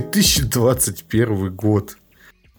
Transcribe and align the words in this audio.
2021 0.00 1.54
год. 1.54 1.96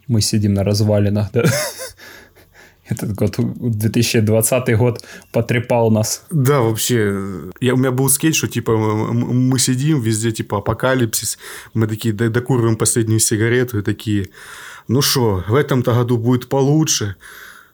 Мы 0.07 0.21
сидим 0.21 0.53
на 0.53 0.63
развалинах, 0.63 1.31
да? 1.31 1.43
Этот 2.89 3.13
год, 3.15 3.35
2020 3.37 4.77
год 4.77 5.03
потрепал 5.31 5.91
нас. 5.91 6.25
Да, 6.31 6.61
вообще. 6.61 7.51
Я, 7.59 7.73
у 7.73 7.77
меня 7.77 7.91
был 7.91 8.09
скетч, 8.09 8.37
что 8.37 8.47
типа 8.47 8.77
мы 8.77 9.59
сидим 9.59 9.99
везде, 10.01 10.31
типа 10.31 10.59
апокалипсис. 10.59 11.37
Мы 11.73 11.87
такие 11.87 12.13
докуриваем 12.13 12.77
последнюю 12.77 13.19
сигарету 13.19 13.79
и 13.79 13.81
такие, 13.81 14.29
ну 14.87 15.01
что, 15.01 15.43
в 15.47 15.55
этом-то 15.55 15.93
году 15.93 16.17
будет 16.17 16.47
получше. 16.47 17.15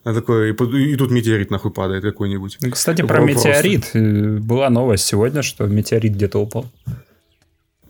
А 0.03 0.13
такой, 0.13 0.51
и, 0.51 0.91
и 0.91 0.95
тут 0.95 1.11
метеорит 1.11 1.51
нахуй 1.51 1.71
падает 1.71 2.03
какой-нибудь. 2.03 2.57
Кстати, 2.71 3.03
про 3.03 3.21
Просто. 3.21 3.47
метеорит. 3.47 3.91
Э, 3.93 4.37
была 4.39 4.69
новость 4.69 5.05
сегодня, 5.05 5.43
что 5.43 5.65
метеорит 5.67 6.13
где-то 6.13 6.39
упал. 6.39 6.69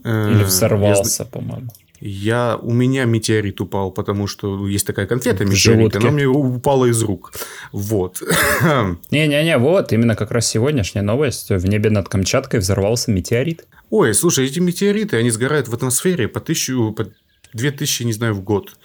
Э, 0.03 0.31
Или 0.31 0.43
взорвался, 0.43 1.25
по-моему. 1.25 1.69
Я, 2.05 2.57
у 2.61 2.73
меня 2.73 3.05
метеорит 3.05 3.61
упал, 3.61 3.89
потому 3.89 4.27
что 4.27 4.67
есть 4.67 4.85
такая 4.85 5.07
конфета 5.07 5.45
метеорит, 5.45 5.95
она 5.95 6.11
мне 6.11 6.25
упала 6.25 6.85
из 6.85 7.01
рук. 7.01 7.31
Вот. 7.71 8.21
Не-не-не, 9.11 9.57
вот, 9.57 9.93
именно 9.93 10.17
как 10.17 10.31
раз 10.31 10.47
сегодняшняя 10.47 11.01
новость. 11.01 11.49
В 11.49 11.65
небе 11.65 11.89
над 11.89 12.09
Камчаткой 12.09 12.59
взорвался 12.59 13.09
метеорит. 13.09 13.65
Ой, 13.89 14.13
слушай, 14.13 14.45
эти 14.45 14.59
метеориты, 14.59 15.15
они 15.15 15.29
сгорают 15.29 15.69
в 15.69 15.73
атмосфере 15.73 16.27
по 16.27 16.41
тысячу, 16.41 16.91
по 16.91 17.07
две 17.53 17.71
тысячи, 17.71 18.03
не 18.03 18.11
знаю, 18.11 18.33
в 18.33 18.41
год. 18.41 18.75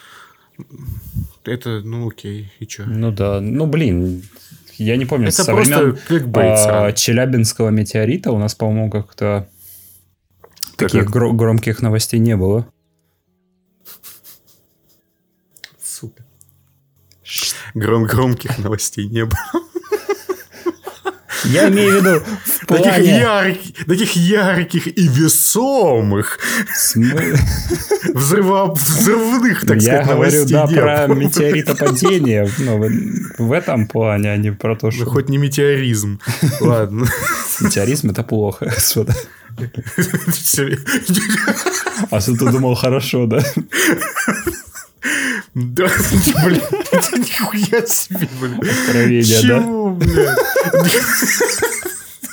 Это, 1.45 1.81
ну 1.81 2.09
окей, 2.09 2.53
и 2.61 2.69
что? 2.69 2.85
Ну 2.85 3.11
да, 3.11 3.41
ну 3.41 3.67
блин, 3.67 4.23
я 4.77 4.97
не 4.97 5.07
помню, 5.07 5.29
это 5.29 5.43
со 5.43 5.55
времен 5.55 5.99
а, 6.37 6.93
Челябинского 6.93 7.71
метеорита 7.71 8.31
у 8.31 8.39
нас, 8.39 8.55
по-моему, 8.55 8.91
как-то 8.91 9.49
таких 10.79 11.07
как? 11.07 11.15
Гро- 11.15 11.33
громких 11.33 11.83
новостей 11.83 12.21
не 12.21 12.37
было. 12.37 12.67
Сука. 15.83 16.25
Гром 17.75 18.05
громких 18.05 18.59
новостей 18.59 19.07
не 19.07 19.25
было. 19.25 19.39
Я 21.45 21.69
имею 21.69 22.01
в 22.01 22.05
виду 22.05 22.21
в 22.45 22.67
плане... 22.67 22.85
таких, 22.85 23.07
ярких, 23.07 23.87
таких 23.87 24.17
ярких 24.17 24.87
и 24.87 25.09
весомых 25.09 26.39
взрыва, 28.15 28.75
взрывных, 28.75 29.65
так 29.65 29.81
Я 29.81 30.05
сказать, 30.05 30.17
говорю, 30.17 30.47
да, 30.47 30.67
про 30.67 31.07
метеоритопадение 31.15 32.49
ну, 32.59 32.79
в, 32.79 33.39
в 33.39 33.53
этом 33.53 33.87
плане, 33.87 34.33
а 34.33 34.37
не 34.37 34.51
про 34.51 34.77
то, 34.77 34.87
ну, 34.87 34.93
что... 34.93 35.05
Ну, 35.05 35.11
хоть 35.11 35.29
не 35.29 35.39
метеоризм. 35.39 36.21
Ладно. 36.61 37.07
Метеоризм– 37.61 38.11
это 38.11 38.23
плохо. 38.23 38.73
А 42.11 42.21
что 42.21 42.33
ты 42.37 42.51
думал 42.53 42.75
хорошо, 42.75 43.27
да? 43.27 43.43
Да, 45.55 45.89
блин, 46.45 46.63
это 46.93 47.19
нихуя 47.19 47.87
себе, 47.87 48.29
блин. 48.41 48.61
Откровение, 48.61 49.25
Чего, 49.25 49.97
да? 49.99 50.07
блядь? 50.07 50.39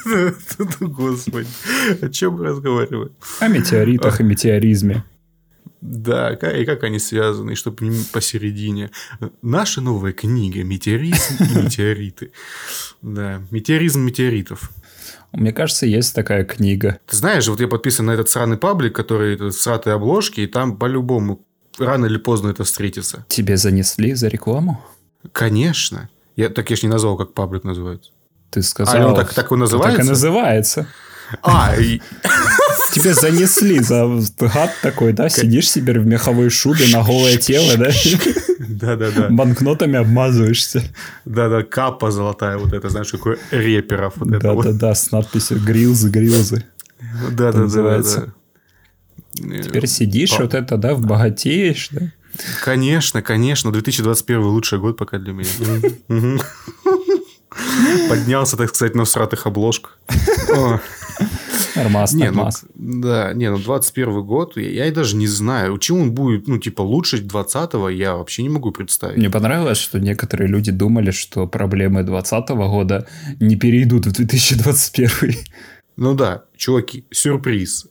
Господи, 0.80 1.48
о 2.02 2.10
чем 2.10 2.34
мы 2.36 2.46
разговариваем? 2.46 3.12
О 3.40 3.48
метеоритах 3.48 4.20
и 4.20 4.24
метеоризме. 4.24 5.04
Да, 5.82 6.32
и 6.34 6.66
как 6.66 6.84
они 6.84 7.00
связаны, 7.00 7.52
и 7.52 7.56
чтобы 7.56 7.92
посередине. 8.12 8.90
Наша 9.42 9.82
новая 9.82 10.14
книга 10.14 10.64
«Метеоризм 10.64 11.36
и 11.40 11.64
метеориты». 11.64 12.32
Да, 13.04 13.44
метеоризм 13.52 14.02
метеоритов. 14.02 14.72
Мне 15.36 15.52
кажется, 15.52 15.86
есть 15.86 16.16
такая 16.16 16.46
книга. 16.46 17.00
Ты 17.06 17.18
знаешь, 17.18 17.48
вот 17.48 17.60
я 17.60 17.68
подписан 17.68 18.06
на 18.06 18.12
этот 18.12 18.30
сраный 18.30 18.58
паблик, 18.58 18.96
который 18.96 19.36
это 19.36 19.52
сратые 19.52 19.96
обложки, 19.96 20.42
и 20.42 20.48
там 20.48 20.78
по-любому 20.78 21.46
рано 21.78 22.06
или 22.06 22.18
поздно 22.18 22.50
это 22.50 22.64
встретится. 22.64 23.26
Тебе 23.28 23.58
занесли 23.58 24.14
за 24.14 24.28
рекламу? 24.30 24.82
Конечно. 25.32 26.10
Я, 26.36 26.50
так 26.50 26.70
я 26.70 26.76
ж 26.76 26.84
не 26.84 26.90
назвал, 26.90 27.18
как 27.18 27.34
паблик 27.34 27.64
называется. 27.64 28.12
Ты 28.50 28.62
сказал... 28.62 28.96
А 28.96 29.08
он 29.08 29.16
так, 29.16 29.34
так 29.34 29.52
и 29.52 29.56
называется? 29.56 29.98
Так 29.98 30.06
и 30.06 30.10
называется. 30.10 30.88
А, 31.42 31.76
и... 31.78 32.02
Тебе 32.94 33.14
занесли 33.14 33.80
за 33.80 34.08
гад 34.40 34.72
такой, 34.82 35.14
да? 35.14 35.30
Сидишь 35.30 35.70
себе 35.70 36.00
в 36.00 36.06
меховой 36.06 36.50
шубе 36.50 36.88
на 36.92 37.04
голое 37.04 37.38
тело, 37.38 37.78
да? 37.78 37.92
Да-да-да. 38.60 39.30
Банкнотами 39.30 39.98
обмазываешься. 39.98 40.84
Да-да, 41.26 41.64
капа 41.64 42.12
золотая 42.12 42.58
вот 42.58 42.74
это, 42.74 42.90
знаешь, 42.90 43.12
какой 43.12 43.38
реперов. 43.52 44.14
Вот 44.18 44.30
Да-да-да, 44.30 44.96
с 44.96 45.12
надписью 45.12 45.60
«Грилзы, 45.60 46.10
грилзы». 46.10 46.64
Да-да-да. 47.32 48.34
Теперь 49.36 49.88
сидишь, 49.88 50.38
вот 50.40 50.54
это, 50.54 50.78
да, 50.78 50.96
богатеешь, 50.96 51.90
да? 51.92 52.12
Конечно, 52.64 53.22
конечно. 53.22 53.72
2021 53.72 54.44
лучший 54.44 54.80
год 54.80 54.98
пока 54.98 55.18
для 55.18 55.34
меня. 55.34 55.48
Поднялся, 58.10 58.58
так 58.58 58.76
сказать, 58.76 58.96
на 58.96 59.06
сратых 59.06 59.48
обложках. 59.48 60.00
Нормас, 61.76 62.14
не, 62.14 62.26
нормас. 62.26 62.66
Ну, 62.76 63.02
да, 63.02 63.34
не, 63.34 63.50
ну 63.50 63.58
21 63.58 64.24
год, 64.24 64.58
я, 64.58 64.86
я 64.86 64.92
даже 64.92 65.16
не 65.16 65.28
знаю. 65.28 65.78
Чем 65.78 66.02
он 66.02 66.12
будет, 66.12 66.48
ну, 66.48 66.58
типа, 66.58 66.82
лучше 66.82 67.18
20-го, 67.18 67.90
я 67.90 68.16
вообще 68.16 68.44
не 68.44 68.50
могу 68.50 68.72
представить. 68.72 69.18
Мне 69.18 69.30
понравилось, 69.30 69.78
что 69.78 70.00
некоторые 70.00 70.48
люди 70.48 70.72
думали, 70.72 71.12
что 71.12 71.48
проблемы 71.48 72.04
20 72.04 72.50
года 72.50 73.08
не 73.40 73.56
перейдут 73.56 74.06
в 74.06 74.12
2021. 74.12 75.36
Ну 75.98 76.14
да, 76.14 76.44
чуваки, 76.58 77.06
сюрприз. 77.12 77.88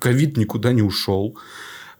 Ковид 0.00 0.36
никуда 0.36 0.72
не 0.72 0.82
ушел. 0.82 1.36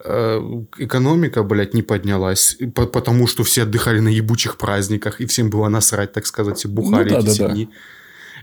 Э, 0.03 0.39
экономика, 0.77 1.43
блядь, 1.43 1.73
не 1.73 1.81
поднялась, 1.81 2.57
потому 2.73 3.27
что 3.27 3.43
все 3.43 3.63
отдыхали 3.63 3.99
на 3.99 4.09
ебучих 4.09 4.57
праздниках, 4.57 5.19
и 5.21 5.25
всем 5.25 5.49
было 5.49 5.67
насрать, 5.67 6.13
так 6.13 6.25
сказать, 6.25 6.57
все 6.57 6.69
бухали 6.69 7.09
ну, 7.09 7.21
да, 7.21 7.31
эти 7.31 7.39
да, 7.39 7.47
да. 7.47 7.55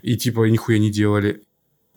И 0.02 0.16
типа 0.16 0.48
нихуя 0.48 0.78
не 0.78 0.90
делали. 0.90 1.42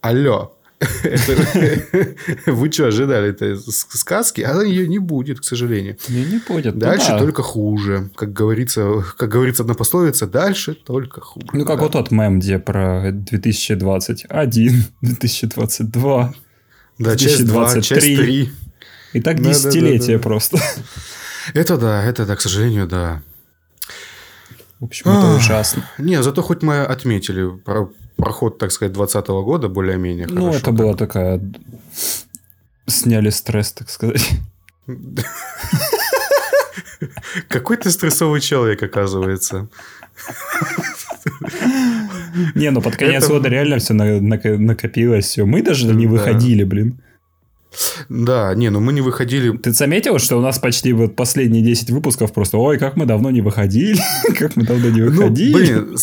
Алло, 0.01 0.55
вы 2.45 2.71
что, 2.71 2.87
ожидали 2.87 3.29
это 3.31 3.57
сказки? 3.57 4.41
А 4.41 4.63
ее 4.63 4.87
не 4.87 4.99
будет, 4.99 5.41
к 5.41 5.43
сожалению. 5.43 5.97
Не, 6.07 6.23
не 6.23 6.39
будет. 6.47 6.75
Ну 6.75 6.79
дальше 6.79 7.09
да. 7.09 7.19
только 7.19 7.43
хуже. 7.43 8.09
Как 8.15 8.31
говорится, 8.31 9.03
как 9.17 9.29
говорится 9.29 9.63
одна 9.63 9.73
пословица, 9.73 10.25
дальше 10.25 10.73
только 10.73 11.19
хуже. 11.19 11.47
Ну, 11.51 11.65
как 11.65 11.81
вот 11.81 11.91
тот 11.91 12.11
мем, 12.11 12.39
где 12.39 12.59
про 12.59 13.11
2021, 13.11 14.83
2022, 15.01 16.33
да, 16.97 17.15
2023. 17.15 18.49
Часть 19.13 19.21
2, 19.21 19.21
часть 19.21 19.21
3. 19.21 19.21
И 19.21 19.21
так 19.21 19.41
десятилетия 19.41 20.19
просто. 20.19 20.59
Это 21.53 21.77
да, 21.77 22.03
это 22.03 22.25
да, 22.25 22.35
к 22.35 22.41
сожалению, 22.41 22.87
да. 22.87 23.21
В 24.79 24.85
общем, 24.85 25.09
это 25.09 25.35
ужасно. 25.35 25.83
Не, 25.97 26.21
зато 26.23 26.41
хоть 26.41 26.61
мы 26.63 26.83
отметили 26.83 27.49
про 27.49 27.89
проход, 28.15 28.57
так 28.57 28.71
сказать, 28.71 28.93
2020 28.93 29.27
года 29.45 29.67
более-менее 29.69 30.27
Ну, 30.27 30.47
хорошо, 30.47 30.59
это 30.59 30.71
была 30.71 30.93
такая... 30.93 31.41
Сняли 32.85 33.29
стресс, 33.29 33.71
так 33.71 33.89
сказать. 33.89 34.29
Какой 37.47 37.77
ты 37.77 37.91
стрессовый 37.91 38.41
человек, 38.41 38.83
оказывается. 38.83 39.69
Не, 42.55 42.71
ну 42.71 42.81
под 42.81 42.97
конец 42.97 43.27
года 43.27 43.47
реально 43.49 43.77
все 43.79 43.93
накопилось. 43.93 45.25
Все. 45.25 45.45
Мы 45.45 45.61
даже 45.61 45.85
не 45.87 46.07
выходили, 46.07 46.63
блин. 46.63 47.01
Да, 48.09 48.53
не, 48.55 48.69
ну 48.69 48.79
мы 48.79 48.93
не 48.93 49.01
выходили... 49.01 49.55
Ты 49.57 49.71
заметил, 49.71 50.19
что 50.19 50.37
у 50.37 50.41
нас 50.41 50.59
почти 50.59 50.93
вот 50.93 51.15
последние 51.15 51.63
10 51.63 51.91
выпусков 51.91 52.33
просто, 52.33 52.57
ой, 52.57 52.77
как 52.77 52.95
мы 52.95 53.05
давно 53.05 53.31
не 53.31 53.41
выходили, 53.41 54.01
как 54.37 54.55
мы 54.55 54.63
давно 54.63 54.89
не 54.89 55.01
ну, 55.01 55.11
выходили. 55.11 55.73
Ну, 55.73 55.85
блин, 55.85 55.97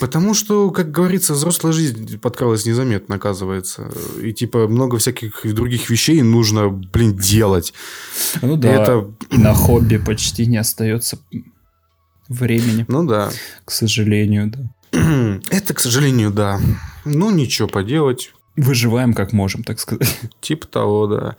потому 0.00 0.34
что, 0.34 0.70
как 0.70 0.90
говорится, 0.90 1.34
взрослая 1.34 1.72
жизнь 1.72 2.18
подкралась 2.18 2.66
незаметно, 2.66 3.16
оказывается. 3.16 3.90
И 4.22 4.32
типа 4.32 4.68
много 4.68 4.98
всяких 4.98 5.42
других 5.54 5.90
вещей 5.90 6.22
нужно, 6.22 6.68
блин, 6.68 7.16
делать. 7.16 7.72
Ну 8.42 8.56
да, 8.56 8.68
это... 8.68 9.10
на 9.30 9.54
хобби 9.54 9.96
почти 9.96 10.46
не 10.46 10.58
остается 10.58 11.18
времени. 12.28 12.84
Ну 12.88 13.04
да. 13.04 13.30
К 13.64 13.70
сожалению, 13.70 14.50
да. 14.50 14.70
Это, 15.50 15.74
к 15.74 15.80
сожалению, 15.80 16.30
да. 16.30 16.60
Ну, 17.04 17.30
ничего 17.30 17.68
поделать. 17.68 18.32
Выживаем 18.58 19.14
как 19.14 19.32
можем, 19.32 19.62
так 19.62 19.78
сказать. 19.78 20.18
Типа 20.40 20.66
того, 20.66 21.06
да. 21.06 21.36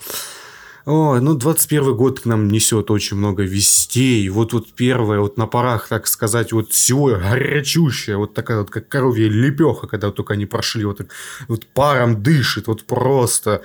Ой, 0.86 1.22
ну 1.22 1.36
21 1.36 1.96
год 1.96 2.22
к 2.22 2.26
нам 2.26 2.48
несет 2.48 2.90
очень 2.90 3.18
много 3.18 3.44
вестей. 3.44 4.28
Вот 4.30 4.54
вот 4.54 4.72
первое, 4.74 5.20
вот 5.20 5.38
на 5.38 5.46
парах, 5.46 5.90
так 5.90 6.08
сказать, 6.08 6.54
вот 6.54 6.72
всего 6.72 7.08
горячущая, 7.08 8.18
вот 8.18 8.34
такая 8.34 8.60
вот, 8.60 8.70
как 8.72 8.88
коровья 8.88 9.30
лепеха, 9.30 9.88
когда 9.88 10.08
вот 10.08 10.16
только 10.16 10.34
они 10.34 10.46
прошли, 10.46 10.86
вот, 10.86 11.02
вот 11.48 11.68
паром 11.68 12.24
дышит, 12.24 12.68
вот 12.68 12.86
просто. 12.86 13.62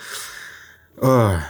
А, 0.96 1.40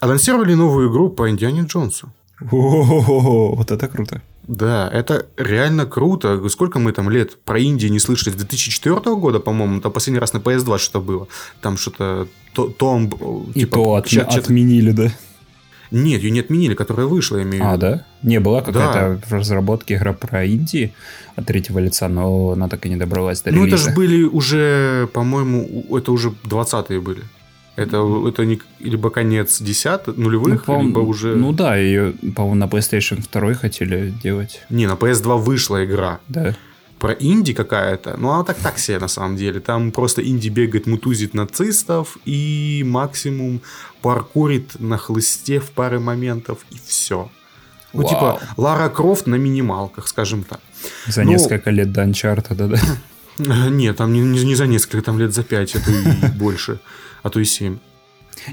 анонсировали 0.00 0.54
новую 0.54 0.90
игру 0.90 1.10
по 1.10 1.28
Индиане 1.28 1.62
Джонсу. 1.62 2.12
О, 2.50 3.54
вот 3.56 3.70
это 3.70 3.88
круто. 3.88 4.22
Да, 4.48 4.90
это 4.92 5.26
реально 5.36 5.86
круто. 5.86 6.48
Сколько 6.48 6.78
мы 6.78 6.92
там 6.92 7.08
лет 7.08 7.38
про 7.44 7.58
Индию 7.58 7.92
не 7.92 8.00
слышали? 8.00 8.32
С 8.32 8.36
2004 8.36 9.14
года, 9.16 9.38
по-моему, 9.38 9.80
там 9.80 9.92
последний 9.92 10.18
раз 10.18 10.32
на 10.32 10.38
PS2 10.38 10.78
что-то 10.78 11.00
было. 11.00 11.28
Там 11.60 11.76
что-то... 11.76 12.26
То, 12.52 12.68
том, 12.68 13.06
И 13.54 13.60
типа, 13.60 13.76
то 13.76 13.94
от, 13.94 14.06
чат, 14.06 14.36
отменили, 14.36 14.90
да? 14.90 15.10
Нет, 15.92 16.22
ее 16.22 16.30
не 16.30 16.40
отменили, 16.40 16.74
которая 16.74 17.06
вышла, 17.06 17.36
я 17.36 17.42
имею 17.44 17.62
в 17.64 17.66
а, 17.66 17.76
виду. 17.76 17.86
А, 17.86 17.90
да? 17.90 18.06
Не, 18.22 18.40
была 18.40 18.62
какая-то 18.62 19.20
да. 19.20 19.26
в 19.26 19.32
разработке 19.32 19.94
игра 19.94 20.12
про 20.12 20.46
Инди 20.46 20.92
от 21.36 21.46
третьего 21.46 21.78
лица, 21.78 22.08
но 22.08 22.50
она 22.50 22.68
так 22.68 22.84
и 22.86 22.88
не 22.88 22.96
добралась 22.96 23.42
до 23.42 23.50
релиза. 23.50 23.62
Ну, 23.62 23.68
это 23.68 23.76
же 23.76 23.90
были 23.94 24.24
уже, 24.24 25.08
по-моему, 25.12 25.86
это 25.96 26.12
уже 26.12 26.30
20-е 26.44 27.00
были. 27.00 27.22
Это, 27.74 28.28
это 28.28 28.44
не, 28.44 28.60
либо 28.80 29.08
конец 29.08 29.60
десятых, 29.60 30.16
нулевых, 30.18 30.66
ну, 30.66 30.82
либо 30.82 30.98
уже... 30.98 31.34
Ну 31.36 31.52
да, 31.52 31.76
ее, 31.76 32.12
по-моему, 32.34 32.54
на 32.54 32.64
PlayStation 32.64 33.24
2 33.32 33.54
хотели 33.54 34.12
делать. 34.22 34.60
Не, 34.68 34.86
на 34.86 34.92
PS2 34.92 35.38
вышла 35.38 35.82
игра. 35.82 36.20
Да. 36.28 36.54
Про 36.98 37.14
инди 37.14 37.54
какая-то. 37.54 38.16
Ну, 38.18 38.30
она 38.30 38.44
так 38.44 38.58
так 38.58 38.78
себе 38.78 38.98
на 38.98 39.08
самом 39.08 39.36
деле. 39.36 39.60
Там 39.60 39.90
просто 39.90 40.22
инди 40.22 40.50
бегает, 40.50 40.86
мутузит 40.86 41.32
нацистов 41.32 42.18
и 42.26 42.84
максимум 42.86 43.62
паркурит 44.02 44.78
на 44.78 44.98
хлысте 44.98 45.58
в 45.58 45.70
паре 45.70 45.98
моментов 45.98 46.58
и 46.70 46.76
все. 46.86 47.30
Ну, 47.94 48.02
типа, 48.02 48.20
Вау. 48.20 48.38
типа, 48.38 48.52
Лара 48.58 48.88
Крофт 48.90 49.26
на 49.26 49.36
минималках, 49.36 50.08
скажем 50.08 50.44
так. 50.44 50.60
За 51.06 51.24
ну, 51.24 51.30
несколько 51.30 51.70
лет 51.70 51.90
до 51.90 52.02
Uncharted, 52.02 52.68
да? 52.68 52.78
Нет, 53.70 53.96
там 53.96 54.12
не, 54.12 54.20
не 54.20 54.54
за 54.54 54.66
несколько, 54.66 55.02
там 55.02 55.18
лет 55.18 55.32
за 55.32 55.42
пять, 55.42 55.74
а 55.74 55.80
то 55.80 55.90
и 55.90 56.30
больше 56.38 56.78
а 57.22 57.30
то 57.30 57.40
и 57.40 57.44
7. 57.44 57.78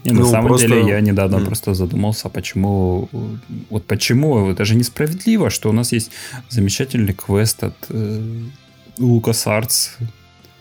Не, 0.04 0.12
на 0.12 0.20
ну, 0.22 0.30
самом 0.30 0.48
просто... 0.48 0.68
деле 0.68 0.88
я 0.88 1.02
недавно 1.02 1.38
mm. 1.38 1.46
просто 1.46 1.74
задумался, 1.74 2.30
почему 2.30 3.10
вот 3.70 3.86
почему 3.86 4.52
это 4.52 4.66
же 4.66 4.76
несправедливо, 4.76 5.50
что 5.50 5.70
у 5.70 5.74
нас 5.74 5.94
есть 5.94 6.12
замечательный 6.50 7.14
квест 7.14 7.64
от 7.64 7.76
э, 7.90 8.22
LucasArts 9.00 9.90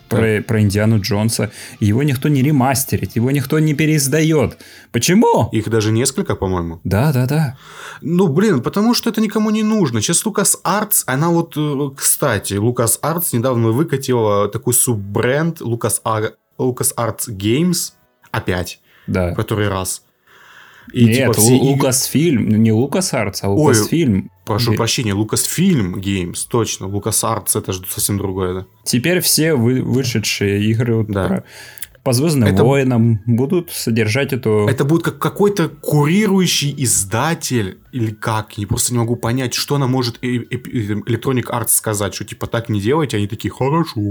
про, 0.07 0.41
про 0.41 0.61
Индиану 0.61 0.99
Джонса. 0.99 1.51
Его 1.79 2.03
никто 2.03 2.29
не 2.29 2.41
ремастерит, 2.41 3.15
его 3.15 3.31
никто 3.31 3.59
не 3.59 3.73
переиздает. 3.73 4.57
Почему? 4.91 5.49
Их 5.51 5.69
даже 5.69 5.91
несколько, 5.91 6.35
по-моему. 6.35 6.79
Да, 6.83 7.13
да, 7.13 7.27
да. 7.27 7.57
Ну, 8.01 8.27
блин, 8.27 8.61
потому 8.61 8.95
что 8.95 9.09
это 9.09 9.21
никому 9.21 9.51
не 9.51 9.63
нужно. 9.63 10.01
Сейчас 10.01 10.25
LucasArts, 10.25 11.03
она 11.05 11.29
вот, 11.29 11.53
э, 11.55 11.89
кстати, 11.95 12.53
LucasArts 12.53 13.27
недавно 13.33 13.69
выкатила 13.69 14.47
такой 14.47 14.73
суббренд 14.73 15.61
LucasArts 15.61 16.33
LucasArts 16.59 17.29
Games, 17.29 17.93
Опять. 18.31 18.79
Да. 19.07 19.33
Который 19.33 19.69
раз. 19.69 20.03
И, 20.91 21.05
Нет, 21.05 21.17
типа, 21.17 21.33
все 21.33 21.53
Лукасфильм, 21.53 22.47
игры... 22.47 22.57
не 22.57 22.71
Лукасартс, 22.71 23.43
а 23.43 23.49
Лукасфильм. 23.49 24.31
Прошу 24.45 24.71
Г... 24.71 24.77
прощения, 24.77 25.13
Лукасфильм 25.13 25.95
Games, 25.95 26.39
точно. 26.49 26.87
Лукасартс 26.87 27.55
это 27.55 27.73
же 27.73 27.83
совсем 27.87 28.17
другое, 28.17 28.53
да. 28.53 28.65
Теперь 28.83 29.19
все 29.19 29.53
вы, 29.53 29.81
вышедшие 29.81 30.63
игры 30.63 30.95
вот 30.95 31.07
да. 31.07 31.27
про 31.27 31.43
по 32.03 32.13
Звездным 32.13 32.47
это... 32.49 32.63
войнам 32.63 33.21
будут 33.25 33.71
содержать 33.71 34.33
эту... 34.33 34.67
Это 34.67 34.85
будет 34.85 35.03
как 35.03 35.19
какой-то 35.19 35.67
курирующий 35.67 36.73
издатель 36.77 37.77
или 37.91 38.11
как, 38.11 38.57
я 38.57 38.67
просто 38.67 38.93
не 38.93 38.99
могу 38.99 39.15
понять, 39.15 39.53
что 39.53 39.75
она 39.75 39.87
может 39.87 40.21
Electronic 40.23 41.45
Arts 41.45 41.69
сказать, 41.69 42.13
что 42.13 42.25
типа 42.25 42.47
так 42.47 42.69
не 42.69 42.81
делайте, 42.81 43.17
они 43.17 43.27
такие, 43.27 43.51
хорошо. 43.51 44.01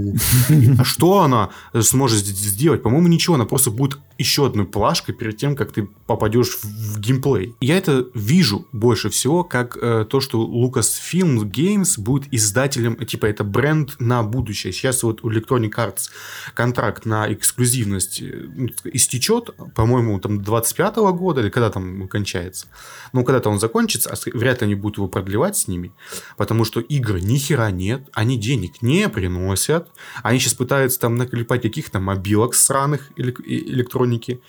А 0.79 0.85
что 0.85 1.21
она 1.21 1.51
сможет 1.81 2.25
сделать? 2.25 2.83
По-моему, 2.83 3.09
ничего, 3.09 3.35
она 3.35 3.45
просто 3.45 3.71
будет 3.71 3.99
еще 4.19 4.47
одной 4.47 4.67
плашкой 4.67 5.15
перед 5.15 5.37
тем, 5.37 5.55
как 5.55 5.73
ты 5.73 5.89
попадешь 6.07 6.59
в 6.63 6.99
геймплей. 6.99 7.55
Я 7.61 7.79
это 7.79 8.07
вижу 8.15 8.67
больше 8.73 9.11
всего, 9.11 9.45
как 9.45 9.79
э, 9.81 10.05
то, 10.09 10.21
что 10.21 10.45
Lucasfilm 10.45 11.43
Games 11.45 12.01
будет 12.01 12.33
издателем, 12.33 12.97
типа 12.97 13.27
это 13.27 13.45
бренд 13.45 13.97
на 14.01 14.23
будущее. 14.25 14.73
Сейчас 14.73 15.05
вот 15.05 15.23
у 15.23 15.31
Electronic 15.31 15.71
Arts 15.71 16.11
контракт 16.55 17.07
на 17.07 17.33
эксклюзивность 17.33 18.21
э, 18.21 18.49
истечет, 18.93 19.51
по-моему, 19.75 20.19
там 20.19 20.43
25 20.43 20.97
-го 20.97 21.13
года, 21.13 21.41
или 21.41 21.51
когда 21.51 21.71
там 21.71 22.09
кончается. 22.09 22.67
Ну, 23.13 23.25
когда-то 23.25 23.51
он 23.51 23.59
закончится, 23.59 23.68
а 24.07 24.15
вряд 24.33 24.61
ли 24.61 24.67
они 24.67 24.75
будут 24.75 24.99
его 24.99 25.09
продлевать 25.09 25.57
с 25.57 25.69
ними, 25.69 25.93
потому 26.37 26.65
что 26.65 26.81
игр 26.81 27.19
ни 27.19 27.37
хера 27.37 27.71
нет, 27.71 28.09
они 28.13 28.37
денег 28.37 28.83
не 28.83 29.09
приносят, 29.09 29.89
они 30.23 30.39
сейчас 30.39 30.55
пытаются 30.55 31.01
там 31.01 31.17
наклепать 31.17 31.63
каких-то 31.63 32.01
мобилок 32.01 32.55
сраных 32.55 33.11
электроники, 33.17 34.41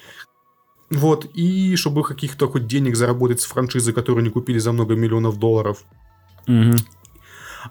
вот, 0.90 1.26
и 1.34 1.76
чтобы 1.76 2.04
каких-то 2.04 2.48
хоть 2.48 2.66
денег 2.66 2.96
заработать 2.96 3.42
с 3.42 3.46
франшизы, 3.46 3.94
которые 3.94 4.22
они 4.22 4.32
купили 4.32 4.58
за 4.58 4.72
много 4.72 4.96
миллионов 4.96 5.38
долларов. 5.38 5.84
Угу. 6.48 6.76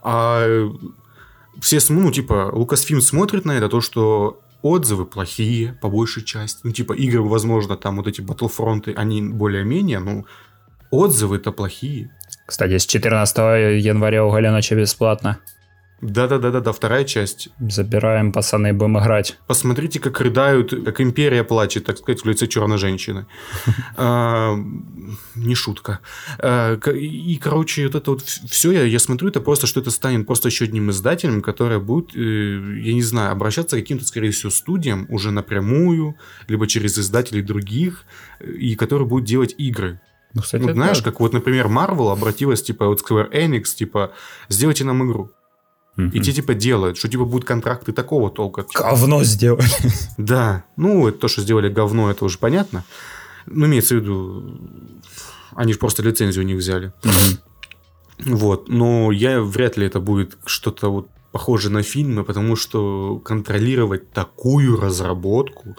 А 0.03 0.71
все, 1.61 1.79
ну, 1.89 2.11
типа, 2.13 2.51
Лукасфильм 2.53 3.01
смотрит 3.01 3.45
на 3.45 3.53
это, 3.53 3.69
то, 3.69 3.81
что 3.81 4.41
отзывы 4.63 5.07
плохие, 5.07 5.79
по 5.81 5.89
большей 5.89 6.25
части. 6.25 6.61
Ну, 6.63 6.71
типа, 6.71 6.93
игры, 6.93 7.23
возможно, 7.23 7.77
там 7.77 7.97
вот 7.97 8.07
эти 8.07 8.21
Battlefront, 8.21 8.93
они 8.95 9.23
более-менее, 9.23 9.99
ну, 9.99 10.27
Отзывы-то 10.91 11.53
плохие. 11.53 12.11
Кстати, 12.47 12.79
с 12.79 12.87
14 12.87 13.37
января 13.83 14.25
у 14.25 14.31
Галеноча 14.31 14.75
бесплатно. 14.75 15.39
Да-да-да-да-да, 16.01 16.71
вторая 16.73 17.05
часть. 17.05 17.49
Забираем, 17.59 18.33
пацаны, 18.33 18.73
будем 18.73 19.01
играть. 19.01 19.37
Посмотрите, 19.49 19.99
как 19.99 20.21
рыдают, 20.21 20.71
как 20.85 21.01
империя 21.01 21.43
плачет, 21.43 21.87
так 21.87 21.99
сказать, 21.99 22.23
в 22.23 22.29
лице 22.29 22.47
черной 22.47 22.79
женщины. 22.79 23.27
А, 24.01 24.55
не 25.35 25.55
шутка. 25.57 25.99
А, 26.39 26.77
и, 26.77 27.37
короче, 27.43 27.87
вот 27.87 27.97
это 27.97 28.11
вот 28.13 28.23
все, 28.23 28.71
я 28.71 28.99
смотрю, 29.01 29.29
это 29.29 29.41
просто, 29.41 29.67
что 29.67 29.81
это 29.81 29.91
станет 29.91 30.27
просто 30.27 30.49
еще 30.49 30.65
одним 30.65 30.91
издателем, 30.91 31.43
которое 31.43 31.81
будет, 31.81 32.15
э, 32.15 32.21
я 32.21 32.93
не 32.95 33.03
знаю, 33.03 33.33
обращаться 33.33 33.77
к 33.77 33.81
каким-то, 33.81 34.05
скорее 34.05 34.31
всего, 34.31 34.51
студиям 34.51 35.07
уже 35.09 35.33
напрямую, 35.33 36.17
либо 36.47 36.69
через 36.69 36.97
издателей 36.97 37.43
других, 37.43 38.05
и 38.41 38.77
который 38.77 39.07
будет 39.07 39.25
делать 39.25 39.55
игры. 39.59 40.01
Ну, 40.35 40.43
кстати, 40.43 40.63
ну, 40.63 40.73
знаешь, 40.73 41.03
как 41.03 41.21
вот, 41.21 41.33
например, 41.33 41.67
Marvel 41.67 42.13
обратилась, 42.13 42.63
типа, 42.63 42.87
вот 42.87 43.03
Square 43.03 43.33
Enix, 43.33 43.75
типа, 43.77 44.13
сделайте 44.49 44.85
нам 44.85 45.07
игру. 45.07 45.31
Mm-hmm. 45.97 46.11
И 46.13 46.21
те, 46.21 46.33
типа, 46.33 46.55
делают, 46.55 46.97
что, 46.97 47.09
типа, 47.09 47.25
будут 47.25 47.47
контракты 47.47 47.93
такого 47.93 48.31
толка. 48.31 48.63
Типа. 48.63 48.81
Говно 48.81 49.25
сделали. 49.25 49.69
Да. 50.17 50.65
Ну, 50.77 51.09
это 51.09 51.19
то, 51.19 51.29
что 51.29 51.43
сделали 51.43 51.69
говно, 51.69 52.11
это 52.11 52.25
уже 52.25 52.39
понятно. 52.39 52.85
Ну, 53.47 53.67
имеется 53.67 53.95
в 53.95 53.99
виду, 53.99 54.61
они 55.55 55.73
же 55.73 55.79
просто 55.79 56.03
лицензию 56.03 56.45
у 56.45 56.47
них 56.47 56.59
взяли. 56.59 56.93
Mm-hmm. 57.03 57.39
Вот. 58.35 58.69
Но 58.69 59.11
я 59.13 59.41
вряд 59.41 59.77
ли 59.77 59.87
это 59.87 60.01
будет 60.01 60.37
что-то 60.45 60.91
вот 60.91 61.09
похоже 61.33 61.71
на 61.71 61.83
фильмы, 61.83 62.25
потому 62.25 62.57
что 62.57 63.19
контролировать 63.25 64.13
такую 64.13 64.81
разработку, 64.81 65.77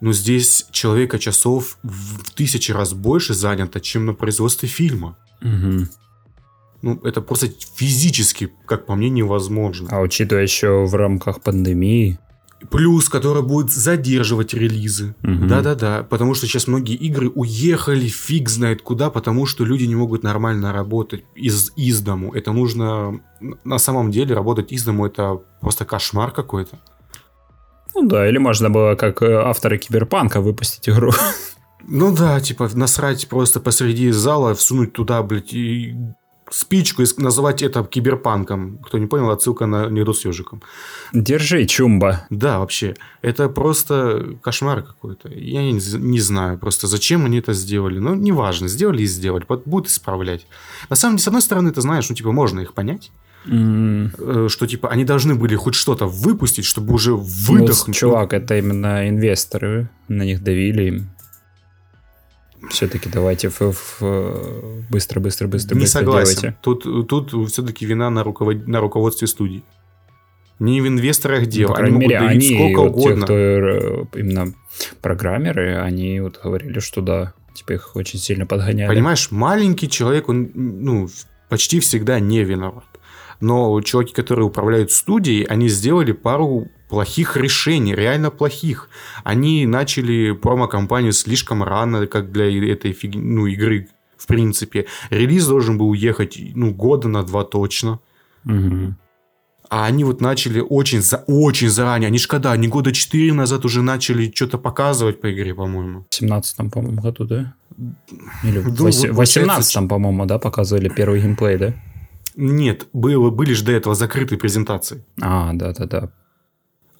но 0.00 0.12
здесь 0.12 0.66
человека 0.70 1.18
часов 1.18 1.78
в 1.82 2.30
тысячи 2.34 2.72
раз 2.72 2.92
больше 2.94 3.34
занято, 3.34 3.80
чем 3.80 4.06
на 4.06 4.14
производстве 4.14 4.68
фильма. 4.68 5.16
Угу. 5.42 5.86
Ну, 6.82 7.00
это 7.02 7.22
просто 7.22 7.48
физически, 7.76 8.52
как 8.66 8.84
по 8.84 8.94
мне, 8.94 9.08
невозможно. 9.08 9.88
А 9.90 10.00
учитывая 10.00 10.42
еще 10.42 10.84
в 10.84 10.94
рамках 10.94 11.40
пандемии. 11.40 12.18
Плюс, 12.70 13.08
который 13.08 13.42
будет 13.42 13.70
задерживать 13.70 14.52
релизы. 14.54 15.14
Угу. 15.22 15.46
Да-да-да. 15.46 16.02
Потому 16.02 16.34
что 16.34 16.46
сейчас 16.46 16.66
многие 16.66 16.96
игры 16.96 17.30
уехали 17.30 18.06
фиг 18.06 18.48
знает 18.48 18.82
куда, 18.82 19.10
потому 19.10 19.46
что 19.46 19.64
люди 19.64 19.84
не 19.84 19.96
могут 19.96 20.22
нормально 20.22 20.72
работать 20.72 21.24
из, 21.34 21.72
из 21.76 22.00
дому. 22.00 22.32
Это 22.34 22.52
нужно... 22.52 23.20
На 23.64 23.78
самом 23.78 24.10
деле 24.10 24.34
работать 24.34 24.72
из 24.72 24.84
дому 24.84 25.06
это 25.06 25.40
просто 25.60 25.84
кошмар 25.84 26.32
какой-то. 26.32 26.78
Ну 27.94 28.06
да, 28.06 28.28
или 28.28 28.38
можно 28.38 28.70
было, 28.70 28.94
как 28.94 29.22
э, 29.22 29.32
авторы 29.34 29.78
Киберпанка, 29.78 30.40
выпустить 30.40 30.88
игру. 30.88 31.12
Ну 31.86 32.16
да, 32.16 32.40
типа 32.40 32.70
насрать 32.72 33.28
просто 33.28 33.60
посреди 33.60 34.10
зала, 34.10 34.54
всунуть 34.54 34.94
туда, 34.94 35.22
блядь, 35.22 35.52
и 35.52 35.94
спичку 36.50 37.02
и 37.02 37.06
называть 37.18 37.62
это 37.62 37.84
киберпанком. 37.84 38.78
Кто 38.78 38.98
не 38.98 39.06
понял, 39.06 39.30
отсылка 39.30 39.66
на 39.66 39.86
анекдот 39.86 40.16
с 40.16 40.24
ежиком. 40.24 40.62
Держи, 41.12 41.66
чумба. 41.66 42.26
Да, 42.30 42.58
вообще. 42.58 42.94
Это 43.22 43.48
просто 43.48 44.38
кошмар 44.42 44.82
какой-то. 44.82 45.28
Я 45.30 45.62
не, 45.62 45.72
не 45.72 46.20
знаю 46.20 46.58
просто, 46.58 46.86
зачем 46.86 47.24
они 47.24 47.38
это 47.38 47.52
сделали. 47.52 47.98
Ну, 47.98 48.14
неважно, 48.14 48.68
сделали 48.68 49.02
и 49.02 49.06
сделали. 49.06 49.44
Будут 49.64 49.88
исправлять. 49.88 50.46
На 50.88 50.96
самом 50.96 51.16
деле, 51.16 51.24
с 51.24 51.28
одной 51.28 51.42
стороны, 51.42 51.72
ты 51.72 51.80
знаешь, 51.80 52.08
ну, 52.08 52.14
типа, 52.14 52.32
можно 52.32 52.60
их 52.60 52.74
понять. 52.74 53.10
Mm. 53.46 54.48
Что 54.48 54.66
типа 54.66 54.88
они 54.88 55.04
должны 55.04 55.34
были 55.34 55.54
хоть 55.54 55.74
что-то 55.74 56.06
выпустить, 56.06 56.64
чтобы 56.64 56.94
уже 56.94 57.14
выдохнуть. 57.14 57.88
Ну, 57.88 57.92
чувак, 57.92 58.32
это 58.32 58.56
именно 58.56 59.08
инвесторы, 59.08 59.88
на 60.08 60.22
них 60.22 60.42
давили 60.42 60.82
им. 60.84 61.10
Все-таки 62.70 63.10
давайте 63.10 63.50
быстро, 64.88 65.20
быстро, 65.20 65.48
быстро, 65.48 65.74
Не 65.74 65.82
быстро 65.82 66.00
согласен. 66.00 66.40
Делайте. 66.40 66.58
Тут, 66.62 67.08
тут 67.08 67.50
все-таки 67.52 67.84
вина 67.84 68.08
на, 68.08 68.22
руковод... 68.22 68.66
на 68.66 68.80
руководстве 68.80 69.28
студии. 69.28 69.62
Не 70.58 70.80
в 70.80 70.88
инвесторах 70.88 71.46
дело. 71.46 71.70
Ну, 71.70 71.74
по 71.74 71.78
крайней 71.80 71.96
они 71.96 72.06
мере, 72.06 72.18
они, 72.18 72.54
сколько 72.54 72.80
вот 72.80 72.90
угодно. 72.90 73.20
Те, 73.20 73.24
кто 73.24 73.34
э, 73.34 74.04
именно 74.14 74.54
программеры, 75.02 75.78
они 75.78 76.20
вот 76.20 76.40
говорили, 76.42 76.78
что 76.78 77.02
да, 77.02 77.34
типа 77.54 77.72
их 77.72 77.96
очень 77.96 78.18
сильно 78.18 78.46
подгоняли. 78.46 78.88
Понимаешь, 78.88 79.30
маленький 79.30 79.90
человек, 79.90 80.28
он 80.28 80.50
ну, 80.54 81.08
почти 81.50 81.80
всегда 81.80 82.20
не 82.20 82.44
виноват 82.44 82.84
но 83.40 83.80
чуваки, 83.80 84.12
которые 84.12 84.46
управляют 84.46 84.92
студией, 84.92 85.44
они 85.44 85.68
сделали 85.68 86.12
пару 86.12 86.68
плохих 86.88 87.36
решений, 87.36 87.94
реально 87.94 88.30
плохих. 88.30 88.88
Они 89.24 89.66
начали 89.66 90.32
промо-компанию 90.32 91.12
слишком 91.12 91.62
рано, 91.62 92.06
как 92.06 92.30
для 92.30 92.46
этой 92.72 92.92
фиг... 92.92 93.14
ну, 93.14 93.46
игры, 93.46 93.88
в 94.16 94.26
принципе. 94.26 94.86
Релиз 95.10 95.46
должен 95.46 95.78
был 95.78 95.88
уехать, 95.88 96.38
ну, 96.54 96.72
года 96.72 97.08
на 97.08 97.22
два 97.22 97.44
точно. 97.44 98.00
Угу. 98.44 98.94
А 99.70 99.86
они 99.86 100.04
вот 100.04 100.20
начали 100.20 100.60
очень, 100.60 101.02
за, 101.02 101.24
очень 101.26 101.68
заранее. 101.68 102.08
Они 102.08 102.18
ж 102.18 102.28
когда? 102.28 102.52
Они 102.52 102.68
года 102.68 102.92
4 102.92 103.32
назад 103.32 103.64
уже 103.64 103.82
начали 103.82 104.30
что-то 104.32 104.58
показывать 104.58 105.20
по 105.20 105.32
игре, 105.32 105.54
по-моему. 105.54 106.06
В 106.10 106.14
17 106.14 106.70
по-моему, 106.70 107.00
году, 107.00 107.24
да? 107.24 107.54
Или 108.44 108.58
в 108.58 108.78
ну, 108.78 109.12
18 109.12 109.76
вот, 109.76 109.88
по-моему, 109.88 110.26
да, 110.26 110.38
показывали 110.38 110.88
первый 110.88 111.20
геймплей, 111.20 111.58
да? 111.58 111.74
Нет, 112.36 112.86
было, 112.92 113.30
были 113.30 113.52
же 113.52 113.64
до 113.64 113.72
этого 113.72 113.94
закрытые 113.94 114.38
презентации. 114.38 115.04
А, 115.20 115.52
да-да-да. 115.52 116.10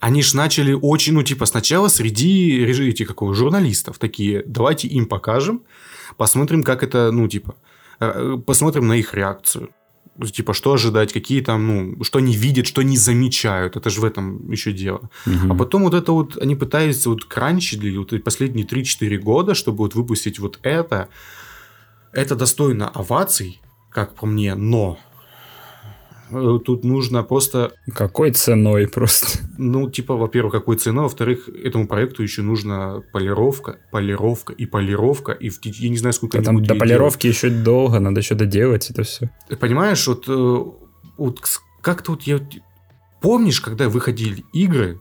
Они 0.01 0.23
ж 0.23 0.35
начали 0.35 0.73
очень, 0.73 1.15
ну, 1.15 1.23
типа, 1.23 1.47
сначала 1.47 1.89
среди 1.89 2.63
этих 2.63 3.09
какого, 3.09 3.35
журналистов 3.35 3.99
такие, 3.99 4.43
давайте 4.47 4.87
им 4.87 5.07
покажем, 5.07 5.63
посмотрим, 6.17 6.63
как 6.63 6.83
это, 6.83 7.11
ну, 7.11 7.27
типа, 7.27 7.55
э, 8.01 8.37
посмотрим 8.47 8.87
на 8.87 8.95
их 8.95 9.15
реакцию 9.15 9.71
типа, 10.33 10.55
что 10.55 10.73
ожидать, 10.73 11.13
какие 11.13 11.41
там, 11.41 11.67
ну, 11.67 12.05
что 12.05 12.19
они 12.19 12.37
видят, 12.37 12.67
что 12.67 12.81
они 12.81 12.97
замечают. 12.97 13.77
Это 13.77 13.91
же 13.91 14.01
в 14.01 14.05
этом 14.05 14.51
еще 14.51 14.73
дело. 14.73 15.11
Угу. 15.27 15.53
А 15.53 15.55
потом 15.55 15.83
вот 15.83 15.95
это 15.95 16.13
вот, 16.13 16.39
они 16.41 16.55
пытаются 16.55 17.09
вот 17.11 17.25
кранчили 17.25 17.97
вот 17.97 18.23
последние 18.23 18.67
3-4 18.67 19.17
года, 19.19 19.55
чтобы 19.55 19.79
вот 19.79 19.95
выпустить 19.95 20.39
вот 20.39 20.61
это. 20.63 21.09
Это 22.13 22.37
достойно 22.37 22.89
оваций, 22.89 23.61
как 23.91 24.15
по 24.15 24.27
мне, 24.27 24.55
но 24.55 24.99
тут 26.31 26.85
нужно 26.85 27.23
просто... 27.23 27.73
Какой 27.95 28.31
ценой 28.33 28.89
просто? 28.89 29.39
Ну, 29.59 29.91
типа, 29.91 30.15
во-первых, 30.17 30.53
какой 30.53 30.77
ценой, 30.77 31.05
во-вторых, 31.05 31.49
этому 31.49 31.87
проекту 31.87 32.23
еще 32.23 32.43
нужна 32.43 33.03
полировка, 33.13 33.79
полировка 33.91 34.53
и 34.53 34.67
полировка, 34.67 35.33
и 35.33 35.49
в, 35.49 35.59
я 35.65 35.89
не 35.89 35.97
знаю, 35.97 36.13
сколько... 36.13 36.39
А 36.39 36.43
там 36.43 36.63
до 36.63 36.75
полировки 36.75 37.23
делать. 37.23 37.37
еще 37.37 37.51
долго, 37.51 38.01
надо 38.01 38.21
еще 38.21 38.35
доделать 38.35 38.91
это 38.91 39.03
все. 39.03 39.31
Ты 39.49 39.57
понимаешь, 39.57 40.07
вот, 40.07 40.25
э, 40.29 40.65
вот 41.19 41.41
как-то 41.81 42.13
вот 42.13 42.23
я... 42.23 42.41
Помнишь, 43.21 43.61
когда 43.61 43.89
выходили 43.89 44.45
игры, 44.53 45.01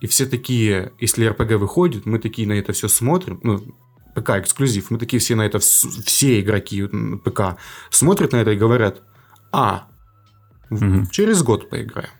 и 0.00 0.06
все 0.06 0.26
такие, 0.26 0.92
если 1.00 1.26
РПГ 1.26 1.52
выходит, 1.52 2.04
мы 2.04 2.18
такие 2.18 2.46
на 2.46 2.52
это 2.52 2.72
все 2.72 2.88
смотрим, 2.88 3.40
ну, 3.42 3.62
ПК 4.14 4.30
эксклюзив, 4.30 4.90
мы 4.90 4.98
такие 4.98 5.20
все 5.20 5.34
на 5.34 5.42
это, 5.42 5.58
все 5.58 6.40
игроки 6.40 6.86
ПК 7.24 7.56
смотрят 7.90 8.32
на 8.32 8.36
это 8.36 8.52
и 8.52 8.56
говорят, 8.56 9.02
а, 9.50 9.88
Угу. 10.74 11.10
Через 11.10 11.42
год 11.42 11.70
поиграем. 11.70 12.10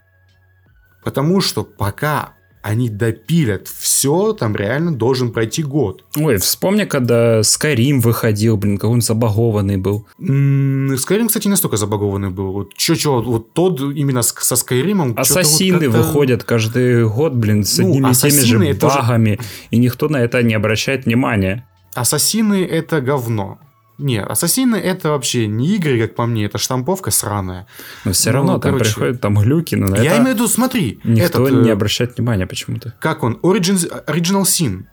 Потому 1.03 1.41
что 1.41 1.65
пока 1.65 2.35
они 2.65 2.89
допилят 2.89 3.69
все, 3.69 4.33
там 4.33 4.57
реально 4.57 4.95
должен 4.95 5.33
пройти 5.33 5.63
год. 5.63 6.03
Ой, 6.17 6.39
вспомни, 6.39 6.85
когда 6.85 7.41
Skyrim 7.41 8.01
выходил, 8.01 8.57
блин, 8.57 8.79
какой 8.79 8.95
он 8.95 9.01
забагованный 9.03 9.77
был. 9.77 10.07
Skyrim, 10.19 11.27
кстати, 11.27 11.47
не 11.47 11.51
настолько 11.51 11.77
забагованный 11.77 12.31
был. 12.31 12.53
Вот 12.53 12.73
чё-чё, 12.75 13.21
вот 13.21 13.53
тот 13.53 13.81
именно 13.81 14.23
со 14.23 14.55
Skyrim... 14.55 15.15
Ассасины 15.15 15.91
вот 15.91 15.99
выходят 15.99 16.45
каждый 16.45 17.07
год, 17.07 17.35
блин, 17.35 17.65
с 17.65 17.77
ну, 17.77 17.91
одними 17.91 18.11
и 18.11 18.15
теми 18.15 18.71
же 18.71 18.75
багами, 18.81 19.31
же... 19.33 19.47
и 19.71 19.77
никто 19.77 20.09
на 20.09 20.17
это 20.17 20.43
не 20.43 20.55
обращает 20.55 21.05
внимания. 21.05 21.69
Ассасины— 21.95 22.65
это 22.71 23.03
говно. 23.03 23.59
Не, 23.99 24.21
Ассасины 24.21 24.77
это 24.77 25.11
вообще 25.11 25.47
не 25.47 25.77
игры, 25.77 26.01
как 26.01 26.17
по 26.17 26.27
мне, 26.27 26.47
это 26.47 26.59
штамповка 26.59 27.11
сраная. 27.11 27.67
Но 28.05 28.13
все 28.13 28.31
ну, 28.31 28.37
равно 28.37 28.59
там 28.59 28.73
короче, 28.73 28.91
приходят 28.91 29.21
там 29.21 29.39
глюки, 29.39 29.77
но 29.77 29.87
на 29.87 29.97
Я 29.97 30.13
это 30.13 30.23
имею 30.23 30.33
в 30.33 30.39
виду, 30.39 30.49
смотри. 30.49 30.99
Никто 31.05 31.47
этот, 31.47 31.63
не 31.63 31.71
э, 31.71 31.73
обращает 31.73 32.17
внимания 32.17 32.47
почему-то. 32.47 32.95
Как 32.99 33.23
он? 33.23 33.39
Origins, 33.43 33.89
Original 34.07 34.43
Sin. 34.43 34.87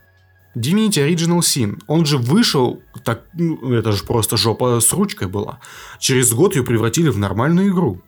Divinity 0.55 1.07
Original 1.07 1.39
Sin. 1.39 1.81
Он 1.87 2.05
же 2.05 2.17
вышел, 2.17 2.81
так, 3.03 3.23
ну, 3.33 3.73
это 3.73 3.91
же 3.91 4.03
просто 4.03 4.37
жопа 4.37 4.79
с 4.79 4.93
ручкой 4.93 5.27
была. 5.27 5.59
Через 5.99 6.31
год 6.31 6.55
ее 6.55 6.63
превратили 6.63 7.09
в 7.09 7.17
нормальную 7.17 7.71
игру. 7.71 8.01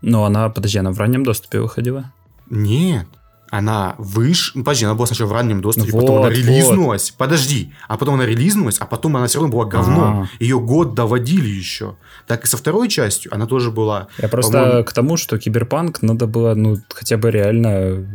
Но 0.00 0.24
она, 0.24 0.48
подожди, 0.48 0.78
она 0.78 0.92
в 0.92 0.98
раннем 0.98 1.24
доступе 1.24 1.60
выходила? 1.60 2.12
Нет 2.48 3.06
она 3.50 3.94
выше... 3.98 4.52
Ну, 4.54 4.64
подожди, 4.64 4.84
она 4.84 4.94
была 4.94 5.06
сначала 5.06 5.28
в 5.28 5.32
раннем 5.32 5.60
доступе, 5.60 5.92
вот, 5.92 6.02
потом 6.02 6.18
она 6.18 6.30
релизнулась. 6.30 7.10
Вот. 7.10 7.18
Подожди. 7.18 7.72
А 7.88 7.96
потом 7.96 8.14
она 8.14 8.26
релизнулась, 8.26 8.78
а 8.78 8.86
потом 8.86 9.16
она 9.16 9.26
все 9.26 9.40
равно 9.40 9.52
была 9.52 9.64
говном. 9.64 10.20
А-а-а. 10.20 10.28
Ее 10.38 10.60
год 10.60 10.94
доводили 10.94 11.48
еще. 11.48 11.96
Так 12.26 12.44
и 12.44 12.46
со 12.46 12.56
второй 12.56 12.88
частью 12.88 13.34
она 13.34 13.46
тоже 13.46 13.70
была. 13.70 14.08
Я 14.18 14.28
просто 14.28 14.84
к 14.86 14.92
тому, 14.92 15.16
что 15.16 15.38
Киберпанк 15.38 16.02
надо 16.02 16.26
было, 16.26 16.54
ну, 16.54 16.76
хотя 16.88 17.16
бы 17.16 17.30
реально 17.30 18.06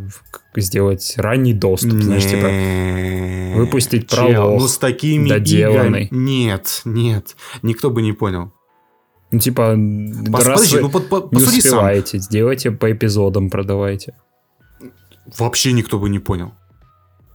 сделать 0.55 1.13
ранний 1.17 1.53
доступ, 1.53 1.93
знаешь, 1.93 2.25
типа 2.25 3.59
выпустить 3.59 4.07
пролог 4.07 4.61
ну, 4.61 4.67
с 4.67 4.77
такими 4.77 5.29
доделанный. 5.29 6.03
Играми... 6.03 6.07
Нет, 6.11 6.81
нет, 6.85 7.35
никто 7.61 7.89
бы 7.89 8.01
не 8.01 8.13
понял. 8.13 8.51
Ну, 9.31 9.39
типа, 9.39 9.75
Пос, 10.31 10.45
раз 10.45 10.59
подожди, 10.59 10.79
ну, 10.79 10.89
по, 10.91 10.99
по, 10.99 11.35
не 11.35 11.41
успеваете, 11.41 12.19
сам. 12.19 12.19
сделайте 12.19 12.69
по 12.69 12.91
эпизодам, 12.91 13.49
продавайте 13.49 14.13
вообще 15.37 15.71
никто 15.73 15.99
бы 15.99 16.09
не 16.09 16.19
понял. 16.19 16.53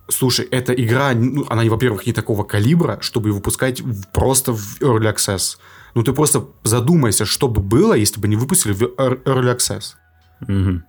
Слушай, 0.08 0.46
эта 0.46 0.72
игра, 0.72 1.12
ну, 1.14 1.46
она, 1.50 1.64
во-первых, 1.64 2.06
не 2.06 2.12
такого 2.12 2.44
калибра, 2.44 2.98
чтобы 3.00 3.30
выпускать 3.30 3.82
просто 4.12 4.52
в 4.52 4.80
Early 4.80 5.14
Access. 5.14 5.58
Ну, 5.94 6.02
ты 6.02 6.12
просто 6.12 6.46
задумайся, 6.64 7.24
что 7.26 7.48
бы 7.48 7.60
было, 7.60 7.94
если 7.94 8.20
бы 8.20 8.28
не 8.28 8.36
выпустили 8.36 8.72
в 8.72 8.82
Early 8.82 9.56
Access. 9.56 9.94
Угу. 10.40 10.82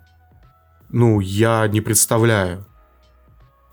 Ну, 0.91 1.19
я 1.19 1.67
не 1.67 1.81
представляю. 1.81 2.65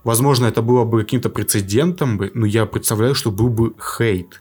Возможно, 0.04 0.46
это 0.46 0.62
было 0.62 0.84
бы 0.84 1.02
каким-то 1.02 1.30
прецедентом, 1.30 2.18
бы, 2.18 2.30
но 2.34 2.46
я 2.46 2.66
представляю, 2.66 3.14
что 3.14 3.30
был 3.30 3.48
бы 3.48 3.74
хейт. 3.98 4.40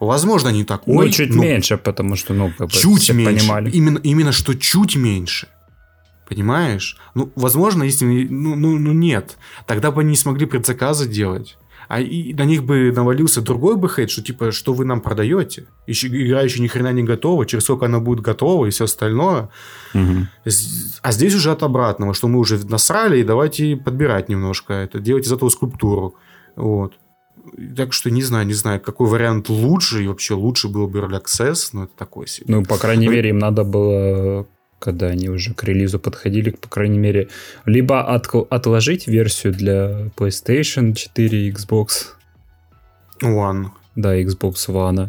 Возможно, 0.00 0.50
не 0.50 0.64
такой. 0.64 1.06
Ну, 1.06 1.10
чуть 1.10 1.34
меньше, 1.34 1.78
потому 1.78 2.16
что, 2.16 2.34
ну, 2.34 2.52
как 2.56 2.68
бы 2.68 2.72
чуть 2.72 3.10
меньше. 3.10 3.40
понимали. 3.40 3.70
Именно, 3.70 3.98
именно 3.98 4.32
что 4.32 4.54
чуть 4.54 4.96
меньше. 4.96 5.48
Понимаешь? 6.28 6.98
Ну, 7.14 7.30
возможно, 7.36 7.84
если... 7.84 8.26
Ну, 8.28 8.56
ну, 8.56 8.78
ну 8.78 8.92
нет. 8.92 9.38
Тогда 9.66 9.90
бы 9.90 10.00
они 10.00 10.10
не 10.10 10.16
смогли 10.16 10.46
предзаказы 10.46 11.08
делать. 11.08 11.56
А 11.88 12.00
и 12.00 12.34
на 12.34 12.44
них 12.44 12.64
бы 12.64 12.92
навалился 12.92 13.42
другой 13.42 13.76
бы 13.76 13.88
хейт, 13.88 14.10
что 14.10 14.22
типа, 14.22 14.50
что 14.50 14.72
вы 14.72 14.84
нам 14.84 15.00
продаете? 15.00 15.66
Еще, 15.86 16.08
игра 16.08 16.42
еще 16.42 16.60
ни 16.60 16.66
хрена 16.66 16.92
не 16.92 17.04
готова, 17.04 17.46
через 17.46 17.64
сколько 17.64 17.86
она 17.86 18.00
будет 18.00 18.20
готова 18.20 18.66
и 18.66 18.70
все 18.70 18.84
остальное. 18.84 19.50
Угу. 19.94 20.26
А 21.02 21.12
здесь 21.12 21.34
уже 21.34 21.52
от 21.52 21.62
обратного, 21.62 22.12
что 22.12 22.26
мы 22.26 22.40
уже 22.40 22.58
насрали, 22.66 23.20
и 23.20 23.24
давайте 23.24 23.76
подбирать 23.76 24.28
немножко 24.28 24.72
это, 24.72 24.98
делать 24.98 25.26
из 25.26 25.32
этого 25.32 25.48
скульптуру. 25.48 26.16
Вот. 26.56 26.94
Так 27.76 27.92
что 27.92 28.10
не 28.10 28.22
знаю, 28.22 28.46
не 28.46 28.54
знаю, 28.54 28.80
какой 28.80 29.08
вариант 29.08 29.48
лучше, 29.48 30.02
и 30.02 30.08
вообще 30.08 30.34
лучше 30.34 30.66
было 30.66 30.88
бы 30.88 30.98
Early 30.98 31.22
Access, 31.22 31.68
но 31.72 31.84
это 31.84 31.92
такой 31.96 32.26
себе. 32.26 32.46
Ну, 32.52 32.64
по 32.64 32.76
крайней 32.78 33.06
мере, 33.06 33.30
им 33.30 33.38
надо 33.38 33.62
было 33.62 34.46
когда 34.78 35.06
они 35.06 35.28
уже 35.28 35.54
к 35.54 35.64
релизу 35.64 35.98
подходили, 35.98 36.50
по 36.50 36.68
крайней 36.68 36.98
мере, 36.98 37.28
либо 37.64 38.02
от, 38.02 38.28
отложить 38.50 39.06
версию 39.06 39.52
для 39.54 40.10
PlayStation 40.16 40.94
4 40.94 41.50
Xbox 41.50 41.88
One. 43.22 43.68
Да, 43.94 44.18
Xbox 44.20 44.54
One. 44.68 45.08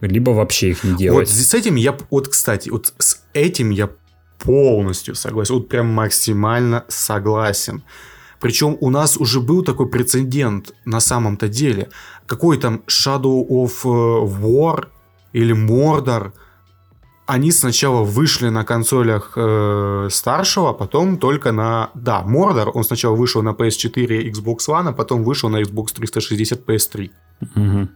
Либо 0.00 0.30
вообще 0.30 0.70
их 0.70 0.84
не 0.84 0.96
делать. 0.96 1.28
Вот 1.28 1.36
с 1.36 1.54
этим 1.54 1.74
я, 1.76 1.96
вот, 2.10 2.28
кстати, 2.28 2.68
вот 2.68 2.94
с 2.98 3.22
этим 3.32 3.70
я 3.70 3.90
полностью 4.38 5.14
согласен. 5.14 5.54
Вот 5.54 5.68
прям 5.68 5.88
максимально 5.88 6.84
согласен. 6.88 7.82
Причем 8.38 8.76
у 8.80 8.90
нас 8.90 9.16
уже 9.16 9.40
был 9.40 9.64
такой 9.64 9.88
прецедент 9.88 10.72
на 10.84 11.00
самом-то 11.00 11.48
деле. 11.48 11.88
Какой 12.26 12.58
там 12.58 12.84
Shadow 12.86 13.44
of 13.48 13.72
э, 13.84 14.42
War 14.42 14.86
или 15.32 15.54
Mordor– 15.56 16.32
они 17.28 17.52
сначала 17.52 18.04
вышли 18.04 18.48
на 18.48 18.64
консолях 18.64 19.32
э, 19.36 20.08
старшего, 20.10 20.70
а 20.70 20.72
потом 20.72 21.18
только 21.18 21.52
на... 21.52 21.90
Да, 21.94 22.24
Mordor, 22.26 22.70
он 22.74 22.84
сначала 22.84 23.14
вышел 23.14 23.42
на 23.42 23.50
PS4 23.50 24.30
Xbox 24.30 24.68
One, 24.68 24.88
а 24.88 24.92
потом 24.92 25.24
вышел 25.24 25.50
на 25.50 25.60
Xbox 25.60 25.92
360 25.94 26.66
PS3. 26.66 27.10
Угу 27.54 27.88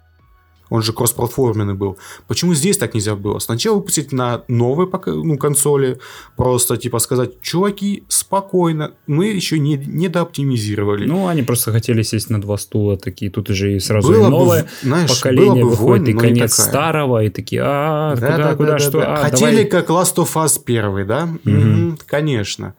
он 0.73 0.81
же 0.81 0.95
кроссплатформенный 0.95 1.75
был. 1.75 1.99
Почему 2.27 2.55
здесь 2.55 2.79
так 2.79 2.95
нельзя 2.95 3.15
было? 3.15 3.39
Сначала 3.41 3.77
выпустить 3.77 4.11
на 4.11 4.43
новой 4.49 4.89
ну, 5.05 5.37
консоли, 5.37 5.99
просто 6.35 6.79
типа 6.79 6.99
сказать, 6.99 7.43
чуваки, 7.43 8.05
спокойно, 8.09 8.93
мы 9.07 9.27
еще 9.27 9.59
не, 9.59 9.77
не 9.77 10.09
дооптимизировали. 10.09 11.05
Ну, 11.07 11.29
они 11.29 11.43
просто 11.43 11.73
хотели 11.73 12.01
сесть 12.01 12.31
на 12.31 12.41
два 12.41 12.57
стула 12.57 12.97
такие, 12.97 13.31
тут 13.31 13.51
уже 13.51 13.77
и 13.77 13.81
сразу 13.81 14.09
было 14.09 14.27
и 14.27 14.31
новое 14.31 14.63
бы, 14.63 14.69
знаешь, 14.81 15.11
поколение 15.11 15.63
бы 15.63 15.71
выходит, 15.71 16.07
вонь, 16.07 16.09
и 16.09 16.19
конец 16.19 16.55
старого, 16.55 17.23
и 17.23 17.29
такие, 17.29 17.61
а, 17.63 18.17
да, 18.17 18.31
куда, 18.31 18.39
да, 18.39 18.55
куда, 18.57 18.73
да, 18.73 18.79
что? 18.79 19.01
Да, 19.01 19.15
А, 19.15 19.17
Хотели 19.17 19.65
давай... 19.65 19.65
как 19.67 19.91
Last 19.91 20.17
of 20.17 20.33
Us 20.37 20.59
первый, 20.65 21.05
да? 21.05 21.25
Угу. 21.25 21.51
Mm-hmm, 21.51 22.01
конечно. 22.07 22.75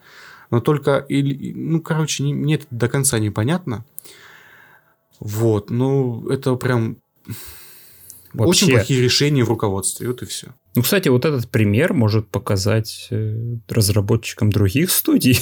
Но 0.49 0.61
только, 0.61 1.05
ну, 1.07 1.79
короче, 1.79 2.23
не, 2.23 2.33
мне 2.33 2.55
это 2.55 2.65
до 2.71 2.89
конца 2.89 3.19
непонятно. 3.19 3.85
Вот, 5.19 5.69
ну, 5.69 6.27
это 6.29 6.55
прям 6.55 6.97
Вообще. 8.33 8.65
Очень 8.65 8.75
плохие 8.75 9.01
решения 9.01 9.43
в 9.43 9.49
руководстве, 9.49 10.07
вот 10.07 10.21
и 10.21 10.25
все. 10.25 10.47
Ну, 10.75 10.81
кстати, 10.81 11.07
вот 11.09 11.25
этот 11.25 11.49
пример 11.49 11.93
может 11.93 12.27
показать 12.29 13.07
э, 13.11 13.57
разработчикам 13.69 14.51
других 14.51 14.91
студий, 14.91 15.39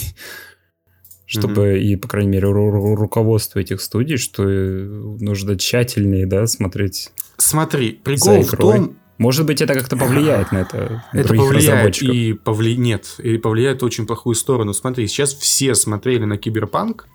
чтобы 1.25 1.73
mm-hmm. 1.73 1.79
и, 1.79 1.95
по 1.95 2.07
крайней 2.07 2.31
мере, 2.31 2.47
ру- 2.47 2.71
ру- 2.71 2.95
руководство 2.95 3.59
этих 3.59 3.81
студий, 3.81 4.17
что 4.17 4.43
нужно 4.43 5.57
тщательнее, 5.57 6.25
да, 6.25 6.47
смотреть. 6.47 7.11
Смотри, 7.37 7.93
прикол 7.93 8.43
в 8.43 8.51
том, 8.57 8.97
может 9.17 9.45
быть, 9.45 9.61
это 9.61 9.73
как-то 9.73 9.95
повлияет 9.95 10.51
на 10.51 10.59
это. 10.59 11.03
На 11.13 11.19
это 11.19 11.33
повлияет 11.33 12.01
и 12.01 12.33
повли... 12.33 12.75
нет, 12.75 13.15
и 13.19 13.37
повлияет 13.37 13.81
в 13.81 13.85
очень 13.85 14.05
плохую 14.05 14.35
сторону. 14.35 14.73
Смотри, 14.73 15.07
сейчас 15.07 15.33
все 15.33 15.75
смотрели 15.75 16.25
на 16.25 16.37
Киберпанк 16.37 17.07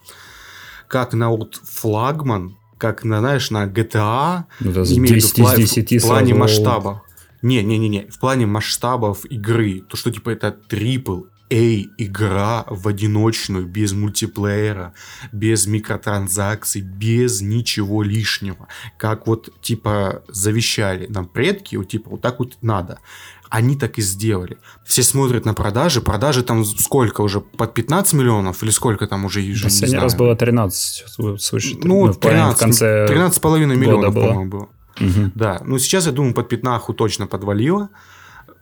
как 0.89 1.15
на 1.15 1.31
вот 1.31 1.57
флагман, 1.57 2.57
как 2.79 3.05
на, 3.05 3.21
знаешь, 3.21 3.51
на 3.51 3.67
GTA, 3.67 4.45
ну, 4.61 4.73
да, 4.73 4.83
имею 4.83 5.15
10 5.15 5.39
в, 5.39 5.43
пла- 5.43 5.57
10 5.57 6.03
в 6.03 6.07
плане 6.07 6.35
масштаба. 6.35 7.03
Не, 7.43 7.63
не, 7.63 7.79
не, 7.79 7.89
не, 7.89 8.07
в 8.07 8.19
плане 8.19 8.47
масштабов 8.47 9.25
игры, 9.27 9.83
то 9.89 9.97
что 9.97 10.11
типа 10.11 10.31
это 10.31 10.51
трипл 10.53 11.23
Эй, 11.49 11.93
игра 11.97 12.65
в 12.67 12.89
одиночную, 12.89 13.67
без 13.67 13.93
мультиплеера, 13.93 14.95
без 15.31 15.69
микротранзакций, 15.69 16.81
без 16.81 17.41
ничего 17.41 18.03
лишнего. 18.03 18.67
Как 18.99 19.29
вот, 19.29 19.51
типа, 19.61 20.25
завещали 20.29 21.07
нам 21.07 21.29
предки, 21.29 21.77
вот, 21.77 21.89
типа, 21.89 22.11
вот 22.11 22.21
так 22.21 22.41
вот 22.41 22.59
надо. 22.63 22.99
Они 23.49 23.77
так 23.77 23.99
и 23.99 24.03
сделали. 24.03 24.59
Все 24.85 25.03
смотрят 25.03 25.45
на 25.45 25.55
продажи. 25.55 26.01
Продажи 26.01 26.43
там 26.43 26.65
сколько 26.65 27.21
уже? 27.21 27.41
Под 27.41 27.75
15 27.75 28.15
миллионов? 28.15 28.63
Или 28.63 28.71
сколько 28.71 29.07
там 29.07 29.25
уже? 29.25 29.41
Последний 29.63 29.99
раз 29.99 30.15
было 30.15 30.37
13. 30.37 31.05
Слушай, 31.41 31.79
ну, 31.83 32.13
13, 32.13 32.57
в 32.57 32.59
конце 32.59 33.07
13,5 33.07 33.67
миллионов, 33.77 34.15
по-моему, 34.15 34.47
было. 34.47 34.69
Угу. 34.99 35.33
Да, 35.35 35.61
ну 35.65 35.79
сейчас, 35.79 36.07
я 36.07 36.13
думаю, 36.13 36.35
под 36.35 36.49
пятнаху 36.49 36.95
точно 36.95 37.27
подвалило 37.27 37.91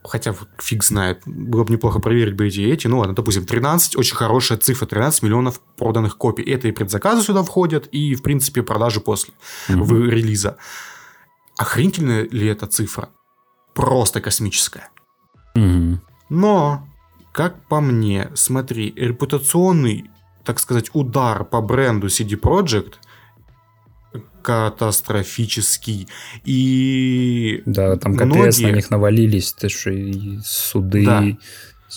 хотя 0.05 0.35
фиг 0.59 0.85
знает, 0.85 1.23
было 1.25 1.65
бы 1.65 1.73
неплохо 1.73 1.99
проверить 1.99 2.35
бы 2.35 2.47
эти 2.47 2.61
эти, 2.61 2.87
ну 2.87 2.99
ладно, 2.99 3.15
допустим, 3.15 3.47
13, 3.47 3.97
очень 3.97 4.15
хорошая 4.15 4.59
цифра, 4.59 4.87
13 4.87 5.23
миллионов 5.23 5.61
проданных 5.77 6.19
копий. 6.19 6.45
Это 6.45 6.69
и 6.69 6.73
предзаказы 6.73 7.23
сюда 7.23 7.43
входят, 7.43 7.87
и, 7.87 8.15
в 8.15 8.23
принципе, 8.23 8.63
продажи 8.63 9.01
после 9.01 9.35
в 9.69 10.09
релиза. 10.09 10.59
Охренительная 11.57 12.29
ли 12.31 12.47
эта 12.47 12.67
цифра? 12.67 13.09
Просто 13.75 14.21
космическая. 14.21 14.89
Mm-hmm. 15.57 15.99
Но, 16.31 16.89
как 17.33 17.67
по 17.69 17.81
мне, 17.81 18.31
смотри, 18.35 18.93
репутационный, 18.97 20.11
так 20.45 20.59
сказать, 20.59 20.91
удар 20.95 21.45
по 21.45 21.61
бренду 21.61 22.07
CD 22.07 22.39
Projekt– 22.41 22.95
катастрофический. 24.45 26.07
И 26.45 27.63
да, 27.67 27.97
там 27.97 28.15
капец 28.15 28.59
многие... 28.59 28.67
на 28.67 28.77
них 28.77 28.91
навалились, 28.91 29.53
ты 29.55 29.69
что, 29.69 29.91
суды. 30.45 31.05
Да. 31.05 31.25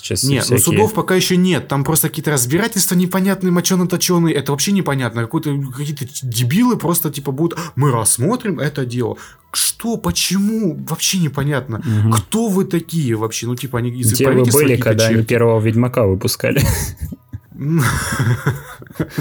Сейчас 0.02 0.22
нет, 0.22 0.46
ну, 0.48 0.56
всякие... 0.56 0.72
ну 0.72 0.82
судов 0.82 0.94
пока 0.94 1.14
еще 1.14 1.36
нет. 1.36 1.68
Там 1.68 1.84
просто 1.84 2.08
какие-то 2.08 2.30
разбирательства 2.30 2.94
непонятные, 2.94 3.50
мочено-точеные. 3.50 4.34
Это 4.34 4.52
вообще 4.52 4.72
непонятно. 4.72 5.26
Какие-то 5.26 6.06
дебилы 6.22 6.76
просто 6.76 7.10
типа 7.10 7.32
будут... 7.32 7.58
Мы 7.76 7.90
рассмотрим 7.90 8.60
это 8.60 8.86
дело. 8.86 9.16
Что, 9.52 9.96
почему? 9.96 10.76
Вообще 10.88 11.18
непонятно. 11.18 11.78
Угу. 11.78 12.12
Кто 12.12 12.48
вы 12.48 12.64
такие 12.64 13.14
вообще? 13.14 13.46
Ну, 13.46 13.56
типа, 13.56 13.78
они 13.78 13.90
из 13.90 14.12
Где 14.12 14.30
вы 14.30 14.44
были, 14.44 14.76
когда 14.76 15.04
черти. 15.04 15.14
они 15.14 15.24
первого 15.24 15.60
Ведьмака 15.60 16.06
выпускали? 16.06 16.62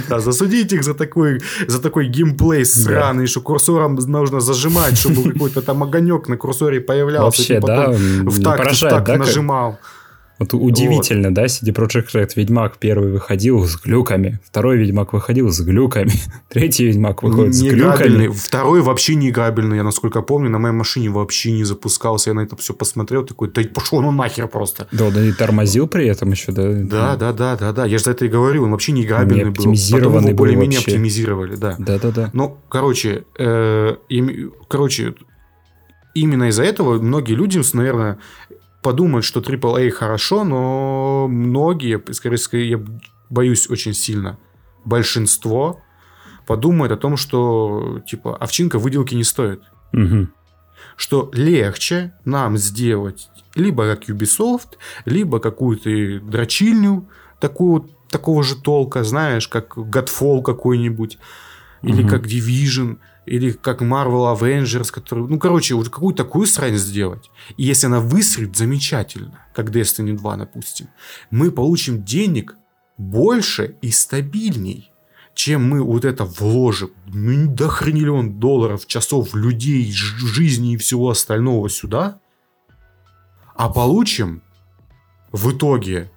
Да, 0.10 0.20
засудить 0.20 0.74
их 0.74 0.84
за 0.84 0.94
такой, 0.94 1.42
за 1.68 1.82
такой 1.82 2.08
геймплей 2.08 2.66
сраный, 2.66 3.28
что 3.28 3.42
курсором 3.42 3.96
нужно 3.96 4.40
зажимать, 4.40 4.98
чтобы 4.98 5.32
какой-то 5.32 5.62
там 5.62 5.82
огонек 5.82 6.28
на 6.28 6.38
курсоре 6.38 6.80
появлялся. 6.80 7.26
Вообще, 7.26 7.60
да, 7.60 7.90
в 7.90 8.44
такт, 8.44 8.72
в 8.72 8.80
такт 8.80 9.18
нажимал. 9.18 9.80
Вот 10.40 10.54
удивительно, 10.54 11.30
вот. 11.30 11.34
да, 11.34 11.46
CD 11.46 11.74
Projekt 11.74 12.14
Red 12.14 12.32
Ведьмак 12.36 12.78
первый 12.78 13.12
выходил 13.12 13.66
с 13.66 13.76
глюками, 13.76 14.40
второй 14.46 14.78
Ведьмак 14.78 15.14
выходил 15.14 15.50
с 15.50 15.62
глюками, 15.62 16.12
третий 16.50 16.86
Ведьмак 16.86 17.24
выходит 17.24 17.56
с 17.56 17.62
глюками. 17.62 18.28
Второй 18.28 18.82
вообще 18.82 19.16
не 19.16 19.30
играбельный, 19.30 19.78
я 19.78 19.84
насколько 19.84 20.22
помню, 20.22 20.50
на 20.50 20.60
моей 20.60 20.76
машине 20.76 21.10
вообще 21.10 21.52
не 21.52 21.64
запускался, 21.64 22.30
я 22.30 22.34
на 22.36 22.42
это 22.42 22.56
все 22.56 22.74
посмотрел, 22.74 23.26
такой, 23.26 23.50
да 23.50 23.62
пошел 23.74 24.02
ну 24.02 24.12
нахер 24.12 24.48
просто. 24.48 24.88
Да, 24.92 25.10
да 25.10 25.24
и 25.24 25.32
тормозил 25.32 25.88
при 25.88 26.08
этом 26.08 26.32
еще, 26.32 26.52
да? 26.52 26.72
Да, 26.72 27.16
да, 27.16 27.34
да, 27.34 27.56
да, 27.56 27.74
да, 27.74 27.86
я 27.86 27.98
же 27.98 28.04
за 28.04 28.12
это 28.12 28.26
и 28.26 28.28
говорю, 28.28 28.64
он 28.64 28.72
вообще 28.72 28.92
не 28.92 29.04
играбельный 29.04 29.46
не 29.46 29.50
был. 29.50 29.56
Потом 29.56 29.74
его 29.74 30.34
более-менее 30.34 30.80
оптимизировали, 30.80 31.56
да. 31.56 31.76
Да, 31.80 31.98
да, 31.98 32.12
да. 32.12 32.30
Ну, 32.34 32.58
короче, 32.70 33.24
э, 33.40 33.96
им, 34.10 34.54
короче, 34.68 35.16
именно 36.14 36.50
из-за 36.50 36.64
этого 36.64 37.00
многие 37.02 37.34
люди, 37.34 37.62
наверное, 37.74 38.20
подумают, 38.82 39.26
что 39.26 39.40
AAA 39.40 39.90
хорошо, 39.92 40.44
но 40.44 41.28
многие, 41.28 42.02
скорее, 42.14 42.38
скорее 42.38 42.70
я 42.70 42.80
боюсь 43.30 43.70
очень 43.70 43.94
сильно, 43.94 44.38
большинство 44.86 45.82
подумает 46.46 46.92
о 46.92 46.98
том, 46.98 47.18
что 47.18 48.02
типа 48.08 48.36
овчинка 48.38 48.80
выделки 48.80 49.16
не 49.16 49.24
стоит. 49.24 49.62
Угу. 49.94 50.28
Что 50.96 51.30
легче 51.34 52.14
нам 52.24 52.58
сделать 52.58 53.30
либо 53.58 53.96
как 53.96 54.10
Ubisoft, 54.10 54.78
либо 55.06 55.40
какую-то 55.40 56.20
дрочильню 56.26 57.10
такую, 57.40 57.90
такого 58.10 58.44
же 58.44 58.56
толка, 58.56 59.04
знаешь, 59.04 59.48
как 59.48 59.78
Godfall 59.78 60.42
какой-нибудь, 60.44 61.18
или 61.82 62.04
угу. 62.04 62.10
как 62.10 62.26
Division, 62.26 62.98
или 63.28 63.52
как 63.52 63.82
Marvel 63.82 64.34
Avengers, 64.34 64.92
который, 64.92 65.28
ну, 65.28 65.38
короче, 65.38 65.76
вот 65.76 65.90
какую 65.90 66.16
такую 66.16 66.48
срань 66.48 66.78
сделать. 66.78 67.30
И 67.58 67.64
если 67.64 67.88
она 67.88 68.00
выстрелит, 68.00 68.56
замечательно, 68.56 69.46
как 69.54 69.70
Destiny 69.70 70.14
2, 70.16 70.38
допустим, 70.38 70.88
мы 71.30 71.52
получим 71.52 72.04
денег 72.04 72.56
больше 72.98 73.76
и 73.82 73.92
стабильней, 73.92 74.92
чем 75.34 75.70
мы 75.70 75.84
вот 75.84 76.06
это 76.06 76.24
вложим 76.24 76.92
ну, 77.06 77.54
до 77.54 77.68
хрениллион 77.68 78.40
долларов, 78.40 78.88
часов, 78.88 79.36
людей, 79.36 79.92
жизни 79.92 80.74
и 80.74 80.78
всего 80.78 81.10
остального 81.10 81.70
сюда, 81.70 82.20
а 83.56 83.70
получим 83.70 84.42
в 85.32 85.52
итоге, 85.52 86.10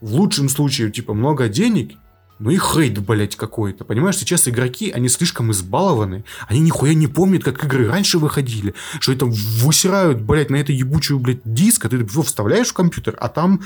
в 0.00 0.12
лучшем 0.12 0.48
случае, 0.48 0.90
типа, 0.90 1.14
много 1.14 1.48
денег– 1.48 1.92
ну 2.38 2.50
и 2.50 2.58
хейт, 2.58 2.98
блять, 3.00 3.36
какой-то. 3.36 3.84
Понимаешь, 3.84 4.16
сейчас 4.16 4.48
игроки, 4.48 4.90
они 4.90 5.08
слишком 5.08 5.50
избалованы. 5.50 6.24
Они 6.46 6.60
нихуя 6.60 6.94
не 6.94 7.06
помнят, 7.06 7.44
как 7.44 7.64
игры 7.64 7.88
раньше 7.88 8.18
выходили. 8.18 8.74
Что 9.00 9.12
это 9.12 9.26
высирают, 9.26 10.20
блять, 10.20 10.50
на 10.50 10.56
это 10.56 10.72
ебучую, 10.72 11.18
блядь, 11.18 11.40
диск, 11.44 11.84
а 11.84 11.88
ты 11.88 11.96
его 11.96 12.22
вставляешь 12.22 12.68
в 12.68 12.74
компьютер, 12.74 13.16
а 13.18 13.28
там 13.28 13.60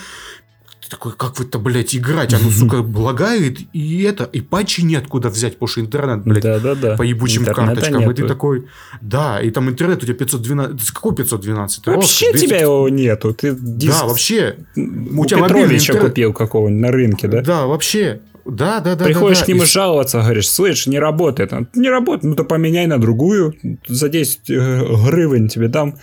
такой, 0.92 1.12
как 1.12 1.36
в 1.36 1.40
это, 1.40 1.58
блядь, 1.58 1.96
играть? 1.96 2.34
Оно, 2.34 2.50
сука, 2.50 2.76
лагает, 2.94 3.58
и 3.72 4.02
это, 4.02 4.24
и 4.24 4.40
патчи 4.40 4.82
неоткуда 4.82 5.30
взять, 5.30 5.54
потому 5.54 5.68
что 5.68 5.80
интернет, 5.80 6.22
блядь, 6.22 6.42
да, 6.42 6.58
да, 6.60 6.74
да. 6.74 6.96
по 6.96 7.02
ебучим 7.02 7.42
Интернета 7.42 7.74
карточкам. 7.74 8.00
Нету. 8.00 8.10
И 8.10 8.14
ты 8.14 8.28
такой, 8.28 8.66
да, 9.00 9.40
и 9.40 9.50
там 9.50 9.70
интернет 9.70 10.02
у 10.02 10.06
тебя 10.06 10.14
512, 10.14 10.90
какой 10.90 11.14
512? 11.16 11.86
Вообще 11.86 12.32
тебя 12.34 12.60
его 12.60 12.88
нету. 12.88 13.32
Ты 13.32 13.56
диск... 13.58 14.00
Да, 14.00 14.06
вообще. 14.06 14.56
У, 14.76 15.22
у 15.22 15.26
тебя 15.26 15.42
Петровича 15.44 15.92
интернет... 15.92 16.10
купил 16.10 16.32
какого-нибудь 16.34 16.82
на 16.82 16.92
рынке, 16.92 17.28
да? 17.28 17.40
Да, 17.40 17.66
вообще. 17.66 18.20
Да, 18.44 18.80
да, 18.80 18.96
да. 18.96 19.04
Приходишь 19.04 19.38
да, 19.38 19.42
да. 19.42 19.46
к 19.46 19.48
нему 19.48 19.62
и... 19.62 19.66
жаловаться, 19.66 20.20
говоришь, 20.20 20.48
слышь, 20.48 20.86
не 20.86 20.98
работает. 20.98 21.52
Не 21.74 21.88
работает, 21.88 22.24
ну 22.24 22.34
то 22.34 22.44
поменяй 22.44 22.86
на 22.86 22.98
другую. 22.98 23.54
За 23.86 24.08
10 24.08 24.50
э, 24.50 24.84
гривен 25.04 25.48
тебе 25.48 25.68
дам. 25.68 25.98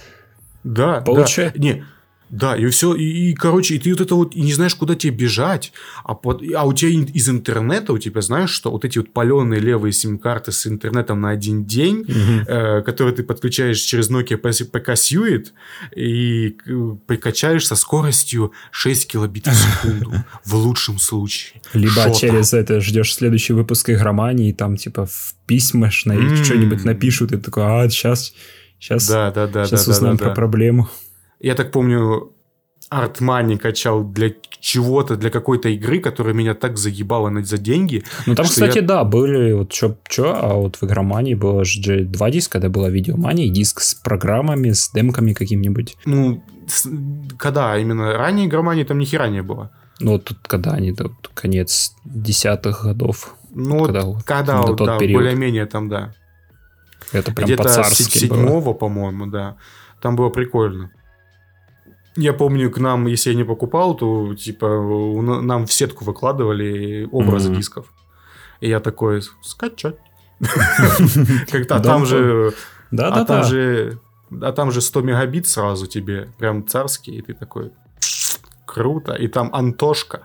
Да, 0.64 1.02
Получай. 1.02 1.52
да. 1.54 1.60
Не, 1.60 1.86
да, 2.30 2.56
и 2.56 2.66
все, 2.68 2.94
и, 2.94 3.04
и, 3.04 3.34
короче, 3.34 3.76
и 3.76 3.80
ты 3.80 3.90
вот 3.92 4.02
это 4.02 4.16
вот 4.16 4.36
и 4.36 4.42
не 4.42 4.54
знаешь, 4.54 4.76
куда 4.76 4.96
тебе 4.96 5.14
бежать, 5.14 5.72
а, 6.04 6.14
под, 6.14 6.44
а 6.56 6.64
у 6.66 6.74
тебя 6.74 6.92
из 6.92 7.28
интернета, 7.28 7.94
у 7.94 7.98
тебя, 7.98 8.22
знаешь, 8.22 8.52
что 8.52 8.72
вот 8.72 8.86
эти 8.86 9.00
вот 9.00 9.12
паленые 9.12 9.60
левые 9.60 9.92
сим-карты 9.94 10.52
с 10.52 10.68
интернетом 10.68 11.22
на 11.22 11.32
один 11.32 11.66
день, 11.66 12.02
угу. 12.02 12.46
э, 12.48 12.82
которые 12.84 13.16
ты 13.16 13.24
подключаешь 13.24 13.80
через 13.80 14.12
Nokia 14.12 14.40
PK 14.40 14.94
Suite 14.94 15.48
и 15.96 16.56
прикачаешь 17.08 17.66
со 17.66 17.76
скоростью 17.76 18.52
6 18.72 19.12
килобитов 19.12 19.54
в 19.54 19.58
секунду, 19.58 20.14
в 20.46 20.54
лучшем 20.54 21.00
случае. 21.00 21.62
Либо 21.74 22.04
Шо 22.04 22.14
через 22.14 22.52
там? 22.52 22.60
это 22.60 22.80
ждешь 22.80 23.16
следующий 23.16 23.54
выпуск 23.54 23.90
игромании, 23.90 24.50
и 24.50 24.54
там 24.54 24.78
типа 24.78 25.08
в 25.08 25.36
письмах 25.48 25.94
на 26.06 26.14
mm. 26.14 26.44
что-нибудь 26.44 26.86
напишут, 26.86 27.32
и 27.32 27.38
ты 27.38 27.42
такой, 27.42 27.64
а, 27.66 27.90
сейчас, 27.90 28.34
сейчас, 28.80 29.08
да, 29.08 29.32
да, 29.32 29.48
да, 29.48 29.66
сейчас 29.66 29.86
да, 29.86 29.92
узнаем 29.92 30.18
да, 30.18 30.20
да, 30.20 30.26
про 30.26 30.30
да. 30.30 30.36
проблему. 30.36 30.90
Я 31.40 31.56
так 31.56 31.72
помню, 31.72 32.34
Артмани 32.90 33.58
качал 33.58 34.04
для 34.04 34.32
чего-то, 34.60 35.16
для 35.16 35.30
какой-то 35.30 35.70
игры, 35.70 36.00
которая 36.00 36.34
меня 36.34 36.54
так 36.54 36.78
загибала 36.78 37.32
за 37.44 37.58
деньги. 37.58 38.04
Ну, 38.26 38.36
там, 38.36 38.46
кстати, 38.46 38.80
я... 38.80 38.82
да, 38.84 39.04
были 39.04 39.54
вот 39.54 39.72
чё, 39.72 39.96
чё, 40.08 40.34
а 40.36 40.56
вот 40.56 40.78
в 40.78 40.84
игромании 40.84 41.36
было 41.36 41.64
же 41.64 42.04
два 42.04 42.30
диска, 42.32 42.54
когда 42.54 42.70
была 42.70 42.90
видеомания, 42.90 43.50
диск 43.50 43.82
с 43.82 43.94
программами, 43.94 44.72
с 44.72 44.92
демками 44.92 45.34
каким-нибудь. 45.34 45.98
Ну, 46.06 46.44
с... 46.68 46.90
когда? 47.38 47.78
Именно 47.78 48.14
ранее 48.14 48.48
игромании 48.48 48.84
там 48.84 48.98
ни 48.98 49.06
хера 49.06 49.30
не 49.30 49.44
было. 49.44 49.72
Ну, 50.00 50.14
вот 50.14 50.26
тут 50.26 50.40
когда 50.48 50.72
они, 50.72 50.92
да, 50.92 51.06
конец 51.34 51.94
десятых 52.06 52.84
годов. 52.84 53.36
Ну, 53.52 53.86
когда, 53.86 54.02
вот, 54.02 54.24
когда 54.24 54.62
вот, 54.62 54.78
да, 54.78 54.98
более-менее 54.98 55.66
там, 55.68 55.90
да. 55.90 56.14
Это 57.12 57.34
прям 57.34 57.46
Где-то 57.46 57.64
по-царски 57.64 58.04
седьмого, 58.04 58.74
по-моему, 58.74 59.28
да. 59.28 59.58
Там 60.02 60.16
было 60.16 60.30
прикольно. 60.30 60.92
Я 62.16 62.34
помню, 62.34 62.72
к 62.72 62.78
нам, 62.80 63.08
если 63.08 63.32
я 63.32 63.36
не 63.36 63.44
покупал, 63.44 63.96
то 63.96 64.34
типа 64.36 64.68
нам 65.42 65.66
в 65.66 65.74
сетку 65.74 66.06
выкладывали 66.06 67.08
образы 67.12 67.52
mm-hmm. 67.52 67.56
дисков. 67.56 67.94
И 68.62 68.70
я 68.70 68.80
такой, 68.80 69.22
скачать. 69.42 69.96
Как-то 71.52 71.80
там 71.80 72.06
же... 72.06 72.54
Да, 72.92 73.12
да, 73.12 73.22
а 73.22 73.26
там 73.26 73.44
же... 73.44 74.00
А 74.42 74.52
там 74.52 74.72
же 74.72 74.82
100 74.82 75.02
мегабит 75.02 75.48
сразу 75.48 75.88
тебе, 75.88 76.30
прям 76.38 76.68
царский, 76.68 77.18
и 77.18 77.22
ты 77.22 77.34
такой, 77.34 77.72
круто. 78.66 79.14
И 79.14 79.28
там 79.28 79.50
Антошка 79.54 80.24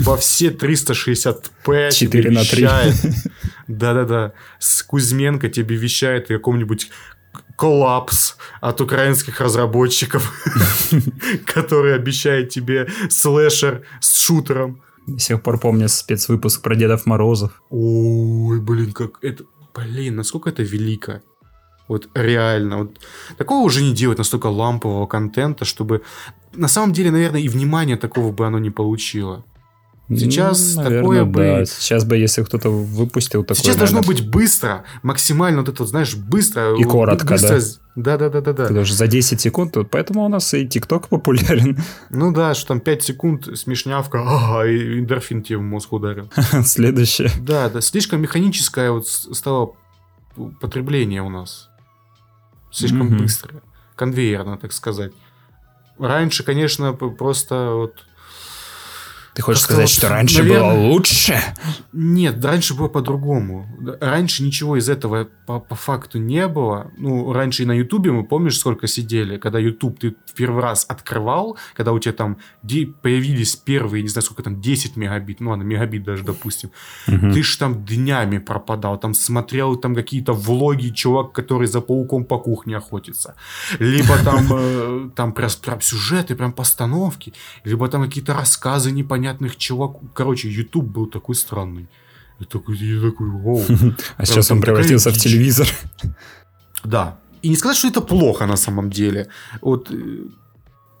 во 0.00 0.16
все 0.16 0.48
360p 0.48 1.90
4 1.92 2.30
на 2.30 2.44
3. 2.44 2.68
Да-да-да. 3.68 4.32
С 4.58 4.82
Кузьменко 4.82 5.48
тебе 5.48 5.76
вещает 5.76 6.30
о 6.30 6.34
каком-нибудь 6.34 6.90
коллапс 7.56 8.36
от 8.60 8.80
украинских 8.80 9.40
разработчиков, 9.40 10.32
который 11.44 11.94
обещает 11.94 12.50
тебе 12.50 12.88
слэшер 13.10 13.84
с 14.00 14.20
шутером. 14.20 14.82
До 15.06 15.18
сих 15.18 15.42
пор 15.42 15.58
помню 15.58 15.88
спецвыпуск 15.88 16.62
про 16.62 16.76
Дедов 16.76 17.06
Морозов. 17.06 17.62
Ой, 17.70 18.60
блин, 18.60 18.92
как 18.92 19.18
это... 19.22 19.44
Блин, 19.74 20.16
насколько 20.16 20.50
это 20.50 20.62
велико. 20.62 21.22
Вот 21.88 22.08
реально. 22.14 22.78
Вот 22.78 23.00
такого 23.38 23.64
уже 23.64 23.82
не 23.82 23.94
делать 23.94 24.18
настолько 24.18 24.46
лампового 24.46 25.06
контента, 25.06 25.64
чтобы... 25.64 26.02
На 26.54 26.68
самом 26.68 26.92
деле, 26.92 27.10
наверное, 27.10 27.40
и 27.40 27.48
внимания 27.48 27.96
такого 27.96 28.32
бы 28.32 28.46
оно 28.46 28.58
не 28.58 28.70
получило. 28.70 29.44
Сейчас 30.08 30.74
ну, 30.74 30.82
наверное, 30.82 31.02
такое 31.02 31.24
бы... 31.24 31.42
Да. 31.42 31.64
Сейчас 31.66 32.04
бы, 32.04 32.16
если 32.16 32.42
кто-то 32.42 32.70
выпустил 32.70 33.44
такое... 33.44 33.56
Сейчас 33.56 33.76
наверное... 33.76 34.02
должно 34.02 34.12
быть 34.12 34.30
быстро, 34.30 34.84
максимально 35.02 35.60
вот 35.60 35.68
это, 35.68 35.84
знаешь, 35.84 36.14
быстро. 36.16 36.78
И 36.78 36.84
коротко, 36.84 37.34
быстро... 37.34 37.60
да? 37.94 38.16
Да-да-да-да. 38.16 38.68
Даже 38.68 38.94
за 38.94 39.06
10 39.06 39.40
секунд, 39.40 39.76
вот 39.76 39.90
поэтому 39.90 40.24
у 40.24 40.28
нас 40.28 40.54
и 40.54 40.66
ТикТок 40.66 41.08
популярен. 41.08 41.78
Ну 42.10 42.32
да, 42.32 42.54
что 42.54 42.68
там 42.68 42.80
5 42.80 43.02
секунд 43.02 43.58
смешнявка, 43.58 44.18
и 44.66 45.00
эндорфин 45.00 45.42
тебе 45.42 45.58
в 45.58 45.62
мозг 45.62 45.92
ударил. 45.92 46.30
Следующее. 46.64 47.30
Да, 47.40 47.68
да, 47.68 47.80
слишком 47.80 48.22
механическое 48.22 48.90
вот 48.90 49.06
стало 49.08 49.74
потребление 50.60 51.22
у 51.22 51.28
нас. 51.28 51.68
Слишком 52.70 53.08
mm-hmm. 53.08 53.18
быстрое. 53.18 53.62
Конвейерно, 53.96 54.56
так 54.56 54.72
сказать. 54.72 55.12
Раньше, 55.98 56.44
конечно, 56.44 56.92
просто 56.92 57.72
вот 57.72 58.04
ты 59.34 59.42
хочешь 59.42 59.62
сказать, 59.62 59.82
вот, 59.82 59.90
что 59.90 60.08
раньше 60.08 60.38
наверное... 60.38 60.74
было 60.74 60.92
лучше? 60.92 61.40
Нет, 61.92 62.44
раньше 62.44 62.74
было 62.74 62.88
по-другому. 62.88 63.66
Раньше 64.00 64.42
ничего 64.42 64.76
из 64.76 64.88
этого 64.88 65.28
по, 65.46 65.60
по 65.60 65.74
факту 65.74 66.18
не 66.18 66.48
было. 66.48 66.90
Ну, 66.98 67.32
раньше 67.32 67.62
и 67.62 67.66
на 67.66 67.72
Ютубе 67.72 68.10
мы 68.10 68.24
помнишь, 68.24 68.58
сколько 68.58 68.86
сидели, 68.86 69.38
когда 69.38 69.58
Ютуб 69.58 69.98
ты 70.00 70.16
в 70.26 70.34
первый 70.34 70.62
раз 70.62 70.84
открывал, 70.88 71.56
когда 71.74 71.92
у 71.92 71.98
тебя 71.98 72.14
там 72.14 72.38
появились 73.02 73.56
первые, 73.56 74.02
не 74.02 74.08
знаю, 74.08 74.24
сколько 74.24 74.42
там, 74.42 74.60
10 74.60 74.96
мегабит, 74.96 75.40
ну 75.40 75.50
ладно, 75.50 75.62
мегабит 75.62 76.02
даже, 76.02 76.24
допустим. 76.24 76.70
Угу. 77.06 77.32
Ты 77.32 77.42
ж 77.42 77.56
там 77.56 77.84
днями 77.84 78.38
пропадал, 78.38 78.98
там 78.98 79.14
смотрел 79.14 79.76
там 79.76 79.94
какие-то 79.94 80.32
влоги, 80.32 80.88
чувак, 80.88 81.32
который 81.32 81.68
за 81.68 81.80
пауком 81.80 82.24
по 82.24 82.38
кухне 82.38 82.76
охотится. 82.76 83.34
Либо 83.78 84.18
там, 84.24 84.46
э, 84.50 85.10
там 85.14 85.32
прям, 85.32 85.50
прям 85.62 85.80
сюжеты, 85.80 86.34
прям 86.34 86.52
постановки, 86.52 87.32
либо 87.64 87.88
там 87.88 88.04
какие-то 88.04 88.34
рассказы 88.34 88.90
непонятные 88.90 89.27
непонятных 89.28 89.56
чуваков. 89.56 90.02
Короче, 90.14 90.48
YouTube 90.48 90.86
был 90.86 91.06
такой 91.06 91.34
странный. 91.34 91.86
Я 92.40 92.46
такой, 92.46 92.76
я 92.76 93.00
такой, 93.00 93.28
вау. 93.28 93.62
А 94.16 94.26
сейчас 94.26 94.50
он 94.50 94.60
превратился 94.60 95.10
в 95.10 95.16
телевизор. 95.16 95.66
Да. 96.84 97.18
И 97.42 97.48
не 97.48 97.56
сказать, 97.56 97.76
что 97.76 97.88
это 97.88 98.00
плохо 98.00 98.46
на 98.46 98.56
самом 98.56 98.90
деле. 98.90 99.26
Вот 99.60 99.90
э, 99.90 100.28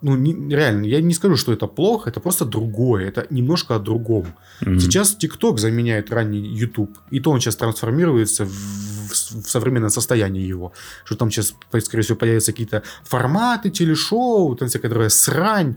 ну, 0.02 0.16
не, 0.16 0.56
реально, 0.56 0.86
я 0.86 1.00
не 1.00 1.14
скажу, 1.14 1.36
что 1.36 1.52
это 1.52 1.66
плохо, 1.66 2.10
это 2.10 2.20
просто 2.20 2.44
другое, 2.44 3.08
это 3.08 3.26
немножко 3.30 3.74
о 3.74 3.78
другом. 3.78 4.26
Mm-hmm. 4.60 4.78
Сейчас 4.78 5.16
TikTok 5.20 5.58
заменяет 5.58 6.12
ранний 6.12 6.60
YouTube, 6.60 6.96
и 7.10 7.20
то 7.20 7.30
он 7.30 7.40
сейчас 7.40 7.56
трансформируется 7.56 8.44
в, 8.44 8.48
в, 8.48 9.10
в 9.10 9.50
современное 9.50 9.90
состояние 9.90 10.48
его. 10.48 10.72
Что 11.04 11.16
там 11.16 11.30
сейчас, 11.30 11.54
скорее 11.82 12.02
всего, 12.02 12.18
появятся 12.18 12.52
какие-то 12.52 12.82
форматы 13.04 13.70
телешоу, 13.70 14.54
там 14.54 14.68
всякая 14.68 15.08
срань. 15.08 15.76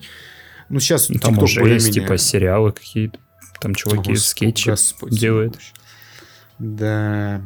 Ну, 0.72 0.80
сейчас 0.80 1.10
ну, 1.10 1.20
там 1.20 1.38
уже 1.38 1.64
есть, 1.68 1.94
типа, 1.94 2.18
сериалы 2.18 2.72
какие-то. 2.72 3.20
Там 3.60 3.76
чуваки 3.76 4.14
О, 4.14 4.16
скетчи 4.16 4.70
Господь, 4.70 5.12
делают. 5.12 5.60
Да. 6.58 7.42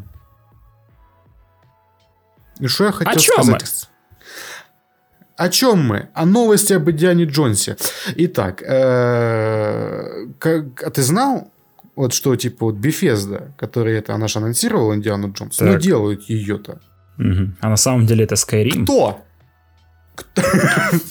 Ну, 2.59 2.67
что 2.67 2.85
я 2.85 2.91
хотел 2.91 3.13
О 3.13 3.19
чем 3.19 3.43
сказать? 3.43 3.89
Мы? 3.89 5.35
О 5.37 5.49
чем 5.49 5.85
мы? 5.85 6.09
О 6.13 6.25
новости 6.25 6.73
об 6.73 6.89
Индиане 6.89 7.25
Джонсе. 7.25 7.75
Итак, 8.15 8.61
э, 8.61 10.27
а 10.39 10.89
ты 10.89 11.01
знал, 11.01 11.51
вот 11.95 12.13
что, 12.13 12.35
типа, 12.35 12.67
вот 12.67 12.75
Bethesda, 12.75 13.51
которая 13.57 13.97
это, 13.97 14.13
она 14.13 14.27
же 14.27 14.39
анонсировала 14.39 14.93
Индиану 14.93 15.33
Джонс, 15.33 15.59
ну, 15.59 15.77
делают 15.77 16.29
ее-то. 16.29 16.79
Угу. 17.17 17.55
А 17.59 17.69
на 17.69 17.77
самом 17.77 18.05
деле 18.05 18.23
это 18.25 18.35
Skyrim. 18.35 18.83
Кто? 18.83 19.24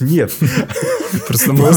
Нет. 0.01 0.33
Просто, 1.27 1.53
мод 1.53 1.75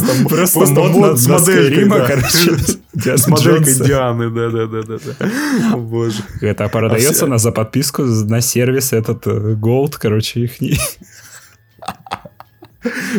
с 1.19 1.27
моделькой, 1.27 1.89
короче. 1.89 3.17
С 3.17 3.27
моделькой 3.27 3.75
Дианы, 3.75 4.29
да-да-да. 4.29 5.77
Боже. 5.77 6.23
Это 6.41 6.67
продается 6.69 7.25
а 7.25 7.27
на 7.27 7.37
за 7.37 7.51
подписку 7.51 8.03
на 8.03 8.41
сервис 8.41 8.93
этот 8.93 9.27
э, 9.27 9.53
Gold, 9.53 9.95
короче, 9.99 10.41
их 10.41 10.61
не... 10.61 10.77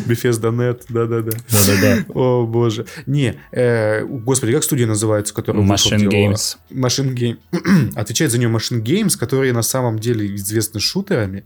Bethesda.net, 0.06 0.82
да-да-да. 0.88 1.30
Да-да-да. 1.50 2.04
О, 2.14 2.46
боже. 2.46 2.86
Не, 3.06 3.40
э, 3.52 4.04
господи, 4.04 4.52
как 4.52 4.64
студия 4.64 4.86
называется, 4.86 5.34
которая 5.34 5.64
Machine 5.64 6.08
Games. 6.08 6.56
Machine 6.70 7.14
Games. 7.14 7.92
Отвечает 7.94 8.30
за 8.30 8.38
нее 8.38 8.48
Machine 8.48 8.82
Games, 8.82 9.18
которые 9.18 9.52
на 9.52 9.62
самом 9.62 9.98
деле 9.98 10.34
известны 10.36 10.80
шутерами. 10.80 11.44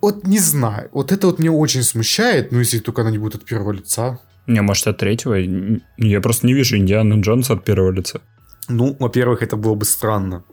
Вот 0.00 0.26
не 0.26 0.38
знаю. 0.38 0.88
Вот 0.92 1.12
это 1.12 1.26
вот 1.26 1.38
меня 1.38 1.52
очень 1.52 1.82
смущает, 1.82 2.52
ну, 2.52 2.58
если 2.58 2.78
только 2.78 3.02
она 3.02 3.10
не 3.10 3.18
будет 3.18 3.34
от 3.36 3.44
первого 3.44 3.72
лица. 3.72 4.18
Не, 4.46 4.62
может, 4.62 4.86
от 4.86 4.98
третьего? 4.98 5.34
Я 5.96 6.20
просто 6.20 6.46
не 6.46 6.54
вижу 6.54 6.76
Индианы 6.76 7.20
Джонса 7.20 7.54
от 7.54 7.64
первого 7.64 7.92
лица. 7.92 8.20
Ну, 8.68 8.96
во-первых, 9.00 9.42
это 9.42 9.56
было 9.56 9.74
бы 9.74 9.84
странно. 9.84 10.44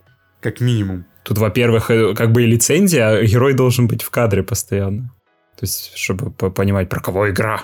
Как 0.42 0.62
минимум. 0.62 1.06
Тут, 1.24 1.38
во-первых, 1.38 1.92
э, 1.92 2.16
как 2.16 2.32
бы 2.32 2.44
и 2.44 2.48
лицензия, 2.48 3.10
а 3.10 3.24
герой 3.24 3.54
должен 3.54 3.88
быть 3.88 4.04
в 4.04 4.10
кадре 4.10 4.44
постоянно. 4.44 5.14
То 5.58 5.64
есть, 5.64 5.94
чтобы 5.96 6.32
понимать, 6.32 6.90
про 6.90 7.00
кого 7.00 7.30
игра. 7.30 7.62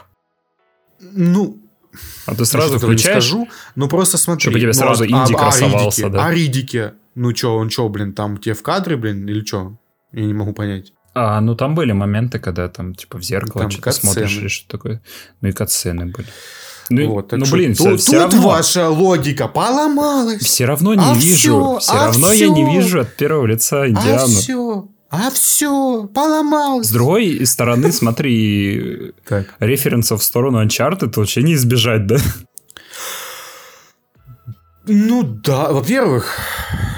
Ну, 0.99 1.57
а 2.25 2.35
ты 2.35 2.45
сразу 2.45 2.73
я 2.73 2.79
включаешь? 2.79 3.15
Не 3.15 3.21
скажу, 3.21 3.49
ну 3.75 3.89
просто 3.89 4.17
смотри. 4.17 4.41
Чтобы 4.41 4.59
тебе 4.59 4.67
ну, 4.67 4.73
сразу 4.73 5.05
ну, 5.05 5.23
инди 5.23 5.33
а, 5.33 5.37
красовался, 5.37 6.07
а, 6.07 6.09
да. 6.09 6.25
А 6.25 6.33
Ридике? 6.33 6.93
Ну 7.15 7.35
что, 7.35 7.57
он 7.57 7.69
что, 7.69 7.89
блин, 7.89 8.13
там 8.13 8.37
тебе 8.37 8.53
в 8.53 8.63
кадре, 8.63 8.95
блин, 8.95 9.27
или 9.27 9.43
что? 9.43 9.77
Я 10.11 10.25
не 10.25 10.33
могу 10.33 10.53
понять. 10.53 10.93
А, 11.21 11.41
ну 11.41 11.53
там 11.53 11.75
были 11.75 11.91
моменты, 11.91 12.39
когда 12.39 12.69
там 12.69 12.95
типа 12.95 13.17
в 13.17 13.23
зеркало 13.23 13.69
что-то 13.69 13.91
смотришь 13.91 14.37
или 14.37 14.47
что 14.47 14.69
такое. 14.69 15.01
Ну 15.41 15.49
и 15.49 15.51
катсцены 15.51 16.05
были. 16.05 16.27
Ну, 16.89 17.07
вот, 17.09 17.31
ну 17.33 17.45
блин, 17.51 17.75
тут, 17.75 17.99
все 17.99 18.23
тут 18.23 18.33
равно... 18.33 18.49
ваша 18.49 18.89
логика 18.89 19.47
поломалась. 19.47 20.41
Все 20.41 20.65
равно 20.65 20.93
не 20.95 21.03
а 21.03 21.13
вижу. 21.13 21.77
Все, 21.77 21.79
все 21.79 21.91
а 21.91 22.05
равно 22.05 22.27
все. 22.29 22.45
я 22.45 22.49
не 22.49 22.73
вижу 22.73 23.01
от 23.01 23.15
первого 23.15 23.45
лица 23.45 23.87
Индиану. 23.87 24.23
А 24.23 24.25
все. 24.25 24.87
А 25.11 25.31
все, 25.31 26.07
поломалось. 26.13 26.87
С 26.87 26.91
другой 26.91 27.45
стороны, 27.45 27.91
смотри, 27.91 29.13
референсов 29.59 30.21
в 30.21 30.23
сторону 30.23 30.63
Uncharted 30.63 31.13
вообще 31.15 31.41
не 31.41 31.55
избежать, 31.55 32.05
да? 32.05 32.17
Ну 34.91 35.23
да, 35.23 35.71
во-первых, 35.71 36.35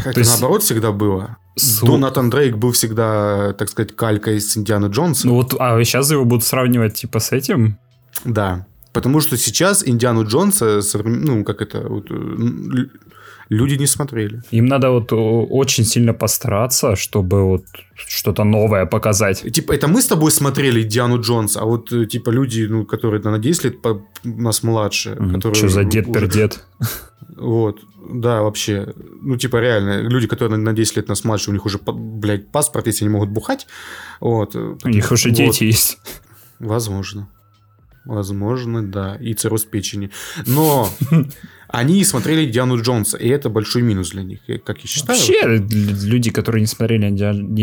это 0.05 0.19
есть... 0.19 0.31
наоборот 0.31 0.63
всегда 0.63 0.91
было. 0.91 1.37
Су... 1.57 1.85
Донатан 1.85 2.29
Дрейк 2.29 2.55
был 2.55 2.71
всегда, 2.71 3.53
так 3.53 3.67
сказать, 3.69 3.93
калькой 3.95 4.39
с 4.39 4.55
Индиана 4.55 4.85
Джонса. 4.85 5.27
Ну 5.27 5.33
вот, 5.33 5.53
а 5.59 5.83
сейчас 5.83 6.09
его 6.09 6.23
будут 6.23 6.45
сравнивать 6.45 6.93
типа 6.95 7.19
с 7.19 7.33
этим? 7.33 7.77
Да. 8.23 8.65
Потому 8.93 9.19
что 9.19 9.37
сейчас 9.37 9.85
Индиану 9.85 10.25
Джонса, 10.25 10.81
ну, 11.03 11.43
как 11.43 11.61
это, 11.61 11.87
вот, 11.87 12.07
люди 13.51 13.79
не 13.79 13.87
смотрели. 13.87 14.41
Им 14.51 14.65
надо 14.65 14.89
вот 14.89 15.11
очень 15.11 15.85
сильно 15.85 16.13
постараться, 16.13 16.95
чтобы 16.95 17.43
вот 17.43 17.65
что-то 18.07 18.43
новое 18.43 18.85
показать. 18.85 19.53
Типа, 19.53 19.73
это 19.73 19.87
мы 19.87 20.01
с 20.01 20.07
тобой 20.07 20.31
смотрели 20.31 20.83
Диану 20.83 21.21
Джонс, 21.21 21.57
а 21.57 21.65
вот, 21.65 21.89
типа, 21.89 22.31
люди, 22.31 22.67
ну, 22.69 22.85
которые 22.85 23.21
на 23.21 23.37
10 23.37 23.63
лет 23.65 23.81
по, 23.81 24.01
нас 24.23 24.63
младше. 24.63 25.09
Mm, 25.09 25.33
которые 25.33 25.55
что 25.55 25.69
за 25.69 25.83
дед-пердед? 25.83 26.63
Вот, 27.37 27.79
да, 28.13 28.41
вообще. 28.41 28.93
Ну, 29.21 29.37
типа, 29.37 29.57
реально, 29.57 30.01
люди, 30.01 30.27
которые 30.27 30.57
на 30.57 30.73
10 30.73 30.97
лет 30.97 31.09
нас 31.09 31.23
младше, 31.23 31.49
у 31.49 31.53
них 31.53 31.65
уже, 31.65 31.79
блядь, 31.85 32.51
паспорт, 32.51 32.87
если 32.87 33.05
они 33.05 33.13
могут 33.13 33.29
бухать. 33.29 33.67
Вот. 34.19 34.55
У 34.55 34.89
них 34.89 35.11
уже 35.11 35.29
вот. 35.29 35.37
дети 35.37 35.65
есть. 35.65 35.97
Возможно. 36.59 37.27
Возможно, 38.05 38.83
да. 38.83 39.15
И 39.15 39.33
цирроз 39.33 39.65
печени. 39.65 40.09
Но 40.47 40.89
они 41.67 42.03
смотрели 42.03 42.49
Диану 42.49 42.81
Джонса, 42.81 43.17
и 43.17 43.27
это 43.29 43.49
большой 43.49 43.81
минус 43.83 44.09
для 44.09 44.23
них, 44.23 44.39
как 44.65 44.79
я 44.79 44.87
считаю. 44.87 45.17
Вообще, 45.17 45.57
люди, 46.07 46.31
которые 46.31 46.61
не 46.61 46.67
смотрели 46.67 47.09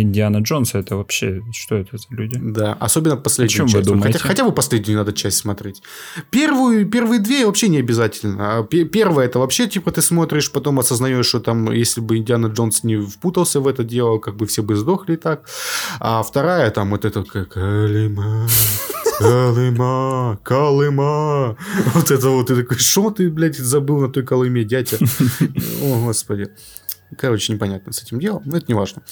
Диана 0.04 0.38
Джонса, 0.38 0.78
это 0.78 0.96
вообще, 0.96 1.42
что 1.52 1.76
это 1.76 1.98
за 1.98 2.06
люди? 2.10 2.38
Да, 2.40 2.74
особенно 2.74 3.16
последнюю 3.16 3.68
часть. 3.68 3.74
Вы 3.74 3.82
думаете? 3.82 4.18
Хотя, 4.18 4.28
хотя 4.28 4.44
бы 4.44 4.52
последнюю 4.52 4.98
надо 4.98 5.12
часть 5.12 5.38
смотреть. 5.38 5.82
Первую, 6.30 6.86
первые 6.86 7.20
две 7.20 7.44
вообще 7.44 7.68
не 7.68 7.78
обязательно. 7.78 8.58
А 8.58 8.62
первая 8.62 9.26
это 9.26 9.40
вообще, 9.40 9.66
типа, 9.66 9.90
ты 9.90 10.02
смотришь, 10.02 10.52
потом 10.52 10.78
осознаешь, 10.78 11.26
что 11.26 11.40
там, 11.40 11.70
если 11.72 12.00
бы 12.00 12.18
Диана 12.20 12.46
Джонс 12.46 12.84
не 12.84 12.96
впутался 12.96 13.60
в 13.60 13.66
это 13.66 13.84
дело, 13.84 14.18
как 14.18 14.36
бы 14.36 14.46
все 14.46 14.62
бы 14.62 14.76
сдохли 14.76 15.16
так. 15.16 15.48
А 16.00 16.22
вторая, 16.22 16.70
там, 16.70 16.90
вот 16.90 17.04
это 17.04 17.24
как 17.24 17.56
Алима. 17.56 18.46
Колыма, 19.18 20.38
Колыма. 20.44 21.56
Вот 21.94 22.10
это 22.10 22.28
вот, 22.28 22.46
ты 22.46 22.56
такой, 22.56 22.78
что 22.78 23.10
ты, 23.10 23.30
блядь, 23.30 23.56
забыл 23.56 24.00
на 24.00 24.08
той 24.08 24.24
Колыме, 24.24 24.64
дядя? 24.64 24.96
О, 25.82 26.04
господи. 26.04 26.48
Короче, 27.16 27.52
непонятно 27.52 27.92
с 27.92 28.02
этим 28.02 28.20
делом, 28.20 28.42
но 28.44 28.58
это 28.58 28.66
не 28.68 28.74
важно. 28.74 29.02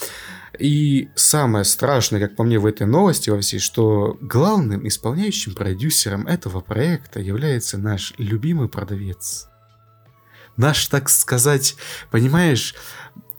И 0.59 1.09
самое 1.15 1.65
страшное, 1.65 2.21
как 2.21 2.35
по 2.35 2.43
мне, 2.43 2.59
в 2.59 2.65
этой 2.65 2.85
новости 2.85 3.29
во 3.29 3.41
всей, 3.41 3.59
что 3.59 4.17
главным 4.21 4.87
исполняющим 4.87 5.53
продюсером 5.53 6.27
этого 6.27 6.61
проекта 6.61 7.19
является 7.19 7.77
наш 7.77 8.13
любимый 8.17 8.69
продавец. 8.69 9.49
Наш, 10.57 10.87
так 10.87 11.09
сказать, 11.09 11.75
понимаешь, 12.11 12.75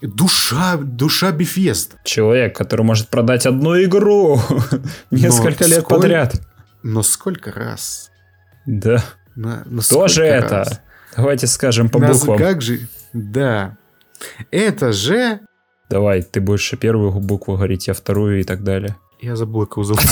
душа, 0.03 0.77
душа 0.77 1.33
Бефест. 1.33 1.97
Человек, 2.05 2.57
который 2.57 2.83
может 2.83 3.09
продать 3.09 3.47
одну 3.47 3.81
игру 3.83 4.41
несколько 5.11 5.67
лет 5.67 5.81
сколь... 5.81 6.01
подряд. 6.01 6.41
Но 6.83 7.03
сколько 7.03 7.53
раз? 7.53 8.11
Да. 8.67 9.03
На, 9.35 9.65
на 9.67 9.83
Кто 9.83 10.09
же 10.09 10.25
это? 10.25 10.59
Раз? 10.59 10.81
Давайте 11.17 11.47
скажем 11.47 11.89
по 11.89 11.99
Нас, 11.99 12.21
буквам. 12.21 12.39
Как 12.39 12.63
же? 12.63 12.89
Да. 13.13 13.77
Это 14.51 14.93
же... 14.93 15.41
Давай, 15.91 16.23
ты 16.23 16.41
будешь 16.41 16.71
первую 16.79 17.13
букву 17.13 17.57
говорить, 17.57 17.89
я 17.89 17.95
вторую 17.95 18.41
и 18.41 18.45
так 18.45 18.63
далее. 18.63 18.97
Я 19.21 19.37
забыл, 19.37 19.67
как 19.67 19.85
зовут. 19.85 20.03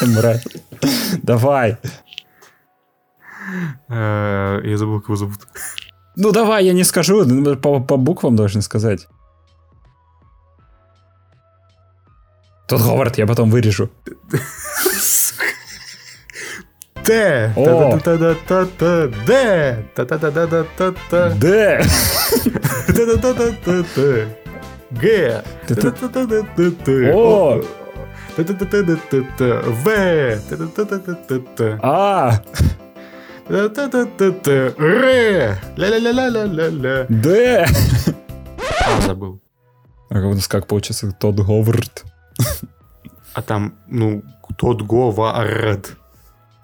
Давай. 1.22 1.78
Э, 3.88 4.60
я 4.62 4.76
забыл, 4.76 5.00
как 5.00 5.16
зовут. 5.16 5.38
Ну 6.16 6.32
давай, 6.32 6.64
я 6.66 6.72
не 6.72 6.84
скажу, 6.84 7.24
по, 7.56 7.80
по 7.80 7.96
буквам 7.96 8.34
должен 8.36 8.60
сказать. 8.60 9.06
Тот 12.66 12.82
Говард, 12.82 13.18
я 13.18 13.26
потом 13.26 13.50
вырежу. 13.50 13.88
Д. 17.08 17.52
Д. 21.40 21.82
Д. 23.96 24.28
Г. 24.90 25.42
О. 27.14 27.62
В. 29.84 30.38
А. 31.82 32.42
Р. 34.78 35.58
Ля-ля-ля-ля-ля-ля. 35.76 37.06
Д. 37.08 37.66
А, 38.86 39.00
забыл. 39.00 39.40
А 40.10 40.18
у 40.18 40.34
нас 40.34 40.46
как 40.46 40.66
получится? 40.66 41.10
Тот 41.18 41.36
Говард. 41.36 42.04
А 43.32 43.40
там, 43.40 43.78
ну, 43.86 44.22
тот 44.58 44.82
Говард. 44.82 45.96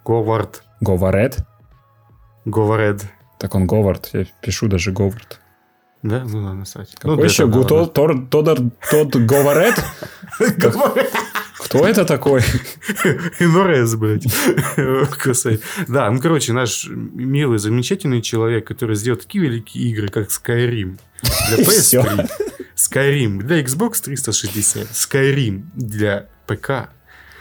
Говард. 0.05 0.63
Говаред? 0.81 1.39
Говаред. 2.45 3.07
Так 3.39 3.55
он 3.55 3.67
Говард, 3.67 4.11
я 4.13 4.27
пишу 4.43 4.69
даже 4.69 4.93
Говард. 4.93 5.41
Да? 6.03 6.25
Ну 6.25 6.45
ладно, 6.45 6.65
кстати. 6.65 6.95
Какой 6.97 7.17
ну, 7.17 7.25
еще? 7.25 7.47
Гу, 7.47 7.65
тор, 7.65 7.89
Тодор, 7.89 8.59
тот 8.91 9.17
Говаред? 9.17 9.83
Кто 11.65 11.89
это 11.89 12.05
такой? 12.05 12.41
Инорез, 13.41 13.95
блядь. 13.97 14.27
Да, 15.89 16.11
ну, 16.11 16.21
короче, 16.21 16.53
наш 16.53 16.87
милый, 16.89 17.59
замечательный 17.59 18.21
человек, 18.21 18.67
который 18.67 18.97
сделал 18.97 19.19
такие 19.19 19.43
великие 19.43 19.91
игры, 19.91 20.09
как 20.09 20.29
Skyrim 20.29 20.99
для 21.49 21.65
PS3, 21.65 22.31
Skyrim 22.77 23.39
для 23.43 23.63
Xbox 23.63 24.03
360, 24.05 24.91
Skyrim 24.91 25.63
для 25.75 26.29
ПК, 26.47 26.91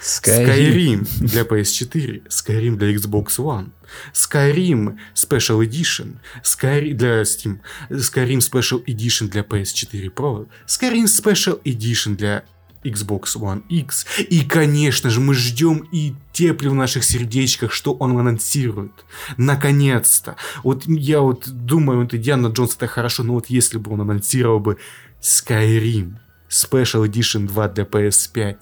Skyrim 0.04 1.08
для 1.20 1.44
PS4, 1.44 2.28
Skyrim 2.28 2.76
для 2.76 2.94
Xbox 2.94 3.40
One, 3.40 3.70
Skyrim 4.14 4.98
Special 5.16 5.66
Edition, 5.66 6.18
Skyrim 6.44 6.94
для 6.94 7.22
Steam, 7.22 7.60
Skyrim 7.90 8.40
Special 8.40 8.84
Edition 8.86 9.30
для 9.30 9.44
PS4 9.44 10.14
Pro, 10.14 10.48
Skyrim 10.68 11.06
Special 11.06 11.62
Edition 11.64 12.16
для 12.18 12.44
Xbox 12.84 13.38
One 13.38 13.64
X. 13.70 14.06
И, 14.20 14.44
конечно 14.44 15.10
же, 15.10 15.22
мы 15.22 15.34
ждем 15.34 15.88
и 15.94 16.16
теплим 16.34 16.72
в 16.72 16.76
наших 16.76 17.06
сердечках, 17.06 17.72
что 17.72 17.94
он 17.94 18.18
анонсирует. 18.18 18.92
Наконец-то. 19.38 20.36
Вот 20.64 20.84
я 20.86 21.22
вот 21.22 21.48
думаю, 21.48 22.00
вот 22.00 22.10
Диана 22.10 22.48
Джонс 22.48 22.76
это 22.76 22.88
хорошо, 22.88 23.24
но 23.24 23.36
вот 23.36 23.48
если 23.48 23.78
бы 23.78 23.94
он 23.94 24.02
анонсировал 24.02 24.60
бы 24.60 24.78
Skyrim 25.22 26.16
Special 26.50 27.08
Edition 27.08 27.48
2 27.48 27.68
для 27.70 27.86
PS5, 27.86 28.56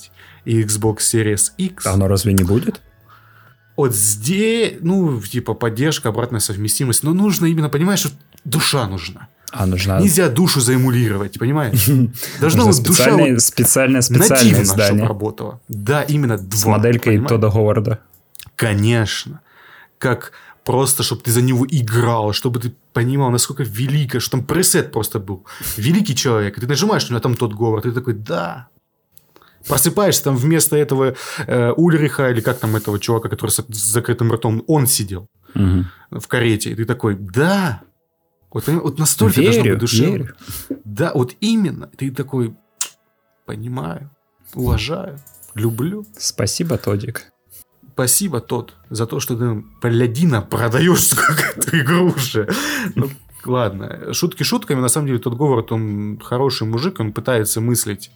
и 0.45 0.61
Xbox 0.61 0.97
Series 0.99 1.51
X. 1.57 1.85
А 1.85 1.93
оно 1.93 2.07
разве 2.07 2.33
не 2.33 2.43
будет? 2.43 2.81
Вот 3.77 3.95
здесь, 3.95 4.73
ну, 4.81 5.21
типа, 5.21 5.53
поддержка, 5.53 6.09
обратная 6.09 6.39
совместимость. 6.39 7.03
Но 7.03 7.13
нужно 7.13 7.45
именно, 7.45 7.69
понимаешь, 7.69 7.99
что 7.99 8.09
душа 8.43 8.87
нужна. 8.87 9.27
А 9.51 9.65
нужна... 9.65 9.99
Нельзя 9.99 10.29
душу 10.29 10.61
заэмулировать, 10.61 11.37
понимаешь? 11.37 11.89
Должно 12.39 12.67
быть 12.67 12.83
душа 12.83 13.11
вот 13.17 13.41
специальное, 13.41 14.01
специальное 14.01 14.63
издание. 14.63 15.05
работала. 15.05 15.59
Да, 15.67 16.03
именно 16.03 16.37
два. 16.37 16.57
С 16.57 16.65
моделькой 16.65 17.13
понимаешь? 17.13 17.29
Тодда 17.29 17.49
Говарда. 17.49 17.99
Конечно. 18.55 19.41
Как 19.97 20.31
просто, 20.63 21.03
чтобы 21.03 21.21
ты 21.21 21.31
за 21.31 21.41
него 21.41 21.65
играл, 21.69 22.31
чтобы 22.33 22.59
ты 22.59 22.73
понимал, 22.93 23.29
насколько 23.29 23.63
велико, 23.63 24.19
что 24.19 24.37
там 24.37 24.45
пресет 24.45 24.91
просто 24.91 25.19
был. 25.19 25.45
Великий 25.75 26.15
человек. 26.15 26.57
И 26.57 26.61
ты 26.61 26.67
нажимаешь, 26.67 27.05
у 27.05 27.09
него 27.09 27.19
там 27.19 27.35
тот 27.35 27.53
Говард, 27.53 27.85
и 27.85 27.89
ты 27.89 27.95
такой, 27.95 28.13
да, 28.13 28.69
Просыпаешься, 29.67 30.23
там 30.23 30.35
вместо 30.35 30.75
этого 30.75 31.15
э, 31.45 31.71
Ульриха, 31.71 32.29
или 32.29 32.41
как 32.41 32.59
там 32.59 32.75
этого 32.75 32.99
чувака, 32.99 33.29
который 33.29 33.51
с, 33.51 33.63
с 33.67 33.91
закрытым 33.91 34.31
ртом, 34.31 34.63
он 34.67 34.87
сидел 34.87 35.27
угу. 35.55 35.85
в 36.11 36.27
карете. 36.27 36.71
И 36.71 36.75
ты 36.75 36.85
такой, 36.85 37.15
да, 37.15 37.81
вот, 38.51 38.67
вот 38.67 38.99
настолько 38.99 39.39
верю, 39.41 39.53
должно 39.53 39.71
быть 39.71 39.79
душевно. 39.79 40.17
Верю. 40.17 40.35
Да, 40.83 41.11
вот 41.13 41.35
именно. 41.39 41.87
Ты 41.87 42.11
такой, 42.11 42.55
понимаю, 43.45 44.11
уважаю, 44.53 45.19
люблю. 45.55 46.05
Спасибо, 46.17 46.77
Тодик. 46.77 47.31
Спасибо, 47.93 48.39
Тод, 48.39 48.75
за 48.89 49.05
то, 49.05 49.19
что 49.19 49.35
ты 49.35 49.63
палядина 49.81 50.41
продаешь 50.41 51.11
эту 51.55 51.77
игру 51.77 52.13
уже. 52.15 52.49
Ну, 52.95 53.09
ладно, 53.45 54.13
шутки 54.13 54.43
шутками, 54.43 54.79
на 54.79 54.87
самом 54.87 55.07
деле 55.07 55.19
тот 55.19 55.35
Говард, 55.35 55.71
он 55.71 56.19
хороший 56.19 56.67
мужик, 56.67 56.99
он 56.99 57.11
пытается 57.13 57.61
мыслить 57.61 58.11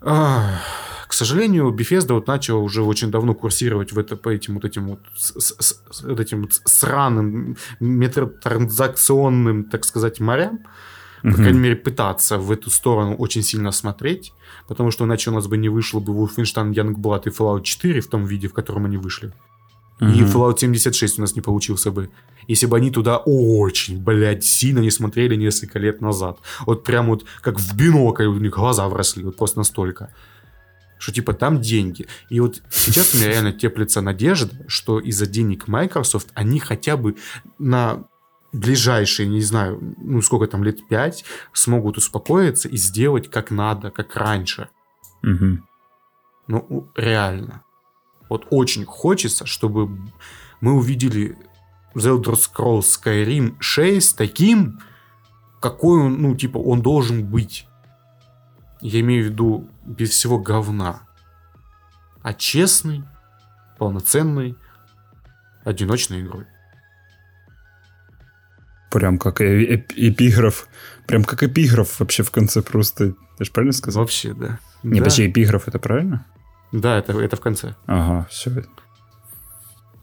к 0.00 1.12
сожалению, 1.12 1.72
Bethesda 1.72 2.14
вот 2.14 2.26
начала 2.26 2.60
уже 2.60 2.82
очень 2.82 3.10
давно 3.10 3.34
курсировать 3.34 3.92
в 3.92 3.98
это, 3.98 4.16
по 4.16 4.28
этим 4.28 4.54
вот 4.54 4.64
этим 4.64 4.88
вот, 4.88 5.00
с, 5.16 5.32
с, 5.38 5.82
с, 5.90 6.04
этим 6.04 6.42
вот 6.42 6.60
сраным 6.64 7.56
метротранзакционным, 7.80 9.64
так 9.64 9.84
сказать, 9.84 10.20
морям. 10.20 10.60
По 11.22 11.32
крайней 11.32 11.58
мере, 11.58 11.76
пытаться 11.76 12.38
в 12.38 12.52
эту 12.52 12.70
сторону 12.70 13.16
очень 13.16 13.42
сильно 13.42 13.72
смотреть, 13.72 14.32
потому 14.68 14.92
что 14.92 15.06
иначе 15.06 15.30
у 15.30 15.34
нас 15.34 15.48
бы 15.48 15.56
не 15.56 15.68
вышло 15.68 15.98
бы 15.98 16.12
Wolfenstein 16.12 16.72
Youngblood 16.72 17.22
и 17.24 17.30
Fallout 17.30 17.62
4 17.62 18.00
в 18.00 18.06
том 18.06 18.26
виде, 18.26 18.46
в 18.46 18.52
котором 18.52 18.84
они 18.84 18.96
вышли. 18.96 19.32
Uh-huh. 20.00 20.14
И 20.14 20.22
Fallout 20.22 20.58
76 20.58 21.18
у 21.18 21.22
нас 21.22 21.34
не 21.34 21.40
получился 21.40 21.90
бы, 21.90 22.10
если 22.46 22.66
бы 22.66 22.76
они 22.76 22.90
туда 22.90 23.16
очень, 23.16 24.02
блядь, 24.02 24.44
сильно 24.44 24.80
не 24.80 24.90
смотрели 24.90 25.36
несколько 25.36 25.78
лет 25.78 26.00
назад. 26.00 26.38
Вот 26.66 26.84
прям 26.84 27.06
вот 27.06 27.24
как 27.40 27.58
в 27.58 27.76
бинокль 27.76 28.26
у 28.26 28.38
них 28.38 28.52
глаза 28.52 28.88
вросли, 28.88 29.24
вот 29.24 29.36
просто 29.36 29.58
настолько. 29.58 30.12
Что 30.98 31.12
типа 31.12 31.32
там 31.34 31.60
деньги. 31.60 32.06
И 32.30 32.40
вот 32.40 32.62
сейчас 32.70 33.14
у 33.14 33.18
меня 33.18 33.28
реально 33.28 33.52
теплится 33.52 34.00
надежда, 34.00 34.64
что 34.66 34.98
из-за 34.98 35.26
денег 35.26 35.68
Microsoft 35.68 36.28
они 36.34 36.58
хотя 36.58 36.96
бы 36.96 37.16
на 37.58 38.04
ближайшие, 38.52 39.28
не 39.28 39.42
знаю, 39.42 39.94
ну 39.98 40.22
сколько 40.22 40.46
там, 40.46 40.64
лет 40.64 40.86
пять, 40.88 41.24
смогут 41.52 41.98
успокоиться 41.98 42.68
и 42.68 42.76
сделать 42.76 43.30
как 43.30 43.50
надо, 43.50 43.90
как 43.90 44.16
раньше. 44.16 44.68
Угу. 45.22 45.58
Ну, 46.48 46.88
реально. 46.94 47.62
Вот 48.28 48.46
очень 48.50 48.84
хочется, 48.84 49.46
чтобы 49.46 49.88
мы 50.60 50.74
увидели 50.74 51.36
The 51.94 52.20
Elder 52.20 52.34
Scrolls 52.34 52.86
Skyrim 53.02 53.56
6 53.60 54.16
таким, 54.16 54.80
какой 55.60 56.00
он, 56.00 56.20
ну, 56.20 56.36
типа, 56.36 56.58
он 56.58 56.82
должен 56.82 57.24
быть. 57.24 57.68
Я 58.80 59.00
имею 59.00 59.24
в 59.24 59.26
виду 59.30 59.70
без 59.84 60.10
всего 60.10 60.38
говна. 60.38 61.02
А 62.22 62.34
честный, 62.34 63.04
полноценный 63.78 64.56
одиночной 65.64 66.22
игрой. 66.22 66.46
Прям 68.90 69.18
как 69.18 69.40
эпиграф. 69.40 70.68
Прям 71.06 71.24
как 71.24 71.42
эпиграф 71.42 72.00
вообще 72.00 72.22
в 72.22 72.30
конце 72.30 72.62
просто. 72.62 73.14
Ты 73.38 73.44
же 73.44 73.52
правильно 73.52 73.72
сказал? 73.72 74.02
Вообще, 74.02 74.34
да. 74.34 74.58
Не, 74.82 74.98
да. 74.98 75.04
подожди, 75.04 75.28
эпиграф 75.28 75.68
это 75.68 75.78
правильно? 75.78 76.26
Да, 76.80 76.98
это, 76.98 77.18
это 77.18 77.36
в 77.36 77.40
конце. 77.40 77.74
Ага, 77.86 78.26
все. 78.30 78.50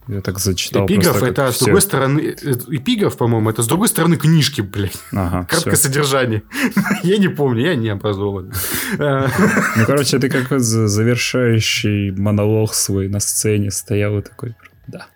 Я 0.07 0.21
так 0.21 0.39
зачитал. 0.39 0.85
Эпиграф 0.85 1.23
это 1.23 1.51
с 1.51 1.59
другой 1.59 1.81
стороны... 1.81 2.19
Эпиграф, 2.19 3.15
по-моему, 3.15 3.49
это 3.49 3.61
с 3.61 3.67
другой 3.67 3.87
стороны 3.87 4.17
книжки, 4.17 4.61
блядь. 4.61 4.97
Ага, 5.13 5.45
Краткое 5.45 5.75
содержание. 5.75 6.43
я 7.03 7.17
не 7.17 7.29
помню, 7.29 7.61
я 7.61 7.75
не 7.75 7.89
образован. 7.89 8.51
ну, 8.97 9.85
короче, 9.85 10.19
ты 10.19 10.29
как 10.29 10.59
завершающий 10.59 12.11
монолог 12.11 12.73
свой 12.73 13.07
на 13.07 13.19
сцене 13.19 13.71
стоял 13.71 14.17
и 14.17 14.21
такой... 14.21 14.55
Да. 14.87 15.07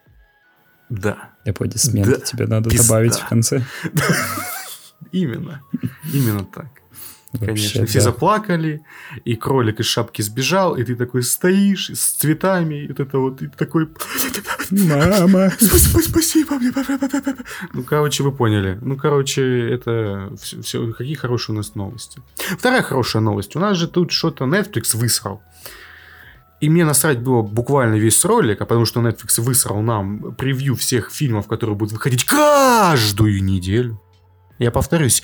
Да. 0.90 1.32
Аплодисменты 1.46 2.12
да. 2.12 2.20
тебе 2.20 2.48
надо 2.48 2.70
Пизда. 2.70 2.84
добавить 2.88 3.16
в 3.16 3.28
конце. 3.28 3.64
Именно. 5.12 5.62
Именно 6.14 6.46
так. 6.46 6.68
Конечно, 7.40 7.86
все 7.86 8.00
да. 8.00 8.06
заплакали, 8.06 8.82
и 9.26 9.36
кролик 9.36 9.80
из 9.80 9.86
шапки 9.86 10.22
сбежал, 10.22 10.76
и 10.76 10.84
ты 10.84 10.96
такой 10.96 11.24
стоишь 11.24 11.90
с 11.90 12.00
цветами, 12.00 12.86
и 12.86 12.88
вот 12.88 13.00
это 13.00 13.20
вот, 13.20 13.42
и 13.42 13.48
такой... 13.48 13.90
Мама! 14.72 15.52
Спасибо! 15.60 16.60
Ну, 17.74 17.84
короче, 17.84 18.24
вы 18.24 18.32
поняли. 18.32 18.80
Ну, 18.82 18.96
короче, 18.96 19.70
это 19.70 20.34
все, 20.42 20.62
все... 20.62 20.92
Какие 20.94 21.16
хорошие 21.16 21.54
у 21.54 21.58
нас 21.58 21.76
новости. 21.76 22.22
Вторая 22.58 22.82
хорошая 22.82 23.22
новость. 23.22 23.56
У 23.56 23.60
нас 23.60 23.78
же 23.78 23.88
тут 23.88 24.12
что-то 24.12 24.46
Netflix 24.46 24.96
высрал. 24.96 25.42
И 26.60 26.70
мне 26.70 26.86
насрать 26.86 27.20
было 27.20 27.44
буквально 27.44 27.96
весь 27.96 28.24
ролик, 28.26 28.62
а 28.62 28.66
потому 28.66 28.86
что 28.86 29.02
Netflix 29.02 29.42
высрал 29.42 29.82
нам 29.82 30.34
превью 30.36 30.76
всех 30.76 31.12
фильмов, 31.12 31.48
которые 31.48 31.76
будут 31.76 31.94
выходить 31.94 32.26
каждую 32.26 33.44
неделю. 33.44 34.02
Я 34.60 34.72
повторюсь, 34.72 35.24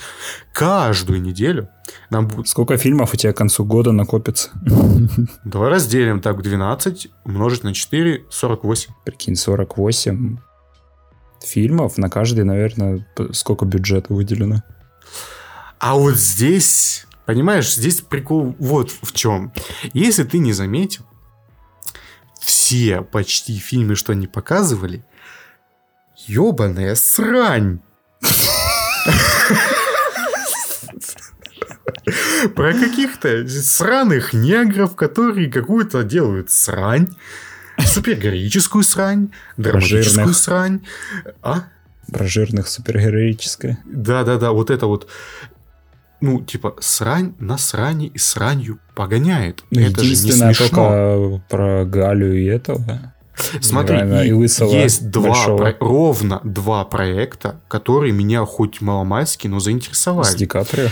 каждую 0.52 1.22
неделю 1.22 1.69
нам 2.10 2.28
будет... 2.28 2.48
Сколько 2.48 2.78
фильмов 2.78 3.13
у 3.13 3.17
тебя 3.17 3.34
к 3.34 3.38
концу 3.38 3.65
года 3.65 3.91
накопится? 3.91 4.52
Давай 5.43 5.72
разделим 5.72 6.22
так 6.22 6.41
12 6.41 7.08
умножить 7.26 7.63
на 7.63 7.74
4, 7.74 8.26
48. 8.30 8.93
Прикинь, 9.06 9.36
48 9.36 10.38
фильмов, 11.43 11.98
на 11.98 12.10
каждый, 12.10 12.43
наверное, 12.43 13.06
сколько 13.32 13.65
бюджета 13.65 14.13
выделено? 14.13 14.63
А 15.80 15.96
вот 15.96 16.15
здесь, 16.15 17.06
понимаешь, 17.26 17.74
здесь 17.74 18.02
прикол 18.02 18.56
вот 18.60 18.91
в 18.91 19.13
чем. 19.13 19.52
Если 19.93 20.24
ты 20.24 20.38
не 20.38 20.54
заметил, 20.54 21.06
все 22.39 23.02
почти 23.02 23.58
фильмы, 23.58 23.96
что 23.96 24.13
они 24.13 24.28
показывали, 24.28 25.04
ебаная 26.28 26.96
срань. 26.96 27.82
Про 32.56 32.74
каких-то 32.74 33.48
сраных 33.48 34.34
негров, 34.34 34.96
которые 34.96 35.50
какую-то 35.50 36.04
делают 36.04 36.52
срань. 36.52 37.10
Супергероическую 37.80 38.84
срань, 38.84 39.32
драматическую 39.58 40.34
срань. 40.34 40.82
А? 41.42 41.63
Про 42.12 42.28
жирных 42.28 42.68
супергероическое. 42.68 43.80
Да-да-да, 43.86 44.52
вот 44.52 44.70
это 44.70 44.88
вот 44.88 45.10
ну, 46.24 46.42
типа, 46.42 46.76
срань 46.80 47.34
на 47.39 47.58
сране 47.58 48.08
и 48.08 48.18
сранью 48.18 48.80
погоняет. 48.96 49.66
Ну, 49.72 49.82
это 49.82 50.06
же 50.06 50.10
не 50.12 50.16
смешно. 50.16 50.68
только 50.70 51.42
про 51.50 51.84
Галю 51.84 52.34
и 52.34 52.46
этого. 52.46 53.12
Смотри, 53.62 53.98
и 53.98 54.76
есть 54.76 55.10
два, 55.10 55.58
про, 55.58 55.76
ровно 55.80 56.39
два 56.43 56.86
проекта, 56.86 57.62
которые 57.67 58.13
меня 58.13 58.46
хоть 58.46 58.82
маломальски, 58.82 59.48
но 59.48 59.60
заинтересовали. 59.60 60.28
С 60.28 60.36
Ди 60.36 60.46
Каприо? 60.46 60.89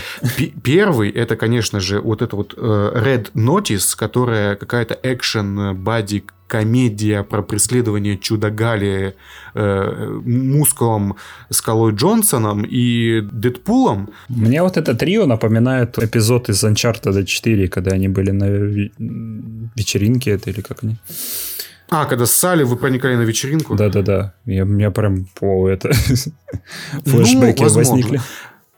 Первый, 0.62 1.10
это, 1.10 1.36
конечно 1.36 1.80
же, 1.80 2.00
вот 2.00 2.22
это 2.22 2.36
вот 2.36 2.54
uh, 2.54 2.94
Red 2.94 3.32
Notice, 3.34 3.96
которая 3.96 4.56
какая-то 4.56 4.98
экшен 5.02 5.76
бади 5.76 6.24
комедия 6.52 7.22
про 7.22 7.42
преследование 7.42 8.18
чудо 8.18 8.50
Гали 8.50 9.14
э, 9.54 10.20
мускулом 10.22 11.16
Скалой 11.48 11.94
Джонсоном 11.94 12.64
и 12.64 13.22
Дэдпулом. 13.22 14.10
Мне 14.28 14.62
вот 14.62 14.76
это 14.76 14.94
трио 14.94 15.24
напоминает 15.24 15.98
эпизод 15.98 16.50
из 16.50 16.62
Uncharted 16.62 17.24
4, 17.24 17.68
когда 17.68 17.92
они 17.92 18.08
были 18.08 18.32
на 18.32 18.44
вечеринке 19.76 20.32
это 20.32 20.50
или 20.50 20.60
как 20.60 20.84
они? 20.84 20.98
А, 21.92 22.06
когда 22.06 22.26
ссали, 22.26 22.64
вы 22.64 22.76
проникали 22.76 23.16
на 23.16 23.22
вечеринку? 23.22 23.74
Да-да-да. 23.74 24.34
Я, 24.46 24.64
у 24.64 24.66
меня 24.66 24.90
прям 24.90 25.26
по 25.34 25.68
это 25.68 25.92
флешбеки 27.04 27.62
ну, 27.62 27.74
возникли. 27.74 28.20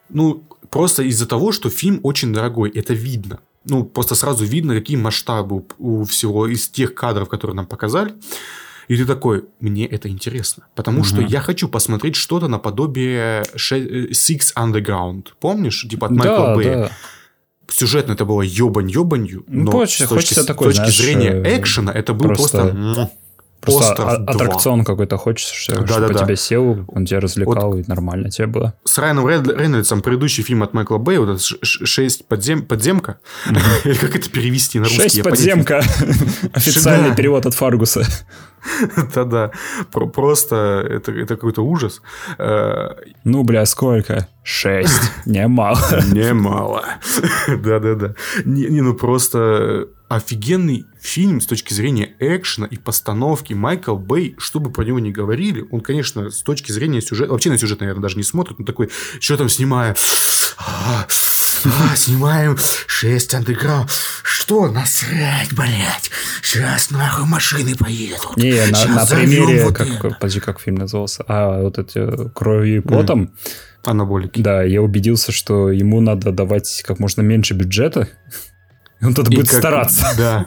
Ну, 0.09 0.45
просто 0.69 1.03
из-за 1.05 1.27
того, 1.27 1.53
что 1.53 1.71
фильм 1.71 2.01
очень 2.03 2.33
дорогой, 2.33 2.71
это 2.71 2.93
видно 2.93 3.39
ну, 3.65 3.85
просто 3.85 4.15
сразу 4.15 4.45
видно, 4.45 4.75
какие 4.75 4.97
масштабы 4.97 5.65
у 5.79 6.05
всего 6.05 6.47
из 6.47 6.69
тех 6.69 6.95
кадров, 6.95 7.29
которые 7.29 7.57
нам 7.57 7.67
показали. 7.67 8.15
И 8.89 8.97
ты 8.97 9.07
такой, 9.07 9.45
мне 9.61 9.87
это 9.87 10.09
интересно. 10.09 10.65
Потому 10.75 10.99
угу. 10.99 11.07
что 11.07 11.23
я 11.23 11.41
хочу 11.41 11.69
посмотреть 11.69 12.17
что-то 12.17 12.49
наподобие 12.49 13.43
э, 13.55 14.11
Six 14.11 14.55
Underground. 14.57 15.29
Помнишь? 15.41 15.87
Типа 15.89 16.07
от 16.07 16.13
Майкла 16.13 16.47
да, 16.47 16.55
Бэя. 16.55 16.77
Да. 16.77 16.91
Сюжетно 17.69 18.13
это 18.13 18.25
было 18.25 18.43
ебань-ебанью, 18.43 19.45
ну, 19.47 19.65
но 19.65 19.71
хочется, 19.73 20.07
с 20.07 20.09
точки, 20.09 20.35
такой, 20.47 20.73
с 20.73 20.77
точки 20.77 20.77
знаешь, 20.77 20.97
зрения 20.97 21.31
э, 21.31 21.59
экшена 21.59 21.93
это 21.93 22.13
был 22.13 22.27
просто... 22.29 22.69
просто 22.69 23.11
Просто 23.65 24.03
а- 24.03 24.25
аттракцион 24.27 24.85
какой-то 24.85 25.17
хочется, 25.17 25.55
что, 25.55 25.81
да, 25.81 25.87
чтобы 25.87 26.09
да, 26.09 26.15
да. 26.15 26.25
тебя 26.25 26.37
сел, 26.37 26.85
он 26.89 27.07
тебя 27.07 27.21
развлекал, 27.21 27.73
вот 27.73 27.81
и 27.81 27.85
нормально 27.87 28.31
тебе 28.31 28.47
было. 28.47 28.75
С 28.85 28.99
Райаном 28.99 29.29
Рейнольдсом 29.29 30.03
предыдущий 30.03 30.43
фильм 30.43 30.63
от 30.63 30.75
Майкла 30.75 30.99
Бэя, 30.99 31.21
вот 31.21 31.31
этот 31.31 31.43
«Шесть 31.43 32.27
подзем... 32.27 32.63
подземка», 32.63 33.19
или 33.85 33.95
как 33.95 34.17
это 34.17 34.31
перевести 34.31 34.79
на 34.79 34.85
русский? 34.85 35.03
«Шесть 35.03 35.23
подземка», 35.23 35.83
официальный 36.53 37.15
перевод 37.15 37.47
от 37.47 37.55
Фаргуса. 37.55 38.05
Да-да, 39.15 39.51
просто 39.91 40.87
это, 40.89 41.13
это 41.13 41.37
какой-то 41.37 41.63
ужас. 41.63 42.01
Э, 42.39 42.91
ну, 43.25 43.43
бля, 43.43 43.67
сколько? 43.67 44.29
Шесть. 44.43 45.13
Немало. 45.27 45.79
Немало. 46.13 46.85
Да-да-да. 47.49 48.15
Не, 48.45 48.67
не, 48.67 48.81
ну 48.81 48.95
просто 48.95 49.89
офигенный 50.17 50.87
фильм 51.01 51.41
с 51.41 51.47
точки 51.47 51.75
зрения 51.75 52.15
экшена 52.19 52.67
и 52.67 52.77
постановки. 52.77 53.53
Майкл 53.53 53.97
Бэй, 53.97 54.35
что 54.39 54.61
бы 54.61 54.71
про 54.71 54.85
него 54.85 54.99
ни 54.99 55.11
говорили, 55.11 55.65
он, 55.71 55.81
конечно, 55.81 56.31
с 56.31 56.43
точки 56.43 56.73
зрения 56.73 57.01
сюжета, 57.01 57.33
вообще 57.33 57.51
на 57.51 57.59
сюжет, 57.59 57.81
наверное, 57.81 58.03
даже 58.03 58.17
не 58.17 58.23
смотрит, 58.23 58.59
но 58.59 58.65
такой, 58.65 58.91
что 59.21 59.37
там 59.37 59.49
снимаю? 59.49 59.95
А, 60.57 61.07
а, 61.65 61.97
снимаем 61.97 62.57
6 62.87 63.35
андеграунд. 63.35 63.91
Что 64.23 64.69
насрать, 64.71 65.53
блядь? 65.53 66.11
Сейчас 66.43 66.91
нахуй 66.91 67.27
машины 67.27 67.75
поедут. 67.77 68.37
Не, 68.37 68.67
на, 68.71 68.87
на 68.87 69.07
примере, 69.07 69.65
вот 69.65 69.75
как, 69.75 69.89
это. 69.89 70.11
подожди, 70.11 70.41
как 70.41 70.61
фильм 70.61 70.77
назывался? 70.77 71.25
А, 71.27 71.63
вот 71.63 71.79
эти 71.79 72.29
кровью 72.31 72.79
и 72.79 72.81
потом. 72.81 73.25
Mm. 73.25 73.31
Анаболики. 73.85 74.41
Да, 74.41 74.63
я 74.63 74.83
убедился, 74.83 75.33
что 75.33 75.71
ему 75.71 76.01
надо 76.01 76.33
давать 76.33 76.83
как 76.87 76.99
можно 76.99 77.21
меньше 77.21 77.55
бюджета. 77.55 78.09
Он 79.05 79.15
тут 79.15 79.29
будет 79.29 79.49
как, 79.49 79.59
стараться. 79.59 80.07
Да. 80.17 80.47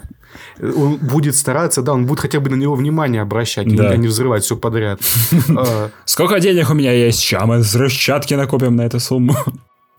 Он 0.59 0.97
будет 0.97 1.35
стараться, 1.35 1.81
да, 1.81 1.93
он 1.93 2.05
будет 2.05 2.19
хотя 2.19 2.39
бы 2.39 2.49
на 2.49 2.55
него 2.55 2.75
внимание 2.75 3.21
обращать, 3.21 3.73
да. 3.75 3.89
а 3.89 3.97
не 3.97 4.07
взрывать 4.07 4.43
все 4.43 4.55
подряд. 4.55 4.99
А. 5.49 5.89
Сколько 6.05 6.39
денег 6.39 6.69
у 6.69 6.73
меня 6.73 6.91
есть? 6.91 7.19
Сейчас 7.19 7.45
мы 7.45 7.57
взрывчатки 7.59 8.33
накопим 8.33 8.75
на 8.75 8.81
эту 8.81 8.99
сумму. 8.99 9.35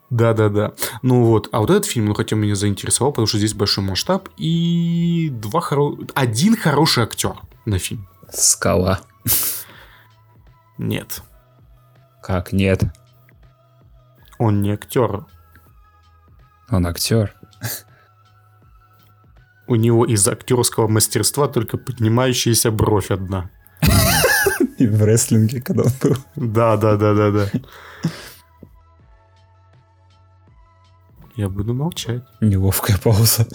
Да, 0.09 0.33
да, 0.33 0.49
да. 0.49 0.73
Ну 1.01 1.25
вот, 1.25 1.49
а 1.51 1.59
вот 1.59 1.69
этот 1.69 1.85
фильм, 1.85 2.07
ну 2.07 2.13
хотя 2.13 2.35
меня 2.35 2.55
заинтересовал, 2.55 3.11
потому 3.11 3.27
что 3.27 3.37
здесь 3.37 3.53
большой 3.53 3.83
масштаб 3.83 4.27
и 4.37 5.29
два 5.31 5.61
хоро... 5.61 5.97
один 6.15 6.57
хороший 6.57 7.03
актер 7.03 7.35
на 7.65 7.77
фильм. 7.77 8.07
Скала. 8.31 9.01
Нет. 10.77 11.21
Как 12.23 12.53
нет? 12.53 12.83
Он 14.39 14.61
не 14.61 14.71
актер. 14.71 15.25
Он 16.69 16.87
актер. 16.87 17.35
У 19.69 19.75
него 19.75 20.03
из 20.03 20.27
актерского 20.27 20.87
мастерства 20.87 21.47
только 21.47 21.77
поднимающаяся 21.77 22.71
бровь 22.71 23.11
одна. 23.11 23.51
И 24.79 24.87
в 24.87 25.03
рестлинге, 25.03 25.61
когда 25.61 25.83
он 25.83 25.91
был. 26.01 26.17
Да, 26.35 26.75
да, 26.75 26.95
да, 26.95 27.13
да, 27.13 27.31
да. 27.31 27.51
Я 31.35 31.49
буду 31.49 31.75
молчать. 31.75 32.23
Неловкая 32.41 32.97
пауза. 32.97 33.47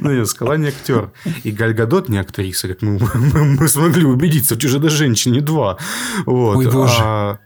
Ну, 0.00 0.12
я 0.12 0.24
сказала, 0.24 0.54
не 0.54 0.68
актер. 0.68 1.10
И 1.44 1.50
Гальгадот 1.50 2.08
не 2.08 2.18
актриса, 2.18 2.68
как 2.68 2.82
мы, 2.82 2.98
мы, 3.14 3.44
мы 3.44 3.68
смогли 3.68 4.04
убедиться 4.04 4.54
в 4.54 4.58
«Чужой 4.58 4.88
женщине 4.88 5.40
2». 5.40 5.78
Вот. 6.26 6.56
Ой, 6.56 6.70
боже. 6.70 6.94
А, 7.00 7.38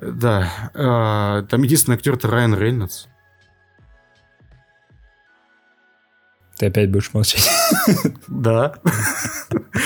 да. 0.00 0.70
А, 0.74 1.42
там 1.42 1.62
единственный 1.62 1.94
актер 1.94 2.14
это 2.14 2.28
Райан 2.28 2.54
Рейнольдс. 2.54 3.06
Ты 6.58 6.66
опять 6.66 6.90
будешь 6.90 7.12
молчать. 7.12 7.48
Да. 8.28 8.74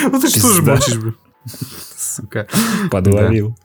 Ну 0.03 0.21
ты 0.21 0.29
что 0.29 0.49
же 0.53 0.63
молчишь, 0.63 0.99
блин? 0.99 1.17
Сука. 1.97 2.47
Подловил. 2.91 3.57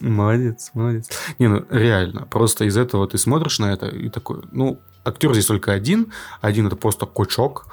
Молодец, 0.00 0.70
молодец. 0.74 1.08
Не, 1.38 1.48
ну 1.48 1.64
реально, 1.70 2.26
просто 2.26 2.64
из 2.64 2.76
этого 2.76 3.08
ты 3.08 3.18
смотришь 3.18 3.58
на 3.58 3.72
это 3.72 3.86
и 3.86 4.08
такой, 4.08 4.42
ну, 4.52 4.80
актер 5.04 5.32
здесь 5.32 5.46
только 5.46 5.72
один. 5.72 6.12
Один 6.40 6.66
это 6.66 6.76
просто 6.76 7.06
кочок, 7.06 7.66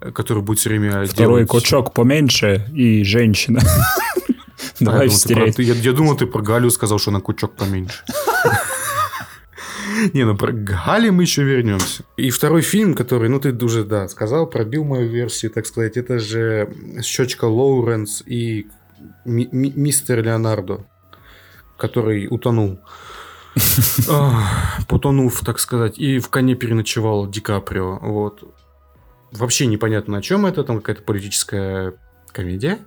который 0.00 0.42
будет 0.42 0.58
все 0.58 0.70
время 0.70 1.06
Второй 1.06 1.44
делать... 1.44 1.48
кочок 1.48 1.92
поменьше 1.92 2.66
и 2.74 3.04
женщина. 3.04 3.60
Давай 4.80 5.08
стереть. 5.10 5.58
Я, 5.58 5.74
я 5.74 5.92
думал, 5.92 6.16
ты 6.16 6.26
про 6.26 6.42
Галю 6.42 6.70
сказал, 6.70 6.98
что 6.98 7.10
она 7.10 7.20
кучок 7.20 7.54
поменьше. 7.54 8.04
Не, 10.14 10.24
ну 10.24 10.36
про 10.36 10.52
Гали 10.52 11.10
мы 11.10 11.22
еще 11.22 11.42
вернемся. 11.42 12.04
И 12.16 12.30
второй 12.30 12.62
фильм, 12.62 12.94
который, 12.94 13.28
ну 13.28 13.40
ты 13.40 13.52
уже, 13.64 13.84
да, 13.84 14.08
сказал, 14.08 14.46
пробил 14.46 14.84
мою 14.84 15.08
версию, 15.08 15.50
так 15.50 15.66
сказать, 15.66 15.96
это 15.96 16.18
же 16.18 16.72
Щечка 17.02 17.46
Лоуренс 17.46 18.22
и 18.26 18.66
мистер 19.24 20.22
Леонардо, 20.22 20.86
который 21.76 22.28
утонул. 22.30 22.80
Потонув, 24.88 25.40
так 25.44 25.58
сказать, 25.58 25.98
и 25.98 26.18
в 26.18 26.28
коне 26.28 26.54
переночевал 26.54 27.28
Ди 27.28 27.40
Каприо. 27.40 27.98
Вот. 27.98 28.54
Вообще 29.32 29.66
непонятно, 29.66 30.18
о 30.18 30.22
чем 30.22 30.46
это, 30.46 30.64
там 30.64 30.78
какая-то 30.78 31.02
политическая 31.02 31.94
комедия. 32.32 32.78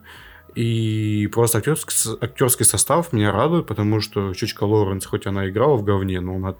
И 0.55 1.29
просто 1.31 1.59
актерский, 1.59 2.17
актерский 2.19 2.65
состав 2.65 3.13
меня 3.13 3.31
радует, 3.31 3.67
потому 3.67 4.01
что 4.01 4.33
Чучка 4.33 4.63
Лоуренс, 4.63 5.05
хоть 5.05 5.25
она 5.25 5.49
играла 5.49 5.77
в 5.77 5.83
говне, 5.83 6.19
но 6.19 6.35
она 6.35 6.55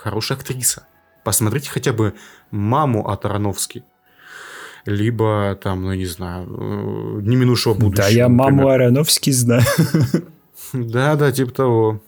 хорошая 0.00 0.38
актриса. 0.38 0.86
Посмотрите 1.24 1.70
хотя 1.70 1.92
бы 1.92 2.14
«Маму» 2.50 3.08
от 3.08 3.24
Ароновски. 3.24 3.84
Либо 4.86 5.58
там, 5.62 5.82
ну, 5.82 5.92
не 5.92 6.06
знаю, 6.06 6.46
э, 6.48 7.20
«Не 7.22 7.36
минувшего 7.36 7.74
будущего». 7.74 8.04
Да, 8.04 8.08
я 8.08 8.28
например. 8.28 8.52
«Маму» 8.52 8.68
Ароновски 8.70 9.30
знаю. 9.30 9.62
Да-да, 10.72 11.30
типа 11.32 11.52
того. 11.52 12.02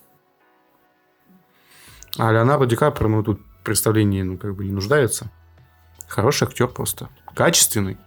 А 2.18 2.32
Леонардо 2.32 2.66
Ди 2.66 2.76
Каприо, 2.76 3.09
ну, 3.09 3.22
тут 3.22 3.40
представление, 3.62 4.24
ну, 4.24 4.38
как 4.38 4.57
бы 4.57 4.64
не 4.64 4.72
нуждается. 4.72 5.30
Хороший 6.09 6.49
актер 6.49 6.68
просто. 6.68 7.09
Качественный 7.34 7.99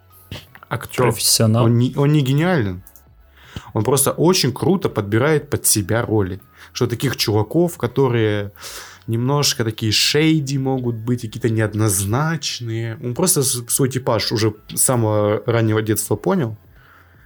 актер. 0.70 1.04
Профессионал. 1.04 1.66
Он 1.66 1.78
не, 1.78 1.94
он 1.96 2.12
не 2.12 2.22
гениален. 2.22 2.84
Он 3.74 3.84
просто 3.84 4.12
очень 4.12 4.52
круто 4.54 4.90
подбирает 4.90 5.50
под 5.50 5.66
себя 5.66 6.02
роли. 6.02 6.42
Что 6.74 6.88
таких 6.88 7.18
чуваков, 7.18 7.78
которые 7.78 8.52
немножко 9.08 9.64
такие 9.64 9.92
шейди 9.92 10.58
могут 10.58 10.96
быть, 10.96 11.22
какие-то 11.22 11.50
неоднозначные. 11.50 12.98
Он 13.04 13.14
просто 13.14 13.44
свой 13.44 13.90
типаж 13.90 14.32
уже 14.32 14.54
с 14.74 14.82
самого 14.82 15.44
раннего 15.46 15.82
детства 15.82 16.16
понял, 16.16 16.58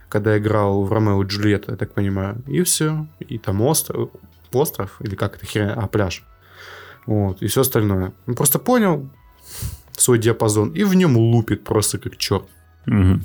когда 0.09 0.37
играл 0.37 0.83
в 0.83 0.91
Ромео 0.91 1.23
и 1.23 1.27
Джульетта, 1.27 1.71
я 1.71 1.77
так 1.77 1.93
понимаю. 1.93 2.41
И 2.47 2.61
все. 2.63 3.07
И 3.19 3.37
там 3.37 3.61
остров, 3.61 4.09
остров 4.51 4.97
или 5.01 5.15
как 5.15 5.35
это 5.35 5.45
херня, 5.45 5.73
а 5.73 5.87
пляж. 5.87 6.23
Вот, 7.05 7.41
и 7.41 7.47
все 7.47 7.61
остальное. 7.61 8.13
Он 8.27 8.35
просто 8.35 8.59
понял 8.59 9.09
свой 9.93 10.19
диапазон 10.19 10.71
и 10.71 10.83
в 10.83 10.93
нем 10.95 11.17
лупит 11.17 11.63
просто 11.63 11.97
как 11.97 12.17
черт. 12.17 12.47
Угу. 12.87 13.19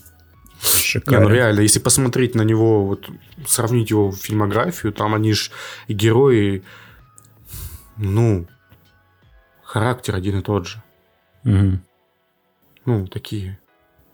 Не, 1.06 1.20
ну 1.20 1.28
реально, 1.28 1.60
если 1.60 1.80
посмотреть 1.80 2.34
на 2.34 2.42
него, 2.42 2.86
вот 2.86 3.10
сравнить 3.46 3.90
его 3.90 4.12
фильмографию, 4.12 4.92
там 4.92 5.14
они 5.14 5.34
и 5.88 5.92
герои, 5.92 6.62
ну, 7.96 8.46
характер 9.62 10.14
один 10.14 10.38
и 10.38 10.42
тот 10.42 10.66
же. 10.66 10.82
Угу. 11.44 11.78
Ну, 12.86 13.06
такие. 13.06 13.58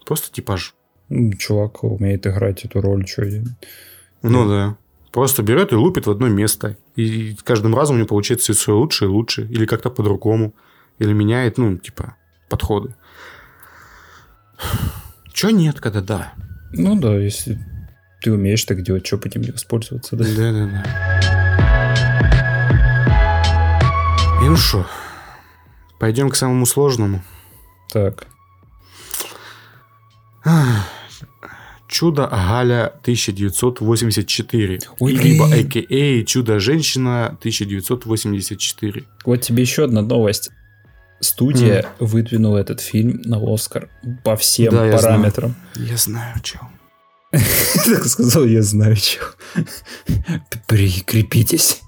Просто 0.07 0.33
типаж. 0.33 0.75
Ну, 1.09 1.33
чувак 1.35 1.83
умеет 1.85 2.27
играть 2.27 2.65
эту 2.65 2.81
роль, 2.81 3.07
что 3.07 3.25
я... 3.25 3.43
Ну 4.23 4.49
да. 4.49 4.77
Просто 5.13 5.43
берет 5.43 5.73
и 5.73 5.77
лупит 5.77 6.07
в 6.07 6.11
одно 6.11 6.29
место. 6.29 6.77
И 6.95 7.37
каждым 7.43 7.75
разом 7.75 7.97
у 7.97 7.99
него 7.99 8.09
получается 8.09 8.53
все 8.53 8.77
лучше 8.77 9.07
и 9.07 9.09
лучше. 9.09 9.43
Или 9.47 9.67
как-то 9.67 9.91
по-другому. 9.91 10.55
Или 10.99 11.13
меняет, 11.13 11.59
ну, 11.59 11.77
типа, 11.77 12.17
подходы. 12.49 12.95
Чё 15.33 15.51
нет, 15.51 15.81
когда 15.81 16.01
да? 16.01 16.33
Ну 16.73 16.99
да, 17.01 17.17
если 17.17 17.59
ты 18.21 18.33
умеешь 18.33 18.65
так 18.65 18.83
делать, 18.83 19.07
что 19.07 19.17
этим 19.17 19.41
не 19.41 19.51
воспользоваться, 19.51 20.15
да? 20.15 20.25
Да, 20.25 21.40
И 24.41 24.45
ну 24.45 24.57
что, 24.57 24.87
пойдем 25.99 26.31
к 26.31 26.35
самому 26.35 26.65
сложному. 26.65 27.23
Так. 27.93 28.27
Чудо 31.87 32.27
Галя 32.27 32.87
1984. 33.03 34.81
Ой, 34.99 35.13
либо 35.13 35.45
а.к.а. 35.47 36.25
Чудо-женщина 36.25 37.27
1984. 37.27 39.05
Вот 39.27 39.41
тебе 39.43 39.63
еще 39.63 39.85
одна 39.85 40.01
новость 40.01 40.51
студия 41.21 41.83
mm. 41.83 42.07
выдвинула 42.07 42.59
этот 42.59 42.81
фильм 42.81 43.21
на 43.25 43.39
Оскар 43.43 43.91
по 44.25 44.37
всем 44.37 44.73
да, 44.73 44.91
параметрам. 44.97 45.55
Я 45.77 45.97
знаю, 45.97 46.33
я 46.37 46.41
чем. 46.41 46.61
Так 47.85 48.07
сказал, 48.07 48.45
я 48.45 48.63
знаю, 48.63 48.97
чем. 48.97 49.23
Прикрепитесь. 50.67 51.83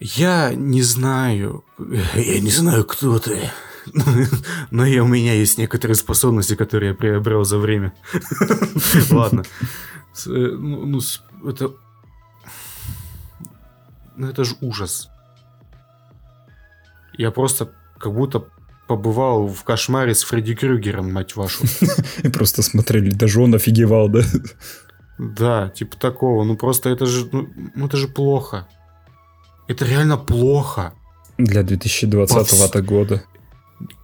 Я 0.00 0.54
не 0.54 0.82
знаю, 0.82 1.62
я 1.78 2.40
не 2.40 2.50
знаю, 2.50 2.84
кто 2.84 3.18
ты, 3.18 3.50
но 4.70 4.86
я, 4.86 5.04
у 5.04 5.06
меня 5.06 5.34
есть 5.34 5.58
некоторые 5.58 5.94
способности, 5.94 6.54
которые 6.54 6.90
я 6.90 6.94
приобрел 6.94 7.44
за 7.44 7.58
время. 7.58 7.92
Ладно. 9.10 9.42
Э, 10.26 10.30
ну, 10.30 10.86
ну, 10.86 11.00
это... 11.46 11.72
Ну, 14.16 14.26
это 14.26 14.44
же 14.44 14.56
ужас. 14.62 15.10
Я 17.18 17.30
просто 17.30 17.70
как 17.98 18.14
будто 18.14 18.46
побывал 18.88 19.48
в 19.48 19.62
кошмаре 19.64 20.14
с 20.14 20.22
Фредди 20.24 20.54
Крюгером, 20.54 21.12
мать 21.12 21.36
вашу. 21.36 21.64
И 22.22 22.28
просто 22.28 22.62
смотрели, 22.62 23.10
даже 23.10 23.40
он 23.42 23.54
офигевал, 23.54 24.08
да? 24.08 24.22
Да, 25.18 25.68
типа 25.68 25.96
такого. 25.98 26.44
Ну 26.44 26.56
просто 26.56 26.88
это 26.88 27.04
же, 27.04 27.28
ну, 27.30 27.48
ну 27.74 27.86
это 27.86 27.98
же 27.98 28.08
плохо. 28.08 28.66
Это 29.70 29.84
реально 29.84 30.16
плохо. 30.16 30.92
Для 31.38 31.62
2020 31.62 32.34
Повс... 32.34 32.72
года. 32.82 33.22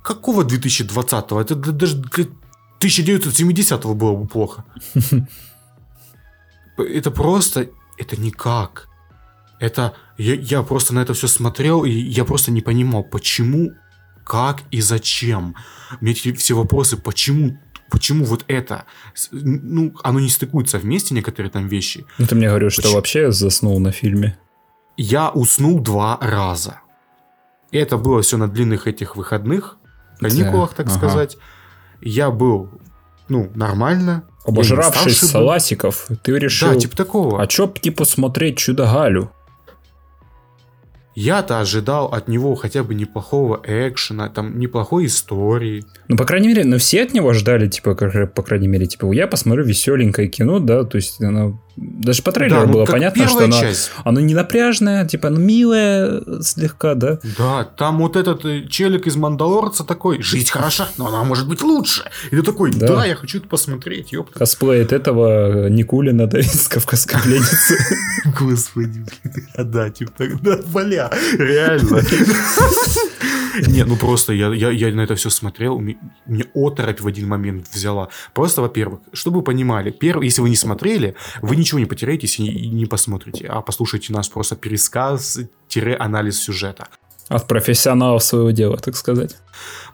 Какого 0.05 0.45
2020-го? 0.45 1.41
Это 1.41 1.57
даже 1.57 1.97
для 1.97 2.27
1970-го 2.79 3.95
было 3.95 4.13
бы 4.15 4.29
плохо. 4.29 4.65
Это 6.79 7.11
просто... 7.11 7.69
Это 7.99 8.21
никак. 8.21 8.89
Это 9.59 9.95
я, 10.19 10.35
я 10.35 10.63
просто 10.63 10.95
на 10.95 11.01
это 11.01 11.15
все 11.15 11.29
смотрел, 11.29 11.85
и 11.85 11.91
я 11.91 12.25
просто 12.25 12.53
не 12.53 12.61
понимал, 12.61 13.03
почему, 13.03 13.73
как 14.23 14.63
и 14.71 14.83
зачем. 14.83 15.57
Мне 16.01 16.13
эти 16.13 16.33
все 16.33 16.55
вопросы, 16.55 16.97
почему 16.97 17.59
почему 17.91 18.25
вот 18.25 18.45
это, 18.49 18.85
ну, 19.33 19.95
оно 20.05 20.21
не 20.21 20.29
стыкуется 20.29 20.79
вместе, 20.79 21.15
некоторые 21.15 21.51
там 21.51 21.69
вещи. 21.69 22.05
Ну, 22.19 22.27
ты 22.27 22.35
мне 22.35 22.49
говоришь, 22.49 22.75
что 22.75 22.93
вообще 22.93 23.33
заснул 23.33 23.81
на 23.81 23.93
фильме. 23.93 24.37
Я 24.97 25.31
уснул 25.31 25.81
два 25.81 26.19
раза. 26.21 26.81
И 27.71 27.79
это 27.79 27.99
было 27.99 28.23
все 28.23 28.37
на 28.37 28.49
длинных 28.49 28.87
этих 28.87 29.17
выходных, 29.17 29.77
каникулах, 30.21 30.75
так 30.75 30.87
ага. 30.87 30.97
сказать. 30.97 31.37
Я 32.01 32.31
был, 32.31 32.71
ну, 33.29 33.51
нормально. 33.55 34.25
Обожравшись 34.45 35.19
саласиков, 35.19 36.09
ты 36.23 36.39
решил... 36.39 36.73
Да, 36.73 36.77
типа 36.79 36.97
такого. 36.97 37.43
А 37.43 37.47
чё, 37.47 37.67
типа, 37.67 38.05
смотреть 38.05 38.59
Чудо-Галю? 38.59 39.33
Я-то 41.17 41.61
ожидал 41.61 42.07
от 42.07 42.29
него 42.29 42.55
хотя 42.55 42.85
бы 42.85 42.95
неплохого 42.95 43.61
экшена, 43.65 44.29
там, 44.29 44.59
неплохой 44.59 45.07
истории. 45.07 45.85
Ну, 46.09 46.17
по 46.17 46.25
крайней 46.25 46.49
мере, 46.49 46.65
но 46.65 46.79
все 46.79 47.03
от 47.03 47.15
него 47.15 47.33
ждали, 47.33 47.69
типа, 47.69 47.95
как, 47.95 48.35
по 48.35 48.43
крайней 48.43 48.69
мере, 48.69 48.87
типа, 48.87 49.11
я 49.13 49.27
посмотрю 49.27 49.65
веселенькое 49.65 50.29
кино, 50.29 50.61
да, 50.61 50.85
то 50.85 50.97
есть 50.97 51.21
оно... 51.21 51.61
Даже 51.77 52.23
по 52.23 52.33
трейлеру 52.33 52.61
да, 52.61 52.67
ну, 52.67 52.73
было 52.73 52.85
понятно, 52.87 53.29
что 53.29 53.51
часть. 53.51 53.91
оно 54.05 54.21
не 54.21 54.35
напряжное, 54.35 55.07
типа, 55.07 55.29
оно 55.29 55.39
милое 55.39 56.23
слегка, 56.41 56.95
да. 56.95 57.19
Да, 57.37 57.65
там 57.65 57.99
вот 57.99 58.17
этот 58.17 58.47
э, 58.47 58.67
челик 58.67 59.07
из 59.07 59.17
Мандалорца 59.17 59.85
такой, 59.85 60.23
жизнь 60.23 60.51
хороша, 60.51 60.89
но 60.97 61.09
она 61.09 61.23
может 61.25 61.47
быть 61.47 61.61
лучше. 61.61 62.05
И 62.31 62.37
ты 62.37 62.43
такой, 62.43 62.73
да, 62.73 62.87
да 62.87 63.05
я 63.05 63.15
хочу 63.15 63.39
это 63.39 63.49
посмотреть, 63.49 64.13
ёпта. 64.13 64.39
Косплей 64.39 64.83
от 64.83 64.93
этого 64.93 65.69
Никулина, 65.69 66.27
да, 66.27 66.39
из 66.41 66.67
Кавказской 66.69 67.21
пленницы. 67.21 67.77
Господи, 68.39 69.05
да, 69.57 69.91
типа, 69.91 70.25
да, 70.41 70.59
бля, 70.73 71.11
реально. 71.39 72.03
Не, 73.67 73.85
ну 73.85 73.97
просто 73.97 74.33
я, 74.33 74.53
я, 74.53 74.71
я 74.71 74.95
на 74.95 75.03
это 75.03 75.15
все 75.15 75.31
смотрел, 75.31 75.79
мне 75.79 76.45
оторопь 76.55 77.01
в 77.01 77.07
один 77.07 77.29
момент 77.29 77.69
взяла. 77.73 78.09
Просто, 78.35 78.63
во-первых, 78.63 79.01
чтобы 79.13 79.39
вы 79.39 79.43
понимали, 79.43 79.91
перв, 79.91 80.23
если 80.23 80.43
вы 80.43 80.51
не 80.51 80.57
смотрели, 80.57 81.15
вы 81.43 81.57
ничего 81.57 81.79
не 81.79 81.87
потеряете, 81.87 82.27
если 82.27 82.43
не, 82.43 82.87
посмотрите, 82.87 83.47
а 83.47 83.61
послушайте 83.63 84.13
нас 84.13 84.29
просто 84.29 84.57
пересказ-анализ 84.57 86.41
сюжета. 86.41 86.89
От 87.29 87.49
профессионалов 87.49 88.23
своего 88.23 88.51
дела, 88.51 88.77
так 88.77 88.97
сказать. 88.97 89.37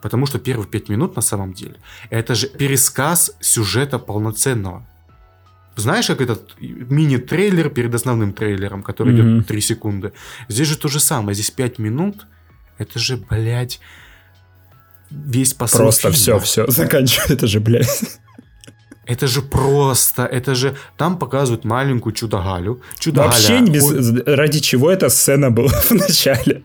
Потому 0.02 0.26
что 0.26 0.38
первые 0.38 0.68
пять 0.68 0.88
минут 0.88 1.16
на 1.16 1.22
самом 1.22 1.54
деле 1.54 1.76
это 2.10 2.34
же 2.34 2.48
пересказ 2.48 3.34
сюжета 3.40 3.98
полноценного. 3.98 4.86
Знаешь, 5.76 6.06
как 6.08 6.20
этот 6.20 6.54
мини-трейлер 6.60 7.70
перед 7.70 7.94
основным 7.94 8.34
трейлером, 8.34 8.82
который 8.82 9.14
mm-hmm. 9.14 9.38
идет 9.38 9.46
3 9.46 9.60
секунды. 9.60 10.12
Здесь 10.48 10.68
же 10.68 10.76
то 10.76 10.88
же 10.88 11.00
самое. 11.00 11.34
Здесь 11.34 11.50
5 11.50 11.78
минут. 11.78 12.26
Это 12.78 12.98
же, 12.98 13.16
блядь, 13.16 13.80
весь 15.10 15.54
посыл 15.54 15.80
Просто 15.80 16.12
фильма. 16.12 16.14
все, 16.14 16.38
все, 16.40 16.66
заканчивай. 16.68 17.34
Это 17.34 17.46
же, 17.46 17.60
блядь. 17.60 18.02
Это 19.04 19.26
же 19.26 19.42
просто, 19.42 20.24
это 20.24 20.54
же... 20.54 20.76
Там 20.96 21.18
показывают 21.18 21.64
маленькую 21.64 22.12
чудо-Галю. 22.12 22.80
Чудо 22.98 23.22
Вообще 23.22 23.60
без... 23.60 24.22
ради 24.26 24.60
чего 24.60 24.90
эта 24.90 25.08
сцена 25.08 25.50
была 25.50 25.68
в 25.90 25.90
начале. 25.90 26.62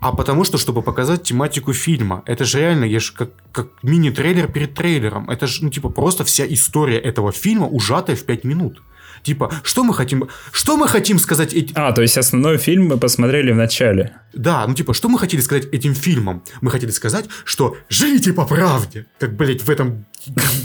А 0.00 0.12
потому 0.12 0.44
что, 0.44 0.58
чтобы 0.58 0.82
показать 0.82 1.24
тематику 1.24 1.72
фильма. 1.72 2.22
Это 2.26 2.44
же 2.44 2.60
реально, 2.60 2.84
я 2.84 3.00
же 3.00 3.12
как, 3.12 3.30
как 3.50 3.68
мини-трейлер 3.82 4.46
перед 4.52 4.74
трейлером. 4.74 5.28
Это 5.28 5.48
же, 5.48 5.64
ну, 5.64 5.70
типа, 5.70 5.88
просто 5.88 6.22
вся 6.22 6.46
история 6.46 6.98
этого 6.98 7.32
фильма 7.32 7.66
ужатая 7.66 8.14
в 8.14 8.22
5 8.22 8.44
минут. 8.44 8.80
Типа, 9.22 9.50
что 9.62 9.84
мы 9.84 9.94
хотим, 9.94 10.28
что 10.52 10.76
мы 10.76 10.88
хотим 10.88 11.18
сказать 11.18 11.52
этим... 11.52 11.74
А, 11.76 11.92
то 11.92 12.02
есть 12.02 12.18
основной 12.18 12.58
фильм 12.58 12.86
мы 12.86 12.98
посмотрели 12.98 13.52
в 13.52 13.56
начале. 13.56 14.12
Да, 14.34 14.66
ну 14.66 14.74
типа, 14.74 14.94
что 14.94 15.08
мы 15.08 15.18
хотели 15.18 15.40
сказать 15.40 15.66
этим 15.72 15.94
фильмом? 15.94 16.42
Мы 16.60 16.70
хотели 16.70 16.90
сказать, 16.90 17.26
что 17.44 17.76
живите 17.88 18.32
по 18.32 18.44
правде. 18.44 19.06
Как, 19.18 19.36
блядь, 19.36 19.62
в 19.62 19.70
этом... 19.70 20.06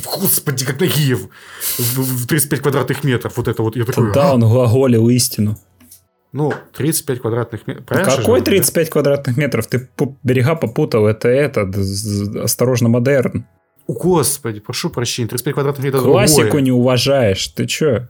Господи, 0.05 0.65
как 0.65 0.79
Нагиев. 0.79 1.27
В, 1.77 2.23
в 2.23 2.27
35 2.27 2.59
квадратных 2.61 3.03
метров. 3.03 3.37
Вот 3.37 3.47
это 3.47 3.61
вот. 3.63 3.75
Я 3.75 3.85
такой, 3.85 4.11
да, 4.13 4.33
он 4.33 4.41
глаголил 4.41 5.09
истину. 5.09 5.57
Ну, 6.33 6.51
35 6.75 7.21
квадратных 7.21 7.67
метров. 7.67 7.85
Какой 7.87 8.41
35 8.41 8.89
квадратных 8.89 9.37
метров? 9.37 9.67
Ты 9.67 9.87
берега 10.23 10.55
попутал. 10.55 11.05
Это 11.05 11.29
это. 11.29 11.71
Осторожно, 12.43 12.89
модерн. 12.89 13.45
Господи, 13.87 14.59
прошу 14.59 14.89
прощения. 14.89 15.27
35 15.27 15.53
квадратных 15.53 15.85
метров 15.85 16.03
Классику 16.03 16.41
другое. 16.41 16.61
не 16.63 16.71
уважаешь. 16.71 17.47
Ты 17.49 17.67
чё? 17.67 18.07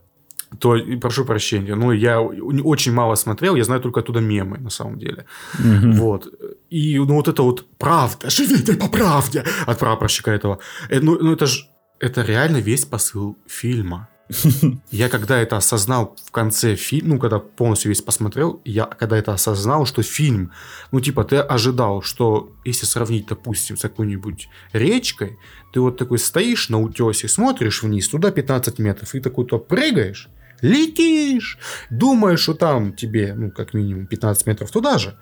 То, 0.59 0.77
прошу 1.01 1.25
прощения, 1.25 1.75
ну, 1.75 1.91
я 1.91 2.21
очень 2.21 2.93
мало 2.93 3.15
смотрел, 3.15 3.55
я 3.55 3.63
знаю 3.63 3.81
только 3.81 3.99
оттуда 3.99 4.19
мемы, 4.19 4.57
на 4.57 4.69
самом 4.69 4.99
деле. 4.99 5.25
Угу. 5.59 5.91
Вот. 5.93 6.27
И, 6.69 6.97
ну, 6.97 7.15
вот 7.15 7.27
это 7.27 7.43
вот 7.43 7.65
правда, 7.77 8.29
живите 8.29 8.73
по 8.73 8.87
правде 8.89 9.43
от 9.65 9.79
прапорщика 9.79 10.31
этого. 10.31 10.59
Э, 10.89 10.99
ну, 10.99 11.17
ну 11.19 11.33
это 11.33 11.45
же, 11.45 11.65
это 11.99 12.21
реально 12.21 12.57
весь 12.57 12.85
посыл 12.85 13.37
фильма. 13.47 14.09
Я 14.91 15.09
когда 15.09 15.39
это 15.39 15.57
осознал 15.57 16.15
в 16.25 16.31
конце 16.31 16.75
фильма, 16.75 17.15
ну, 17.15 17.19
когда 17.19 17.39
полностью 17.39 17.89
весь 17.89 18.01
посмотрел, 18.01 18.61
я 18.65 18.85
когда 18.85 19.17
это 19.17 19.33
осознал, 19.33 19.85
что 19.85 20.01
фильм, 20.01 20.51
ну, 20.91 20.99
типа, 20.99 21.23
ты 21.23 21.37
ожидал, 21.37 22.01
что 22.01 22.51
если 22.65 22.85
сравнить, 22.85 23.27
допустим, 23.27 23.77
с 23.77 23.81
какой-нибудь 23.81 24.49
речкой, 24.73 25.37
ты 25.73 25.79
вот 25.81 25.97
такой 25.97 26.19
стоишь 26.19 26.69
на 26.69 26.79
утесе, 26.79 27.27
смотришь 27.27 27.83
вниз, 27.83 28.07
туда 28.07 28.31
15 28.31 28.79
метров, 28.79 29.13
и 29.15 29.19
такой 29.19 29.45
то 29.45 29.59
прыгаешь, 29.59 30.29
летишь, 30.63 31.59
думаешь, 31.91 32.39
что 32.39 32.55
там 32.55 32.93
тебе, 32.93 33.35
ну, 33.35 33.51
как 33.51 33.73
минимум 33.73 34.07
15 34.07 34.47
метров 34.47 34.71
туда 34.71 34.97
же, 34.97 35.15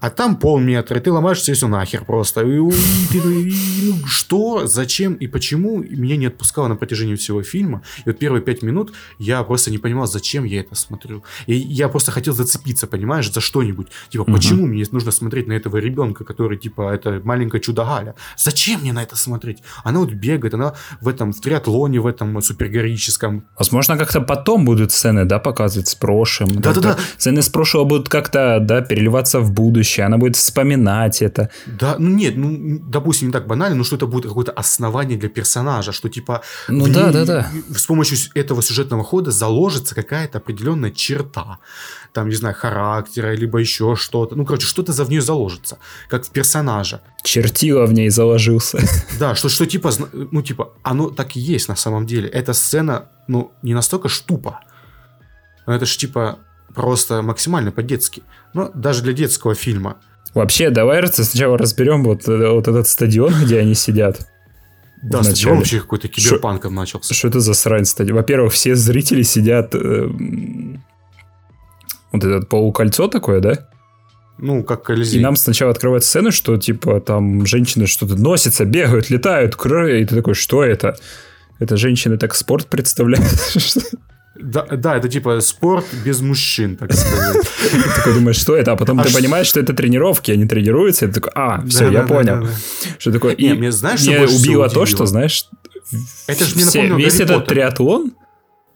а 0.00 0.10
там 0.10 0.36
полметра, 0.36 0.98
и 0.98 1.00
ты 1.00 1.10
ломаешь 1.10 1.38
все 1.38 1.66
нахер 1.66 2.04
просто. 2.04 2.42
И, 2.42 2.56
и, 2.56 3.18
и, 3.18 3.54
ну, 3.82 4.06
что, 4.06 4.66
зачем 4.66 5.14
и 5.14 5.26
почему 5.26 5.78
меня 5.82 6.16
не 6.16 6.26
отпускало 6.26 6.68
на 6.68 6.76
протяжении 6.76 7.14
всего 7.14 7.42
фильма. 7.42 7.82
И 8.04 8.10
вот 8.10 8.18
первые 8.18 8.42
пять 8.42 8.62
минут 8.62 8.92
я 9.18 9.42
просто 9.42 9.70
не 9.70 9.78
понимал, 9.78 10.06
зачем 10.06 10.44
я 10.44 10.60
это 10.60 10.74
смотрю. 10.74 11.24
И 11.46 11.54
я 11.54 11.88
просто 11.88 12.10
хотел 12.10 12.34
зацепиться, 12.34 12.86
понимаешь, 12.86 13.32
за 13.32 13.40
что-нибудь. 13.40 13.88
Типа, 14.10 14.22
угу. 14.22 14.32
почему 14.32 14.66
мне 14.66 14.84
нужно 14.90 15.10
смотреть 15.10 15.46
на 15.46 15.52
этого 15.52 15.78
ребенка, 15.78 16.24
который, 16.24 16.58
типа, 16.58 16.92
это 16.92 17.20
маленькая 17.24 17.60
чудо 17.60 17.84
Галя? 17.84 18.14
Зачем 18.36 18.80
мне 18.80 18.92
на 18.92 19.02
это 19.02 19.16
смотреть? 19.16 19.62
Она 19.84 20.00
вот 20.00 20.12
бегает, 20.12 20.54
она 20.54 20.74
в 21.00 21.08
этом, 21.08 21.32
в 21.32 21.40
триатлоне, 21.40 22.00
в 22.00 22.06
этом 22.06 22.40
супергероическом. 22.42 23.44
Возможно, 23.58 23.96
как-то 23.96 24.20
потом 24.20 24.64
будут 24.64 24.92
сцены, 24.92 25.24
да, 25.24 25.38
показывать 25.38 25.88
с 25.88 25.94
прошлым. 25.94 26.60
Да-да-да. 26.60 26.98
Сцены 27.18 27.42
с 27.42 27.48
прошлого 27.48 27.84
будут 27.84 28.08
как-то, 28.08 28.58
да, 28.60 28.80
переливаться 28.80 29.40
в 29.40 29.52
будущее 29.52 29.83
будущее, 29.84 30.06
она 30.06 30.16
будет 30.18 30.36
вспоминать 30.36 31.22
это. 31.22 31.50
Да, 31.66 31.96
ну 31.98 32.10
нет, 32.10 32.36
ну, 32.36 32.80
допустим, 32.88 33.28
не 33.28 33.32
так 33.32 33.46
банально, 33.46 33.76
но 33.76 33.84
что 33.84 33.96
это 33.96 34.06
будет 34.06 34.26
какое-то 34.26 34.52
основание 34.52 35.18
для 35.18 35.28
персонажа, 35.28 35.92
что 35.92 36.08
типа 36.08 36.40
ну, 36.68 36.88
да, 36.88 37.12
да, 37.12 37.24
да. 37.24 37.50
с 37.76 37.86
помощью 37.86 38.18
этого 38.34 38.62
сюжетного 38.62 39.04
хода 39.04 39.30
заложится 39.30 39.94
какая-то 39.94 40.38
определенная 40.38 40.90
черта, 40.90 41.58
там, 42.12 42.28
не 42.28 42.36
знаю, 42.36 42.54
характера, 42.54 43.34
либо 43.36 43.58
еще 43.58 43.96
что-то. 43.96 44.36
Ну, 44.36 44.44
короче, 44.44 44.66
что-то 44.66 44.92
за 44.92 45.04
в 45.04 45.10
нее 45.10 45.20
заложится, 45.20 45.78
как 46.08 46.24
в 46.24 46.30
персонажа. 46.30 47.00
Чертила 47.22 47.86
в 47.86 47.92
ней 47.92 48.10
заложился. 48.10 48.78
Да, 49.18 49.34
что, 49.34 49.48
что 49.48 49.66
типа, 49.66 49.92
ну, 50.12 50.42
типа, 50.42 50.68
оно 50.82 51.10
так 51.10 51.36
и 51.36 51.40
есть 51.40 51.68
на 51.68 51.76
самом 51.76 52.06
деле. 52.06 52.28
Эта 52.28 52.52
сцена, 52.54 53.04
ну, 53.28 53.52
не 53.62 53.74
настолько 53.74 54.08
штупа. 54.08 54.60
Но 55.66 55.74
это 55.74 55.86
ж 55.86 55.96
типа 55.96 56.38
просто 56.74 57.22
максимально 57.22 57.72
по-детски. 57.72 58.22
Ну, 58.52 58.70
даже 58.74 59.02
для 59.02 59.12
детского 59.12 59.54
фильма. 59.54 59.96
Вообще, 60.34 60.70
давай 60.70 61.06
сначала 61.06 61.56
разберем 61.56 62.02
вот, 62.02 62.28
э, 62.28 62.48
вот 62.50 62.66
этот 62.66 62.88
стадион, 62.88 63.32
где 63.44 63.60
они 63.60 63.74
сидят. 63.74 64.26
Да, 65.02 65.22
стадион 65.22 65.58
вообще 65.58 65.80
какой-то 65.80 66.08
киберпанком 66.08 66.74
начался. 66.74 67.14
Что 67.14 67.28
это 67.28 67.40
за 67.40 67.54
срань 67.54 67.84
стадион? 67.84 68.16
Во-первых, 68.16 68.52
все 68.52 68.74
зрители 68.74 69.22
сидят... 69.22 69.74
Э, 69.74 70.08
вот 72.12 72.24
этот 72.24 72.48
полукольцо 72.48 73.08
такое, 73.08 73.40
да? 73.40 73.68
Ну, 74.38 74.64
как 74.64 74.84
Колизей. 74.84 75.20
И 75.20 75.22
нам 75.22 75.36
сначала 75.36 75.70
открывают 75.70 76.04
сцену, 76.04 76.32
что, 76.32 76.56
типа, 76.56 77.00
там 77.00 77.46
женщины 77.46 77.86
что-то 77.86 78.16
носятся, 78.16 78.64
бегают, 78.64 79.10
летают, 79.10 79.56
кроют. 79.56 80.02
И 80.02 80.06
ты 80.06 80.16
такой, 80.16 80.34
что 80.34 80.64
это? 80.64 80.96
Это 81.58 81.76
женщины 81.76 82.16
так 82.18 82.34
спорт 82.34 82.66
представляют? 82.66 83.32
Да, 84.36 84.62
да, 84.62 84.96
это 84.96 85.08
типа 85.08 85.40
спорт 85.40 85.84
без 86.04 86.20
мужчин, 86.20 86.76
так 86.76 86.92
сказать. 86.92 87.36
Ты 87.70 87.78
такой 87.96 88.14
думаешь, 88.14 88.36
что 88.36 88.56
это? 88.56 88.72
А 88.72 88.76
потом 88.76 89.00
ты 89.00 89.12
понимаешь, 89.12 89.46
что 89.46 89.60
это 89.60 89.72
тренировки, 89.74 90.32
они 90.32 90.46
тренируются, 90.46 91.04
и 91.04 91.08
ты 91.08 91.14
такой, 91.14 91.32
а, 91.34 91.64
все, 91.66 91.88
я 91.90 92.02
понял. 92.02 92.48
Что 92.98 93.12
такое? 93.12 93.34
И 93.34 93.52
мне 93.52 93.70
убило 93.70 94.68
то, 94.68 94.86
что, 94.86 95.06
знаешь, 95.06 95.46
это 96.26 96.44
же 96.44 96.54
мне 96.56 96.64
напомнило 96.64 96.96
Весь 96.98 97.20
этот 97.20 97.46
триатлон, 97.46 98.12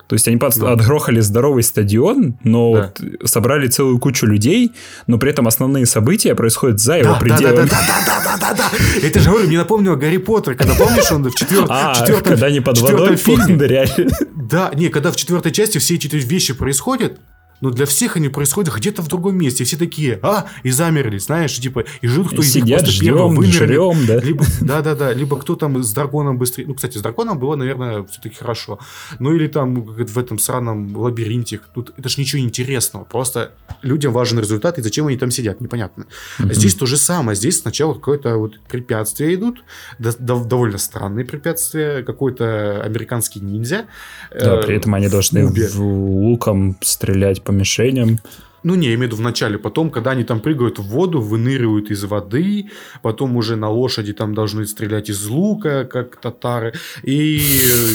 то 0.08 0.14
есть 0.14 0.26
они 0.26 0.38
да. 0.38 0.72
отгрохали 0.72 1.20
здоровый 1.20 1.62
стадион, 1.62 2.38
но 2.42 2.74
да. 2.74 2.92
вот 2.96 3.28
собрали 3.28 3.68
целую 3.68 3.98
кучу 3.98 4.26
людей, 4.26 4.72
но 5.06 5.18
при 5.18 5.30
этом 5.30 5.46
основные 5.46 5.84
события 5.84 6.34
происходят 6.34 6.80
за 6.80 6.96
его 6.96 7.12
да, 7.12 7.20
пределами. 7.20 7.68
Да, 7.68 7.78
да, 7.86 8.02
да, 8.06 8.22
да, 8.24 8.38
да, 8.38 8.54
да, 8.54 8.70
да. 8.70 9.06
Это 9.06 9.20
же, 9.20 9.28
говорю, 9.28 9.46
мне 9.48 9.58
напомнило 9.58 9.96
Гарри 9.96 10.16
Поттер, 10.16 10.54
когда, 10.54 10.74
помнишь, 10.74 11.12
он 11.12 11.24
в 11.24 11.34
четвертом, 11.34 11.68
а, 11.70 11.94
четвертом, 11.94 12.32
когда 12.32 12.46
они 12.46 12.60
под 12.60 12.78
водой 12.78 13.16
фильме. 13.16 13.58
Да, 14.34 14.70
не, 14.74 14.88
когда 14.88 15.12
в 15.12 15.16
четвертой 15.16 15.52
части 15.52 15.76
все 15.76 15.96
эти 15.96 16.06
вещи 16.16 16.54
происходят, 16.54 17.18
но 17.60 17.70
для 17.70 17.86
всех 17.86 18.16
они 18.16 18.28
происходят 18.28 18.74
где-то 18.74 19.02
в 19.02 19.08
другом 19.08 19.36
месте. 19.36 19.64
Все 19.64 19.76
такие, 19.76 20.18
а, 20.22 20.46
и 20.62 20.70
замерли, 20.70 21.18
знаешь, 21.18 21.58
типа, 21.58 21.84
и 22.00 22.06
ждут, 22.06 22.28
кто 22.28 22.42
из 22.42 22.54
них 22.54 22.66
просто 22.66 22.90
ждем, 22.90 23.34
вымерли. 23.34 23.50
Жрем, 23.50 24.06
да? 24.06 24.16
Либо, 24.16 24.44
да, 24.60 24.82
да, 24.82 24.94
да, 24.94 25.12
либо 25.12 25.38
кто 25.38 25.56
там 25.56 25.82
с 25.82 25.92
драконом 25.92 26.38
быстрее. 26.38 26.66
Ну, 26.66 26.74
кстати, 26.74 26.98
с 26.98 27.02
драконом 27.02 27.38
было, 27.38 27.56
наверное, 27.56 28.04
все-таки 28.04 28.36
хорошо. 28.36 28.78
Ну, 29.18 29.34
или 29.34 29.48
там 29.48 29.82
в 29.82 30.18
этом 30.18 30.38
сраном 30.38 30.96
лабиринте. 30.96 31.60
Тут 31.74 31.92
это 31.96 32.08
же 32.08 32.20
ничего 32.20 32.40
интересного. 32.40 33.04
Просто 33.04 33.52
людям 33.82 34.12
важен 34.12 34.38
результат, 34.38 34.78
и 34.78 34.82
зачем 34.82 35.06
они 35.06 35.16
там 35.16 35.30
сидят, 35.30 35.60
непонятно. 35.60 36.06
Mm-hmm. 36.38 36.54
Здесь 36.54 36.74
то 36.74 36.86
же 36.86 36.96
самое. 36.96 37.36
Здесь 37.36 37.60
сначала 37.60 37.94
какое-то 37.94 38.36
вот 38.36 38.60
препятствие 38.68 39.34
идут, 39.34 39.64
да, 39.98 40.12
довольно 40.18 40.78
странные 40.78 41.24
препятствия, 41.24 42.02
какой-то 42.02 42.82
американский 42.82 43.40
ниндзя. 43.40 43.86
Да, 44.30 44.58
при 44.58 44.76
этом 44.76 44.94
они 44.94 45.08
должны 45.08 45.46
в 45.46 45.80
луком 45.80 46.76
стрелять 46.80 47.42
по 47.48 47.52
мишеням. 47.52 48.18
Ну, 48.62 48.74
не, 48.74 48.88
я 48.88 48.94
имею 48.94 49.08
в 49.08 49.12
виду 49.12 49.16
в 49.16 49.20
начале. 49.20 49.56
Потом, 49.56 49.90
когда 49.90 50.10
они 50.10 50.24
там 50.24 50.40
прыгают 50.40 50.78
в 50.78 50.82
воду, 50.82 51.20
выныривают 51.22 51.90
из 51.90 52.04
воды, 52.04 52.70
потом 53.02 53.36
уже 53.36 53.56
на 53.56 53.70
лошади 53.70 54.12
там 54.12 54.34
должны 54.34 54.66
стрелять 54.66 55.08
из 55.08 55.26
лука, 55.26 55.84
как 55.84 56.20
татары. 56.20 56.74
И, 57.04 57.38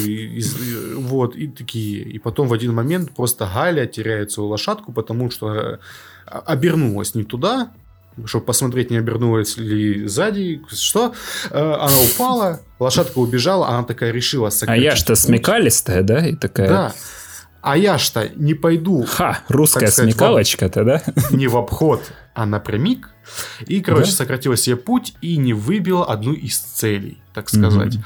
и 0.06 0.44
вот, 0.96 1.36
и 1.36 1.48
такие. 1.48 2.02
И 2.02 2.18
потом 2.18 2.48
в 2.48 2.54
один 2.54 2.74
момент 2.74 3.12
просто 3.16 3.48
Галя 3.54 3.86
теряет 3.86 4.32
свою 4.32 4.50
лошадку, 4.50 4.92
потому 4.92 5.30
что 5.30 5.54
э, 5.54 5.78
обернулась 6.26 7.14
не 7.14 7.24
туда, 7.24 7.70
чтобы 8.26 8.46
посмотреть, 8.46 8.90
не 8.90 8.98
обернулась 8.98 9.58
ли 9.58 10.08
сзади, 10.08 10.62
что. 10.72 11.14
Э, 11.52 11.74
она 11.80 12.00
упала, 12.00 12.60
лошадка 12.80 13.20
убежала, 13.20 13.68
она 13.68 13.84
такая 13.84 14.12
решила 14.12 14.50
сократить. 14.50 14.82
А 14.82 14.86
я 14.86 14.96
что, 14.96 15.16
смекалистая, 15.16 16.02
да? 16.02 16.26
И 16.26 16.36
такая... 16.36 16.70
Да 16.70 16.94
а 17.64 17.78
я 17.78 17.98
что 17.98 18.30
не 18.36 18.54
пойду... 18.54 19.06
Ха, 19.06 19.40
русская 19.48 19.88
смекалочка-то, 19.88 20.84
да? 20.84 21.02
Не 21.32 21.48
в 21.48 21.56
обход, 21.56 22.04
а 22.34 22.46
напрямик. 22.46 23.10
И, 23.66 23.80
короче, 23.80 24.12
да? 24.12 24.18
сократила 24.18 24.58
себе 24.58 24.76
путь 24.76 25.14
и 25.22 25.38
не 25.38 25.54
выбила 25.54 26.06
одну 26.06 26.34
из 26.34 26.60
целей, 26.60 27.22
так 27.34 27.48
сказать. 27.50 27.96
э, 27.96 28.00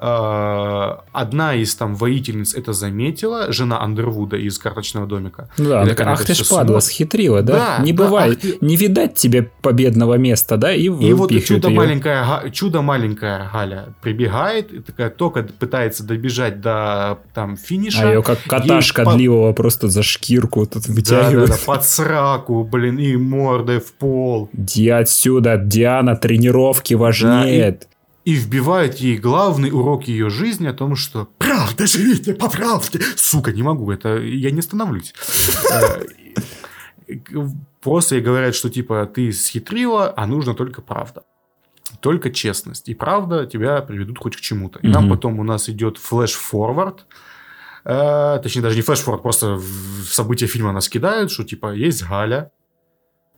одна 0.00 1.54
из 1.54 1.74
там 1.74 1.94
воительниц 1.94 2.54
это 2.54 2.72
заметила, 2.72 3.52
жена 3.52 3.82
Андервуда 3.82 4.36
из 4.38 4.58
карточного 4.58 5.06
домика. 5.06 5.50
Да, 5.58 5.84
так, 5.84 6.00
ах 6.00 6.24
ты 6.24 6.34
ж 6.34 6.48
падла, 6.48 6.80
схитрила, 6.80 7.42
да? 7.42 7.76
да 7.78 7.84
не 7.84 7.92
да, 7.92 8.04
бывает, 8.04 8.40
ты... 8.40 8.56
не 8.62 8.76
видать 8.76 9.14
тебе 9.14 9.50
победного 9.60 10.14
места, 10.14 10.56
да? 10.56 10.72
И, 10.72 10.84
и 10.84 11.12
вот 11.12 11.30
чудо 11.44 11.68
ее. 11.68 11.76
маленькая, 11.76 12.50
чудо 12.50 12.80
маленькая 12.80 13.50
Галя 13.52 13.94
прибегает, 14.00 14.72
и 14.72 14.80
такая 14.80 15.10
только 15.10 15.42
пытается 15.42 16.02
добежать 16.02 16.62
до 16.62 17.18
там 17.34 17.58
финиша. 17.58 18.08
А 18.08 18.12
ее 18.12 18.22
как 18.22 18.38
кота 18.44 18.80
шкодливого 18.80 19.52
по... 19.52 19.62
просто 19.62 19.88
за 19.88 20.02
шкирку 20.02 20.64
тут 20.64 20.86
вытягивают. 20.86 21.50
Да, 21.50 21.56
да, 21.56 21.60
да, 21.66 21.72
под 21.74 21.84
сраку, 21.84 22.64
блин, 22.64 22.98
и 22.98 23.16
мордой 23.16 23.80
в 23.80 23.92
пол. 23.92 24.48
Ди 24.54 24.88
отсюда, 24.88 25.58
Диана, 25.58 26.16
тренировки 26.16 26.94
важнее. 26.94 27.72
Да, 27.72 27.76
и, 27.76 27.90
и 28.24 28.34
вбивает 28.34 28.96
ей 28.96 29.16
главный 29.16 29.70
урок 29.70 30.04
ее 30.08 30.28
жизни 30.28 30.66
о 30.66 30.72
том, 30.72 30.94
что 30.96 31.28
правда, 31.38 31.86
живите 31.86 32.34
по 32.34 32.50
правде. 32.50 33.00
Сука, 33.16 33.52
не 33.52 33.62
могу, 33.62 33.90
это 33.90 34.18
я 34.18 34.50
не 34.50 34.60
остановлюсь. 34.60 35.14
Э, 35.72 36.04
просто 37.80 38.16
ей 38.16 38.22
говорят, 38.22 38.54
что 38.54 38.68
типа 38.68 39.06
ты 39.06 39.32
схитрила, 39.32 40.12
а 40.16 40.26
нужно 40.26 40.54
только 40.54 40.82
правда. 40.82 41.22
Только 42.00 42.30
честность. 42.30 42.88
И 42.88 42.94
правда 42.94 43.46
тебя 43.46 43.80
приведут 43.80 44.18
хоть 44.18 44.36
к 44.36 44.40
чему-то. 44.40 44.78
И 44.80 44.88
нам 44.88 45.08
потом 45.08 45.40
у 45.40 45.44
нас 45.44 45.68
идет 45.68 45.98
флеш-форвард. 45.98 47.06
Э, 47.84 48.38
точнее, 48.42 48.62
даже 48.62 48.76
не 48.76 48.82
флеш-форвард, 48.82 49.22
просто 49.22 49.54
в 49.54 50.04
события 50.04 50.46
фильма 50.46 50.72
нас 50.72 50.88
кидают, 50.88 51.30
что 51.30 51.44
типа 51.44 51.72
есть 51.72 52.04
Галя, 52.06 52.52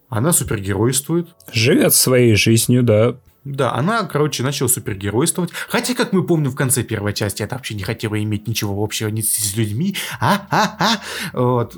она 0.08 0.32
супергеройствует. 0.32 1.28
Живет 1.52 1.94
своей 1.94 2.34
жизнью, 2.34 2.82
да. 2.82 3.16
Да, 3.44 3.74
она, 3.74 4.04
короче, 4.04 4.42
начала 4.42 4.68
супергеройствовать. 4.68 5.50
Хотя, 5.68 5.94
как 5.94 6.12
мы 6.12 6.24
помним 6.24 6.50
в 6.50 6.56
конце 6.56 6.84
первой 6.84 7.12
части, 7.12 7.42
это 7.42 7.56
вообще 7.56 7.74
не 7.74 7.82
хотела 7.82 8.22
иметь 8.22 8.46
ничего 8.46 8.82
общего 8.82 9.08
ни 9.08 9.20
с 9.20 9.56
людьми. 9.56 9.96
А, 10.20 10.46
а, 10.50 10.76
а. 10.78 11.00
Вот. 11.32 11.76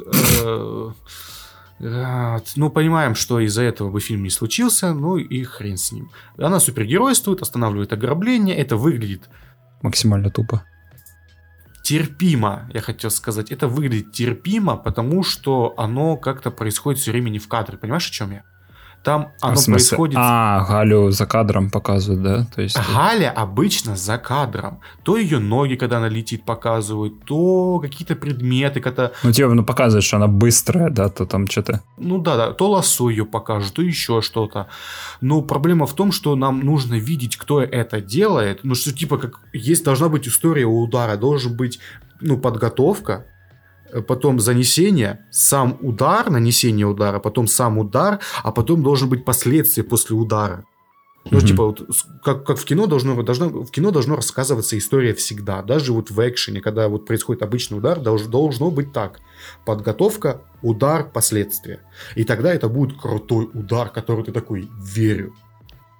Э, 1.81 2.39
ну, 2.57 2.71
понимаем, 2.71 3.15
что 3.15 3.41
из-за 3.41 3.63
этого 3.63 3.91
бы 3.91 4.01
фильм 4.01 4.23
не 4.23 4.31
случился, 4.31 4.93
ну 4.93 5.17
и 5.17 5.43
хрен 5.43 5.79
с 5.79 5.91
ним. 5.91 6.11
Она 6.37 6.61
супергеройствует, 6.61 7.43
останавливает 7.43 7.93
ограбление, 7.93 8.57
это 8.57 8.77
выглядит... 8.77 9.29
Максимально 9.83 10.31
тупо 10.31 10.65
терпимо, 11.85 12.69
я 12.73 12.81
хотел 12.81 13.11
сказать. 13.11 13.53
Это 13.53 13.69
выглядит 13.69 14.13
терпимо, 14.13 14.77
потому 14.77 15.23
что 15.23 15.75
оно 15.77 16.17
как-то 16.17 16.51
происходит 16.51 16.99
все 16.99 17.13
время 17.13 17.29
не 17.29 17.39
в 17.39 17.47
кадре. 17.47 17.77
Понимаешь, 17.77 18.09
о 18.09 18.13
чем 18.13 18.33
я? 18.33 18.43
Там 19.05 19.33
а 19.43 19.49
оно 19.49 19.61
а 19.61 19.65
происходит... 19.71 20.17
А, 20.19 20.65
Галю 20.67 21.11
за 21.11 21.27
кадром 21.27 21.71
показывают, 21.71 22.23
да? 22.23 22.47
То 22.55 22.63
есть... 22.63 22.77
Галя 22.95 23.31
обычно 23.31 23.97
за 23.97 24.17
кадром. 24.17 24.81
То 25.03 25.19
ее 25.19 25.39
ноги, 25.41 25.75
когда 25.75 25.99
она 25.99 26.09
летит, 26.09 26.45
показывают, 26.47 27.23
то 27.27 27.79
какие-то 27.81 28.17
предметы, 28.17 28.81
когда... 28.81 29.13
Ну, 29.23 29.31
тебе 29.31 29.47
ну, 29.49 29.63
показывают, 29.63 30.05
что 30.05 30.17
она 30.17 30.27
быстрая, 30.27 30.89
да, 30.89 31.11
то 31.11 31.27
там 31.27 31.47
что-то... 31.47 31.83
Ну 31.99 32.19
да, 32.19 32.37
да, 32.37 32.53
то 32.53 32.71
лосо 32.71 33.11
ее 33.11 33.27
покажут, 33.27 33.75
то 33.75 33.83
еще 33.83 34.23
что-то. 34.23 34.69
Но 35.21 35.43
проблема 35.43 35.85
в 35.85 35.93
том, 35.93 36.11
что 36.11 36.35
нам 36.35 36.61
нужно 36.61 36.95
видеть, 36.95 37.37
кто 37.37 37.61
это 37.61 38.01
делает. 38.01 38.61
Ну, 38.63 38.75
что 38.75 38.91
типа, 38.91 39.19
как 39.19 39.41
есть, 39.53 39.85
должна 39.85 40.09
быть 40.09 40.27
история 40.27 40.65
у 40.65 40.81
удара, 40.81 41.19
должен 41.19 41.55
быть 41.55 41.79
ну, 42.23 42.39
подготовка, 42.39 43.27
Э, 43.27 43.34
потом 44.03 44.41
занесение, 44.41 45.27
сам 45.31 45.79
удар, 45.81 46.31
нанесение 46.31 46.87
удара, 46.87 47.19
потом 47.19 47.47
сам 47.47 47.79
удар, 47.79 48.21
а 48.43 48.53
потом 48.53 48.83
должен 48.83 49.09
быть 49.09 49.25
последствия 49.25 49.85
после 49.85 50.17
удара. 50.17 50.65
Ну, 51.31 51.39
mm-hmm. 51.39 51.47
типа, 51.47 51.65
вот, 51.65 51.89
как, 52.23 52.45
как 52.45 52.59
в 52.59 52.65
кино 52.65 52.87
должно, 52.87 53.23
должно, 53.23 53.49
в 53.49 53.71
кино 53.71 53.91
должно 53.91 54.17
рассказываться 54.17 54.77
история 54.77 55.15
всегда. 55.15 55.63
Даже 55.63 55.93
вот 55.95 56.11
в 56.11 56.29
экшене, 56.29 56.61
когда 56.61 56.89
вот 56.89 57.07
происходит 57.07 57.43
обычный 57.43 57.79
удар, 57.79 57.99
долж, 57.99 58.25
должно 58.25 58.71
быть 58.71 58.93
так. 58.93 59.21
Подготовка, 59.65 60.43
удар, 60.61 61.11
последствия. 61.11 61.81
И 62.15 62.25
тогда 62.25 62.53
это 62.53 62.69
будет 62.69 63.01
крутой 63.01 63.49
удар, 63.55 63.89
который 63.89 64.25
ты 64.25 64.33
такой, 64.33 64.69
верю. 64.79 65.35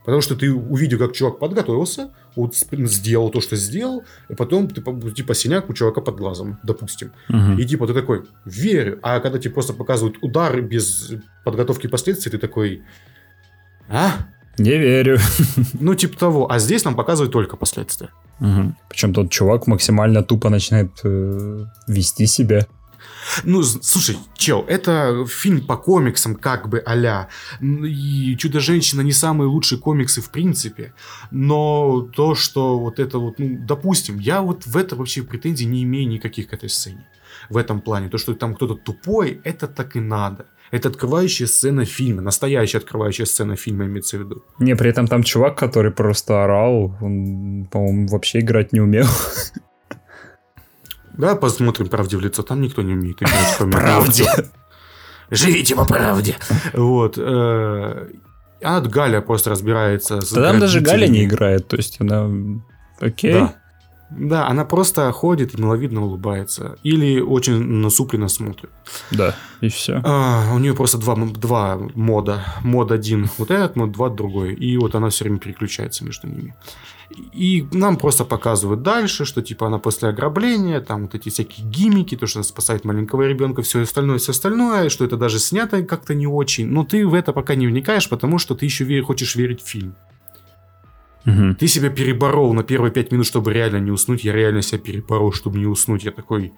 Потому 0.05 0.21
что 0.21 0.37
ты 0.37 0.53
увидел, 0.53 0.99
как 0.99 1.13
чувак 1.15 1.39
подготовился, 1.39 2.11
вот 2.37 2.55
сделал 2.55 3.31
то, 3.31 3.41
что 3.41 3.57
сделал, 3.57 4.05
и 4.29 4.35
потом 4.35 4.69
ты, 4.69 4.83
типа, 5.13 5.35
синяк 5.35 5.71
у 5.71 5.73
чувака 5.73 6.01
под 6.03 6.17
глазом, 6.17 6.59
допустим. 6.63 7.13
Угу. 7.31 7.59
И 7.59 7.65
типа 7.65 7.87
ты 7.87 7.95
такой, 7.95 8.25
верю. 8.45 8.99
А 9.03 9.21
когда 9.21 9.39
тебе 9.39 9.55
просто 9.55 9.73
показывают 9.73 10.19
удар 10.21 10.61
без 10.61 11.13
подготовки 11.45 11.87
последствий, 11.87 12.31
ты 12.31 12.39
такой, 12.39 12.83
а? 13.89 14.13
Не 14.59 14.79
верю. 14.79 15.19
Ну, 15.81 15.95
типа 15.95 16.19
того. 16.19 16.53
А 16.53 16.59
здесь 16.59 16.85
нам 16.85 16.95
показывают 16.95 17.33
только 17.33 17.57
последствия. 17.57 18.11
Угу. 18.41 18.75
Причем 18.89 19.15
тот 19.15 19.31
чувак 19.31 19.67
максимально 19.67 20.23
тупо 20.23 20.51
начинает 20.51 20.91
э, 21.03 21.65
вести 21.89 22.27
себя. 22.27 22.67
Ну, 23.45 23.63
слушай, 23.63 24.17
чел, 24.35 24.65
это 24.69 25.25
фильм 25.27 25.67
по 25.67 25.77
комиксам, 25.77 26.35
как 26.35 26.69
бы 26.69 26.79
а 26.79 27.29
И 27.61 28.37
Чудо-женщина 28.37 29.01
не 29.03 29.13
самые 29.13 29.49
лучшие 29.49 29.79
комиксы 29.79 30.21
в 30.21 30.31
принципе. 30.31 30.95
Но 31.31 32.03
то, 32.03 32.35
что 32.35 32.79
вот 32.79 32.99
это 32.99 33.19
вот, 33.19 33.39
ну, 33.39 33.59
допустим, 33.61 34.19
я 34.19 34.43
вот 34.43 34.67
в 34.67 34.77
это 34.77 34.97
вообще 34.97 35.23
претензий 35.23 35.67
не 35.67 35.83
имею 35.83 36.09
никаких 36.09 36.49
к 36.49 36.53
этой 36.53 36.69
сцене. 36.69 37.07
В 37.51 37.57
этом 37.57 37.81
плане. 37.81 38.09
То, 38.09 38.19
что 38.19 38.35
там 38.35 38.55
кто-то 38.55 38.75
тупой, 38.75 39.41
это 39.45 39.67
так 39.67 39.97
и 39.97 40.01
надо. 40.01 40.47
Это 40.71 40.89
открывающая 40.89 41.47
сцена 41.47 41.85
фильма, 41.85 42.23
настоящая 42.23 42.79
открывающая 42.79 43.27
сцена 43.27 43.55
фильма 43.57 43.85
имеется 43.85 44.17
в 44.19 44.21
виду. 44.21 44.43
Не, 44.59 44.75
при 44.77 44.91
этом 44.91 45.07
там 45.07 45.23
чувак, 45.23 45.59
который 45.59 45.93
просто 45.93 46.45
орал, 46.45 46.97
он, 47.01 47.67
по-моему, 47.71 48.09
вообще 48.09 48.41
играть 48.41 48.73
не 48.73 48.81
умел. 48.81 49.07
Да, 51.17 51.37
посмотрим 51.37 51.89
правде 51.89 52.17
в 52.17 52.21
лицо. 52.21 52.43
Там 52.43 52.61
никто 52.61 52.83
не 52.83 52.93
умеет 52.95 53.23
играть, 53.23 53.55
кроме 53.57 53.73
Правде. 53.73 54.27
Живите 55.31 55.75
по 55.75 55.85
правде. 55.85 56.37
Вот. 56.75 57.15
Э, 57.19 58.09
а 58.63 58.81
Галя 58.81 59.21
просто 59.21 59.51
разбирается 59.51 60.21
с 60.21 60.33
Да 60.33 60.51
там 60.51 60.61
даже 60.61 60.81
Галя 60.81 61.07
не 61.09 61.25
играет, 61.25 61.69
то 61.69 61.77
есть 61.77 62.01
она... 62.01 62.31
Окей. 63.01 63.35
Да. 63.35 63.55
Да, 64.11 64.47
она 64.47 64.65
просто 64.65 65.11
ходит 65.13 65.55
и 65.55 65.61
миловидно 65.61 66.05
улыбается. 66.05 66.77
Или 66.83 67.21
очень 67.21 67.61
насупленно 67.63 68.29
смотрит. 68.29 68.71
Да, 69.11 69.35
и 69.61 69.69
все. 69.69 70.01
А, 70.05 70.53
у 70.55 70.59
нее 70.59 70.75
просто 70.75 70.99
два, 70.99 71.17
два 71.17 71.79
мода. 71.95 72.45
Мод 72.63 72.93
один 72.93 73.29
вот 73.39 73.51
этот, 73.51 73.77
мод 73.77 73.93
два 73.93 74.11
другой. 74.11 74.55
И 74.55 74.77
вот 74.77 74.95
она 74.95 75.09
все 75.09 75.25
время 75.25 75.39
переключается 75.39 76.05
между 76.05 76.29
ними. 76.29 76.55
И 77.11 77.67
нам 77.73 77.97
просто 77.97 78.25
показывают 78.25 78.83
дальше, 78.83 79.25
что 79.25 79.43
типа 79.43 79.67
она 79.67 79.79
после 79.79 80.09
ограбления, 80.09 80.81
там 80.81 81.03
вот 81.03 81.15
эти 81.15 81.29
всякие 81.29 81.67
гимики, 81.67 82.17
то, 82.17 82.27
что 82.27 82.39
она 82.39 82.45
спасает 82.45 82.85
маленького 82.85 83.23
ребенка, 83.23 83.63
все 83.63 83.83
остальное, 83.83 84.19
все 84.19 84.33
остальное, 84.33 84.89
что 84.89 85.05
это 85.05 85.17
даже 85.17 85.39
снято 85.39 85.83
как-то 85.83 86.15
не 86.15 86.27
очень. 86.27 86.67
Но 86.67 86.85
ты 86.85 87.07
в 87.07 87.15
это 87.15 87.33
пока 87.33 87.55
не 87.55 87.67
вникаешь, 87.67 88.09
потому 88.09 88.39
что 88.39 88.55
ты 88.55 88.65
еще 88.65 88.85
вер- 88.85 89.03
хочешь 89.03 89.37
верить 89.37 89.63
в 89.63 89.69
фильм. 89.69 89.95
Угу. 91.27 91.55
Ты 91.59 91.69
себя 91.69 91.91
переборол 91.91 92.53
на 92.55 92.63
первые 92.63 92.93
пять 92.93 93.13
минут, 93.13 93.27
чтобы 93.27 93.53
реально 93.53 93.79
не 93.79 93.91
уснуть. 93.91 94.25
Я 94.25 94.33
реально 94.33 94.63
себя 94.63 94.79
переборол, 94.79 95.33
чтобы 95.33 95.59
не 95.59 95.67
уснуть. 95.67 96.05
Я 96.05 96.11
такой... 96.11 96.53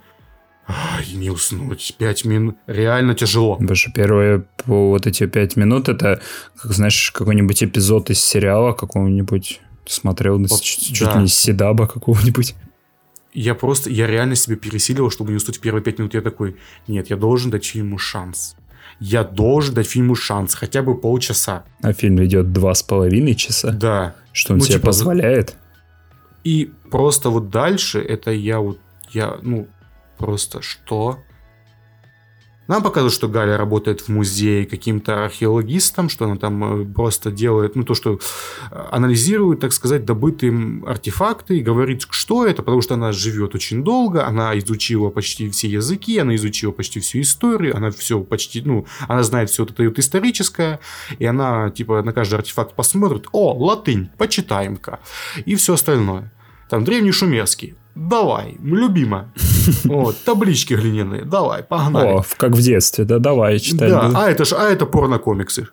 Ай, 0.68 1.06
не 1.14 1.30
уснуть. 1.30 1.94
Пять 1.96 2.24
минут. 2.24 2.56
Реально 2.66 3.14
тяжело. 3.14 3.56
Даже 3.60 3.92
первые 3.92 4.44
вот 4.64 5.06
эти 5.06 5.26
пять 5.26 5.54
минут, 5.54 5.88
это, 5.88 6.20
как 6.56 6.72
знаешь, 6.72 7.12
какой-нибудь 7.12 7.62
эпизод 7.62 8.10
из 8.10 8.18
сериала 8.18 8.72
какого-нибудь 8.72 9.60
смотрел 9.88 10.38
вот, 10.38 10.60
чуть, 10.60 11.00
да. 11.00 11.14
ли 11.14 11.22
не 11.22 11.28
Седаба 11.28 11.86
какого-нибудь. 11.86 12.54
Я 13.32 13.54
просто, 13.54 13.90
я 13.90 14.06
реально 14.06 14.34
себя 14.34 14.56
пересиливал, 14.56 15.10
чтобы 15.10 15.30
не 15.30 15.36
уснуть 15.36 15.60
первые 15.60 15.82
пять 15.82 15.98
минут. 15.98 16.14
Я 16.14 16.22
такой, 16.22 16.56
нет, 16.88 17.10
я 17.10 17.16
должен 17.16 17.50
дать 17.50 17.64
фильму 17.64 17.98
шанс 17.98 18.56
я 19.00 19.24
должен 19.24 19.74
дать 19.74 19.88
фильму 19.88 20.14
шанс, 20.14 20.54
хотя 20.54 20.82
бы 20.82 20.96
полчаса. 20.96 21.64
А 21.82 21.92
фильм 21.92 22.22
идет 22.24 22.52
два 22.52 22.74
с 22.74 22.82
половиной 22.82 23.34
часа? 23.34 23.70
Да. 23.70 24.14
Что 24.32 24.54
он 24.54 24.58
ну, 24.58 24.64
себе 24.64 24.74
типа, 24.74 24.86
позволяет? 24.86 25.56
И 26.44 26.72
просто 26.90 27.30
вот 27.30 27.50
дальше 27.50 28.00
это 28.00 28.30
я 28.30 28.60
вот, 28.60 28.78
я, 29.10 29.36
ну, 29.42 29.68
просто 30.18 30.62
что? 30.62 31.18
Нам 32.68 32.82
показывают, 32.82 33.14
что 33.14 33.28
Галя 33.28 33.56
работает 33.56 34.00
в 34.00 34.08
музее 34.08 34.66
каким-то 34.66 35.24
археологистом, 35.24 36.08
что 36.08 36.24
она 36.24 36.36
там 36.36 36.82
э, 36.82 36.84
просто 36.84 37.30
делает, 37.30 37.76
ну, 37.76 37.84
то, 37.84 37.94
что 37.94 38.14
э, 38.14 38.84
анализирует, 38.90 39.60
так 39.60 39.72
сказать, 39.72 40.04
добытые 40.04 40.82
артефакты 40.84 41.58
и 41.58 41.62
говорит, 41.62 42.06
что 42.10 42.44
это, 42.44 42.62
потому 42.62 42.82
что 42.82 42.94
она 42.94 43.12
живет 43.12 43.54
очень 43.54 43.84
долго, 43.84 44.26
она 44.26 44.58
изучила 44.58 45.10
почти 45.10 45.48
все 45.50 45.68
языки, 45.68 46.18
она 46.18 46.34
изучила 46.34 46.72
почти 46.72 47.00
всю 47.00 47.20
историю, 47.20 47.76
она 47.76 47.90
все 47.90 48.20
почти, 48.20 48.62
ну, 48.62 48.86
она 49.06 49.22
знает 49.22 49.50
все 49.50 49.64
это 49.64 49.84
вот 49.84 49.98
историческое, 49.98 50.80
и 51.18 51.24
она, 51.24 51.70
типа, 51.70 52.02
на 52.02 52.12
каждый 52.12 52.34
артефакт 52.34 52.74
посмотрит, 52.74 53.26
о, 53.32 53.52
латынь, 53.52 54.10
почитаем-ка, 54.18 54.98
и 55.44 55.54
все 55.54 55.74
остальное. 55.74 56.32
Там 56.68 56.84
древний 56.84 57.12
шумерский, 57.12 57.76
давай, 57.96 58.56
любимо. 58.62 59.32
Вот, 59.84 60.16
таблички 60.24 60.74
глиняные. 60.74 61.24
Давай, 61.24 61.62
погнали. 61.62 62.18
О, 62.18 62.24
как 62.36 62.52
в 62.52 62.62
детстве, 62.62 63.04
да, 63.04 63.18
давай, 63.18 63.58
читай. 63.58 63.90
Да, 63.90 64.12
а 64.14 64.30
это, 64.30 64.44
ж, 64.44 64.52
а 64.52 64.70
это 64.70 64.86
порно-комиксы. 64.86 65.66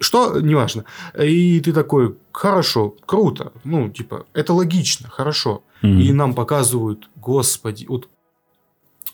Что? 0.00 0.40
Неважно. 0.40 0.84
И 1.16 1.60
ты 1.60 1.72
такой, 1.72 2.16
хорошо, 2.32 2.96
круто. 3.06 3.52
Ну, 3.64 3.90
типа, 3.90 4.26
это 4.34 4.54
логично, 4.54 5.08
хорошо. 5.08 5.62
Mm. 5.82 6.02
И 6.02 6.12
нам 6.12 6.34
показывают, 6.34 7.08
господи, 7.16 7.86
вот 7.88 8.08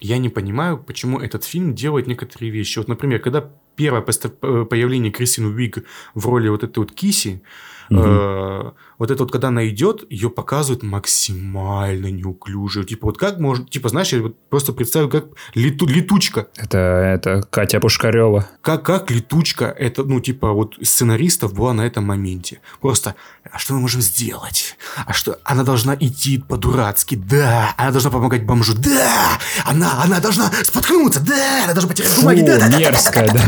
я 0.00 0.18
не 0.18 0.28
понимаю, 0.28 0.78
почему 0.78 1.18
этот 1.18 1.44
фильм 1.44 1.74
делает 1.74 2.06
некоторые 2.06 2.50
вещи. 2.50 2.78
Вот, 2.78 2.88
например, 2.88 3.20
когда 3.20 3.48
первое 3.76 4.02
появление 4.02 5.12
Кристин 5.12 5.46
Уиг 5.46 5.84
в 6.14 6.26
роли 6.26 6.48
вот 6.48 6.64
этой 6.64 6.78
вот 6.78 6.92
Киси, 6.92 7.42
Угу. 7.90 8.00
Э, 8.00 8.72
вот 8.98 9.10
это 9.10 9.22
вот, 9.22 9.32
когда 9.32 9.48
она 9.48 9.68
идет, 9.68 10.04
ее 10.10 10.30
показывают 10.30 10.82
максимально 10.82 12.10
неуклюже. 12.10 12.84
Типа, 12.84 13.06
вот 13.06 13.18
как 13.18 13.38
можно, 13.38 13.66
типа, 13.66 13.88
знаешь, 13.88 14.12
я 14.12 14.22
вот 14.22 14.36
просто 14.48 14.72
представил, 14.72 15.08
как 15.08 15.26
лету, 15.54 15.86
летучка. 15.86 16.46
Это, 16.56 16.78
это 16.78 17.42
Катя 17.50 17.80
Пушкарева. 17.80 18.48
Как, 18.62 18.84
как 18.84 19.10
летучка, 19.10 19.66
это, 19.66 20.04
ну, 20.04 20.20
типа, 20.20 20.52
вот 20.52 20.76
сценаристов 20.82 21.54
была 21.54 21.72
на 21.72 21.82
этом 21.82 22.04
моменте. 22.04 22.60
Просто, 22.80 23.14
а 23.50 23.58
что 23.58 23.74
мы 23.74 23.80
можем 23.80 24.00
сделать? 24.00 24.76
А 25.06 25.12
что, 25.12 25.38
она 25.44 25.64
должна 25.64 25.94
идти 25.94 26.38
по-дурацки, 26.38 27.16
да. 27.16 27.74
Она 27.76 27.90
должна 27.90 28.10
помогать 28.10 28.44
бомжу, 28.44 28.74
да. 28.76 29.38
Она, 29.64 30.02
она 30.02 30.20
должна 30.20 30.50
споткнуться, 30.62 31.20
да. 31.20 31.64
Она 31.64 31.74
должна 31.74 31.90
потерять 31.90 32.16
бумаги, 32.16 32.42
да, 32.42 32.68
мерзкая, 32.68 33.30
да. 33.32 33.42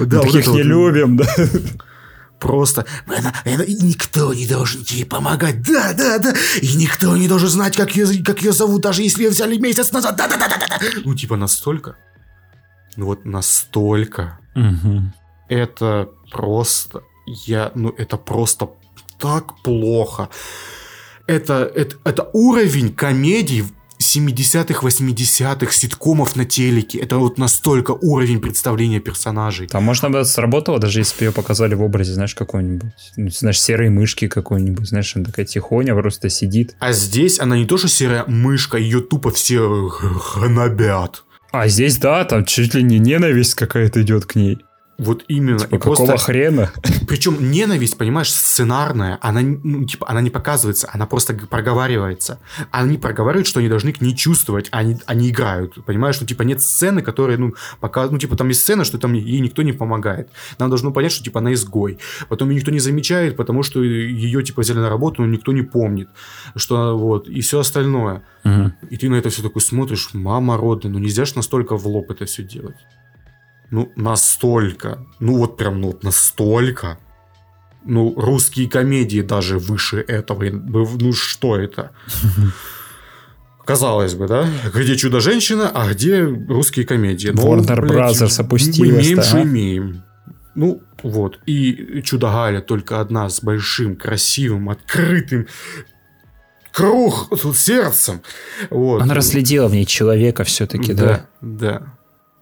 Да, 0.00 0.20
таких 0.22 0.46
не 0.48 0.62
любим, 0.62 1.16
да 1.16 1.26
просто 2.38 2.86
она, 3.06 3.34
она, 3.44 3.64
никто 3.64 4.32
не 4.34 4.46
должен 4.46 4.84
ей 4.88 5.04
помогать, 5.04 5.62
да, 5.62 5.92
да, 5.92 6.18
да, 6.18 6.34
и 6.60 6.74
никто 6.76 7.16
не 7.16 7.28
должен 7.28 7.48
знать, 7.48 7.76
как 7.76 7.96
ее, 7.96 8.22
как 8.22 8.42
ее 8.42 8.52
зовут, 8.52 8.82
даже 8.82 9.02
если 9.02 9.24
ее 9.24 9.30
взяли 9.30 9.56
месяц 9.58 9.92
назад, 9.92 10.16
да, 10.16 10.28
да, 10.28 10.36
да, 10.36 10.48
да, 10.48 10.66
да. 10.68 10.78
Ну, 11.04 11.14
типа 11.14 11.36
настолько, 11.36 11.96
ну 12.96 13.06
вот 13.06 13.24
настолько, 13.24 14.38
угу. 14.54 15.12
это 15.48 16.10
просто, 16.30 17.02
я, 17.26 17.72
ну 17.74 17.90
это 17.96 18.16
просто 18.16 18.70
так 19.18 19.60
плохо. 19.62 20.28
Это, 21.26 21.70
это, 21.74 21.96
это 22.04 22.30
уровень 22.32 22.94
комедий 22.94 23.64
70-х, 24.16 24.86
80-х 24.86 25.72
ситкомов 25.72 26.36
на 26.36 26.44
телеке. 26.44 26.98
Это 26.98 27.18
вот 27.18 27.38
настолько 27.38 27.92
уровень 27.92 28.40
представления 28.40 29.00
персонажей. 29.00 29.68
Там, 29.68 29.84
можно 29.84 30.10
бы 30.10 30.24
сработало, 30.24 30.78
даже 30.78 31.00
если 31.00 31.18
бы 31.18 31.24
ее 31.26 31.32
показали 31.32 31.74
в 31.74 31.82
образе, 31.82 32.14
знаешь, 32.14 32.34
какой-нибудь, 32.34 32.92
ну, 33.16 33.30
знаешь, 33.30 33.60
серой 33.60 33.90
мышки 33.90 34.28
какой-нибудь, 34.28 34.88
знаешь, 34.88 35.14
она 35.16 35.24
такая 35.24 35.46
тихоня 35.46 35.94
просто 35.94 36.30
сидит. 36.30 36.74
А 36.78 36.92
здесь 36.92 37.40
она 37.40 37.56
не 37.56 37.66
то, 37.66 37.76
что 37.76 37.88
серая 37.88 38.24
мышка, 38.26 38.78
ее 38.78 39.00
тупо 39.00 39.30
все 39.30 39.90
гнобят. 40.36 41.24
А 41.50 41.68
здесь, 41.68 41.96
да, 41.96 42.24
там 42.24 42.44
чуть 42.44 42.74
ли 42.74 42.82
не 42.82 42.98
ненависть 42.98 43.54
какая-то 43.54 44.02
идет 44.02 44.26
к 44.26 44.34
ней. 44.34 44.58
Вот 44.98 45.24
именно. 45.28 45.60
Типа, 45.60 45.76
и 45.76 45.78
какого 45.78 45.94
просто... 45.94 46.18
хрена? 46.18 46.72
Причем 47.08 47.52
ненависть, 47.52 47.96
понимаешь, 47.96 48.32
сценарная, 48.32 49.18
она, 49.22 49.40
ну, 49.42 49.84
типа, 49.84 50.10
она 50.10 50.20
не 50.20 50.30
показывается, 50.30 50.90
она 50.92 51.06
просто 51.06 51.34
проговаривается. 51.34 52.40
Они 52.72 52.98
проговаривают, 52.98 53.46
что 53.46 53.60
они 53.60 53.68
должны 53.68 53.92
к 53.92 54.00
ней 54.00 54.16
чувствовать, 54.16 54.68
а 54.72 54.78
они, 54.78 54.96
они 55.06 55.30
играют. 55.30 55.84
Понимаешь, 55.84 56.20
ну, 56.20 56.26
типа, 56.26 56.42
нет 56.42 56.60
сцены, 56.60 57.00
которые, 57.02 57.38
ну, 57.38 57.54
пока, 57.78 58.08
ну, 58.08 58.18
типа, 58.18 58.36
там 58.36 58.48
есть 58.48 58.62
сцена, 58.62 58.82
что 58.82 58.98
там 58.98 59.12
ей 59.12 59.38
никто 59.38 59.62
не 59.62 59.72
помогает. 59.72 60.30
Нам 60.58 60.68
должно 60.68 60.90
понять, 60.90 61.12
что, 61.12 61.22
типа, 61.22 61.38
она 61.38 61.52
изгой. 61.52 62.00
Потом 62.28 62.50
ее 62.50 62.56
никто 62.56 62.72
не 62.72 62.80
замечает, 62.80 63.36
потому 63.36 63.62
что 63.62 63.80
ее, 63.84 64.42
типа, 64.42 64.62
взяли 64.62 64.78
на 64.78 64.90
работу, 64.90 65.22
но 65.22 65.28
никто 65.28 65.52
не 65.52 65.62
помнит. 65.62 66.08
Что, 66.56 66.98
вот, 66.98 67.28
и 67.28 67.40
все 67.40 67.60
остальное. 67.60 68.24
Угу. 68.44 68.72
И 68.90 68.96
ты 68.96 69.08
на 69.08 69.14
это 69.14 69.30
все 69.30 69.42
такой 69.42 69.62
смотришь, 69.62 70.10
мама 70.12 70.56
родная, 70.56 70.92
ну, 70.92 70.98
нельзя 70.98 71.24
же 71.24 71.34
настолько 71.36 71.76
в 71.76 71.86
лоб 71.86 72.10
это 72.10 72.24
все 72.24 72.42
делать. 72.42 72.76
Ну, 73.70 73.92
настолько. 73.96 75.06
Ну, 75.20 75.36
вот 75.38 75.56
прям, 75.56 75.80
ну, 75.80 75.88
вот 75.88 76.02
настолько. 76.02 76.98
Ну, 77.84 78.14
русские 78.16 78.68
комедии 78.68 79.20
даже 79.20 79.58
выше 79.58 80.00
этого. 80.00 80.44
Ну, 80.44 81.12
что 81.12 81.56
это? 81.56 81.92
Казалось 83.66 84.14
бы, 84.14 84.26
да? 84.26 84.48
Где 84.74 84.96
Чудо-женщина, 84.96 85.70
а 85.74 85.92
где 85.92 86.24
русские 86.24 86.86
комедии? 86.86 87.28
Ну, 87.28 87.42
Warner 87.42 87.80
Brothers 87.80 88.40
опустилась. 88.40 89.06
Мы 89.06 89.14
меньше 89.14 89.36
а? 89.36 89.42
имеем. 89.42 90.02
Ну, 90.54 90.82
вот. 91.02 91.38
И 91.44 92.00
Чудо-Галя 92.02 92.62
только 92.62 93.00
одна 93.00 93.28
с 93.28 93.42
большим, 93.42 93.96
красивым, 93.96 94.70
открытым 94.70 95.46
круг 96.72 97.28
сердцем. 97.54 98.22
Вот. 98.70 99.02
Она 99.02 99.14
расследила 99.14 99.68
в 99.68 99.72
ней 99.72 99.84
человека 99.84 100.44
все-таки, 100.44 100.94
да? 100.94 101.04
Да, 101.04 101.26
да 101.42 101.97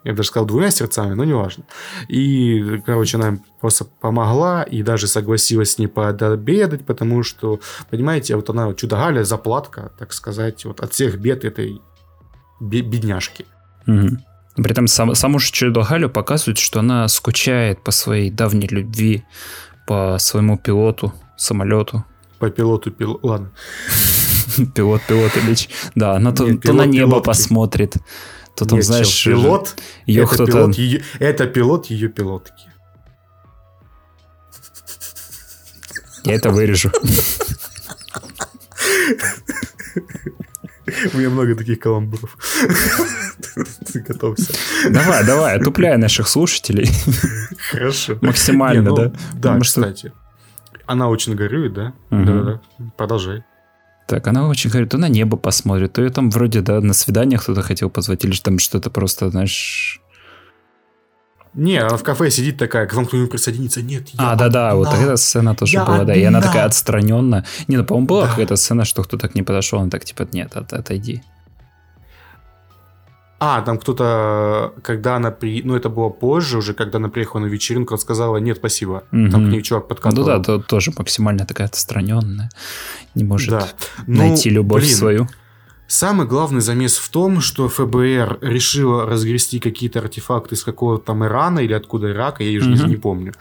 я 0.07 0.13
бы 0.13 0.19
даже 0.19 0.29
сказал 0.29 0.47
двумя 0.47 0.71
сердцами, 0.71 1.15
но 1.15 1.25
неважно. 1.25 1.65
И, 2.07 2.81
короче, 2.87 3.17
она 3.17 3.41
просто 3.61 3.85
помогла 3.85 4.63
и 4.63 4.83
даже 4.85 5.09
согласилась 5.09 5.73
с 5.73 5.79
ней 5.79 5.89
пообедать, 5.89 6.87
потому 6.87 7.25
что, 7.25 7.59
понимаете, 7.91 8.37
вот 8.37 8.49
она, 8.49 8.73
чудо-Галя, 8.73 9.25
заплатка, 9.25 9.91
так 9.99 10.13
сказать, 10.13 10.65
вот 10.65 10.79
от 10.79 10.93
всех 10.93 11.19
бед 11.19 11.45
этой 11.45 11.83
бедняжки. 12.61 13.47
Угу. 13.89 14.63
При 14.63 14.71
этом 14.71 14.87
сам, 14.87 15.17
саму 15.17 15.41
же 15.41 15.51
чудо-Галю 15.51 16.09
показывают, 16.09 16.59
что 16.59 16.79
она 16.79 17.09
скучает 17.09 17.83
по 17.83 17.91
своей 17.91 18.31
давней 18.31 18.69
любви, 18.69 19.25
по 19.89 20.19
своему 20.21 20.57
пилоту, 20.57 21.13
самолету. 21.37 22.05
По 22.39 22.49
пилоту, 22.49 22.93
пил... 22.93 23.19
ладно. 23.25 23.51
Пилот, 24.75 25.03
пилот 25.09 25.37
Ильич. 25.37 25.69
Да, 25.97 26.15
она 26.15 26.31
то 26.31 26.45
на 26.45 26.87
небо 26.87 27.21
посмотрит, 27.21 27.97
то 28.57 28.65
там, 28.65 28.77
Нет, 28.79 28.87
знаешь, 28.87 29.09
чел, 29.09 29.43
пилот, 29.43 29.77
ее 30.07 30.23
это 30.25 30.35
кто-то... 30.35 30.53
Пилот, 30.53 30.75
ее, 30.77 31.03
это 31.19 31.47
пилот 31.47 31.87
ее 31.87 32.09
пилотки. 32.09 32.73
Я 36.25 36.35
это 36.35 36.51
вырежу. 36.51 36.91
У 41.13 41.19
меня 41.19 41.29
много 41.31 41.55
таких 41.55 41.81
каламбуров. 41.81 42.37
Готовься. 43.95 44.55
Давай, 44.91 45.25
давай, 45.27 45.59
отупляй 45.59 45.99
наших 45.99 46.27
слушателей. 46.27 46.89
Хорошо. 47.71 48.19
Максимально, 48.23 48.81
Не, 48.81 48.89
ну, 48.89 48.97
да? 48.97 49.05
Да, 49.05 49.19
Потому 49.35 49.61
кстати. 49.61 50.07
Что... 50.07 50.17
Она 50.87 51.09
очень 51.11 51.35
горюет, 51.35 51.75
да? 51.75 51.93
Да-да-да. 52.11 52.61
Продолжай. 52.97 53.45
Так, 54.07 54.29
она 54.29 54.49
очень 54.49 54.71
говорит, 54.71 54.91
то 54.91 54.99
на 54.99 55.09
небо 55.09 55.37
посмотрит, 55.37 55.93
то 55.93 56.03
ее 56.03 56.11
там 56.11 56.31
вроде, 56.31 56.61
да, 56.61 56.81
на 56.81 56.95
свидание 56.95 57.39
кто-то 57.39 57.63
хотел 57.63 57.91
позвать, 57.91 58.25
или 58.25 58.37
там 58.37 58.59
что-то 58.59 58.89
просто, 58.89 59.31
знаешь... 59.31 60.01
Не, 61.55 61.79
она 61.79 61.97
в 61.97 62.03
кафе 62.03 62.31
сидит 62.31 62.59
такая, 62.59 62.87
к 62.87 62.93
вам 62.95 63.07
кто-нибудь 63.07 63.31
присоединится. 63.31 63.81
Нет, 63.83 64.09
я 64.11 64.33
А, 64.33 64.37
да-да, 64.37 64.75
вот 64.75 64.89
эта 64.89 65.17
сцена 65.17 65.55
тоже 65.55 65.73
я 65.73 65.85
была, 65.85 66.01
одна. 66.01 66.05
да. 66.05 66.15
И 66.15 66.23
она 66.23 66.43
такая 66.43 66.67
отстраненная. 66.67 67.47
Не, 67.67 67.79
ну, 67.79 67.85
по-моему, 67.85 68.07
была 68.07 68.23
да. 68.25 68.29
какая-то 68.29 68.57
сцена, 68.57 68.85
что 68.85 69.03
кто-то 69.03 69.29
к 69.29 69.35
ней 69.35 69.43
подошел, 69.43 69.81
он 69.81 69.89
так, 69.89 70.05
типа, 70.05 70.29
нет, 70.33 70.55
от, 70.55 70.73
отойди. 70.75 71.23
А, 73.39 73.61
там 73.61 73.79
кто-то, 73.79 74.73
когда 74.83 75.17
она 75.17 75.31
при... 75.31 75.63
Ну, 75.63 75.77
это 75.77 75.91
было 75.91 76.09
позже 76.09 76.59
уже, 76.59 76.73
когда 76.73 76.99
она 76.99 77.09
приехала 77.09 77.43
на 77.43 77.47
вечеринку, 77.47 77.95
она 77.95 78.01
сказала, 78.01 78.39
нет, 78.39 78.57
спасибо. 78.59 79.05
Угу. 79.13 79.31
Там 79.31 79.49
к 79.49 79.53
ней 79.53 79.63
чувак 79.63 79.89
подкатывал. 79.89 80.27
Ну 80.27 80.39
да, 80.39 80.43
то, 80.43 80.59
тоже 80.59 80.93
максимально 80.97 81.45
такая 81.45 81.67
отстраненная. 81.67 82.51
Не 83.15 83.25
может 83.25 83.51
да. 83.51 83.69
найти 84.07 84.49
ну, 84.51 84.57
любовь 84.57 84.85
блин, 84.85 84.95
свою. 84.95 85.29
Самый 85.87 86.27
главный 86.27 86.63
замес 86.63 86.97
в 86.97 87.09
том, 87.11 87.41
что 87.41 87.69
ФБР 87.69 88.39
решила 88.41 89.05
разгрести 89.05 89.61
какие-то 89.61 89.99
артефакты 89.99 90.55
из 90.55 90.65
какого-то 90.65 91.05
там 91.05 91.25
Ирана 91.25 91.59
или 91.61 91.75
откуда 91.75 92.11
Ирака, 92.11 92.43
я 92.43 92.59
уже 92.59 92.73
угу. 92.73 92.87
не 92.89 92.97
помню 92.97 93.35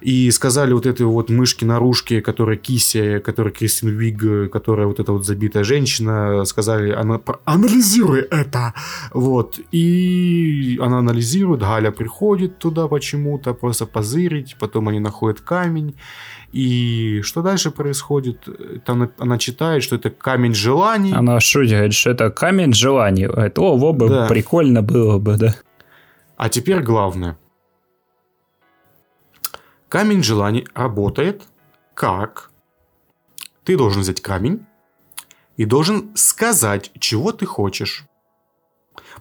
и 0.00 0.30
сказали 0.30 0.72
вот 0.72 0.86
этой 0.86 1.06
вот 1.06 1.30
мышки-наружки, 1.30 2.20
которая 2.20 2.56
Кися, 2.56 3.20
которая 3.20 3.52
Кристин 3.52 3.90
Виг, 3.90 4.50
которая 4.50 4.86
вот 4.86 5.00
эта 5.00 5.12
вот 5.12 5.26
забитая 5.26 5.64
женщина, 5.64 6.44
сказали, 6.44 6.92
она 6.92 7.20
анализируй 7.44 8.20
это, 8.20 8.74
вот, 9.12 9.60
и 9.72 10.78
она 10.80 10.98
анализирует, 10.98 11.60
Галя 11.60 11.90
приходит 11.90 12.58
туда 12.58 12.88
почему-то, 12.88 13.54
просто 13.54 13.86
позырить, 13.86 14.56
потом 14.58 14.88
они 14.88 15.00
находят 15.00 15.40
камень, 15.40 15.94
и 16.52 17.20
что 17.22 17.42
дальше 17.42 17.70
происходит? 17.70 18.48
Там 18.84 19.10
она 19.18 19.38
читает, 19.38 19.82
что 19.82 19.96
это 19.96 20.10
камень 20.10 20.54
желаний. 20.54 21.12
Она 21.12 21.40
шутит, 21.40 21.72
говорит, 21.72 21.94
что 21.94 22.10
это 22.10 22.30
камень 22.30 22.72
желаний. 22.72 23.24
Это, 23.24 23.60
о, 23.60 23.76
во 23.76 23.92
бы, 23.92 24.08
да. 24.08 24.26
прикольно 24.26 24.82
было 24.82 25.18
бы, 25.18 25.36
да. 25.36 25.54
А 26.36 26.48
теперь 26.48 26.82
главное. 26.82 27.36
Камень 29.96 30.22
желаний 30.22 30.66
работает 30.74 31.44
как? 31.94 32.50
Ты 33.64 33.78
должен 33.78 34.02
взять 34.02 34.20
камень 34.20 34.66
и 35.56 35.64
должен 35.64 36.10
сказать, 36.14 36.90
чего 36.98 37.32
ты 37.32 37.46
хочешь. 37.46 38.04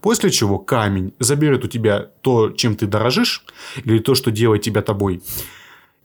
После 0.02 0.32
чего 0.32 0.60
камень 0.60 1.14
заберет 1.18 1.64
у 1.64 1.70
тебя 1.70 2.10
то, 2.20 2.52
чем 2.52 2.76
ты 2.76 2.88
дорожишь, 2.88 3.46
или 3.86 4.00
то, 4.00 4.16
что 4.16 4.32
делает 4.32 4.64
тебя 4.64 4.82
тобой, 4.82 5.24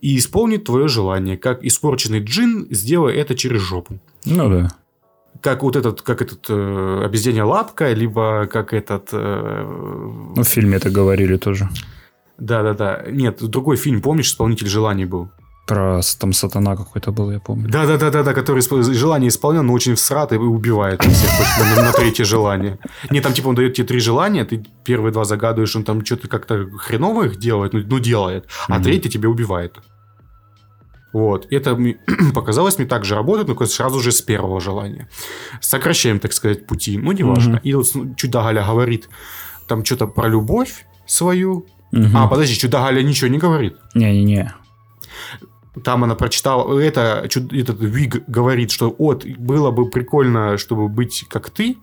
и 0.01 0.17
исполнит 0.17 0.67
твое 0.67 0.87
желание. 0.87 1.37
Как 1.37 1.65
испорченный 1.65 2.21
джин, 2.21 2.69
сделай 2.71 3.17
это 3.17 3.35
через 3.35 3.63
жопу. 3.63 3.99
Ну 4.25 4.49
да. 4.49 4.69
как 5.41 5.65
вот 5.65 5.75
этот, 5.75 6.03
как 6.03 6.23
этот 6.23 6.49
э, 6.49 7.03
обезьянья 7.05 7.45
лапка, 7.45 7.93
либо 7.93 8.47
как 8.47 8.73
этот... 8.73 9.09
Э, 9.11 9.65
ну, 10.37 10.45
в 10.45 10.49
фильме 10.49 10.77
это 10.77 10.91
говорили 10.91 11.39
тоже. 11.39 11.69
Да-да-да. 12.41 13.05
Нет, 13.11 13.39
другой 13.43 13.77
фильм, 13.77 14.01
помнишь, 14.01 14.29
«Исполнитель 14.29 14.67
желаний» 14.67 15.05
был? 15.05 15.31
Про 15.67 16.01
там 16.19 16.33
сатана 16.33 16.75
какой-то 16.75 17.13
был, 17.13 17.31
я 17.31 17.39
помню. 17.39 17.69
Да-да-да-да, 17.69 18.35
который 18.35 18.63
желание 18.93 19.29
исполнял, 19.29 19.63
но 19.63 19.73
очень 19.73 19.95
всрат 19.95 20.33
и 20.33 20.37
убивает 20.37 21.01
всех 21.03 21.77
на, 21.77 21.83
на 21.83 21.93
третье 21.93 22.25
желание. 22.25 22.79
Не, 23.11 23.21
там 23.21 23.33
типа 23.33 23.49
он 23.49 23.55
дает 23.55 23.75
тебе 23.75 23.87
три 23.87 24.01
желания, 24.01 24.45
ты 24.45 24.65
первые 24.85 25.13
два 25.13 25.25
загадываешь, 25.25 25.77
он 25.77 25.85
там 25.85 26.05
что-то 26.05 26.27
как-то 26.27 26.67
хреново 26.79 27.27
их 27.27 27.37
делает, 27.39 27.73
ну, 27.73 27.83
ну 27.87 28.01
делает, 28.01 28.47
а 28.67 28.79
mm-hmm. 28.79 28.83
третье 28.83 29.11
тебя 29.11 29.29
убивает. 29.29 29.77
Вот. 31.13 31.47
Это 31.51 31.79
показалось 32.35 32.79
мне 32.79 32.87
так 32.87 33.05
же 33.05 33.15
работает, 33.15 33.49
но 33.49 33.67
сразу 33.67 34.01
же 34.01 34.11
с 34.11 34.23
первого 34.23 34.61
желания. 34.61 35.09
Сокращаем, 35.61 36.19
так 36.19 36.33
сказать, 36.33 36.67
пути. 36.67 36.99
Ну, 36.99 37.13
неважно. 37.13 37.57
Mm-hmm. 37.57 37.63
И 37.63 37.75
вот 37.75 38.17
Чудо 38.17 38.43
Галя 38.43 38.65
говорит 38.65 39.09
там 39.69 39.85
что-то 39.85 40.07
про 40.07 40.29
любовь 40.29 40.85
свою. 41.07 41.67
Mm-hmm. 41.93 42.11
А, 42.15 42.29
подожди, 42.29 42.57
Чудо 42.57 42.79
Галя 42.79 43.03
ничего 43.03 43.29
не 43.29 43.39
говорит. 43.39 43.77
Не-не-не. 43.95 44.55
Там 45.85 46.05
она 46.05 46.15
прочитала, 46.15 46.79
это, 46.79 47.23
этот 47.25 47.81
Виг 47.81 48.29
говорит, 48.29 48.71
что 48.71 48.95
вот, 48.99 49.25
было 49.25 49.71
бы 49.71 49.89
прикольно, 49.89 50.59
чтобы 50.59 50.89
быть 50.89 51.25
как 51.29 51.51
ты. 51.51 51.79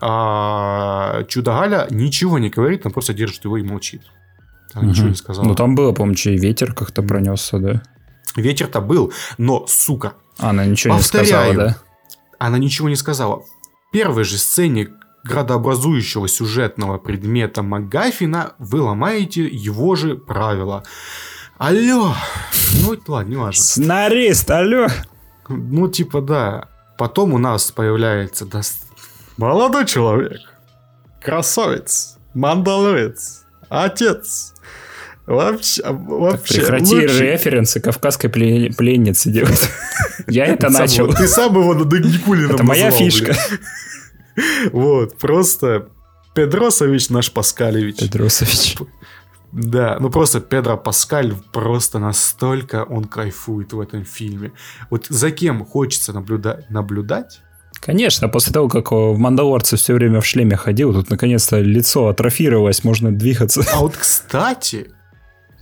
А 0.00 1.24
Чудо 1.28 1.52
Галя 1.52 1.86
ничего 1.90 2.38
не 2.38 2.50
говорит, 2.50 2.84
она 2.84 2.92
просто 2.92 3.14
держит 3.14 3.44
его 3.44 3.56
и 3.56 3.62
молчит. 3.62 4.02
Она 4.74 4.84
угу. 4.84 4.90
ничего 4.90 5.08
не 5.08 5.14
сказала. 5.14 5.46
Ну, 5.46 5.54
там 5.54 5.74
было, 5.74 5.92
помню, 5.92 6.16
и 6.16 6.36
ветер 6.36 6.74
как-то 6.74 7.02
пронесся, 7.02 7.58
да? 7.58 7.82
Ветер-то 8.36 8.80
был, 8.80 9.12
но, 9.38 9.66
сука. 9.68 10.14
Она 10.38 10.64
ничего 10.64 10.96
повторяю, 10.96 11.26
не 11.26 11.52
сказала, 11.52 11.54
да? 11.54 11.76
Она 12.38 12.58
ничего 12.58 12.88
не 12.88 12.96
сказала. 12.96 13.42
В 13.42 13.92
первой 13.92 14.24
же 14.24 14.38
сцене 14.38 14.88
градообразующего 15.24 16.28
сюжетного 16.28 16.98
предмета 16.98 17.62
Магафина 17.62 18.54
вы 18.58 18.80
ломаете 18.80 19.46
его 19.46 19.94
же 19.94 20.16
правила. 20.16 20.84
Алло! 21.58 22.14
Ну, 22.82 22.96
ладно, 23.06 23.30
не 23.30 23.36
важно. 23.36 23.62
Сценарист, 23.62 24.50
алло! 24.50 24.88
Ну, 25.48 25.88
типа, 25.88 26.20
да. 26.20 26.68
Потом 26.98 27.34
у 27.34 27.38
нас 27.38 27.70
появляется 27.70 28.46
да, 28.46 28.60
молодой 29.36 29.86
человек, 29.86 30.40
красавец, 31.20 32.18
мандаловец, 32.34 33.44
отец, 33.68 34.54
Вообще, 35.24 35.82
вообще. 35.84 36.54
Так 36.60 36.66
прекрати 36.66 36.94
лучше... 36.96 37.24
референсы 37.24 37.80
кавказской 37.80 38.28
пленницы 38.28 39.30
делать. 39.30 39.70
Я 40.26 40.46
это 40.46 40.68
начал. 40.68 41.12
Ты 41.12 41.28
сам 41.28 41.54
его 41.54 41.74
на 41.74 41.84
Никулина 41.84 42.54
Это 42.54 42.64
моя 42.64 42.90
фишка. 42.90 43.36
Вот, 44.72 45.18
просто 45.18 45.88
Педросович 46.34 47.10
наш 47.10 47.32
Паскалевич. 47.32 47.98
Педросович. 47.98 48.76
Да, 49.52 49.98
ну 50.00 50.08
просто 50.08 50.40
Педро 50.40 50.78
Паскаль 50.78 51.34
просто 51.52 51.98
настолько 51.98 52.84
он 52.84 53.04
кайфует 53.04 53.74
в 53.74 53.80
этом 53.80 54.04
фильме. 54.04 54.52
Вот 54.88 55.06
за 55.08 55.30
кем 55.30 55.64
хочется 55.66 56.14
наблюдать? 56.14 56.70
наблюдать? 56.70 57.42
Конечно, 57.74 58.28
после 58.28 58.52
того, 58.52 58.68
как 58.68 58.92
в 58.92 59.18
Мандалорце 59.18 59.76
все 59.76 59.92
время 59.94 60.20
в 60.20 60.26
шлеме 60.26 60.56
ходил, 60.56 60.94
тут 60.94 61.10
наконец-то 61.10 61.58
лицо 61.60 62.08
атрофировалось, 62.08 62.84
можно 62.84 63.10
двигаться. 63.12 63.62
А 63.74 63.80
вот, 63.80 63.96
кстати, 63.96 64.92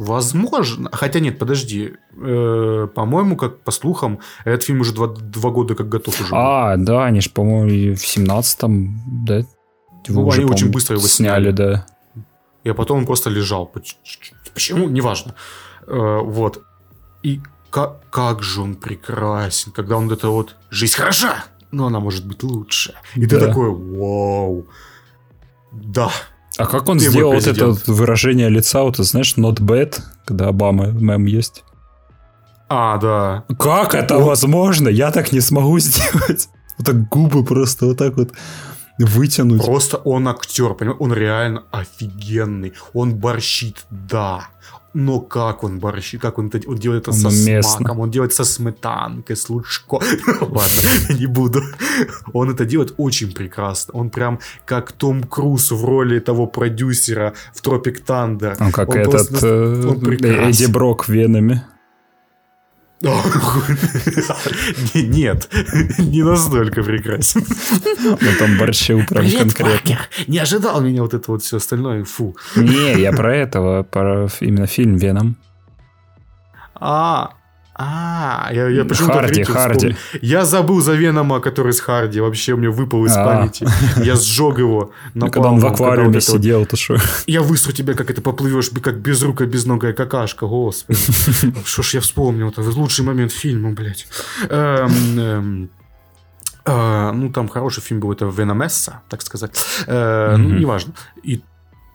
Возможно. 0.01 0.89
Хотя 0.95 1.21
нет, 1.21 1.39
подожди. 1.39 1.93
Э, 2.17 2.89
по-моему, 2.95 3.37
как 3.37 3.61
по 3.61 3.71
слухам, 3.71 4.21
этот 4.47 4.63
фильм 4.63 4.81
уже 4.81 4.95
два, 4.95 5.09
два 5.09 5.51
года 5.51 5.75
как 5.75 5.91
готов 5.91 6.19
уже. 6.19 6.35
А, 6.35 6.79
да, 6.79 7.05
они 7.05 7.21
же, 7.21 7.29
по-моему, 7.29 7.95
в 7.95 8.07
семнадцатом, 8.07 9.03
да? 9.27 9.43
Ну, 10.09 10.27
уже, 10.27 10.41
они 10.41 10.51
очень 10.51 10.71
быстро 10.71 10.97
его 10.97 11.07
сняли. 11.07 11.53
сняли, 11.53 11.55
да. 11.55 11.87
И 12.65 12.73
потом 12.73 13.01
он 13.01 13.05
просто 13.05 13.29
лежал. 13.29 13.71
Почему? 14.55 14.89
Неважно. 14.89 15.35
Э, 15.87 16.21
вот. 16.23 16.63
И 17.23 17.43
как, 17.69 18.09
как 18.09 18.43
же 18.43 18.63
он 18.63 18.77
прекрасен, 18.77 19.71
когда 19.71 19.99
он 19.99 20.11
это 20.11 20.31
вот 20.31 20.57
«Жизнь 20.71 20.97
хороша, 20.97 21.45
но 21.73 21.89
она 21.89 22.01
может 22.01 22.27
быть 22.27 22.43
лучше». 22.43 22.95
И 23.17 23.27
да. 23.27 23.39
ты 23.39 23.47
такой 23.49 23.71
«Вау». 23.71 24.67
Да, 25.73 26.11
а 26.63 26.67
как 26.67 26.89
он 26.89 27.01
сделал 27.01 27.33
вот 27.33 27.47
это 27.47 27.77
выражение 27.87 28.49
лица, 28.49 28.83
вот 28.83 28.97
знаешь, 28.97 29.35
not 29.37 29.61
bad, 29.61 30.01
когда 30.25 30.49
Обама 30.49 30.87
мем 30.87 31.27
есть? 31.27 31.65
А, 32.69 32.99
да. 32.99 33.45
Как 33.59 33.95
это 33.95 34.17
вот. 34.19 34.27
возможно? 34.27 34.89
Я 34.89 35.11
так 35.11 35.33
не 35.33 35.41
смогу 35.41 35.79
сделать. 35.81 36.49
Вот 36.79 36.87
так 36.87 37.09
губы 37.09 37.45
просто 37.45 37.87
вот 37.87 37.99
так 37.99 38.17
вот 38.17 38.31
вытянуть. 38.99 39.65
Просто 39.65 39.97
он 39.97 40.29
актер, 40.29 40.75
понимаешь? 40.75 41.01
Он 41.01 41.13
реально 41.13 41.65
офигенный. 41.73 42.75
Он 42.93 43.15
борщит, 43.15 43.87
да 43.91 44.49
но 44.95 45.21
как 45.21 45.65
он 45.65 45.79
борщит, 45.79 46.21
как 46.21 46.39
он, 46.39 46.49
это, 46.49 46.69
он 46.69 46.77
делает 46.77 47.03
это 47.03 47.11
он 47.13 47.17
со 47.17 47.63
смаком, 47.63 48.01
он 48.01 48.11
делает 48.11 48.33
со 48.33 48.45
сметанкой, 48.45 49.37
с 49.37 49.49
лучком. 49.51 50.03
Ладно, 50.41 51.19
не 51.19 51.27
буду. 51.27 51.63
Он 52.33 52.51
это 52.51 52.65
делает 52.65 52.95
очень 52.97 53.33
прекрасно. 53.33 53.95
Он 53.95 54.11
прям 54.11 54.39
как 54.65 54.93
Том 54.93 55.23
Круз 55.23 55.71
в 55.71 55.85
роли 55.85 56.19
того 56.21 56.47
продюсера 56.47 57.35
в 57.55 57.61
Тропик 57.61 58.01
Тандер. 58.01 58.57
Он 58.61 58.73
как 58.73 58.95
этот 58.95 59.43
э, 59.43 60.49
Эдди 60.49 60.67
Брок 60.67 61.09
Венами. 61.09 61.63
Нет, 64.95 65.49
не 65.99 66.23
настолько 66.23 66.83
прекрасен. 66.83 67.45
Ну 68.03 68.19
там 68.39 68.59
борщил 68.59 69.01
прям 69.07 69.31
конкретно. 69.31 70.01
Не 70.27 70.39
ожидал 70.39 70.83
меня 70.83 71.03
вот 71.03 71.15
это 71.15 71.31
вот 71.31 71.43
все 71.43 71.57
остальное, 71.57 72.05
фу. 72.05 72.37
Не, 72.57 73.01
я 73.01 73.13
про 73.13 73.35
этого, 73.35 73.85
про 73.85 74.29
именно 74.41 74.67
фильм 74.67 74.97
«Веном». 74.97 75.37
А, 76.75 77.33
а, 77.83 78.51
я, 78.53 78.69
я 78.69 78.85
почему-то 78.85 79.15
Харди, 79.15 79.43
Харди. 79.43 79.97
Я 80.21 80.45
забыл 80.45 80.83
за 80.83 80.93
Венома, 80.93 81.41
который 81.41 81.73
с 81.73 81.81
Харди. 81.81 82.21
Вообще 82.21 82.53
у 82.53 82.59
меня 82.59 82.71
выпал 82.71 83.07
из 83.07 83.17
а. 83.17 83.25
памяти. 83.25 83.67
Я 84.05 84.17
сжег 84.17 84.59
его 84.59 84.93
на 85.15 85.31
Когда 85.31 85.49
он 85.51 85.61
в 85.61 85.67
аквариуме 85.67 86.21
сидел, 86.21 86.67
то 86.67 86.77
что? 86.77 86.99
Я 87.27 87.41
высру 87.41 87.73
тебя, 87.73 87.95
как 87.95 88.11
это 88.11 88.21
поплывешь, 88.21 88.69
как 88.83 88.99
безрукая, 88.99 89.49
безногая 89.49 89.95
какашка, 89.95 90.47
господи. 90.47 90.99
Что 91.65 91.83
ж 91.83 91.95
я 91.95 92.01
вспомнил, 92.03 92.51
это 92.51 92.61
лучший 92.61 93.05
момент 93.07 93.33
фильма, 93.33 93.71
блядь. 93.71 94.07
Эм, 94.51 95.19
эм, 95.19 95.71
э, 96.67 97.13
ну, 97.13 97.33
там 97.33 97.49
хороший 97.49 97.83
фильм 97.83 98.01
был, 98.01 98.13
это 98.13 98.27
Веномесса, 98.27 99.01
так 99.09 99.23
сказать. 99.23 99.59
Э, 99.87 100.37
ну, 100.37 100.59
неважно. 100.59 100.93
И, 101.23 101.43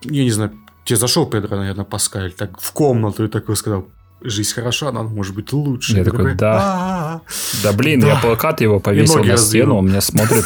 я 0.02 0.24
не 0.24 0.32
знаю, 0.32 0.52
тебе 0.84 0.98
зашел 0.98 1.28
Педро, 1.28 1.58
наверное, 1.58 1.86
Паскаль, 1.86 2.32
так 2.32 2.60
в 2.60 2.72
комнату 2.72 3.26
и 3.26 3.28
такой 3.28 3.56
сказал, 3.56 3.86
жизнь 4.30 4.54
хороша, 4.54 4.90
она 4.90 5.04
может 5.04 5.36
быть 5.36 5.54
лучше. 5.54 5.98
Я 5.98 6.04
такой, 6.04 6.36
да. 6.36 7.22
Да 7.64 7.74
блин, 7.74 8.06
я 8.06 8.20
плакат 8.20 8.62
его 8.62 8.80
повесил 8.80 9.24
на 9.24 9.38
стену, 9.38 9.78
он 9.78 9.88
меня 9.88 10.02
смотрит. 10.02 10.46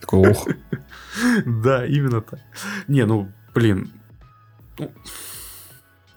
Такой, 0.00 0.30
ух. 0.30 0.48
Да, 1.46 1.86
именно 1.86 2.20
так. 2.20 2.40
Не, 2.88 3.06
ну, 3.06 3.30
блин. 3.54 3.92
Ну, 4.78 4.92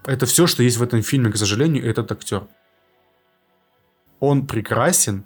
это 0.05 0.25
все, 0.25 0.47
что 0.47 0.63
есть 0.63 0.77
в 0.77 0.83
этом 0.83 1.01
фильме, 1.03 1.31
к 1.31 1.37
сожалению, 1.37 1.85
этот 1.85 2.11
актер. 2.11 2.43
Он 4.19 4.47
прекрасен. 4.47 5.25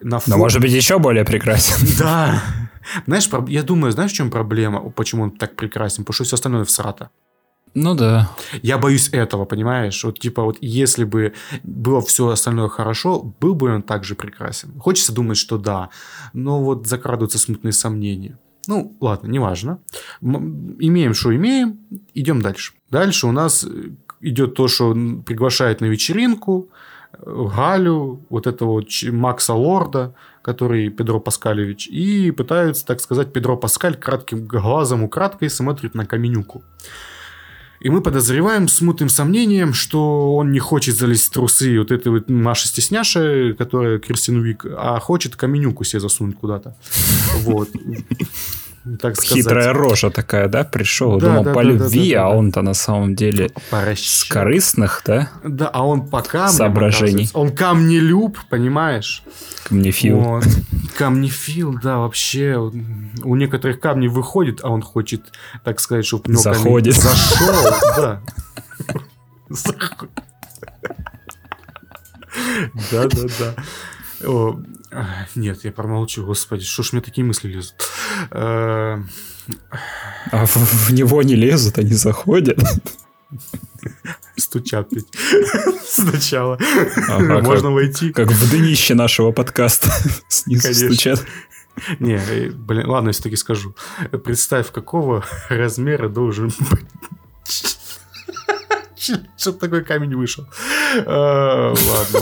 На 0.00 0.18
фон... 0.18 0.32
Но 0.32 0.38
может 0.38 0.60
быть 0.60 0.72
еще 0.72 0.98
более 0.98 1.24
прекрасен. 1.24 1.86
Да. 1.98 2.42
Знаешь, 3.06 3.28
я 3.48 3.62
думаю, 3.62 3.92
знаешь, 3.92 4.12
в 4.12 4.14
чем 4.14 4.30
проблема? 4.30 4.90
Почему 4.90 5.24
он 5.24 5.30
так 5.30 5.56
прекрасен? 5.56 6.04
Потому 6.04 6.14
что 6.14 6.24
все 6.24 6.36
остальное 6.36 6.64
в 6.64 6.70
срата. 6.70 7.10
Ну 7.74 7.94
да. 7.94 8.30
Я 8.62 8.78
боюсь 8.78 9.10
этого, 9.12 9.44
понимаешь? 9.44 10.02
Вот 10.04 10.18
типа 10.18 10.42
вот 10.42 10.58
если 10.60 11.04
бы 11.04 11.34
было 11.62 12.00
все 12.00 12.28
остальное 12.28 12.68
хорошо, 12.68 13.34
был 13.40 13.54
бы 13.54 13.72
он 13.74 13.82
также 13.82 14.14
прекрасен. 14.14 14.78
Хочется 14.78 15.12
думать, 15.12 15.36
что 15.36 15.56
да, 15.56 15.90
но 16.32 16.62
вот 16.62 16.86
закрадываются 16.86 17.38
смутные 17.38 17.72
сомнения. 17.72 18.38
Ну, 18.66 18.96
ладно, 19.00 19.28
неважно. 19.28 19.80
Имеем, 20.20 21.14
что 21.14 21.34
имеем, 21.34 21.78
идем 22.14 22.42
дальше. 22.42 22.74
Дальше 22.90 23.26
у 23.26 23.32
нас 23.32 23.64
э, 23.64 23.90
идет 24.20 24.54
то, 24.54 24.68
что 24.68 24.94
приглашает 25.24 25.80
на 25.80 25.86
вечеринку 25.86 26.68
э, 27.12 27.48
Галю, 27.56 28.20
вот 28.28 28.46
этого 28.46 28.84
Макса 29.10 29.54
Лорда, 29.54 30.14
который 30.42 30.90
Педро 30.90 31.20
Паскалевич, 31.20 31.88
и 31.88 32.30
пытаются, 32.32 32.84
так 32.84 33.00
сказать, 33.00 33.32
Педро 33.32 33.56
Паскаль 33.56 33.96
кратким 33.96 34.46
глазом 34.46 35.02
украдкой 35.02 35.50
смотрит 35.50 35.94
на 35.94 36.04
Каменюку. 36.04 36.62
И 37.80 37.88
мы 37.88 38.02
подозреваем 38.02 38.68
смутным 38.68 39.08
сомнением, 39.08 39.72
что 39.72 40.36
он 40.36 40.52
не 40.52 40.58
хочет 40.58 40.96
залезть 40.96 41.28
в 41.28 41.30
трусы 41.30 41.78
вот 41.78 41.90
этой 41.90 42.12
вот 42.12 42.28
Маши 42.28 42.68
Стесняша, 42.68 43.54
которая 43.56 43.98
Кристин 43.98 44.42
Вик, 44.42 44.66
а 44.66 45.00
хочет 45.00 45.34
каменюку 45.34 45.84
себе 45.84 46.00
засунуть 46.00 46.36
куда-то. 46.36 46.76
Вот. 47.38 47.70
Так 48.98 49.16
сказать. 49.16 49.36
Хитрая 49.44 49.72
рожа 49.72 50.10
такая, 50.10 50.48
да, 50.48 50.64
пришел, 50.64 51.18
да, 51.18 51.28
думал 51.28 51.44
да, 51.44 51.52
по 51.52 51.62
да, 51.62 51.68
любви, 51.70 52.12
да, 52.12 52.22
да, 52.22 52.26
а 52.26 52.28
он-то 52.30 52.62
на 52.62 52.74
самом 52.74 53.14
деле 53.14 53.50
с 53.70 54.24
корыстных, 54.24 55.02
да? 55.04 55.30
Да, 55.44 55.68
а 55.68 55.86
он 55.86 56.08
по 56.08 56.22
камням 56.22 56.50
соображений. 56.50 57.28
Он 57.34 57.50
камнелюб, 57.50 58.38
понимаешь? 58.48 59.22
Камнефил. 59.64 60.18
Вот. 60.18 60.44
Камнефил, 60.96 61.78
да, 61.82 61.98
вообще. 61.98 62.56
У 63.22 63.36
некоторых 63.36 63.80
камней 63.80 64.08
выходит, 64.08 64.60
а 64.62 64.70
он 64.70 64.82
хочет, 64.82 65.32
так 65.64 65.80
сказать, 65.80 66.06
чтобы 66.06 66.24
у 66.28 66.30
него 66.32 66.42
Заходит. 66.42 66.94
зашел. 66.96 67.48
Да. 67.96 68.22
Да, 72.90 73.08
да, 73.08 73.22
да. 73.38 73.54
О, 74.24 74.60
нет, 75.34 75.64
я 75.64 75.72
промолчу, 75.72 76.24
господи, 76.24 76.64
что 76.64 76.82
ж 76.82 76.92
мне 76.92 77.00
такие 77.00 77.24
мысли 77.24 77.48
лезут. 77.48 77.74
Э, 78.30 78.98
а 80.30 80.46
в, 80.46 80.56
в 80.56 80.92
него 80.92 81.22
не 81.22 81.34
лезут, 81.34 81.78
они 81.78 81.92
заходят. 81.92 82.58
Стучат 84.36 84.88
ведь 84.90 85.06
сначала. 85.86 86.58
Ага, 87.08 87.40
Можно 87.40 87.68
как, 87.68 87.72
войти. 87.72 88.12
Как 88.12 88.30
в 88.30 88.50
днище 88.50 88.94
нашего 88.94 89.32
подкаста. 89.32 89.88
Снизу 90.28 90.62
Конечно. 90.64 90.88
стучат. 90.88 91.26
Не, 91.98 92.16
э, 92.16 92.50
блин, 92.50 92.88
ладно, 92.88 93.08
если 93.08 93.22
таки 93.22 93.36
скажу. 93.36 93.74
Представь, 94.24 94.70
какого 94.70 95.24
размера 95.48 96.08
должен 96.08 96.52
быть 96.70 96.84
чтобы 99.36 99.58
такой 99.58 99.84
камень 99.84 100.14
вышел. 100.14 100.46
А, 101.06 101.72
ладно. 101.72 102.20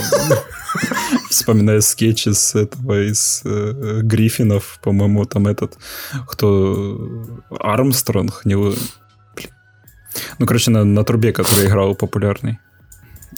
Вспоминаю 1.29 1.83
скетчи 1.83 2.31
с 2.31 2.55
этого, 2.55 3.03
из 3.03 3.43
э, 3.45 4.01
Гриффинов, 4.03 4.79
по-моему, 4.83 5.25
там 5.25 5.47
этот, 5.47 5.79
кто 6.27 7.27
Армстронг, 7.51 8.45
не... 8.45 8.55
Ну, 8.55 10.47
короче, 10.47 10.71
на, 10.71 10.85
на 10.85 11.05
трубе, 11.05 11.33
который 11.33 11.67
играл 11.67 11.95
популярный. 11.95 12.59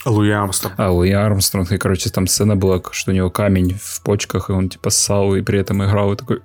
Луи 0.05 0.31
Армстронг. 0.31 0.75
А, 0.79 0.91
Луи 0.91 1.11
Армстронг. 1.11 1.71
И, 1.71 1.77
короче, 1.77 2.09
там 2.09 2.27
сцена 2.27 2.55
была, 2.55 2.81
что 2.91 3.11
у 3.11 3.13
него 3.13 3.29
камень 3.29 3.77
в 3.81 4.01
почках, 4.01 4.49
и 4.49 4.53
он, 4.53 4.69
типа, 4.69 4.89
ссал, 4.89 5.35
и 5.35 5.41
при 5.41 5.59
этом 5.59 5.83
играл, 5.83 6.13
и 6.13 6.15
такой... 6.15 6.41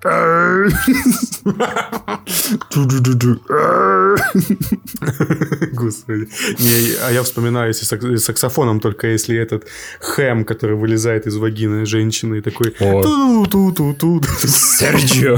Господи. 5.73 6.29
Не, 6.59 6.95
а 7.03 7.11
я 7.11 7.23
вспоминаю, 7.23 7.69
если 7.69 8.17
саксофоном, 8.17 8.79
только 8.79 9.07
если 9.07 9.37
этот 9.37 9.67
хэм, 9.99 10.45
который 10.45 10.75
вылезает 10.75 11.25
из 11.25 11.35
вагины 11.37 11.85
женщины, 11.85 12.41
такой... 12.41 12.71
Ту-ту-ту-ту. 12.71 14.21
Серджио. 14.45 15.37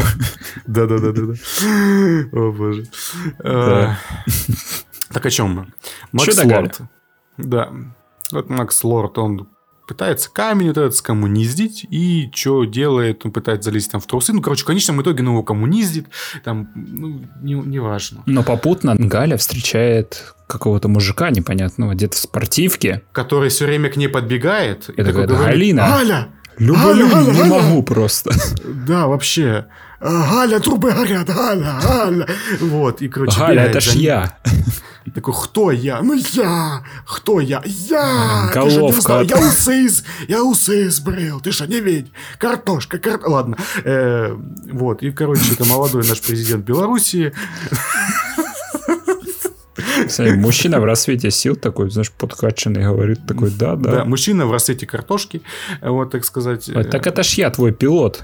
Да-да-да-да. 0.68 1.34
О, 2.34 2.52
боже. 2.52 2.84
А, 3.44 3.98
так 5.14 5.26
о 5.26 5.30
чем 5.30 5.50
мы? 5.52 5.68
Макс 6.12 6.44
Лорд. 6.44 6.82
Да. 7.38 7.72
Вот 8.32 8.50
Макс 8.50 8.84
Лорд, 8.84 9.18
он 9.18 9.48
пытается 9.88 10.30
камень 10.32 10.68
вот 10.68 10.78
этот 10.78 10.96
скоммуниздить, 10.96 11.84
и 11.90 12.30
что 12.34 12.64
делает, 12.66 13.26
он 13.26 13.32
пытается 13.32 13.72
залезть 13.72 13.92
там 13.92 14.00
в 14.00 14.06
трусы. 14.06 14.34
Ну, 14.34 14.42
короче, 14.42 14.62
в 14.62 14.68
конечном 14.68 15.02
итоге 15.02 15.24
он 15.24 15.30
его 15.30 15.44
коммуниздит, 15.44 16.06
там, 16.44 16.70
ну, 16.76 17.26
не, 17.42 17.56
не 17.56 17.80
важно. 17.80 18.22
Но 18.28 18.44
попутно 18.44 18.96
Галя 18.96 19.36
встречает 19.38 20.36
какого-то 20.46 20.88
мужика 20.90 21.32
непонятного, 21.32 21.96
где-то 21.96 22.16
в 22.16 22.20
спортивке. 22.20 23.02
Который 23.14 23.50
все 23.50 23.66
время 23.66 23.90
к 23.90 23.98
ней 23.98 24.10
подбегает. 24.10 24.90
И, 24.90 24.94
и 24.94 25.04
такой, 25.04 25.26
говорит, 25.26 25.38
Галина. 25.40 25.88
Галя! 25.88 26.28
Люблю, 26.60 27.08
Галя, 27.08 27.10
Галя, 27.10 27.32
не 27.32 27.40
Галя. 27.40 27.50
могу 27.50 27.84
просто. 27.84 28.32
Да, 28.86 29.08
вообще. 29.08 29.68
Галя, 30.00 30.60
трубы 30.60 30.92
горят, 30.92 31.28
Галя, 31.28 31.80
Галя. 31.82 32.28
Вот, 32.60 33.02
и, 33.02 33.10
короче, 33.10 33.38
Галя, 33.40 33.64
это 33.64 33.82
ж 33.82 33.94
я. 33.94 34.38
Такой, 35.14 35.34
кто 35.34 35.72
я? 35.72 36.02
Ну 36.02 36.14
я! 36.14 36.84
Кто 37.08 37.40
я? 37.40 37.64
Я! 37.66 38.52
Головка. 38.54 39.22
Я 39.22 39.38
усы, 39.40 39.90
я 40.28 40.44
усы 40.44 40.92
сбрил. 40.92 41.40
Ты 41.40 41.52
что, 41.52 41.66
не 41.66 41.80
видь? 41.80 42.12
Картошка, 42.38 43.00
кар... 43.00 43.20
Ладно. 43.26 43.58
Э, 43.84 44.36
вот, 44.72 45.02
и, 45.02 45.10
короче, 45.12 45.54
это 45.54 45.66
молодой 45.66 46.06
наш 46.08 46.22
президент 46.22 46.64
Белоруссии. 46.64 47.34
Кстати, 50.06 50.36
мужчина 50.36 50.80
в 50.80 50.86
рассвете 50.86 51.32
сил 51.32 51.56
такой, 51.56 51.90
знаешь, 51.90 52.12
подкачанный, 52.12 52.84
говорит 52.84 53.26
такой, 53.26 53.50
да, 53.50 53.76
да. 53.76 53.92
Да, 53.92 54.06
мужчина 54.06 54.46
в 54.46 54.52
рассвете 54.52 54.86
картошки, 54.86 55.42
вот, 55.82 56.12
так 56.12 56.24
сказать. 56.24 56.70
Так 56.92 57.08
это 57.08 57.24
ж 57.24 57.34
я, 57.34 57.50
твой 57.50 57.72
пилот. 57.74 58.24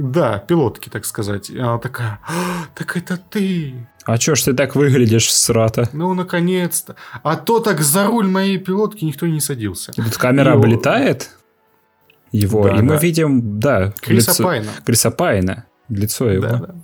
Да, 0.00 0.38
пилотки, 0.38 0.88
так 0.88 1.04
сказать. 1.04 1.50
И 1.50 1.58
она 1.58 1.78
такая, 1.78 2.20
«А, 2.26 2.66
так 2.74 2.96
это 2.96 3.16
ты. 3.16 3.74
А 4.04 4.18
чё 4.18 4.34
ж 4.34 4.42
ты 4.42 4.54
так 4.54 4.74
выглядишь 4.74 5.32
срата? 5.32 5.88
Ну, 5.92 6.14
наконец-то. 6.14 6.96
А 7.22 7.36
то 7.36 7.60
так 7.60 7.80
за 7.80 8.06
руль 8.06 8.26
моей 8.26 8.58
пилотки 8.58 9.04
никто 9.04 9.26
не 9.26 9.40
садился. 9.40 9.92
И 9.96 10.02
тут 10.02 10.16
камера 10.16 10.52
Его... 10.52 10.60
облетает 10.60 11.30
его, 12.32 12.64
да, 12.64 12.76
и 12.76 12.82
мы 12.82 12.96
видим, 12.96 13.58
да, 13.58 13.92
Криса 14.00 14.30
лицо... 14.30 14.44
Пайна. 14.44 14.70
Криса 14.84 15.10
Пайна, 15.10 15.66
лицо 15.88 16.30
его. 16.30 16.46
Да, 16.46 16.56
да. 16.58 16.74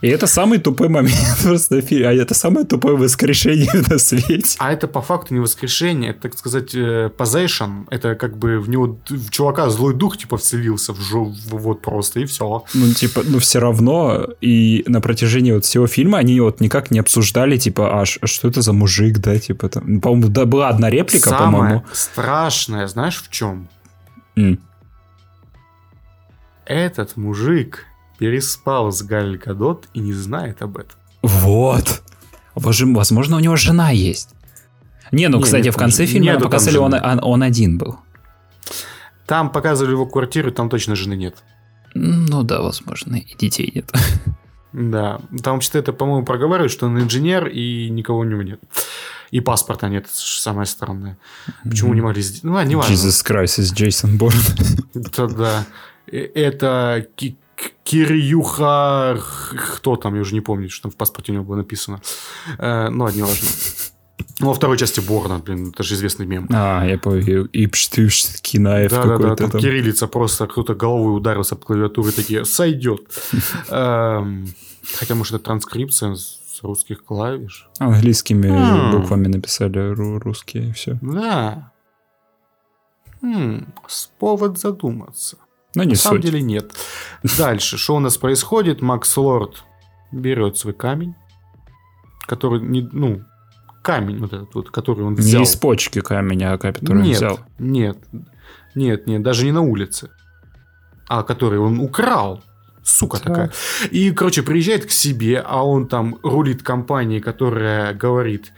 И 0.00 0.08
это 0.08 0.26
самый 0.26 0.58
тупой 0.58 0.88
момент 0.88 1.38
просто 1.42 1.76
а 1.76 2.12
это 2.12 2.34
самое 2.34 2.66
тупое 2.66 2.96
воскрешение 2.96 3.70
на 3.90 3.98
свете. 3.98 4.56
А 4.58 4.72
это 4.72 4.88
по 4.88 5.00
факту 5.00 5.34
не 5.34 5.40
воскрешение, 5.40 6.10
это, 6.10 6.22
так 6.22 6.38
сказать, 6.38 6.74
э, 6.74 7.10
possession. 7.16 7.86
Это 7.90 8.14
как 8.14 8.36
бы 8.36 8.58
в 8.58 8.68
него, 8.68 8.98
в 9.08 9.30
чувака 9.30 9.68
злой 9.70 9.94
дух, 9.94 10.16
типа, 10.16 10.36
вцелился 10.36 10.92
в, 10.92 11.00
жо, 11.00 11.32
вот 11.50 11.82
просто, 11.82 12.20
и 12.20 12.24
все. 12.24 12.64
Ну, 12.74 12.92
типа, 12.92 13.22
ну, 13.24 13.38
все 13.38 13.58
равно, 13.58 14.28
и 14.40 14.84
на 14.86 15.00
протяжении 15.00 15.52
вот 15.52 15.64
всего 15.64 15.86
фильма 15.86 16.18
они 16.18 16.40
вот 16.40 16.60
никак 16.60 16.90
не 16.90 16.98
обсуждали, 16.98 17.56
типа, 17.56 18.00
а, 18.00 18.04
а 18.20 18.26
что 18.26 18.48
это 18.48 18.62
за 18.62 18.72
мужик, 18.72 19.18
да, 19.18 19.38
типа, 19.38 19.68
там, 19.68 19.84
ну, 19.86 20.00
по-моему, 20.00 20.28
да, 20.28 20.44
была 20.44 20.68
одна 20.68 20.90
реплика, 20.90 21.30
Самое 21.30 21.50
по-моему. 21.50 21.84
страшное, 21.92 22.86
знаешь, 22.88 23.22
в 23.22 23.30
чем? 23.30 23.68
Mm. 24.36 24.58
Этот 26.66 27.16
мужик 27.16 27.86
переспал 28.18 28.90
с 28.90 29.02
Галь 29.02 29.36
Гадот 29.38 29.88
и 29.94 30.00
не 30.00 30.12
знает 30.12 30.62
об 30.62 30.78
этом. 30.78 30.98
Вот. 31.22 32.02
Возможно, 32.54 33.36
у 33.36 33.40
него 33.40 33.56
жена 33.56 33.90
есть. 33.90 34.30
Не, 35.12 35.28
ну, 35.28 35.38
не, 35.38 35.42
кстати, 35.42 35.70
в 35.70 35.76
конце 35.76 36.06
фильма 36.06 36.32
нету 36.32 36.44
показали, 36.44 36.78
он, 36.78 36.94
он, 36.94 37.20
он 37.22 37.42
один 37.42 37.78
был. 37.78 37.98
Там 39.26 39.50
показывали 39.50 39.92
его 39.92 40.06
квартиру, 40.06 40.50
там 40.50 40.68
точно 40.68 40.96
жены 40.96 41.14
нет. 41.14 41.36
Ну 41.94 42.42
да, 42.42 42.60
возможно, 42.60 43.16
и 43.16 43.36
детей 43.36 43.70
нет. 43.74 43.90
Да, 44.72 45.20
там 45.42 45.54
вообще-то 45.54 45.78
это, 45.78 45.92
по-моему, 45.94 46.26
проговаривают, 46.26 46.70
что 46.70 46.86
он 46.86 47.00
инженер 47.00 47.46
и 47.46 47.88
никого 47.88 48.18
у 48.18 48.24
него 48.24 48.42
нет. 48.42 48.60
И 49.30 49.40
паспорта 49.40 49.88
нет, 49.88 50.04
это 50.04 50.14
самое 50.14 50.66
странное. 50.66 51.16
Почему 51.64 51.92
mm-hmm. 51.92 51.94
не 51.94 52.00
могли 52.02 52.22
сделать? 52.22 52.44
Ну, 52.44 52.56
а, 52.56 52.64
не 52.64 52.76
важно. 52.76 52.92
Jesus 52.92 53.24
Christ 53.26 53.58
is 53.58 53.74
Jason 53.74 54.18
Bourne. 54.18 54.82
Это 54.94 55.28
да. 55.28 55.66
Э, 56.10 56.18
это 56.18 57.06
Кирюха... 57.84 59.18
Кто 59.76 59.96
там, 59.96 60.14
я 60.14 60.20
уже 60.20 60.34
не 60.34 60.40
помню, 60.40 60.68
что 60.68 60.82
там 60.82 60.92
в 60.92 60.96
паспорте 60.96 61.32
у 61.32 61.34
него 61.34 61.44
было 61.44 61.56
написано. 61.56 62.00
Э, 62.58 62.88
ну, 62.88 63.08
не 63.08 63.22
важно. 63.22 63.48
Ну, 64.38 64.48
во 64.48 64.54
второй 64.54 64.76
части 64.76 65.00
Борна, 65.00 65.38
блин, 65.38 65.70
это 65.70 65.82
же 65.82 65.94
известный 65.94 66.26
мем. 66.26 66.46
А, 66.52 66.84
я 66.84 66.98
понял. 66.98 67.48
Ипштыш, 67.52 68.40
Кинаев 68.42 68.90
да, 68.90 69.02
какой-то. 69.02 69.22
Да, 69.22 69.28
да, 69.28 69.36
там, 69.36 69.50
там 69.50 69.60
кириллица 69.60 70.06
просто, 70.06 70.46
кто-то 70.46 70.74
головой 70.74 71.16
ударился 71.16 71.54
об 71.54 71.64
клавиатуру, 71.64 72.12
такие, 72.12 72.44
сойдет. 72.44 73.00
Эм, 73.70 74.46
хотя, 74.98 75.14
может, 75.14 75.34
это 75.34 75.44
транскрипция 75.44 76.16
с 76.16 76.60
русских 76.62 77.04
клавиш. 77.04 77.68
Английскими 77.78 78.92
буквами 78.92 79.28
написали 79.28 79.78
русские, 80.18 80.68
и 80.68 80.72
все. 80.72 80.98
Да. 81.00 81.72
Повод 84.18 84.58
задуматься. 84.58 85.38
Но 85.76 85.84
не 85.84 85.90
На 85.90 85.94
суть. 85.96 86.02
самом 86.04 86.20
деле 86.22 86.40
нет. 86.40 86.72
Дальше, 87.36 87.76
что 87.76 87.96
у 87.96 88.00
нас 88.00 88.16
происходит? 88.16 88.80
Макс 88.80 89.14
Лорд 89.16 89.62
берет 90.10 90.56
свой 90.56 90.72
камень, 90.72 91.14
который, 92.26 92.60
не, 92.62 92.80
ну, 92.80 93.22
камень 93.82 94.18
вот 94.18 94.32
этот 94.32 94.54
вот, 94.54 94.70
который 94.70 95.04
он 95.04 95.14
взял. 95.14 95.40
Не 95.40 95.44
из 95.44 95.54
почки 95.54 96.00
камень, 96.00 96.44
а 96.44 96.56
который 96.56 97.02
нет, 97.02 97.22
он 97.22 97.28
взял. 97.28 97.40
Нет, 97.58 97.98
нет, 98.74 99.06
нет, 99.06 99.22
даже 99.22 99.44
не 99.44 99.52
на 99.52 99.60
улице, 99.60 100.08
а 101.08 101.22
который 101.22 101.58
он 101.58 101.78
украл. 101.78 102.42
Сука 102.82 103.18
так. 103.18 103.26
такая. 103.26 103.52
И, 103.90 104.12
короче, 104.12 104.42
приезжает 104.42 104.86
к 104.86 104.90
себе, 104.90 105.44
а 105.44 105.62
он 105.62 105.88
там 105.88 106.18
рулит 106.22 106.62
компанией, 106.62 107.20
которая 107.20 107.92
говорит... 107.92 108.52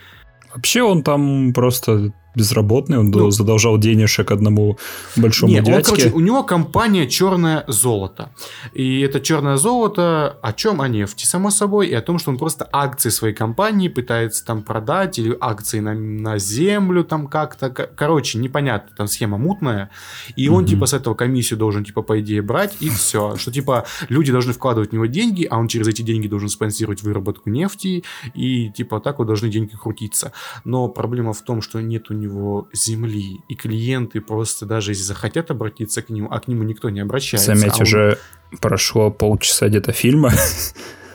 Вообще 0.55 0.83
он 0.83 1.03
там 1.03 1.53
просто 1.53 2.13
безработный, 2.39 2.99
он 2.99 3.11
ну, 3.11 3.31
задолжал 3.31 3.79
денежек 3.79 4.31
одному 4.31 4.79
большому 5.17 5.53
нет, 5.53 5.65
дядьке. 5.65 5.91
Он, 5.91 5.97
короче, 5.97 6.15
у 6.15 6.21
него 6.21 6.43
компания 6.45 7.07
«Черное 7.09 7.65
золото». 7.67 8.31
И 8.73 9.01
это 9.01 9.21
«Черное 9.21 9.57
золото» 9.57 10.39
о 10.43 10.53
чем? 10.53 10.81
О 10.81 10.89
нефти, 10.89 11.27
само 11.27 11.51
собой, 11.51 11.89
и 11.89 11.95
о 11.95 12.01
том, 12.01 12.19
что 12.19 12.31
он 12.31 12.39
просто 12.39 12.69
акции 12.73 13.11
своей 13.11 13.35
компании 13.35 13.89
пытается 13.89 14.45
там 14.45 14.63
продать, 14.63 15.19
или 15.19 15.37
акции 15.41 15.81
на, 15.81 15.95
на 15.95 16.39
землю 16.39 17.05
там 17.05 17.27
как-то. 17.27 17.71
Короче, 17.71 18.39
непонятно, 18.39 18.95
там 18.97 19.09
схема 19.09 19.39
мутная. 19.39 19.91
И 20.37 20.49
он, 20.49 20.63
угу. 20.63 20.71
типа, 20.71 20.87
с 20.87 20.95
этого 20.95 21.15
комиссию 21.15 21.59
должен, 21.59 21.85
типа, 21.85 22.03
по 22.03 22.21
идее, 22.21 22.43
брать, 22.43 22.77
и 22.81 22.89
все. 22.89 23.37
Что, 23.37 23.51
типа, 23.51 23.85
люди 24.09 24.33
должны 24.33 24.53
вкладывать 24.53 24.91
в 24.91 24.93
него 24.93 25.07
деньги, 25.07 25.45
а 25.51 25.59
он 25.59 25.69
через 25.69 25.89
эти 25.89 26.03
деньги 26.03 26.29
должен 26.29 26.49
спонсировать 26.49 27.03
выработку 27.03 27.51
нефти, 27.51 28.05
и, 28.35 28.71
типа, 28.71 29.01
так 29.01 29.19
вот 29.19 29.27
должны 29.27 29.49
деньги 29.49 29.75
крутиться. 29.75 30.33
Но 30.65 30.89
проблема 30.89 31.33
в 31.33 31.43
том, 31.43 31.63
что 31.63 31.81
нет 31.81 32.11
у 32.11 32.15
него 32.15 32.28
него 32.29 32.69
земли, 32.73 33.41
и 33.49 33.55
клиенты 33.55 34.21
просто 34.21 34.67
даже 34.67 34.93
если 34.93 35.03
захотят 35.03 35.51
обратиться 35.51 36.03
к 36.03 36.11
нему, 36.11 36.29
а 36.31 36.41
к 36.41 36.49
нему 36.49 36.63
никто 36.63 36.91
не 36.91 37.01
обращается. 37.01 37.55
Заметь, 37.55 37.75
а 37.79 37.83
уже 37.83 38.19
прошло 38.61 39.11
полчаса 39.11 39.69
где-то 39.69 39.93
фильма. 39.93 40.33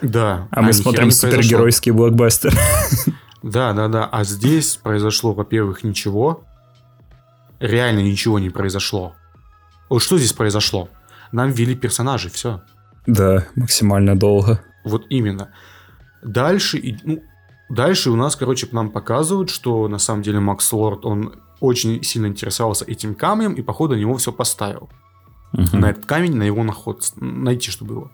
Да. 0.02 0.50
А, 0.52 0.60
а 0.60 0.62
мы 0.62 0.74
смотрим 0.74 1.12
супергеройский 1.12 1.94
блокбастер. 1.94 2.54
Да, 3.42 3.72
да, 3.72 3.88
да. 3.88 4.06
А 4.06 4.26
здесь 4.26 4.76
произошло, 4.76 5.34
во-первых, 5.34 5.86
ничего. 5.86 6.44
Реально 7.62 8.00
ничего 8.02 8.38
не 8.38 8.50
произошло. 8.50 9.16
Вот 9.90 10.04
что 10.04 10.18
здесь 10.18 10.34
произошло? 10.34 10.90
Нам 11.32 11.52
ввели 11.52 11.74
персонажей, 11.74 12.32
все. 12.32 12.62
Да, 13.08 13.46
максимально 13.56 14.20
долго. 14.20 14.62
Вот 14.84 15.06
именно. 15.10 15.54
Дальше, 16.22 17.00
ну, 17.04 17.22
дальше 17.70 18.12
у 18.12 18.16
нас, 18.16 18.36
короче, 18.36 18.68
нам 18.72 18.90
показывают, 18.90 19.50
что 19.50 19.88
на 19.88 19.98
самом 19.98 20.24
деле 20.24 20.40
Макс 20.40 20.72
Лорд, 20.72 21.06
он 21.06 21.36
очень 21.60 22.04
сильно 22.04 22.28
интересовался 22.28 22.86
этим 22.86 23.16
камнем 23.16 23.54
и, 23.54 23.62
походу, 23.62 23.96
на 23.96 24.00
него 24.00 24.18
все 24.18 24.32
поставил. 24.32 24.90
Угу. 25.54 25.78
На 25.78 25.92
этот 25.92 26.06
камень, 26.06 26.36
на 26.36 26.44
его 26.44 26.64
наход, 26.64 27.04
найти, 27.16 27.72
что 27.72 27.86
было. 27.86 28.12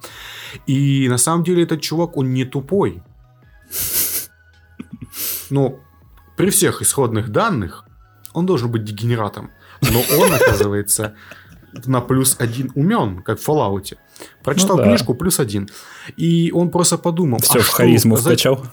И 0.67 1.07
на 1.09 1.17
самом 1.17 1.43
деле 1.43 1.63
этот 1.63 1.81
чувак, 1.81 2.17
он 2.17 2.33
не 2.33 2.45
тупой. 2.45 3.01
Ну, 5.49 5.79
при 6.37 6.49
всех 6.49 6.81
исходных 6.81 7.29
данных, 7.29 7.85
он 8.33 8.45
должен 8.45 8.69
быть 8.69 8.83
дегенератом. 8.83 9.51
Но 9.81 10.01
он, 10.19 10.33
оказывается, 10.33 11.15
на 11.85 12.01
плюс 12.01 12.35
один 12.39 12.71
умен, 12.75 13.21
как 13.21 13.39
в 13.39 13.47
Fallout. 13.47 13.97
Прочитал 14.43 14.77
ну, 14.77 14.83
да. 14.83 14.89
книжку 14.89 15.13
плюс 15.15 15.39
один. 15.39 15.69
И 16.17 16.51
он 16.53 16.69
просто 16.69 16.97
подумал... 16.97 17.39
Все, 17.39 17.59
а 17.59 17.61
в 17.61 17.69
харизму 17.69 18.17
сказать... 18.17 18.39
вкачал. 18.39 18.65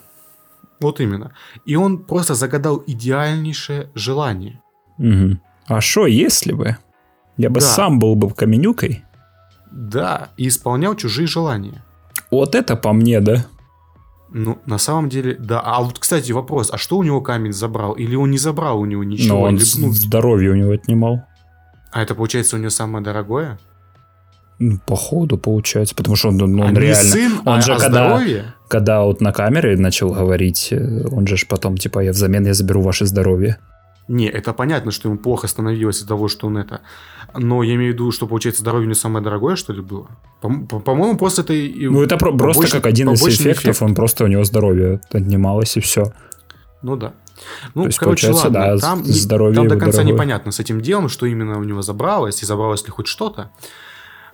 Вот 0.81 1.01
именно. 1.01 1.33
И 1.65 1.77
он 1.77 1.99
просто 1.99 2.35
загадал 2.35 2.83
идеальнейшее 2.87 3.91
желание. 3.95 4.61
Угу. 4.99 5.39
А 5.67 5.81
что, 5.81 6.07
если 6.07 6.53
бы? 6.53 6.77
Я 7.37 7.51
бы 7.51 7.61
да. 7.61 7.67
сам 7.67 7.99
был 7.99 8.15
бы 8.15 8.31
каменюкой. 8.31 9.05
Да, 9.71 10.29
и 10.37 10.49
исполнял 10.49 10.95
чужие 10.95 11.27
желания. 11.27 11.85
Вот 12.31 12.55
это 12.55 12.77
по 12.77 12.93
мне, 12.93 13.21
да? 13.21 13.47
Ну, 14.33 14.59
на 14.67 14.79
самом 14.79 15.09
деле, 15.09 15.37
да. 15.39 15.61
А 15.61 15.81
вот, 15.83 15.99
кстати, 15.99 16.33
вопрос, 16.33 16.71
а 16.73 16.79
что 16.79 16.97
у 16.97 17.03
него 17.03 17.21
камень 17.21 17.53
забрал? 17.53 17.93
Или 17.93 18.17
он 18.17 18.31
не 18.31 18.39
забрал 18.39 18.81
у 18.81 18.85
него 18.85 19.05
ничего? 19.05 19.39
Но 19.39 19.43
он 19.43 19.57
Или, 19.57 19.65
ну... 19.79 19.93
здоровье 19.93 20.51
у 20.51 20.55
него 20.55 20.73
отнимал. 20.73 21.23
А 21.93 22.03
это, 22.03 22.15
получается, 22.15 22.57
у 22.57 22.59
него 22.59 22.71
самое 22.71 23.05
дорогое? 23.05 23.59
Ну, 24.59 24.79
походу, 24.87 25.39
получается, 25.39 25.95
потому 25.95 26.17
что 26.17 26.29
он, 26.29 26.41
он, 26.41 26.61
он 26.61 26.77
а 26.77 26.81
реально... 26.81 27.11
сын, 27.11 27.33
он 27.45 27.59
а, 27.59 27.61
же 27.61 27.75
а 27.75 27.79
когда, 27.79 28.09
здоровье? 28.09 28.55
Когда 28.69 29.03
вот 29.03 29.21
на 29.21 29.33
камере 29.33 29.77
начал 29.77 30.11
говорить, 30.11 30.69
э, 30.71 31.07
он 31.11 31.27
же 31.27 31.37
потом, 31.49 31.77
типа, 31.77 32.01
я 32.01 32.13
взамен 32.13 32.47
я 32.47 32.55
заберу 32.55 32.83
ваше 32.83 33.07
здоровье. 33.07 33.59
Не, 34.09 34.29
это 34.29 34.53
понятно, 34.53 34.93
что 34.93 35.09
ему 35.09 35.19
плохо 35.19 35.49
становилось 35.49 35.99
из-за 35.99 36.09
того, 36.09 36.29
что 36.29 36.47
он 36.47 36.59
это. 36.59 36.81
Но 37.37 37.63
я 37.65 37.75
имею 37.75 37.93
в 37.93 37.95
виду, 37.95 38.13
что, 38.13 38.27
получается, 38.27 38.63
здоровье 38.63 38.87
не 38.87 38.95
самое 38.95 39.25
дорогое, 39.25 39.57
что 39.57 39.73
ли, 39.73 39.81
было? 39.81 40.09
По-моему, 40.41 41.17
просто 41.17 41.43
это... 41.43 41.53
Ну, 41.53 42.03
это 42.03 42.17
просто 42.17 42.71
как 42.71 42.87
один 42.87 43.11
из 43.11 43.23
эффектов, 43.23 43.65
эффект. 43.65 43.83
он 43.83 43.95
просто 43.95 44.25
у 44.25 44.27
него 44.29 44.45
здоровье 44.45 45.01
отнималось, 45.11 45.77
и 45.77 45.81
все. 45.81 46.13
Ну 46.83 46.97
да. 46.97 47.15
Ну, 47.75 47.83
То 47.83 47.89
есть, 47.89 47.99
короче, 47.99 48.31
ладно, 48.31 48.51
да, 48.51 48.79
там, 48.79 49.05
здоровье 49.05 49.57
там 49.57 49.69
до 49.69 49.77
конца 49.77 49.99
дорогое. 49.99 50.15
непонятно 50.15 50.53
с 50.53 50.61
этим 50.61 50.81
делом, 50.81 51.09
что 51.09 51.27
именно 51.27 51.59
у 51.59 51.65
него 51.65 51.83
забралось, 51.83 52.43
и 52.43 52.47
забралось 52.47 52.85
ли 52.85 52.91
хоть 52.91 53.09
что-то. 53.09 53.51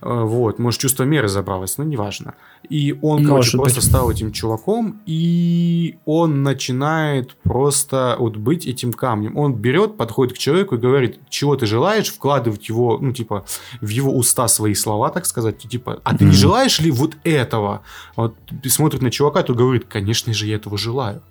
Э, 0.03 0.25
вот, 0.25 0.59
может, 0.59 0.81
чувство 0.81 1.05
меры 1.05 1.29
забралось, 1.29 1.79
но 1.79 1.85
неважно. 1.85 2.35
И 2.69 2.99
он, 3.03 3.25
может 3.25 3.29
короче, 3.29 3.57
быть. 3.57 3.75
просто 3.75 3.89
стал 3.89 4.11
этим 4.11 4.33
чуваком, 4.33 5.01
и 5.07 5.97
он 6.05 6.43
начинает 6.43 7.35
просто 7.43 8.17
вот 8.19 8.37
быть 8.37 8.67
этим 8.67 8.93
камнем. 8.93 9.37
Он 9.37 9.55
берет, 9.55 9.97
подходит 9.97 10.35
к 10.35 10.39
человеку 10.39 10.75
и 10.75 10.79
говорит, 10.79 11.21
чего 11.29 11.55
ты 11.55 11.67
желаешь, 11.67 12.09
вкладывать 12.09 12.69
его, 12.69 12.99
ну, 13.01 13.13
типа, 13.13 13.45
в 13.81 13.89
его 13.89 14.17
уста 14.17 14.49
свои 14.49 14.75
слова, 14.75 15.11
так 15.11 15.25
сказать, 15.25 15.59
типа, 15.59 16.01
а 16.03 16.17
ты 16.17 16.25
mm-hmm. 16.25 16.29
не 16.29 16.35
желаешь 16.35 16.81
ли 16.81 16.91
вот 16.91 17.17
этого? 17.23 17.83
Вот 18.17 18.35
смотрит 18.67 19.03
на 19.03 19.11
чувака, 19.11 19.43
то 19.43 19.55
говорит, 19.55 19.85
конечно 19.89 20.35
же, 20.35 20.47
я 20.47 20.57
этого 20.57 20.77
желаю. 20.77 21.23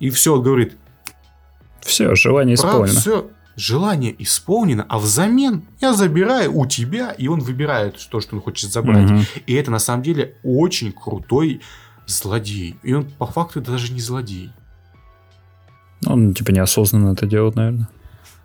И 0.00 0.10
все, 0.10 0.34
он 0.34 0.42
говорит, 0.42 0.76
все, 1.80 2.14
желание 2.16 2.56
исполнено. 2.56 2.98
Все, 2.98 3.28
желание 3.56 4.14
исполнено, 4.22 4.84
а 4.88 4.98
взамен 4.98 5.62
я 5.80 5.92
забираю 5.92 6.56
у 6.56 6.66
тебя, 6.66 7.10
и 7.12 7.28
он 7.28 7.40
выбирает 7.40 7.96
то, 8.10 8.20
что 8.20 8.36
он 8.36 8.42
хочет 8.42 8.72
забрать. 8.72 9.10
Угу. 9.10 9.20
И 9.46 9.54
это 9.54 9.70
на 9.70 9.78
самом 9.78 10.02
деле 10.02 10.36
очень 10.42 10.92
крутой 10.92 11.60
злодей. 12.06 12.76
И 12.82 12.92
он 12.92 13.04
по 13.04 13.26
факту 13.26 13.60
даже 13.60 13.92
не 13.92 14.00
злодей. 14.00 14.50
Он 16.06 16.34
типа 16.34 16.50
неосознанно 16.50 17.12
это 17.12 17.26
делает, 17.26 17.54
наверное. 17.54 17.88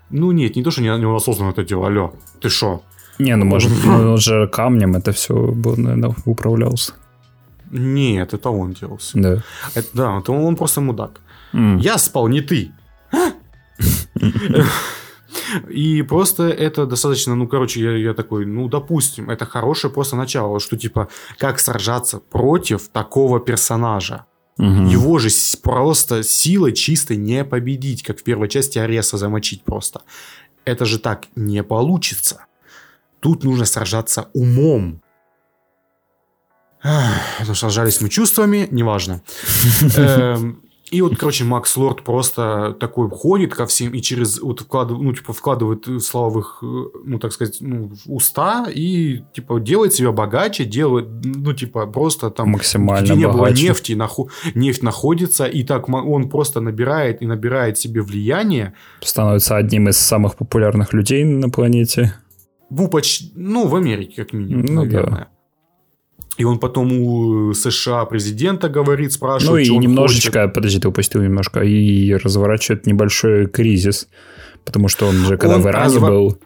Ну 0.09 0.31
нет, 0.31 0.55
не 0.55 0.63
то, 0.63 0.71
что 0.71 0.81
не, 0.81 0.89
осознанно 0.89 1.51
это 1.51 1.63
делал, 1.63 1.85
алло, 1.85 2.13
ты 2.39 2.49
шо? 2.49 2.81
Не, 3.19 3.35
ну 3.35 3.45
может, 3.45 3.71
он 3.85 4.17
же 4.17 4.47
камнем 4.47 4.95
это 4.95 5.11
все, 5.11 5.33
наверное, 5.33 6.15
управлялся. 6.25 6.93
Нет, 7.71 8.33
это 8.33 8.49
он 8.49 8.73
делался. 8.73 9.19
Да. 9.19 9.43
Это, 9.75 9.87
да, 9.93 10.17
это 10.19 10.31
он, 10.31 10.43
он 10.43 10.55
просто 10.55 10.81
мудак. 10.81 11.21
Mm. 11.53 11.79
Я 11.81 11.97
спал, 11.97 12.27
не 12.27 12.41
ты. 12.41 12.71
И 15.69 16.01
просто 16.03 16.43
это 16.49 16.85
достаточно, 16.85 17.35
ну, 17.35 17.47
короче, 17.47 17.81
я, 17.81 17.95
я 17.97 18.13
такой, 18.13 18.45
ну, 18.45 18.67
допустим, 18.67 19.29
это 19.29 19.45
хорошее 19.45 19.93
просто 19.93 20.15
начало, 20.15 20.59
что 20.59 20.77
типа, 20.77 21.07
как 21.37 21.59
сражаться 21.59 22.19
против 22.19 22.89
такого 22.89 23.39
персонажа. 23.39 24.25
Угу. 24.57 24.89
Его 24.89 25.19
же 25.19 25.29
просто 25.61 26.23
силой 26.23 26.73
чистой 26.73 27.17
не 27.17 27.45
победить, 27.45 28.03
как 28.03 28.19
в 28.19 28.23
первой 28.23 28.49
части 28.49 28.77
Ареса 28.77 29.17
замочить 29.17 29.63
просто. 29.63 30.01
Это 30.65 30.85
же 30.85 30.99
так 30.99 31.27
не 31.35 31.63
получится. 31.63 32.45
Тут 33.21 33.43
нужно 33.43 33.65
сражаться 33.65 34.29
умом. 34.33 35.01
Ну, 36.83 37.55
сражались 37.55 38.01
мы 38.01 38.09
чувствами, 38.09 38.67
неважно. 38.71 39.21
Эм, 39.97 40.61
и 40.91 41.01
вот, 41.01 41.17
короче, 41.17 41.43
Макс 41.43 41.75
Лорд 41.77 42.03
просто 42.03 42.75
такой 42.79 43.09
ходит 43.09 43.53
ко 43.53 43.65
всем 43.65 43.93
и 43.93 44.01
через 44.01 44.39
вот 44.41 44.61
вкладывает, 44.61 45.03
ну, 45.03 45.13
типа, 45.13 45.33
вкладывает 45.33 46.03
слова 46.03 46.29
в 46.29 46.39
их, 46.39 46.57
ну, 46.61 47.19
так 47.19 47.31
сказать, 47.31 47.57
ну, 47.61 47.89
в 47.89 48.13
уста 48.13 48.67
и, 48.73 49.21
типа, 49.33 49.59
делает 49.59 49.93
себя 49.93 50.11
богаче, 50.11 50.65
делает, 50.65 51.07
ну, 51.23 51.53
типа, 51.53 51.85
просто 51.85 52.29
там... 52.31 52.49
Максимально 52.49 53.05
Где 53.05 53.15
не 53.15 53.25
богаче. 53.25 53.39
было 53.39 53.67
нефти, 53.67 53.93
наху... 53.93 54.29
нефть 54.55 54.83
находится, 54.83 55.45
и 55.45 55.63
так 55.63 55.89
он 55.89 56.29
просто 56.29 56.61
набирает 56.61 57.21
и 57.21 57.25
набирает 57.25 57.77
себе 57.77 58.01
влияние. 58.01 58.73
Становится 59.01 59.57
одним 59.57 59.89
из 59.89 59.97
самых 59.97 60.35
популярных 60.35 60.93
людей 60.93 61.23
на 61.23 61.49
планете. 61.49 62.15
Ну, 62.69 62.87
почти, 62.87 63.31
ну, 63.35 63.67
в 63.67 63.75
Америке, 63.75 64.23
как 64.23 64.33
минимум, 64.33 64.65
ну, 64.65 64.73
наверное. 64.83 65.19
Да. 65.19 65.38
И 66.39 66.45
он 66.45 66.57
потом 66.57 66.93
у 66.93 67.53
США 67.53 68.05
президента 68.05 68.69
говорит, 68.69 69.11
спрашивает, 69.11 69.67
Ну 69.67 69.75
и 69.75 69.77
немножечко, 69.77 70.43
хочет. 70.43 70.53
подожди, 70.53 70.79
ты 70.79 70.87
упустил 70.87 71.21
немножко, 71.21 71.59
и 71.59 72.13
разворачивает 72.13 72.85
небольшой 72.85 73.47
кризис. 73.47 74.07
Потому 74.63 74.87
что 74.87 75.07
он 75.07 75.15
же, 75.15 75.35
когда 75.35 75.57
он, 75.57 75.61
в 75.63 75.67
Иране 75.67 75.97
а, 75.97 75.99
был, 75.99 76.39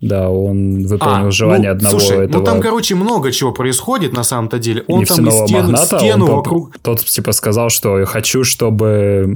да, 0.00 0.30
он 0.30 0.86
выполнил 0.86 1.26
а, 1.26 1.30
желание 1.30 1.70
ну, 1.70 1.76
одного 1.76 1.98
слушай, 1.98 2.24
этого... 2.24 2.38
ну 2.38 2.44
там, 2.46 2.62
короче, 2.62 2.94
много 2.94 3.30
чего 3.30 3.52
происходит 3.52 4.14
на 4.14 4.24
самом-то 4.24 4.58
деле. 4.58 4.84
Он 4.86 5.04
там 5.04 5.28
и 5.28 5.30
стену, 5.30 5.62
магната, 5.64 5.98
стену 5.98 6.24
он 6.24 6.36
вокруг... 6.36 6.78
Тот, 6.78 7.04
типа, 7.04 7.32
сказал, 7.32 7.68
что 7.68 7.98
я 7.98 8.06
хочу, 8.06 8.42
чтобы 8.42 9.26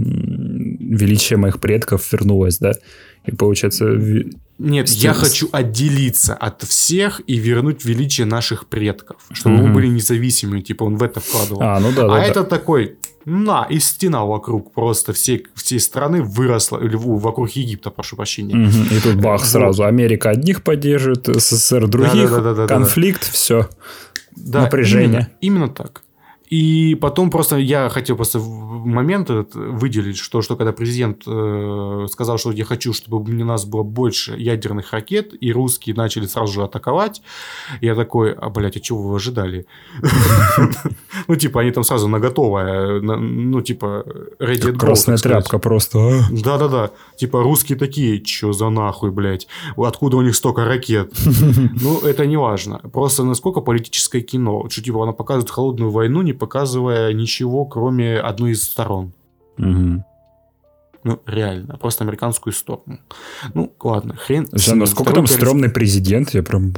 величие 0.80 1.36
моих 1.36 1.60
предков 1.60 2.10
вернулось, 2.10 2.56
да? 2.58 2.72
И 3.26 3.32
получается... 3.32 3.84
Нет, 4.60 4.90
Стив... 4.90 5.02
я 5.02 5.14
хочу 5.14 5.48
отделиться 5.52 6.34
от 6.34 6.62
всех 6.64 7.22
и 7.26 7.38
вернуть 7.38 7.86
величие 7.86 8.26
наших 8.26 8.66
предков, 8.66 9.16
чтобы 9.32 9.56
mm-hmm. 9.56 9.66
мы 9.68 9.74
были 9.74 9.86
независимыми, 9.86 10.60
типа 10.60 10.84
он 10.84 10.96
в 10.96 11.02
это 11.02 11.20
вкладывал. 11.20 11.62
А, 11.62 11.80
ну 11.80 11.92
да, 11.92 12.06
да. 12.06 12.14
А 12.14 12.18
да. 12.18 12.24
это 12.24 12.44
такой, 12.44 12.98
на, 13.24 13.64
и 13.64 13.78
стена 13.78 14.26
вокруг 14.26 14.74
просто 14.74 15.14
всей, 15.14 15.46
всей 15.54 15.80
страны 15.80 16.22
выросла, 16.22 16.78
или 16.78 16.94
вокруг 16.94 17.50
Египта, 17.52 17.90
прошу 17.90 18.16
прощения. 18.16 18.54
Mm-hmm. 18.54 18.98
И 18.98 19.00
тут 19.00 19.14
бах, 19.14 19.46
сразу 19.46 19.84
Америка 19.84 20.28
одних 20.28 20.62
поддерживает, 20.62 21.26
СССР 21.26 21.88
других, 21.88 22.30
да, 22.30 22.40
да, 22.40 22.54
да, 22.54 22.54
да, 22.54 22.66
конфликт, 22.66 23.22
да, 23.22 23.26
да. 23.26 23.32
все. 23.32 23.68
Да, 24.36 24.60
Напряжение. 24.62 25.30
Именно, 25.40 25.64
именно 25.64 25.68
так. 25.68 26.02
И 26.50 26.96
потом 26.96 27.30
просто 27.30 27.56
я 27.56 27.88
хотел 27.88 28.16
просто 28.16 28.40
момент 28.40 29.30
этот 29.30 29.54
выделить, 29.54 30.16
что, 30.16 30.42
что 30.42 30.56
когда 30.56 30.72
президент 30.72 31.22
э, 31.26 32.06
сказал, 32.10 32.38
что 32.38 32.50
я 32.50 32.64
хочу, 32.64 32.92
чтобы 32.92 33.18
у 33.18 33.44
нас 33.44 33.64
было 33.64 33.84
больше 33.84 34.34
ядерных 34.36 34.92
ракет, 34.92 35.32
и 35.40 35.52
русские 35.52 35.94
начали 35.94 36.26
сразу 36.26 36.52
же 36.52 36.64
атаковать, 36.64 37.22
я 37.80 37.94
такой, 37.94 38.32
а, 38.32 38.50
блядь, 38.50 38.76
а 38.76 38.80
чего 38.80 39.02
вы 39.02 39.16
ожидали? 39.16 39.66
Ну, 41.28 41.36
типа, 41.36 41.60
они 41.60 41.70
там 41.70 41.84
сразу 41.84 42.08
наготовое, 42.08 43.00
ну, 43.00 43.60
типа, 43.60 44.04
ready 44.40 44.72
Красная 44.76 45.16
тряпка 45.16 45.58
просто. 45.58 45.98
А? 45.98 46.22
Да-да-да. 46.30 46.90
Типа, 47.16 47.42
русские 47.42 47.78
такие, 47.78 48.20
чё 48.20 48.52
за 48.52 48.68
нахуй, 48.70 49.10
блядь? 49.10 49.46
Откуда 49.76 50.16
у 50.16 50.22
них 50.22 50.34
столько 50.34 50.64
ракет? 50.64 51.12
Ну, 51.82 52.00
это 52.00 52.26
не 52.26 52.36
важно. 52.36 52.78
Просто 52.92 53.24
насколько 53.24 53.60
политическое 53.60 54.20
кино. 54.20 54.66
Что, 54.68 54.82
типа, 54.82 55.02
она 55.02 55.12
показывает 55.12 55.50
холодную 55.50 55.90
войну, 55.90 56.22
не 56.22 56.32
показывая 56.40 57.12
ничего, 57.12 57.64
кроме 57.64 58.18
одной 58.18 58.52
из 58.52 58.64
сторон. 58.64 59.12
Угу. 59.58 60.04
Ну, 61.02 61.22
реально, 61.26 61.78
просто 61.78 62.04
американскую 62.04 62.52
сторону. 62.52 62.98
Ну, 63.54 63.72
ладно, 63.82 64.16
хрен. 64.16 64.46
Слушай, 64.48 64.74
насколько 64.74 65.12
там 65.12 65.24
президент. 65.24 65.40
стрёмный 65.40 65.70
президент, 65.70 66.34
я 66.34 66.42
прям... 66.42 66.74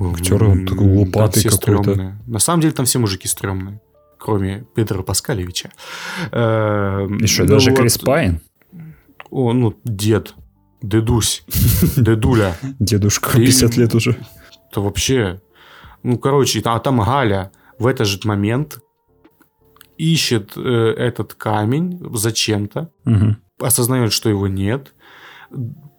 Актер 0.00 0.44
он 0.44 0.66
такой 0.66 0.86
лопатый 0.96 1.44
какой-то. 1.44 2.16
На 2.26 2.38
самом 2.38 2.62
деле 2.62 2.72
там 2.74 2.86
все 2.86 2.98
мужики 2.98 3.28
стрёмные. 3.28 3.80
Кроме 4.18 4.66
Петра 4.74 5.02
Паскалевича. 5.02 5.70
Эм, 6.32 7.18
И 7.18 7.26
что, 7.26 7.46
даже 7.46 7.70
ну 7.70 7.76
Крис 7.76 7.96
Пайн? 7.98 8.40
О, 9.30 9.52
ну, 9.52 9.74
дед. 9.84 10.34
Дедусь. 10.82 11.42
Дедуля. 11.96 12.54
Дедушка, 12.78 13.30
50 13.36 13.76
лет 13.76 13.94
уже. 13.94 14.16
То 14.72 14.82
вообще... 14.82 15.40
Ну, 16.02 16.18
короче, 16.18 16.60
а 16.64 16.78
там 16.80 17.00
Галя 17.00 17.50
в 17.80 17.86
этот 17.86 18.06
же 18.06 18.20
момент 18.24 18.78
ищет 19.96 20.52
э, 20.56 20.94
этот 20.96 21.34
камень 21.34 21.98
зачем-то, 22.14 22.90
угу. 23.04 23.36
осознает, 23.58 24.12
что 24.12 24.28
его 24.28 24.46
нет, 24.46 24.94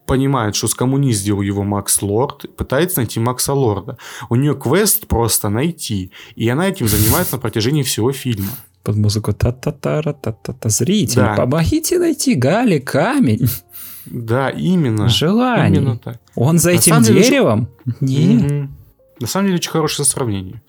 понимает, 0.06 0.56
что 0.56 0.68
скоммуниздил 0.68 1.41
его 1.41 1.64
Макс 1.64 2.02
Лорд, 2.02 2.56
пытается 2.56 2.99
найти 2.99 3.20
Макса 3.20 3.53
Лорда. 3.53 3.98
У 4.30 4.36
нее 4.36 4.56
квест 4.56 5.08
просто 5.08 5.49
найти, 5.49 6.12
и 6.36 6.48
она 6.49 6.68
этим 6.70 6.88
занимается 6.88 7.36
на 7.36 7.41
протяжении 7.41 7.84
всего 7.84 8.12
фильма. 8.12 8.49
Под 8.84 8.95
музыку 8.95 9.34
та-та-та-та-та-та. 9.34 10.32
та 10.32 10.53
та 10.53 10.70
Зрители, 10.70 11.22
да. 11.22 11.36
помогите 11.36 11.99
найти 11.99 12.36
Гали 12.36 12.80
камень. 12.80 13.49
Да, 14.06 14.49
именно. 14.49 15.10
Желание. 15.10 15.82
Именно 15.82 15.98
так. 15.98 16.20
Он 16.36 16.60
за 16.60 16.72
на 16.72 16.76
этим 16.76 17.02
деревом? 17.03 17.68
Деле, 18.02 18.34
Нет. 18.34 18.52
Угу. 18.52 18.70
На 19.22 19.28
самом 19.28 19.45
деле, 19.45 19.58
очень 19.58 19.72
хорошее 19.72 20.06
сравнение. 20.06 20.62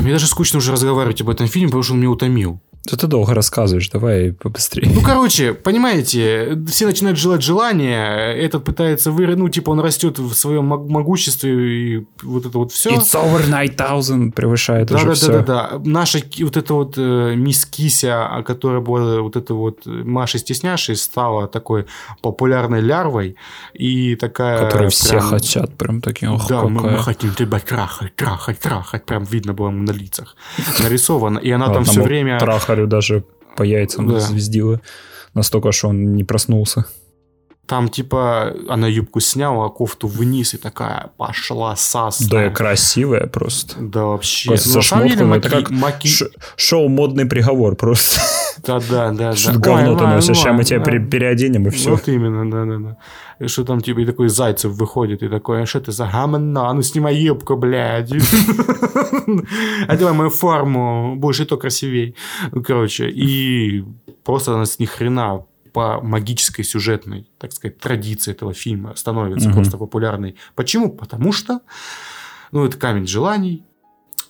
Мне 0.00 0.12
даже 0.12 0.26
скучно 0.26 0.58
уже 0.58 0.72
разговаривать 0.72 1.20
об 1.20 1.30
этом 1.30 1.46
фильме, 1.46 1.68
потому 1.68 1.82
что 1.82 1.94
он 1.94 2.00
меня 2.00 2.10
утомил. 2.10 2.60
Да 2.90 2.96
ты 2.98 3.06
долго 3.06 3.32
рассказываешь, 3.34 3.88
давай 3.88 4.32
побыстрее. 4.32 4.90
Ну, 4.94 5.00
короче, 5.00 5.54
понимаете, 5.54 6.58
все 6.68 6.86
начинают 6.86 7.18
желать 7.18 7.42
желания, 7.42 8.32
этот 8.32 8.64
пытается 8.64 9.10
вырасти, 9.10 9.38
ну, 9.38 9.48
типа 9.48 9.70
он 9.70 9.80
растет 9.80 10.18
в 10.18 10.34
своем 10.34 10.66
могуществе 10.66 11.96
и 11.96 12.06
вот 12.22 12.44
это 12.44 12.58
вот 12.58 12.72
все. 12.72 12.90
It's 12.90 13.14
over 13.14 13.42
9000 13.46 14.32
превышает 14.32 14.88
да, 14.88 14.96
уже 14.96 15.06
да, 15.06 15.14
все. 15.14 15.26
Да, 15.32 15.38
да, 15.40 15.68
да. 15.72 15.80
Наша 15.84 16.20
вот 16.40 16.56
эта 16.56 16.74
вот 16.74 16.94
э, 16.98 17.34
мисс 17.36 17.64
Кися, 17.64 18.42
которая 18.46 18.80
была 18.80 19.22
вот 19.22 19.36
эта 19.36 19.54
вот 19.54 19.86
Маша 19.86 20.38
Стесняшей, 20.38 20.96
стала 20.96 21.48
такой 21.48 21.86
популярной 22.20 22.80
лярвой 22.80 23.36
и 23.72 24.14
такая... 24.16 24.58
Которые 24.58 24.90
все 24.90 25.10
прям... 25.10 25.22
хотят, 25.22 25.74
прям 25.74 26.00
такие, 26.02 26.30
ох, 26.30 26.46
Да, 26.48 26.62
мы, 26.64 26.82
мы 26.82 26.98
хотим 26.98 27.34
тебя 27.34 27.60
трахать, 27.60 28.14
трахать, 28.14 28.58
трахать, 28.58 29.04
прям 29.06 29.24
видно 29.24 29.54
было 29.54 29.70
на 29.70 29.90
лицах 29.90 30.36
нарисовано, 30.82 31.38
и 31.38 31.50
она 31.50 31.68
там 31.68 31.84
все 31.84 32.02
время... 32.02 32.38
Трахать 32.38 32.73
Харю 32.74 32.86
даже 32.88 33.24
по 33.56 33.62
яйцам 33.62 34.08
да. 34.08 34.18
звездила. 34.18 34.80
Настолько, 35.32 35.72
что 35.72 35.88
он 35.88 36.14
не 36.14 36.24
проснулся. 36.24 36.86
Там, 37.66 37.88
типа, 37.88 38.54
она 38.68 38.88
юбку 38.88 39.20
сняла, 39.20 39.68
кофту 39.70 40.06
вниз 40.06 40.54
и 40.54 40.58
такая 40.58 41.12
пошла 41.16 41.76
сас. 41.76 42.20
Да, 42.20 42.50
красивая 42.50 43.26
просто. 43.26 43.76
Да, 43.80 44.04
вообще. 44.04 44.48
Просто 44.48 44.68
ну, 44.68 44.74
со 44.74 44.82
шмотками, 44.82 45.22
маки... 45.22 45.46
это 45.46 45.50
как 45.50 45.70
маки... 45.70 46.08
шоу 46.56 46.88
«Модный 46.88 47.24
приговор» 47.24 47.76
просто. 47.76 48.20
Да, 48.62 48.80
да, 48.90 49.12
да. 49.12 49.32
Что 49.34 49.58
говно 49.58 49.96
ты 49.96 50.06
носишь, 50.06 50.36
сейчас 50.36 50.56
мы 50.56 50.64
тебя 50.64 50.80
переоденем 50.80 51.66
и 51.66 51.70
все. 51.70 51.90
Вот 51.90 52.08
именно, 52.08 52.50
да, 52.50 52.64
да, 52.64 52.78
да. 52.78 52.96
И 53.38 53.48
что 53.48 53.64
там, 53.64 53.80
типа, 53.80 54.00
и 54.00 54.06
такой 54.06 54.28
Зайцев 54.28 54.72
выходит, 54.72 55.22
и 55.22 55.28
такой, 55.28 55.62
а 55.62 55.66
что 55.66 55.80
ты 55.80 55.92
за 55.92 56.06
гамна? 56.06 56.72
Ну, 56.72 56.82
снимай 56.82 57.16
юбку, 57.16 57.56
блядь. 57.56 58.12
Одевай 59.88 60.12
мою 60.12 60.30
форму, 60.30 61.16
будешь 61.16 61.40
и 61.40 61.44
то 61.44 61.56
красивей. 61.56 62.14
Короче, 62.64 63.08
и 63.08 63.84
просто 64.24 64.54
она 64.54 64.64
с 64.64 64.78
ни 64.78 64.84
хрена 64.84 65.44
по 65.72 66.00
магической 66.00 66.64
сюжетной, 66.64 67.28
так 67.38 67.52
сказать, 67.52 67.78
традиции 67.78 68.30
этого 68.30 68.54
фильма 68.54 68.94
становится 68.94 69.48
угу. 69.48 69.56
просто 69.56 69.76
популярной. 69.76 70.36
Почему? 70.54 70.88
Потому 70.88 71.32
что, 71.32 71.60
ну, 72.52 72.64
это 72.64 72.78
камень 72.78 73.08
желаний. 73.08 73.64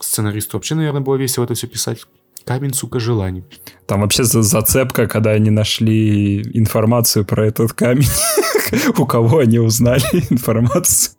Сценаристу 0.00 0.56
вообще, 0.56 0.74
наверное, 0.74 1.02
было 1.02 1.16
весело 1.16 1.44
это 1.44 1.54
все 1.54 1.66
писать. 1.66 2.06
Камень, 2.46 2.74
сука, 2.74 3.00
желаний. 3.00 3.44
Там 3.86 4.00
вообще 4.00 4.24
зацепка, 4.24 5.06
когда 5.06 5.30
они 5.30 5.50
нашли 5.50 6.42
информацию 6.42 7.24
про 7.24 7.46
этот 7.46 7.72
камень. 7.72 8.08
У 8.98 9.06
кого 9.06 9.38
они 9.38 9.58
узнали 9.58 10.04
информацию? 10.30 11.14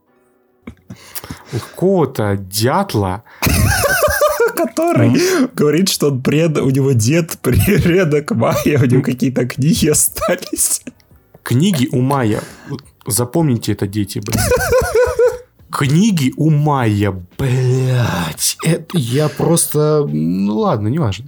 У 1.54 1.58
какого-то 1.58 2.38
дятла 2.38 3.24
который 4.56 5.12
говорит, 5.54 5.90
что 5.90 6.08
он 6.08 6.22
пред... 6.22 6.58
у 6.58 6.70
него 6.70 6.92
дед 6.94 7.38
предок 7.42 8.32
Майя, 8.32 8.80
у 8.80 8.86
него 8.86 9.02
какие-то 9.02 9.46
книги 9.46 9.88
остались. 9.88 10.82
Книги 11.44 11.88
у 11.92 12.02
Майя. 12.02 12.42
Запомните 13.08 13.74
это, 13.74 13.88
дети, 13.88 14.20
блин. 14.20 14.42
Книги 15.78 16.34
у 16.38 16.52
Майя, 16.52 17.12
блядь. 17.38 18.58
Это 18.64 18.98
я 18.98 19.28
просто... 19.28 20.08
Ну 20.10 20.60
ладно, 20.60 20.88
неважно. 20.88 21.26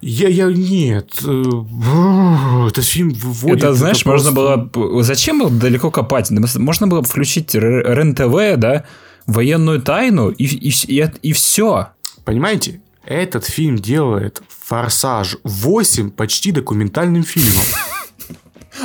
Я, 0.00 0.28
я, 0.28 0.46
нет. 0.46 1.12
Э, 1.24 2.66
этот 2.68 2.84
фильм 2.84 3.10
выводит... 3.10 3.58
Это, 3.58 3.74
знаешь, 3.74 4.00
это 4.00 4.10
можно 4.10 4.32
просто... 4.32 4.70
было... 4.72 5.02
Зачем 5.04 5.38
было 5.38 5.50
далеко 5.50 5.92
копать? 5.92 6.30
Можно 6.30 6.88
было 6.88 7.02
включить 7.04 7.54
РЕН-ТВ, 7.54 8.58
да, 8.58 8.84
военную 9.26 9.80
тайну, 9.80 10.30
и, 10.30 10.44
и, 10.44 10.72
и, 10.88 11.10
и 11.22 11.32
все. 11.32 11.90
Понимаете? 12.24 12.80
Этот 13.06 13.44
фильм 13.44 13.76
делает 13.76 14.42
«Форсаж 14.66 15.36
8» 15.44 16.10
почти 16.10 16.50
документальным 16.50 17.22
фильмом. 17.22 17.64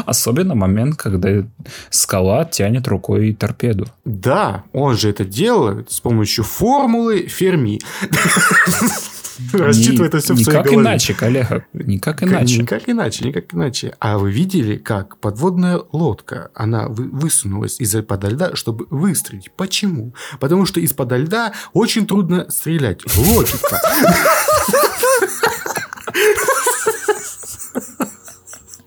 Особенно 0.06 0.56
момент, 0.56 0.96
когда 0.98 1.44
скала 1.90 2.46
тянет 2.46 2.88
рукой 2.88 3.34
торпеду. 3.34 3.88
Да, 4.06 4.64
он 4.74 4.98
же 4.98 5.10
это 5.10 5.26
делает 5.26 5.92
с 5.92 6.00
помощью 6.00 6.44
формулы 6.44 7.28
Ферми. 7.28 7.80
Рассчитывает 9.54 10.14
это 10.14 10.24
все 10.24 10.34
в 10.34 10.44
своей 10.44 10.64
голове. 10.64 10.72
Никак 10.72 10.86
иначе, 10.86 11.14
коллега. 11.14 11.66
Никак 11.74 12.24
иначе. 12.24 12.58
Никак 12.58 12.90
иначе, 12.90 13.26
никак 13.26 13.54
иначе. 13.54 13.96
А 14.00 14.18
вы 14.18 14.32
видели, 14.32 14.78
как 14.78 15.18
подводная 15.18 15.82
лодка, 15.92 16.52
она 16.54 16.88
высунулась 16.90 17.80
из-под 17.80 18.24
льда, 18.26 18.56
чтобы 18.56 18.86
выстрелить. 18.90 19.52
Почему? 19.56 20.14
Потому 20.40 20.66
что 20.66 20.80
из-под 20.80 21.12
льда 21.14 21.54
очень 21.74 22.06
трудно 22.06 22.48
стрелять. 22.50 23.02
Логика. 23.18 23.82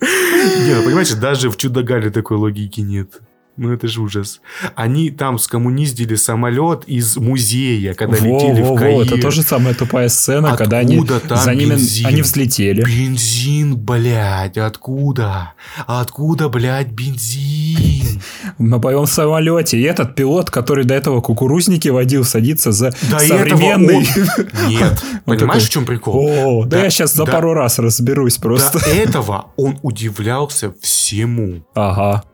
Не, 0.03 0.75
ну 0.75 0.83
понимаете, 0.83 1.15
даже 1.15 1.51
в 1.51 1.57
Чудо-Гале 1.57 2.11
такой 2.11 2.37
логики 2.37 2.81
нет. 2.81 3.21
Ну 3.59 3.71
это 3.71 3.87
же 3.87 4.01
ужас. 4.01 4.41
Они 4.77 5.11
там 5.11 5.39
скоммуниздили 5.39 6.15
самолет 6.15 6.85
из 6.87 7.19
музея, 7.19 7.93
когда 7.93 8.17
во, 8.17 8.25
летели 8.25 8.63
во, 8.63 8.75
в 8.75 8.79
Каир. 8.79 8.97
Во, 8.97 9.03
это 9.05 9.21
тоже 9.21 9.43
самая 9.43 9.75
тупая 9.75 10.09
сцена, 10.09 10.53
откуда 10.53 10.57
когда 10.57 10.79
они 10.79 11.05
там 11.05 11.37
за 11.37 11.55
ними 11.55 11.71
бензин? 11.73 12.07
они 12.07 12.23
взлетели. 12.23 12.83
Бензин, 12.83 13.77
блядь, 13.77 14.57
откуда? 14.57 15.53
Откуда, 15.87 16.49
блядь, 16.49 16.89
бензин? 16.89 18.23
На 18.57 18.79
боевом 18.79 19.07
самолете. 19.07 19.79
И 19.79 19.83
этот 19.83 20.15
пилот, 20.15 20.51
который 20.51 20.85
до 20.85 20.95
этого 20.95 21.21
кукурузники 21.21 21.89
водил, 21.89 22.25
садится 22.25 22.73
за 22.73 22.95
до 23.11 23.19
современный... 23.19 23.97
Он... 23.97 24.69
Нет, 24.69 25.03
понимаешь, 25.27 25.65
в 25.65 25.69
чем 25.69 25.85
прикол? 25.85 26.63
О, 26.63 26.65
да, 26.65 26.85
я 26.85 26.91
сейчас 26.91 27.13
за 27.13 27.27
пару 27.27 27.53
раз 27.53 27.79
разберусь 27.79 28.39
просто. 28.39 28.79
До 28.79 28.87
этого 28.91 29.49
он 29.57 29.79
удивлялся 29.83 30.73
всему. 30.81 31.67
Ага. 31.75 32.25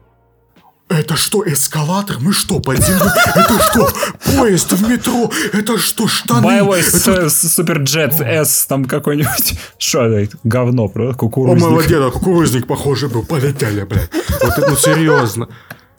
Это 0.88 1.16
что, 1.16 1.46
эскалатор? 1.46 2.16
Мы 2.20 2.32
что, 2.32 2.60
под 2.60 2.78
землей? 2.78 3.10
Это 3.34 3.58
что, 3.60 3.88
поезд 4.24 4.72
в 4.72 4.88
метро? 4.88 5.30
Это 5.52 5.78
что, 5.78 6.08
штаны? 6.08 6.42
Боевой 6.42 6.80
это... 6.80 7.28
суперджет 7.28 8.14
С 8.20 8.66
там 8.66 8.86
какой-нибудь. 8.86 9.58
Что 9.78 10.04
это? 10.06 10.38
Говно, 10.44 10.88
правда? 10.88 11.14
Кукурузник. 11.14 11.62
О, 11.62 11.70
моего 11.70 12.10
кукурузник 12.10 12.66
похожий 12.66 13.10
был. 13.10 13.22
Полетели, 13.22 13.84
блядь. 13.84 14.10
Вот 14.40 14.56
это, 14.56 14.70
ну, 14.70 14.76
серьезно. 14.76 15.48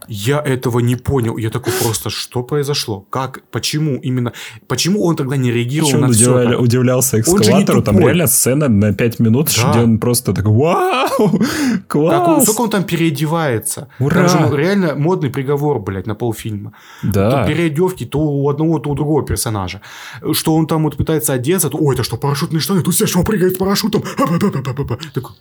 Я 0.10 0.42
этого 0.42 0.80
не 0.80 0.96
понял. 0.96 1.38
Я 1.38 1.52
такой 1.52 1.72
просто, 1.72 2.10
что 2.10 2.42
произошло? 2.42 3.06
Как? 3.12 3.42
Почему 3.52 4.00
именно? 4.02 4.34
Почему 4.68 5.06
он 5.06 5.16
тогда 5.16 5.38
не 5.38 5.52
реагировал 5.52 5.90
Почему 5.90 6.02
на 6.02 6.08
он 6.08 6.14
все? 6.14 6.36
Удивля... 6.36 6.58
удивлялся 6.58 7.20
эскалатору? 7.20 7.84
Там 7.84 8.00
реально 8.00 8.26
сцена 8.28 8.68
на 8.68 8.94
5 8.94 9.20
минут, 9.20 9.50
да. 9.56 9.70
где 9.70 9.80
он 9.84 10.00
просто 10.00 10.34
такой, 10.34 10.52
вау, 10.52 11.42
класс! 11.88 12.16
Как 12.20 12.28
он, 12.28 12.42
сколько 12.42 12.62
он 12.62 12.70
там 12.72 12.84
переодевается? 12.84 13.88
Ура! 14.00 14.28
Там 14.28 14.50
же 14.50 14.58
реально 14.58 14.96
модный 14.96 15.30
приговор, 15.30 15.80
блядь, 15.80 16.08
на 16.08 16.16
полфильма. 16.16 16.74
Да. 17.04 17.44
То 17.44 17.48
переодевки 17.48 18.06
то 18.06 18.20
у 18.20 18.50
одного, 18.50 18.80
то 18.80 18.90
у 18.90 18.96
другого 18.96 19.24
персонажа. 19.24 19.82
Что 20.34 20.56
он 20.56 20.66
там 20.66 20.84
вот 20.84 20.98
пытается 20.98 21.34
одеться, 21.34 21.70
то, 21.70 21.78
ой, 21.78 21.94
это 21.94 22.04
что, 22.04 22.18
парашютные 22.18 22.62
штаны? 22.62 22.82
Тут 22.82 22.96
все, 22.96 23.06
что 23.06 23.22
прыгает 23.22 23.54
с 23.54 23.58
парашютом. 23.58 24.04
Такой, 25.14 25.36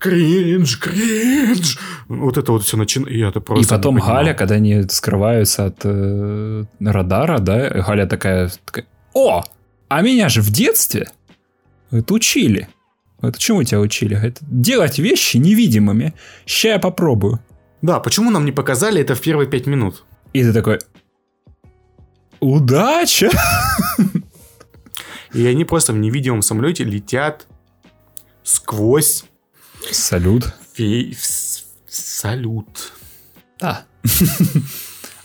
кринж, 0.00 0.78
кринж. 0.78 1.78
Вот 2.08 2.36
это 2.36 2.52
вот 2.52 2.64
все 2.64 2.76
начинает. 2.76 3.16
Я 3.16 3.28
это 3.28 3.40
просто 3.40 3.64
И 3.64 3.68
потом 3.76 3.98
Галя, 3.98 4.34
когда 4.34 4.56
они 4.56 4.82
скрываются 4.88 5.66
от 5.66 5.80
э, 5.84 6.64
радара, 6.80 7.38
да, 7.38 7.68
Галя 7.68 8.06
такая, 8.06 8.50
такая, 8.64 8.86
о, 9.14 9.44
а 9.88 10.02
меня 10.02 10.28
же 10.28 10.40
в 10.40 10.50
детстве 10.50 11.08
это 11.92 12.14
учили. 12.14 12.68
Это 13.22 13.38
чему 13.38 13.62
тебя 13.62 13.80
учили? 13.80 14.16
Это 14.16 14.40
делать 14.40 14.98
вещи 14.98 15.36
невидимыми. 15.36 16.14
Сейчас 16.46 16.72
я 16.72 16.78
попробую. 16.78 17.40
Да, 17.82 18.00
почему 18.00 18.30
нам 18.30 18.44
не 18.44 18.52
показали 18.52 19.00
это 19.00 19.14
в 19.14 19.20
первые 19.20 19.48
пять 19.48 19.66
минут? 19.66 20.04
И 20.32 20.42
ты 20.42 20.52
такой, 20.52 20.78
удача! 22.40 23.30
И 25.34 25.46
они 25.46 25.64
просто 25.64 25.92
в 25.92 25.98
невидимом 25.98 26.42
самолете 26.42 26.84
летят 26.84 27.46
сквозь... 28.42 29.24
Салют. 29.92 30.52
Фей... 30.72 31.16
Салют. 31.88 32.92
Да. 33.58 33.84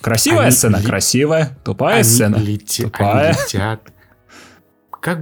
Красивая 0.01 0.47
они 0.47 0.51
сцена, 0.51 0.77
ли... 0.77 0.85
красивая. 0.85 1.57
Тупая 1.63 1.95
они 1.95 2.03
сцена. 2.03 2.35
Лети... 2.37 2.83
Тупая. 2.83 3.31
Они 3.31 3.39
летят. 3.43 3.81
Как... 4.89 5.19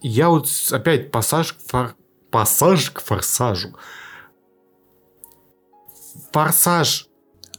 Я 0.00 0.28
вот 0.28 0.48
опять 0.70 1.10
пассаж, 1.10 1.56
фор... 1.66 1.94
пассаж 2.30 2.90
к 2.90 3.00
форсажу. 3.00 3.76
Форсаж. 6.32 7.06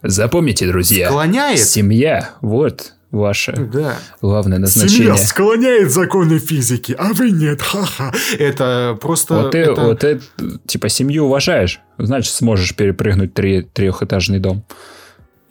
Запомните, 0.01 0.67
друзья. 0.67 1.09
Склоняет. 1.09 1.59
Семья. 1.59 2.35
Вот 2.41 2.93
ваше 3.11 3.53
да. 3.53 3.97
главное 4.21 4.59
назначение. 4.59 5.15
Семья 5.15 5.17
склоняет 5.17 5.91
законы 5.91 6.39
физики, 6.39 6.95
а 6.97 7.13
вы 7.13 7.31
нет, 7.31 7.61
ха-ха. 7.61 8.13
Это 8.37 8.97
просто... 9.01 9.35
Вот 9.35 9.51
ты, 9.51 9.59
это... 9.59 9.81
вот 9.81 9.99
ты 9.99 10.21
типа 10.65 10.89
семью 10.89 11.25
уважаешь, 11.25 11.79
значит 11.97 12.33
сможешь 12.33 12.75
перепрыгнуть 12.75 13.33
три, 13.33 13.63
трехэтажный 13.63 14.39
дом. 14.39 14.63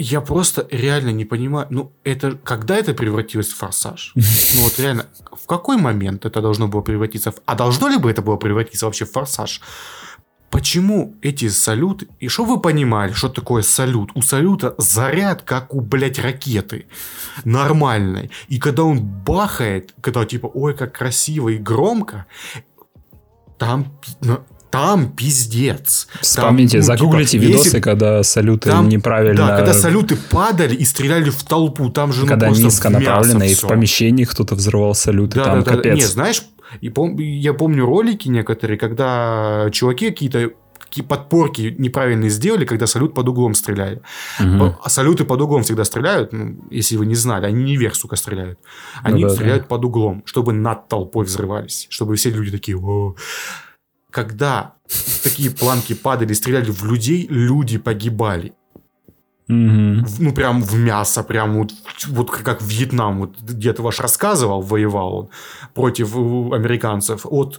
Я 0.00 0.20
просто 0.20 0.68
реально 0.70 1.10
не 1.10 1.24
понимаю, 1.24 1.66
ну, 1.70 1.92
это 2.04 2.38
когда 2.44 2.76
это 2.76 2.94
превратилось 2.94 3.48
в 3.48 3.56
форсаж? 3.56 4.12
Ну, 4.54 4.62
вот 4.62 4.78
реально, 4.78 5.06
в 5.32 5.46
какой 5.46 5.76
момент 5.76 6.24
это 6.24 6.40
должно 6.40 6.68
было 6.68 6.80
превратиться 6.80 7.32
в... 7.32 7.36
А 7.44 7.54
должно 7.54 7.88
ли 7.88 7.98
бы 7.98 8.10
это 8.10 8.22
было 8.22 8.36
превратиться 8.36 8.86
вообще 8.86 9.04
в 9.04 9.10
форсаж? 9.10 9.60
Почему 10.50 11.14
эти 11.20 11.48
салюты... 11.48 12.08
И 12.20 12.28
что 12.28 12.44
вы 12.44 12.58
понимали, 12.60 13.12
что 13.12 13.28
такое 13.28 13.62
салют? 13.62 14.10
У 14.14 14.22
салюта 14.22 14.74
заряд, 14.78 15.42
как 15.42 15.74
у, 15.74 15.80
блядь, 15.80 16.18
ракеты. 16.18 16.86
Нормальной. 17.44 18.30
И 18.48 18.58
когда 18.58 18.84
он 18.84 19.00
бахает, 19.00 19.94
когда 20.00 20.24
типа, 20.24 20.46
ой, 20.46 20.74
как 20.74 20.96
красиво 20.96 21.50
и 21.50 21.58
громко, 21.58 22.26
там 23.58 23.92
там 24.70 25.12
пиздец. 25.12 26.08
Вспомните, 26.20 26.78
там, 26.78 26.80
ну, 26.80 26.86
загуглите 26.86 27.30
типа, 27.32 27.42
видосы, 27.42 27.66
если... 27.68 27.80
когда 27.80 28.22
салюты 28.22 28.70
там, 28.70 28.88
неправильно... 28.88 29.46
Да, 29.46 29.56
когда 29.56 29.72
салюты 29.72 30.16
падали 30.16 30.74
и 30.74 30.84
стреляли 30.84 31.30
в 31.30 31.42
толпу, 31.42 31.88
там 31.90 32.12
же 32.12 32.22
ну, 32.22 32.26
Когда 32.26 32.50
низко 32.50 32.90
направлено, 32.90 33.44
и 33.44 33.54
в 33.54 33.62
помещении 33.62 34.24
кто-то 34.24 34.54
взрывал 34.54 34.94
салюты, 34.94 35.36
да, 35.36 35.44
там 35.44 35.62
да, 35.62 35.70
капец. 35.72 35.84
Да. 35.84 35.94
Не, 35.94 36.04
знаешь, 36.04 36.42
и 36.80 36.88
пом... 36.88 37.18
я 37.18 37.54
помню 37.54 37.84
ролики 37.84 38.28
некоторые, 38.28 38.78
когда 38.78 39.68
чуваки 39.72 40.10
какие-то 40.10 40.52
какие 40.78 41.04
подпорки 41.04 41.74
неправильные 41.78 42.30
сделали, 42.30 42.64
когда 42.64 42.86
салют 42.86 43.14
под 43.14 43.28
углом 43.28 43.54
стреляли. 43.54 44.00
Угу. 44.40 44.76
А 44.82 44.88
салюты 44.88 45.24
под 45.24 45.40
углом 45.42 45.62
всегда 45.62 45.84
стреляют, 45.84 46.32
ну, 46.32 46.64
если 46.70 46.96
вы 46.96 47.04
не 47.04 47.14
знали, 47.14 47.44
они 47.44 47.62
не 47.62 47.76
вверх, 47.76 47.94
сука, 47.94 48.16
стреляют. 48.16 48.58
Они 49.02 49.22
ну, 49.22 49.28
да, 49.28 49.34
стреляют 49.34 49.64
да. 49.64 49.68
под 49.68 49.84
углом, 49.84 50.22
чтобы 50.24 50.54
над 50.54 50.88
толпой 50.88 51.26
взрывались, 51.26 51.86
чтобы 51.90 52.16
все 52.16 52.30
люди 52.30 52.50
такие... 52.50 52.78
О 52.78 53.14
когда 54.10 54.74
такие 55.22 55.50
планки 55.50 55.94
падали, 55.94 56.32
стреляли 56.32 56.70
в 56.70 56.84
людей, 56.84 57.26
люди 57.28 57.78
погибали. 57.78 58.54
Угу. 59.48 60.06
Ну, 60.18 60.32
прям 60.34 60.62
в 60.62 60.74
мясо, 60.74 61.22
прям 61.22 61.54
вот, 61.58 61.72
вот 62.08 62.30
как 62.30 62.60
Вьетнам, 62.60 63.20
вот 63.20 63.36
дед 63.40 63.78
ваш 63.78 63.98
рассказывал, 64.00 64.60
воевал 64.60 65.14
он 65.14 65.28
против 65.72 66.14
э, 66.14 66.18
американцев. 66.54 67.24
От... 67.24 67.54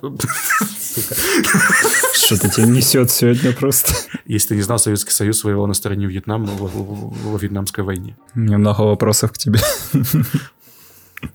Что-то 2.14 2.50
тебе 2.50 2.68
несет 2.68 3.10
сегодня 3.10 3.54
просто. 3.54 3.94
Если 4.26 4.50
ты 4.50 4.56
не 4.58 4.62
знал, 4.62 4.78
Советский 4.78 5.12
Союз 5.12 5.44
воевал 5.44 5.66
на 5.66 5.74
стороне 5.74 6.06
Вьетнама 6.06 6.50
во 6.54 7.38
Вьетнамской 7.38 7.84
войне. 7.84 8.16
Немного 8.36 8.82
вопросов 8.82 9.32
к 9.32 9.38
тебе. 9.40 9.60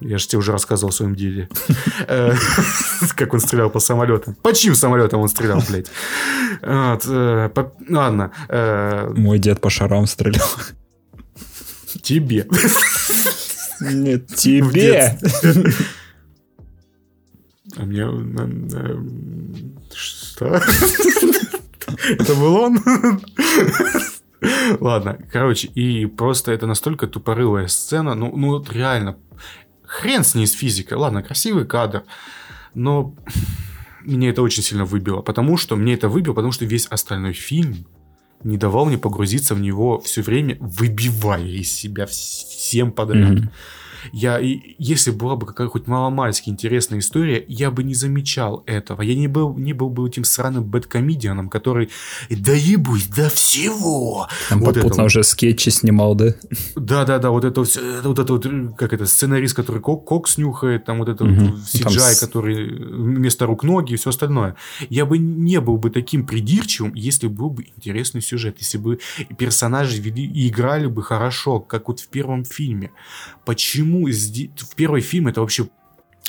Я 0.01 0.19
же 0.19 0.27
тебе 0.27 0.39
уже 0.39 0.53
рассказывал 0.53 0.91
о 0.91 0.93
своем 0.93 1.15
деде. 1.15 1.49
Э, 2.07 2.35
как 3.17 3.35
он 3.35 3.41
стрелял 3.41 3.71
по 3.71 3.81
самолетам. 3.81 4.35
По 4.35 4.53
чьим 4.53 4.75
самолетам 4.75 5.21
он 5.21 5.29
стрелял, 5.29 5.63
блядь? 5.69 5.87
Э, 6.63 7.51
ладно. 7.89 8.33
Э, 8.49 9.13
Мой 9.15 9.39
дед 9.39 9.61
по 9.61 9.71
шарам 9.71 10.07
стрелял. 10.07 10.49
Тебе. 12.03 12.47
Нет, 13.81 14.27
тебе. 14.29 15.19
А 17.77 17.85
мне... 17.85 18.07
Что? 19.93 20.61
Это 22.09 22.35
был 22.35 22.57
он? 22.57 22.79
Ладно, 24.81 25.19
короче, 25.33 25.69
и 25.69 26.07
просто 26.07 26.53
это 26.53 26.67
настолько 26.67 27.07
тупорылая 27.07 27.67
сцена, 27.67 28.15
ну, 28.15 28.37
ну 28.37 28.49
вот 28.49 28.71
реально, 28.73 29.17
Хрен 29.95 30.25
с 30.25 30.35
ней 30.35 30.47
с 30.47 30.53
физикой. 30.53 30.99
Ладно, 30.99 31.23
красивый 31.23 31.67
кадр. 31.67 32.03
Но 32.75 33.15
мне 34.01 34.31
это 34.31 34.43
очень 34.43 34.63
сильно 34.63 34.85
выбило. 34.85 35.23
Потому 35.23 35.57
что 35.57 35.77
мне 35.77 35.95
это 35.95 36.09
выбило, 36.09 36.35
потому 36.35 36.53
что 36.53 36.65
весь 36.65 36.87
остальной 36.87 37.33
фильм 37.33 37.87
не 38.43 38.57
давал 38.57 38.87
мне 38.87 38.99
погрузиться 38.99 39.55
в 39.55 39.61
него 39.61 40.01
все 40.01 40.23
время, 40.23 40.57
выбивая 40.59 41.47
из 41.47 41.73
себя 41.73 42.07
всем 42.07 42.91
подряд. 42.93 43.35
Mm-hmm 43.35 43.49
я, 44.13 44.39
если 44.39 45.11
была 45.11 45.37
бы 45.37 45.47
какая 45.47 45.69
хоть 45.69 45.87
маломальски 45.87 46.51
интересная 46.51 46.99
история, 46.99 47.45
я 47.49 47.71
бы 47.71 47.83
не 47.83 47.95
замечал 47.95 48.63
этого. 48.67 49.03
Я 49.03 49.15
не 49.15 49.29
был, 49.29 49.57
не 49.57 49.73
был 49.73 49.91
бы 49.91 50.07
этим 50.09 50.25
сраным 50.25 50.65
бэткомедианом, 50.65 51.49
который 51.49 51.91
да 52.31 52.53
ебусь 52.53 53.07
до 53.07 53.29
всего. 53.31 54.29
Там 54.49 54.61
вот 54.61 54.75
попутно 54.75 54.95
это, 54.95 55.05
уже 55.05 55.25
скетчи 55.25 55.71
снимал, 55.71 56.15
да? 56.15 56.35
Да-да-да, 56.77 57.31
вот 57.31 57.45
это 57.45 57.65
все, 57.65 57.81
вот 58.03 58.19
это 58.19 58.33
вот, 58.33 58.77
как 58.77 58.93
это, 58.93 59.07
сценарист, 59.07 59.55
который 59.55 59.81
кок, 59.81 60.05
кокс 60.05 60.39
нюхает, 60.39 60.85
там 60.85 60.99
вот 60.99 61.09
это 61.09 61.25
угу. 61.25 61.35
вот 61.35 61.55
CGI, 61.61 62.21
там... 62.21 62.29
который 62.29 62.69
вместо 62.69 63.47
рук 63.47 63.65
ноги 63.65 63.95
и 63.95 63.97
все 63.97 64.11
остальное. 64.11 64.57
Я 64.89 65.07
бы 65.07 65.19
не 65.19 65.61
был 65.61 65.77
бы 65.77 65.91
таким 65.91 66.27
придирчивым, 66.27 66.95
если 66.95 67.27
был 67.27 67.51
бы 67.51 67.67
интересный 67.77 68.21
сюжет, 68.21 68.57
если 68.59 68.79
бы 68.79 68.99
персонажи 69.39 70.01
вели 70.01 70.25
и 70.25 70.49
играли 70.49 70.87
бы 70.87 71.03
хорошо, 71.03 71.61
как 71.61 71.89
вот 71.89 72.01
в 72.01 72.09
первом 72.09 72.45
фильме. 72.45 72.91
Почему 73.45 74.07
в 74.07 74.75
первый 74.77 75.01
фильм 75.01 75.29
это 75.29 75.41
вообще 75.41 75.69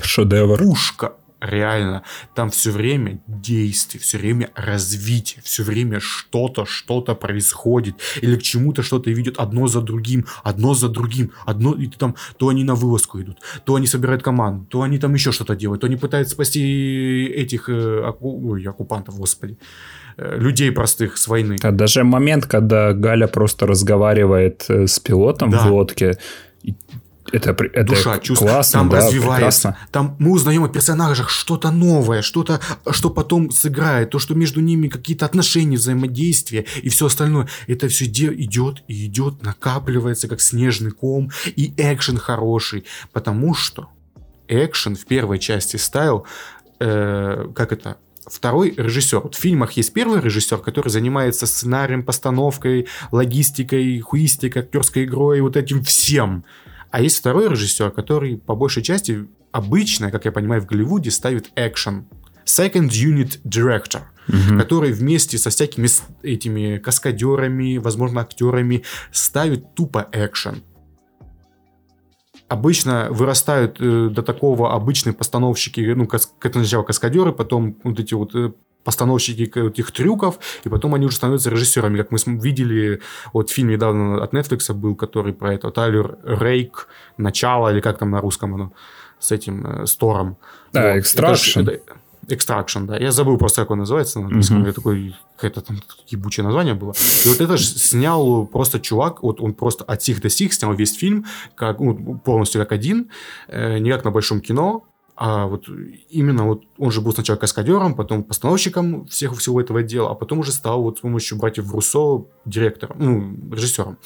шедевр. 0.01 0.57
Пушка 0.57 1.13
реально. 1.45 2.03
Там 2.33 2.49
все 2.49 2.71
время 2.71 3.19
действие, 3.27 4.01
все 4.01 4.17
время 4.17 4.49
развитие, 4.55 5.41
все 5.43 5.63
время 5.63 5.99
что-то, 5.99 6.65
что-то 6.65 7.15
происходит. 7.15 7.95
Или 8.21 8.35
к 8.35 8.43
чему-то 8.43 8.83
что-то 8.83 9.09
ведет 9.09 9.37
одно 9.37 9.67
за 9.67 9.81
другим, 9.81 10.25
одно 10.43 10.73
за 10.73 10.89
другим. 10.89 11.31
Одно, 11.45 11.73
и 11.73 11.87
там, 11.87 12.15
то 12.37 12.49
они 12.49 12.63
на 12.63 12.75
вылазку 12.75 13.21
идут, 13.21 13.37
то 13.65 13.75
они 13.75 13.87
собирают 13.87 14.23
команду, 14.23 14.65
то 14.65 14.81
они 14.81 14.97
там 14.97 15.13
еще 15.13 15.31
что-то 15.31 15.55
делают, 15.55 15.81
то 15.81 15.87
они 15.87 15.95
пытаются 15.95 16.33
спасти 16.33 17.25
этих 17.25 17.69
э, 17.69 18.01
оку, 18.01 18.51
ой, 18.51 18.63
оккупантов, 18.63 19.17
господи 19.17 19.57
э, 20.17 20.37
людей 20.39 20.71
простых 20.71 21.17
с 21.17 21.27
войны. 21.27 21.57
А 21.61 21.71
даже 21.71 22.03
момент, 22.03 22.45
когда 22.45 22.93
Галя 22.93 23.27
просто 23.27 23.67
разговаривает 23.67 24.65
э, 24.69 24.87
с 24.87 24.99
пилотом 24.99 25.51
да. 25.51 25.59
в 25.59 25.71
лодке, 25.71 26.17
это, 27.35 27.65
это 27.65 27.83
душа, 27.83 28.19
чувство, 28.19 28.47
классно, 28.47 28.79
там 28.79 28.89
да, 28.89 28.97
развивается. 28.97 29.69
Прекрасно. 29.69 29.77
Там 29.91 30.15
мы 30.19 30.31
узнаем 30.31 30.63
о 30.63 30.69
персонажах 30.69 31.29
что-то 31.29 31.71
новое, 31.71 32.21
что-то, 32.21 32.59
что 32.89 33.09
потом 33.09 33.51
сыграет, 33.51 34.09
то, 34.09 34.19
что 34.19 34.35
между 34.35 34.61
ними 34.61 34.87
какие-то 34.87 35.25
отношения, 35.25 35.77
взаимодействия 35.77 36.65
и 36.81 36.89
все 36.89 37.07
остальное. 37.07 37.47
Это 37.67 37.87
все 37.87 38.05
идет 38.05 38.83
и 38.87 39.05
идет, 39.05 39.43
накапливается, 39.43 40.27
как 40.27 40.41
снежный 40.41 40.91
ком, 40.91 41.31
и 41.45 41.73
экшен 41.77 42.17
хороший, 42.17 42.85
потому 43.11 43.53
что 43.53 43.89
экшен 44.47 44.95
в 44.95 45.05
первой 45.05 45.39
части 45.39 45.77
ставил, 45.77 46.25
э, 46.79 47.47
как 47.53 47.71
это, 47.71 47.97
второй 48.25 48.73
режиссер. 48.75 49.19
Вот 49.19 49.35
в 49.35 49.39
фильмах 49.39 49.73
есть 49.73 49.93
первый 49.93 50.21
режиссер, 50.21 50.57
который 50.57 50.89
занимается 50.89 51.45
сценарием, 51.45 52.03
постановкой, 52.03 52.87
логистикой, 53.11 53.99
хуистикой, 53.99 54.63
актерской 54.63 55.03
игрой, 55.03 55.41
вот 55.41 55.57
этим 55.57 55.83
всем. 55.83 56.45
А 56.95 57.01
есть 57.01 57.17
второй 57.17 57.49
режиссер, 57.49 57.91
который 57.91 58.38
по 58.38 58.55
большей 58.55 58.81
части 58.81 59.27
обычно, 59.51 60.11
как 60.11 60.23
я 60.23 60.31
понимаю, 60.31 60.61
в 60.61 60.65
Голливуде 60.65 61.11
ставит 61.11 61.51
экшен. 61.57 62.07
Second 62.45 62.88
Unit 62.88 63.41
Director, 63.43 64.03
угу. 64.30 64.57
который 64.57 64.93
вместе 64.93 65.38
со 65.38 65.49
всякими 65.49 65.89
этими 66.23 66.77
каскадерами, 66.77 67.80
возможно, 67.80 68.22
актерами 68.22 68.84
ставит 69.11 69.76
тупо 69.76 70.07
экшен. 70.13 70.63
Обычно 72.47 73.09
вырастают 73.11 73.76
э, 73.81 74.07
до 74.09 74.23
такого 74.23 74.73
обычные 74.73 75.11
постановщики, 75.11 75.81
ну, 75.81 76.07
как 76.07 76.22
это 76.43 76.59
сначала 76.59 76.84
каскадеры, 76.84 77.34
потом 77.34 77.77
вот 77.84 77.99
эти 77.99 78.13
вот 78.13 78.34
э, 78.35 78.53
постановщики 78.85 79.41
этих 79.41 79.91
трюков, 79.91 80.39
и 80.63 80.69
потом 80.69 80.93
они 80.93 81.07
уже 81.07 81.17
становятся 81.17 81.49
режиссерами, 81.49 81.97
как 81.97 82.11
мы 82.11 82.19
видели, 82.39 83.01
вот 83.33 83.49
фильм 83.49 83.69
недавно 83.69 84.23
от 84.23 84.33
Netflix 84.33 84.71
был, 84.73 84.95
который 84.95 85.33
про 85.33 85.53
это, 85.53 85.71
Тайлер 85.71 86.17
Рейк, 86.23 86.87
Начало, 87.17 87.73
или 87.73 87.81
как 87.81 87.97
там 87.97 88.11
на 88.11 88.21
русском 88.21 88.53
оно, 88.53 88.71
с 89.19 89.31
этим, 89.31 89.65
э, 89.65 89.85
Стором. 89.87 90.37
Да, 90.71 90.93
вот. 90.93 90.99
Extraction. 90.99 91.63
Это, 91.63 91.81
Extraction, 92.27 92.85
да. 92.85 92.97
Я 92.97 93.11
забыл 93.11 93.37
просто, 93.37 93.61
как 93.61 93.71
он 93.71 93.79
называется 93.79 94.19
на 94.19 94.25
английском. 94.25 94.63
Mm-hmm. 94.63 94.73
Такой, 94.73 95.15
какое-то 95.35 95.61
там 95.61 95.77
ебучее 96.07 96.43
название 96.43 96.73
было. 96.73 96.93
И 97.25 97.27
вот 97.27 97.39
это 97.39 97.57
же 97.57 97.65
снял 97.65 98.47
просто 98.47 98.79
чувак, 98.79 99.23
вот 99.23 99.41
он 99.41 99.53
просто 99.53 99.83
от 99.83 100.01
сих 100.01 100.21
до 100.21 100.29
сих 100.29 100.53
снял 100.53 100.73
весь 100.73 100.95
фильм, 100.95 101.25
как, 101.55 101.79
ну, 101.79 102.17
полностью 102.17 102.61
как 102.61 102.71
один, 102.71 103.09
э, 103.47 103.77
не 103.79 103.91
как 103.91 104.05
на 104.05 104.11
большом 104.11 104.41
кино, 104.41 104.83
а 105.17 105.45
вот 105.47 105.69
именно 106.09 106.45
вот 106.45 106.63
он 106.77 106.91
же 106.91 106.99
был 106.99 107.13
сначала 107.13 107.37
каскадером, 107.37 107.95
потом 107.95 108.23
постановщиком 108.23 109.05
всех 109.05 109.37
всего 109.37 109.61
этого 109.61 109.81
дела, 109.81 110.11
а 110.11 110.13
потом 110.13 110.39
уже 110.39 110.51
стал 110.51 110.81
вот 110.83 110.97
с 110.97 111.01
помощью 111.01 111.37
братьев 111.37 111.71
Руссо 111.71 112.25
директором, 112.43 112.97
ну, 112.99 113.55
режиссером. 113.55 113.97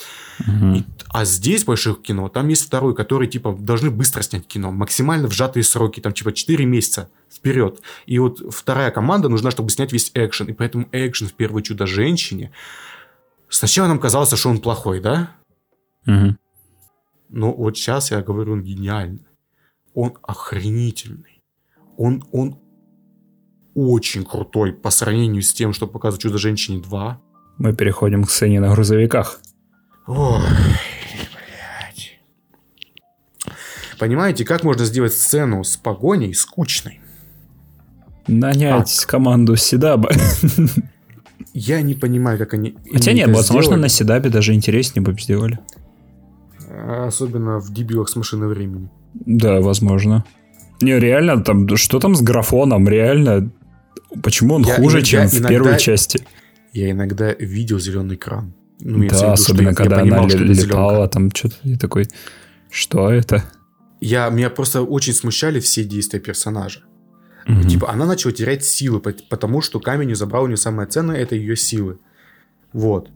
Угу. 0.41 0.75
И, 0.75 0.83
а 1.09 1.25
здесь 1.25 1.65
больших 1.65 2.03
кино, 2.03 2.29
там 2.29 2.47
есть 2.47 2.65
второй, 2.65 2.93
который 2.93 3.27
типа 3.27 3.57
должны 3.59 3.89
быстро 3.89 4.21
снять 4.21 4.45
кино, 4.45 4.71
максимально 4.71 5.27
в 5.27 5.33
сжатые 5.33 5.63
сроки, 5.63 5.99
там 5.99 6.13
типа 6.13 6.31
4 6.31 6.63
месяца 6.65 7.09
вперед. 7.33 7.81
И 8.05 8.19
вот 8.19 8.41
вторая 8.53 8.91
команда 8.91 9.29
нужна, 9.29 9.49
чтобы 9.49 9.71
снять 9.71 9.91
весь 9.91 10.11
экшен, 10.13 10.47
и 10.47 10.53
поэтому 10.53 10.87
экшен 10.91 11.27
в 11.27 11.33
первое 11.33 11.63
чудо-женщине. 11.63 12.51
Сначала 13.49 13.87
нам 13.87 13.97
казалось, 13.97 14.31
что 14.31 14.49
он 14.49 14.59
плохой, 14.59 14.99
да? 14.99 15.31
Угу. 16.05 16.35
Но 17.29 17.53
вот 17.53 17.77
сейчас 17.77 18.11
я 18.11 18.21
говорю, 18.21 18.53
он 18.53 18.61
гениальный 18.61 19.28
он 19.93 20.13
охренительный. 20.23 21.43
Он, 21.97 22.23
он 22.31 22.59
очень 23.75 24.25
крутой 24.25 24.73
по 24.73 24.89
сравнению 24.89 25.41
с 25.41 25.53
тем, 25.53 25.73
что 25.73 25.87
показывает 25.87 26.21
«Чудо-женщине 26.21 26.81
2». 26.81 27.15
Мы 27.57 27.73
переходим 27.75 28.23
к 28.23 28.29
сцене 28.29 28.59
на 28.59 28.71
грузовиках. 28.73 29.41
Ой, 30.07 30.39
блядь. 31.33 32.19
Понимаете, 33.99 34.45
как 34.45 34.63
можно 34.63 34.85
сделать 34.85 35.13
сцену 35.13 35.63
с 35.63 35.75
погоней 35.75 36.33
скучной? 36.33 37.01
Нанять 38.27 38.99
как? 39.01 39.09
команду 39.09 39.55
Седаба. 39.55 40.11
Я 41.53 41.81
не 41.81 41.95
понимаю, 41.95 42.37
как 42.37 42.53
они... 42.53 42.77
Хотя 42.93 43.11
нет, 43.11 43.27
возможно, 43.27 43.71
сделали. 43.71 43.81
на 43.81 43.89
Седабе 43.89 44.29
даже 44.29 44.53
интереснее 44.53 45.03
бы 45.03 45.13
сделали. 45.19 45.59
Особенно 46.69 47.59
в 47.59 47.73
дебилах 47.73 48.07
с 48.07 48.15
машины 48.15 48.47
времени. 48.47 48.89
Да, 49.13 49.61
возможно. 49.61 50.25
Не, 50.81 50.99
реально, 50.99 51.43
там, 51.43 51.75
что 51.75 51.99
там 51.99 52.15
с 52.15 52.21
графоном? 52.21 52.87
Реально, 52.87 53.51
почему 54.23 54.55
он 54.55 54.63
я 54.63 54.75
хуже, 54.75 54.97
иногда, 54.97 55.05
чем 55.05 55.27
в 55.27 55.33
иногда, 55.33 55.49
первой 55.49 55.79
части? 55.79 56.25
Я 56.73 56.91
иногда 56.91 57.33
видел 57.33 57.79
зеленый 57.79 58.15
экран. 58.15 58.53
Ну, 58.79 58.99
да, 58.99 59.03
виду, 59.03 59.31
особенно 59.31 59.73
когда 59.73 59.97
я 59.97 60.01
понимал, 60.03 60.25
она 60.25 60.35
летала, 60.35 61.07
там 61.09 61.31
что-то, 61.31 61.55
и 61.63 61.75
такой, 61.75 62.07
что 62.69 63.11
это? 63.11 63.43
Я, 63.99 64.29
меня 64.29 64.49
просто 64.49 64.81
очень 64.81 65.13
смущали 65.13 65.59
все 65.59 65.83
действия 65.83 66.21
персонажа. 66.21 66.81
Угу. 67.47 67.63
Типа, 67.63 67.91
она 67.91 68.05
начала 68.05 68.31
терять 68.31 68.63
силы, 68.63 69.01
потому 69.01 69.61
что 69.61 69.79
камень 69.81 70.15
забрал 70.15 70.43
у 70.43 70.47
нее 70.47 70.57
самое 70.57 70.87
ценное, 70.87 71.17
это 71.17 71.35
ее 71.35 71.57
силы. 71.57 71.97
Вот 72.71 73.09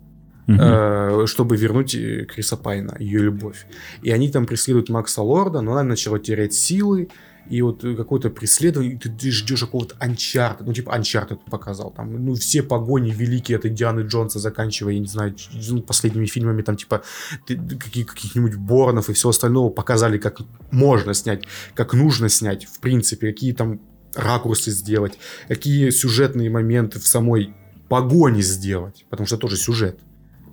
угу. 0.47 1.27
чтобы 1.27 1.57
вернуть 1.57 1.95
э, 1.95 2.25
Криса 2.25 2.57
Пайна, 2.57 2.95
ее 2.99 3.19
любовь. 3.19 3.65
И 4.01 4.11
они 4.11 4.29
там 4.29 4.45
преследуют 4.45 4.89
Макса 4.89 5.21
Лорда, 5.21 5.61
но 5.61 5.73
она 5.73 5.83
начала 5.83 6.19
терять 6.19 6.53
силы, 6.53 7.09
и 7.49 7.61
вот 7.61 7.81
какое-то 7.81 8.29
преследование, 8.29 8.97
ты, 8.97 9.09
ты 9.09 9.31
ждешь 9.31 9.59
какого-то 9.59 9.95
Анчарта, 9.99 10.63
ну, 10.63 10.73
типа 10.73 10.93
Анчарта 10.93 11.35
показал, 11.35 11.91
там, 11.91 12.25
ну, 12.25 12.35
все 12.35 12.63
погони 12.63 13.11
великие 13.11 13.57
от 13.57 13.73
Дианы 13.73 14.01
Джонса, 14.01 14.39
заканчивая, 14.39 14.93
я 14.93 14.99
не 14.99 15.07
знаю, 15.07 15.35
ну, 15.69 15.81
последними 15.81 16.25
фильмами, 16.25 16.61
там, 16.61 16.77
типа, 16.77 17.03
каких, 17.45 18.07
каких-нибудь 18.07 18.55
Борнов 18.55 19.09
и 19.09 19.13
всего 19.13 19.31
остального 19.31 19.69
показали, 19.69 20.17
как 20.17 20.39
можно 20.71 21.13
снять, 21.13 21.43
как 21.73 21.93
нужно 21.93 22.29
снять, 22.29 22.65
в 22.65 22.79
принципе, 22.79 23.31
какие 23.33 23.51
там 23.51 23.81
ракурсы 24.15 24.71
сделать, 24.71 25.19
какие 25.47 25.89
сюжетные 25.89 26.49
моменты 26.49 26.99
в 26.99 27.07
самой 27.07 27.53
погоне 27.89 28.41
сделать, 28.41 29.05
потому 29.09 29.27
что 29.27 29.37
тоже 29.37 29.57
сюжет 29.57 29.99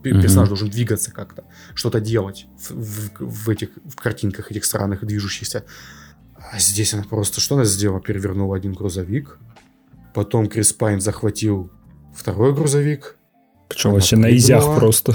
персонаж 0.02 0.46
mm-hmm. 0.46 0.48
должен 0.48 0.70
двигаться 0.70 1.12
как-то, 1.12 1.44
что-то 1.74 2.00
делать 2.00 2.46
в, 2.58 2.70
в, 2.70 3.44
в 3.46 3.48
этих 3.48 3.70
в 3.84 3.96
картинках 3.96 4.50
этих 4.50 4.64
странных 4.64 5.04
движущихся. 5.04 5.64
А 6.36 6.58
здесь 6.58 6.94
она 6.94 7.04
просто 7.04 7.40
что 7.40 7.54
она 7.54 7.64
сделала? 7.64 8.00
Перевернула 8.00 8.56
один 8.56 8.72
грузовик, 8.72 9.38
потом 10.14 10.48
Крис 10.48 10.72
Пайн 10.72 11.00
захватил 11.00 11.70
второй 12.14 12.54
грузовик. 12.54 13.16
Причем 13.68 13.92
вообще 13.92 14.16
на 14.16 14.34
изях 14.36 14.76
просто. 14.76 15.14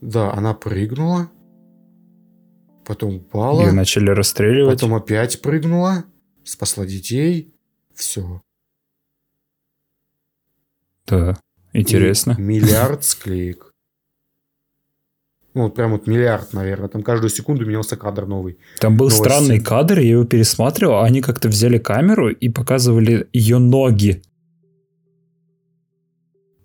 Да, 0.00 0.34
она 0.34 0.52
прыгнула, 0.52 1.30
потом 2.84 3.16
упала. 3.16 3.68
И 3.68 3.72
начали 3.72 4.10
расстреливать. 4.10 4.74
Потом 4.74 4.94
опять 4.94 5.40
прыгнула, 5.40 6.04
спасла 6.44 6.84
детей. 6.84 7.54
Все. 7.94 8.42
Да, 11.06 11.38
интересно. 11.72 12.34
И 12.38 12.42
миллиард 12.42 13.04
склеек. 13.04 13.73
Ну, 15.54 15.62
вот 15.62 15.74
прям 15.76 15.92
вот 15.92 16.08
миллиард, 16.08 16.52
наверное. 16.52 16.88
Там 16.88 17.02
каждую 17.02 17.30
секунду 17.30 17.64
менялся 17.64 17.96
кадр 17.96 18.26
новый. 18.26 18.58
Там 18.80 18.96
был 18.96 19.08
Новости. 19.08 19.22
странный 19.22 19.60
кадр, 19.60 20.00
я 20.00 20.10
его 20.10 20.24
пересматривал. 20.24 21.02
Они 21.02 21.20
как-то 21.20 21.48
взяли 21.48 21.78
камеру 21.78 22.28
и 22.28 22.48
показывали 22.48 23.28
ее 23.32 23.58
ноги. 23.58 24.22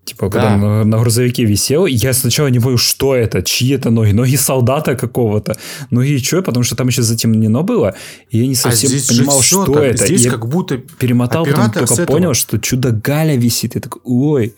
Типа, 0.06 0.32
когда 0.32 0.49
да. 0.49 0.57
на, 0.57 0.84
на 0.86 0.98
грузовике 0.98 1.45
висел, 1.45 1.86
я 1.86 2.14
сначала 2.14 2.48
не 2.48 2.60
понял, 2.60 2.80
что 2.80 3.14
это, 3.14 3.44
чьи 3.44 3.76
это 3.76 3.91
ноги, 3.91 4.11
ноги 4.11 4.38
солдата 4.38 4.95
какого-то, 4.95 5.56
ноги 5.91 6.18
что, 6.18 6.41
потому 6.41 6.64
что 6.64 6.76
там 6.76 6.88
еще 6.88 7.03
затемнено 7.03 7.61
было, 7.61 7.94
и 8.32 8.40
я 8.40 8.48
не 8.48 8.53
а 8.53 8.56
совсем 8.56 8.90
а 8.90 9.07
понимал, 9.07 9.41
что 9.44 9.66
так. 9.66 9.84
это. 9.84 10.06
Здесь 10.07 10.26
я 10.26 10.32
как 10.32 10.48
будто 10.48 10.80
перемотал, 10.80 11.45
потом 11.45 11.72
только 11.72 11.94
этого... 11.94 12.06
понял, 12.07 12.34
что 12.34 12.57
чудо 12.57 12.90
Галя 12.91 13.36
висит, 13.36 13.76
я 13.76 13.82
такой, 13.82 14.02
ой. 14.03 14.56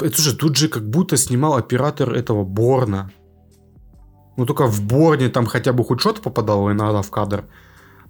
Это 0.00 0.22
же 0.22 0.36
тут 0.36 0.56
же 0.56 0.68
как 0.68 0.88
будто 0.88 1.16
снимал 1.16 1.56
оператор 1.56 2.14
этого 2.14 2.44
Борна. 2.44 3.10
Ну, 4.36 4.46
только 4.46 4.66
в 4.66 4.80
Борне 4.82 5.28
там 5.28 5.46
хотя 5.46 5.72
бы 5.72 5.84
хоть 5.84 6.00
что-то 6.00 6.22
попадало 6.22 6.72
иногда 6.72 7.02
в 7.02 7.10
кадр. 7.10 7.44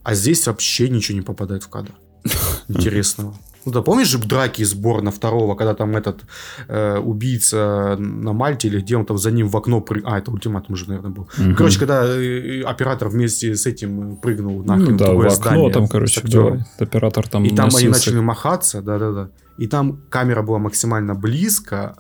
А 0.03 0.15
здесь 0.15 0.47
вообще 0.47 0.89
ничего 0.89 1.17
не 1.17 1.23
попадает 1.23 1.63
в 1.63 1.69
кадр. 1.69 1.93
Интересного. 2.69 3.35
Ну 3.65 3.73
да, 3.73 3.83
помнишь 3.83 4.09
же 4.09 4.19
драки 4.19 4.63
из 4.63 4.75
Борна 4.75 5.11
второго, 5.11 5.55
когда 5.55 5.75
там 5.75 5.97
этот 5.97 6.23
э, 6.67 6.99
убийца 6.99 7.97
на 7.97 8.33
Мальте 8.33 8.69
или 8.69 8.81
где 8.81 8.97
он 8.97 9.07
там 9.07 9.19
за 9.19 9.31
ним 9.31 9.49
в 9.49 9.57
окно 9.57 9.81
прыг... 9.81 10.03
А, 10.05 10.19
это 10.19 10.33
ультиматум 10.33 10.75
же, 10.75 10.89
наверное, 10.89 11.13
был. 11.13 11.29
Угу. 11.39 11.55
Короче, 11.57 11.79
когда 11.79 12.05
э, 12.05 12.63
оператор 12.63 13.09
вместе 13.09 13.55
с 13.55 13.67
этим 13.67 14.17
прыгнул 14.17 14.65
на 14.65 14.77
ну, 14.77 14.97
да, 14.97 15.13
в 15.13 15.19
окно 15.19 15.31
здание, 15.31 15.71
там, 15.71 15.87
короче, 15.87 16.21
да, 16.25 16.67
оператор 16.79 17.29
там 17.29 17.45
И 17.45 17.51
там 17.51 17.67
носился. 17.67 17.79
они 17.79 17.89
начали 17.89 18.19
махаться, 18.19 18.83
да-да-да. 18.83 19.31
И 19.59 19.69
там 19.69 20.03
камера 20.09 20.43
была 20.43 20.59
максимально 20.59 21.15
близко, 21.15 21.97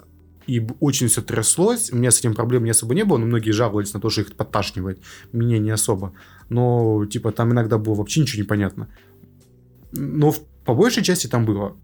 и 0.47 0.67
очень 0.81 1.09
все 1.09 1.23
тряслось. 1.23 1.91
У 1.93 1.97
меня 1.97 2.11
с 2.11 2.19
этим 2.19 2.35
проблем 2.35 2.65
не 2.65 2.71
особо 2.71 2.95
не 2.95 3.05
было, 3.05 3.19
но 3.19 3.27
многие 3.27 3.53
жаловались 3.53 3.95
на 3.95 4.01
то, 4.01 4.11
что 4.11 4.23
их 4.23 4.35
подташнивает. 4.35 5.01
Мне 5.33 5.59
не 5.59 5.71
особо. 5.71 6.13
Но, 6.49 7.07
типа, 7.07 7.33
там 7.33 7.53
иногда 7.53 7.79
было 7.79 7.95
вообще 7.95 8.21
ничего 8.21 8.43
не 8.43 8.49
понятно. 8.49 8.89
Но 9.93 10.35
по 10.65 10.75
большей 10.75 11.03
части 11.03 11.27
там 11.27 11.45
было 11.45 11.77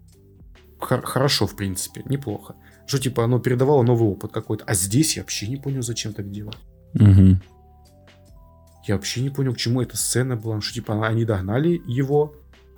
хорошо, 0.81 1.47
в 1.47 1.57
принципе, 1.57 2.03
неплохо. 2.07 2.55
Что, 2.87 2.99
типа, 2.99 3.25
оно 3.25 3.39
передавало 3.39 3.83
новый 3.83 4.09
опыт 4.09 4.33
какой-то. 4.33 4.65
А 4.65 4.75
здесь 4.75 5.17
я 5.17 5.23
вообще 5.23 5.49
не 5.49 5.57
понял, 5.57 5.83
зачем 5.83 6.13
так 6.13 6.31
делать. 6.31 6.59
Угу. 6.95 7.41
Я 8.87 8.95
вообще 8.97 9.21
не 9.21 9.31
понял, 9.31 9.55
к 9.55 9.59
чему 9.59 9.83
эта 9.83 9.97
сцена 9.97 10.37
была. 10.37 10.61
Что, 10.61 10.75
типа, 10.75 11.07
они 11.07 11.25
догнали 11.25 11.83
его, 11.87 12.35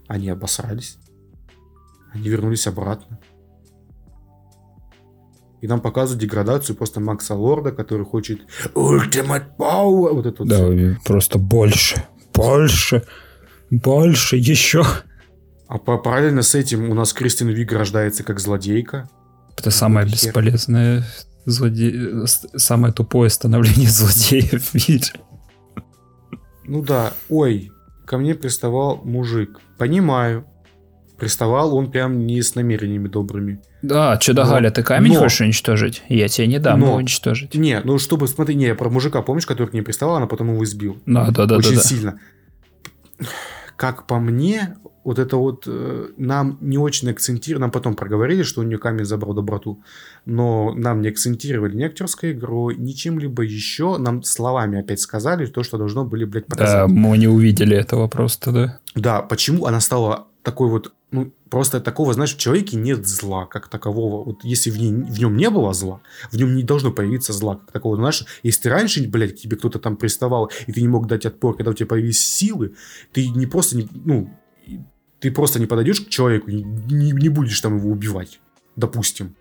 они 0.09 0.29
обосрались. 0.29 0.99
Они 2.13 2.29
вернулись 2.29 2.67
обратно. 2.67 3.21
И 5.61 5.67
нам 5.67 5.81
показывают 5.81 6.23
деградацию 6.23 6.75
просто 6.75 7.01
Макса 7.01 7.35
Лорда, 7.35 7.71
который 7.73 8.07
хочет 8.07 8.41
Ultimate 8.75 9.57
Power. 9.59 10.13
Вот 10.15 10.27
это 10.27 10.45
да, 10.45 10.57
все. 10.57 10.97
просто 11.05 11.39
больше, 11.39 12.05
больше, 12.35 13.05
больше, 13.71 14.37
еще. 14.37 14.85
А 15.69 15.79
параллельно 15.79 16.43
с 16.43 16.55
этим 16.55 16.91
у 16.91 16.95
нас 16.95 17.13
Кристин 17.13 17.49
Виг 17.49 17.73
рождается 17.73 18.25
как 18.25 18.41
злодейка. 18.41 19.09
Это 19.57 19.71
самое 19.71 20.07
хер. 20.07 20.15
бесполезное 20.15 21.05
злоде... 21.45 22.27
самое 22.27 22.93
тупое 22.93 23.31
становление 23.31 23.89
злодея 23.89 24.59
в 24.59 24.75
мире. 24.75 25.13
Ну 26.65 26.83
да, 26.83 27.13
ой, 27.29 27.71
ко 28.07 28.19
мне 28.19 28.35
приставал 28.35 28.97
мужик. 29.05 29.61
Понимаю, 29.79 30.47
приставал 31.21 31.77
он 31.77 31.91
прям 31.91 32.27
не 32.27 32.43
с 32.43 32.55
намерениями 32.57 33.07
добрыми. 33.07 33.61
Да, 33.83 34.17
чудо 34.17 34.45
Галя, 34.45 34.71
ты 34.71 34.83
камень 34.83 35.13
но, 35.13 35.21
хочешь 35.21 35.43
уничтожить? 35.43 36.03
Я 36.09 36.29
тебе 36.29 36.49
не 36.49 36.59
дам 36.59 36.81
но, 36.81 36.87
его 36.87 36.97
уничтожить. 36.97 37.55
Не, 37.55 37.81
ну 37.85 37.99
чтобы, 37.99 38.27
смотри, 38.27 38.55
не, 38.57 38.75
про 38.75 38.91
мужика, 38.91 39.23
помнишь, 39.23 39.47
который 39.47 39.69
к 39.69 39.73
ней 39.73 39.83
приставал, 39.83 40.17
она 40.17 40.27
потом 40.27 40.53
его 40.53 40.65
избил? 40.65 40.99
Да, 41.07 41.31
да, 41.31 41.47
да. 41.47 41.57
Очень 41.59 41.77
да, 41.77 41.81
сильно. 41.81 42.21
Как 43.77 44.07
по 44.07 44.19
мне, 44.19 44.77
вот 45.05 45.19
это 45.19 45.37
вот 45.37 45.65
э, 45.67 46.09
нам 46.19 46.59
не 46.61 46.77
очень 46.77 47.11
акцентировали, 47.11 47.63
нам 47.63 47.71
потом 47.71 47.95
проговорили, 47.95 48.43
что 48.43 48.61
у 48.61 48.65
нее 48.65 48.79
камень 48.79 49.05
забрал 49.05 49.35
доброту, 49.35 49.83
но 50.27 50.75
нам 50.75 51.01
не 51.01 51.09
акцентировали 51.09 51.75
ни 51.75 51.83
актерской 51.83 52.33
игрой, 52.33 52.77
ни 52.77 52.93
чем-либо 52.93 53.43
еще, 53.43 53.97
нам 53.97 54.23
словами 54.23 54.81
опять 54.81 55.01
сказали 55.01 55.47
то, 55.47 55.63
что 55.63 55.79
должно 55.79 56.05
были, 56.05 56.25
блядь, 56.25 56.47
показать. 56.47 56.87
Да, 56.87 56.87
мы 56.89 57.17
не 57.17 57.29
увидели 57.29 57.77
этого 57.77 58.09
просто, 58.09 58.53
да. 58.53 58.79
Да, 58.95 59.23
почему 59.23 59.65
она 59.67 59.81
стала 59.81 60.27
такой 60.43 60.69
вот 60.69 60.93
ну, 61.11 61.33
просто 61.49 61.81
такого, 61.81 62.15
знаешь, 62.15 62.35
в 62.35 62.39
человеке 62.39 62.77
нет 62.77 63.07
зла 63.07 63.47
как 63.47 63.69
такового. 63.69 64.25
Вот 64.25 64.45
если 64.45 64.71
в, 64.71 64.79
ней, 64.79 64.93
в 64.93 65.19
нем 65.19 65.37
не 65.37 65.51
было 65.51 65.73
зла, 65.73 66.01
в 66.31 66.37
нем 66.37 66.55
не 66.55 66.63
должно 66.63 66.93
появиться 66.93 67.33
зла 67.33 67.57
как 67.57 67.73
такого. 67.73 67.97
Знаешь, 67.97 68.25
если 68.43 68.63
ты 68.63 68.69
раньше, 68.71 69.09
блядь, 69.09 69.37
к 69.37 69.41
тебе 69.41 69.57
кто-то 69.57 69.79
там 69.79 69.97
приставал, 69.97 70.51
и 70.67 70.73
ты 70.73 70.81
не 70.81 70.89
мог 70.89 71.07
дать 71.07 71.27
отпор, 71.27 71.57
когда 71.57 71.71
у 71.73 71.75
тебя 71.75 71.87
появились 71.87 72.25
силы, 72.25 72.75
ты 73.13 73.29
не 73.29 73.47
просто, 73.47 73.77
не, 73.77 73.89
ну, 73.93 74.31
ты 75.19 75.31
просто 75.31 75.59
не 75.59 75.67
подойдешь 75.67 76.01
к 76.01 76.09
человеку, 76.09 76.51
не, 76.51 76.63
не, 77.13 77.29
будешь 77.29 77.61
там 77.61 77.79
его 77.79 77.91
убивать, 77.91 78.41
допустим. 78.77 79.35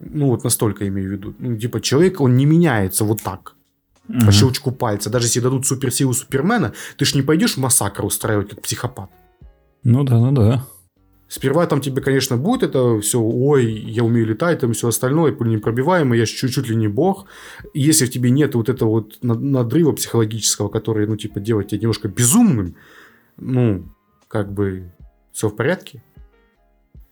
Ну, 0.00 0.26
вот 0.26 0.44
настолько 0.44 0.86
имею 0.88 1.08
в 1.08 1.12
виду. 1.12 1.34
Ну, 1.38 1.56
типа, 1.56 1.80
человек, 1.80 2.20
он 2.20 2.36
не 2.36 2.46
меняется 2.46 3.04
вот 3.04 3.22
так. 3.22 3.54
Угу. 4.08 4.26
По 4.26 4.32
щелчку 4.32 4.72
пальца. 4.72 5.08
Даже 5.08 5.26
если 5.26 5.40
дадут 5.40 5.66
суперсилу 5.66 6.12
Супермена, 6.12 6.74
ты 6.96 7.04
ж 7.04 7.14
не 7.14 7.22
пойдешь 7.22 7.56
массакр 7.56 8.04
устраивать, 8.04 8.50
как 8.50 8.62
психопат. 8.62 9.10
Ну 9.88 10.02
да, 10.02 10.18
ну 10.18 10.32
да. 10.32 10.66
Сперва 11.28 11.64
там 11.66 11.80
тебе, 11.80 12.02
конечно, 12.02 12.36
будет 12.36 12.64
это 12.64 12.98
все, 12.98 13.20
ой, 13.20 13.72
я 13.72 14.02
умею 14.02 14.26
летать, 14.26 14.58
там 14.58 14.72
все 14.72 14.88
остальное, 14.88 15.30
пуль 15.30 15.48
непробиваемый, 15.48 16.18
я 16.18 16.26
чуть-чуть 16.26 16.68
ли 16.68 16.74
не 16.74 16.88
бог. 16.88 17.26
Если 17.72 18.06
в 18.06 18.10
тебе 18.10 18.30
нет 18.30 18.56
вот 18.56 18.68
этого 18.68 18.88
вот 18.88 19.18
надрыва 19.22 19.92
психологического, 19.92 20.68
который, 20.70 21.06
ну, 21.06 21.16
типа, 21.16 21.38
делает 21.38 21.68
тебя 21.68 21.82
немножко 21.82 22.08
безумным, 22.08 22.74
ну, 23.36 23.92
как 24.26 24.52
бы 24.52 24.92
все 25.30 25.48
в 25.48 25.54
порядке, 25.54 26.02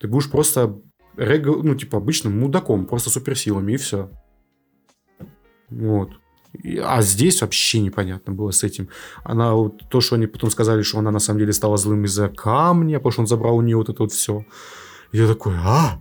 ты 0.01 0.09
будешь 0.09 0.29
просто, 0.29 0.77
ну, 1.17 1.75
типа, 1.77 1.99
обычным 1.99 2.41
мудаком, 2.41 2.87
просто 2.87 3.09
суперсилами, 3.09 3.75
и 3.75 3.77
все. 3.77 4.11
Вот. 5.69 6.11
А 6.83 7.03
здесь 7.03 7.41
вообще 7.41 7.81
непонятно 7.81 8.33
было 8.33 8.51
с 8.51 8.63
этим. 8.63 8.89
Она 9.25 9.55
вот 9.55 9.89
то, 9.89 10.01
что 10.01 10.17
они 10.17 10.27
потом 10.27 10.51
сказали, 10.51 10.83
что 10.83 10.99
она 10.99 11.11
на 11.11 11.19
самом 11.19 11.41
деле 11.41 11.53
стала 11.53 11.77
злым 11.77 12.05
из-за 12.05 12.29
камня, 12.29 12.99
потому 12.99 13.13
что 13.13 13.21
он 13.23 13.27
забрал 13.27 13.57
у 13.57 13.63
нее 13.63 13.77
вот 13.77 13.89
это 13.89 14.03
вот 14.03 14.13
все. 14.13 14.45
я 15.13 15.27
такой, 15.27 15.55
а? 15.57 15.99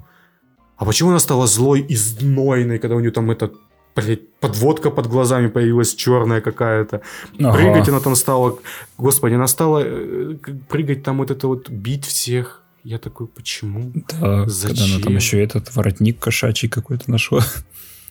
А 0.77 0.85
почему 0.85 1.09
она 1.09 1.19
стала 1.19 1.47
злой 1.47 1.81
и 1.81 1.95
знойной, 1.95 2.79
когда 2.79 2.95
у 2.95 2.99
нее 2.99 3.11
там 3.11 3.31
это 3.31 3.51
блядь, 3.95 4.29
подводка 4.39 4.89
под 4.89 5.07
глазами 5.07 5.47
появилась 5.47 5.95
черная 5.95 6.41
какая-то. 6.41 7.01
Ага. 7.39 7.53
Прыгать 7.53 7.89
она 7.89 7.99
там 7.99 8.15
стала... 8.15 8.57
Господи, 8.97 9.35
она 9.35 9.47
стала 9.47 9.83
э, 9.85 10.35
прыгать 10.69 11.03
там 11.03 11.17
вот 11.17 11.31
это 11.31 11.47
вот, 11.47 11.69
бить 11.69 12.05
всех. 12.05 12.61
Я 12.83 12.97
такой, 12.97 13.27
почему? 13.27 13.91
Да, 13.93 14.47
Зачем? 14.47 14.75
когда 14.75 14.95
она 14.95 15.03
там 15.03 15.15
еще 15.15 15.41
этот 15.41 15.73
воротник 15.75 16.19
кошачий 16.19 16.69
какой-то 16.69 17.09
нашла. 17.09 17.43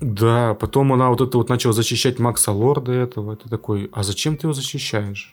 Да, 0.03 0.55
потом 0.55 0.93
она 0.93 1.11
вот 1.11 1.21
это 1.21 1.39
вот 1.39 1.49
начала 1.49 1.73
защищать 1.73 2.19
Макса 2.19 2.51
Лорда 2.51 2.93
этого. 2.93 3.37
Ты 3.37 3.49
такой, 3.49 3.89
а 3.93 4.03
зачем 4.03 4.37
ты 4.37 4.47
его 4.47 4.53
защищаешь? 4.53 5.33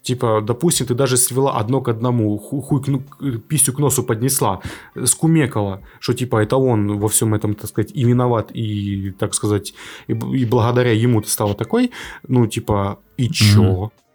Типа, 0.00 0.40
допустим, 0.40 0.86
ты 0.86 0.94
даже 0.94 1.16
свела 1.16 1.58
одно 1.58 1.82
к 1.82 1.88
одному, 1.88 2.38
хуй, 2.38 2.82
ну, 2.86 3.02
писю 3.40 3.72
к 3.72 3.78
носу 3.78 4.04
поднесла, 4.04 4.62
скумекала, 5.04 5.82
что 6.00 6.14
типа 6.14 6.42
это 6.42 6.56
он 6.56 6.98
во 6.98 7.08
всем 7.08 7.34
этом, 7.34 7.54
так 7.54 7.68
сказать, 7.68 7.92
и 7.92 8.04
виноват, 8.04 8.50
и, 8.54 9.10
так 9.18 9.34
сказать, 9.34 9.74
и, 10.06 10.12
и 10.12 10.44
благодаря 10.46 10.92
ему 10.92 11.20
ты 11.20 11.28
стала 11.28 11.54
такой, 11.54 11.90
ну, 12.28 12.46
типа, 12.46 12.98
и 13.18 13.28
чё? 13.28 13.62
Mm-hmm. 13.62 14.05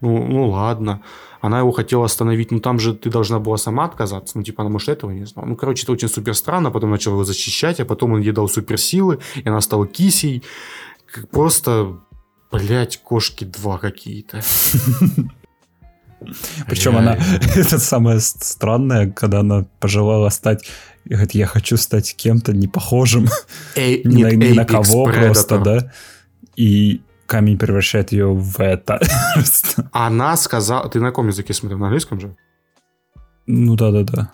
Ну, 0.00 0.26
ну 0.26 0.48
ладно. 0.48 1.02
Она 1.40 1.58
его 1.60 1.72
хотела 1.72 2.04
остановить, 2.04 2.50
но 2.50 2.60
там 2.60 2.78
же 2.78 2.94
ты 2.94 3.10
должна 3.10 3.38
была 3.38 3.56
сама 3.56 3.84
отказаться. 3.84 4.36
Ну, 4.38 4.44
типа, 4.44 4.62
она, 4.62 4.70
может, 4.70 4.88
этого 4.88 5.10
не 5.10 5.26
знала. 5.26 5.46
Ну, 5.46 5.56
короче, 5.56 5.84
это 5.84 5.92
очень 5.92 6.08
супер 6.08 6.34
странно. 6.34 6.70
Потом 6.70 6.90
начал 6.90 7.12
его 7.12 7.24
защищать, 7.24 7.80
а 7.80 7.84
потом 7.84 8.12
он 8.12 8.20
ей 8.20 8.32
дал 8.32 8.48
суперсилы, 8.48 9.18
и 9.36 9.48
она 9.48 9.60
стала 9.60 9.86
кисей. 9.86 10.42
Просто, 11.30 11.98
блядь, 12.50 12.98
кошки 13.02 13.44
два 13.44 13.78
какие-то. 13.78 14.40
Причем 16.66 16.96
она, 16.96 17.18
это 17.56 17.78
самое 17.78 18.20
странное, 18.20 19.10
когда 19.10 19.40
она 19.40 19.66
пожелала 19.80 20.30
стать, 20.30 20.66
говорит, 21.04 21.32
я 21.34 21.46
хочу 21.46 21.76
стать 21.76 22.14
кем-то 22.16 22.52
не 22.56 22.68
похожим 22.68 23.28
ни 23.76 24.54
на 24.54 24.64
кого 24.64 25.04
просто, 25.06 25.58
да. 25.58 25.92
И 26.56 27.02
камень 27.26 27.58
превращает 27.58 28.12
ее 28.12 28.32
в 28.32 28.60
это. 28.60 29.00
Она 29.92 30.36
сказала... 30.36 30.88
Ты 30.88 31.00
на 31.00 31.08
каком 31.08 31.28
языке 31.28 31.52
смотрел? 31.52 31.78
На 31.78 31.86
английском 31.86 32.20
же? 32.20 32.36
Ну 33.46 33.76
да-да-да. 33.76 34.32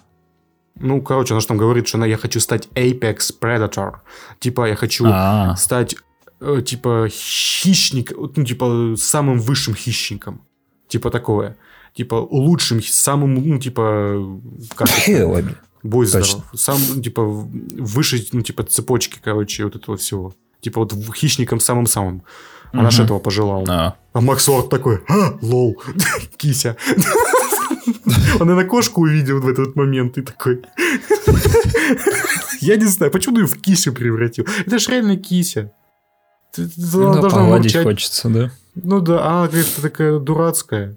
Ну, 0.76 1.02
короче, 1.02 1.34
она 1.34 1.40
же 1.40 1.46
там 1.46 1.58
говорит, 1.58 1.86
что 1.86 1.98
она, 1.98 2.06
я 2.06 2.16
хочу 2.16 2.40
стать 2.40 2.68
Apex 2.74 3.18
Predator. 3.40 3.96
Типа, 4.40 4.68
я 4.68 4.74
хочу 4.74 5.04
А-а-а. 5.04 5.56
стать, 5.56 5.96
э, 6.40 6.62
типа, 6.64 7.08
хищник, 7.10 8.12
ну, 8.16 8.44
типа, 8.44 8.94
самым 8.96 9.38
высшим 9.38 9.74
хищником. 9.74 10.40
Типа 10.88 11.10
такое. 11.10 11.56
Типа, 11.94 12.14
лучшим, 12.30 12.82
самым, 12.82 13.34
ну, 13.34 13.58
типа, 13.58 14.40
как 14.74 14.88
это? 15.06 15.56
Будь 15.82 16.08
здоров. 16.08 16.42
Сам, 16.54 17.02
типа, 17.02 17.22
выше, 17.22 18.24
ну, 18.32 18.40
типа, 18.40 18.62
цепочки, 18.62 19.18
короче, 19.22 19.64
вот 19.64 19.76
этого 19.76 19.96
всего. 19.96 20.34
Типа, 20.60 20.80
вот 20.80 20.94
хищником 21.14 21.60
самым-самым. 21.60 22.22
Она 22.72 22.90
же 22.90 23.04
этого 23.04 23.18
пожелала. 23.18 23.64
А, 23.68 23.94
а 24.12 24.20
Макс 24.20 24.48
Лорд 24.48 24.70
такой, 24.70 25.00
а, 25.08 25.38
лол, 25.42 25.76
кися. 26.36 26.76
Он 28.40 28.50
и 28.50 28.54
на 28.54 28.64
кошку 28.64 29.02
увидел 29.02 29.40
в 29.40 29.48
этот 29.48 29.76
момент 29.76 30.18
и 30.18 30.22
такой... 30.22 30.62
Я 32.60 32.76
не 32.76 32.86
знаю, 32.86 33.12
почему 33.12 33.36
ты 33.36 33.44
в 33.44 33.60
кисю 33.60 33.92
превратил? 33.92 34.46
Это 34.66 34.78
же 34.78 34.90
реально 34.90 35.16
кися. 35.16 35.70
Ну, 36.56 37.14
да, 37.14 37.22
погладить 37.22 37.82
хочется, 37.82 38.28
да? 38.28 38.50
Ну 38.74 39.00
да, 39.00 39.24
она 39.24 39.46
какая-то 39.46 39.82
такая 39.82 40.18
дурацкая. 40.18 40.96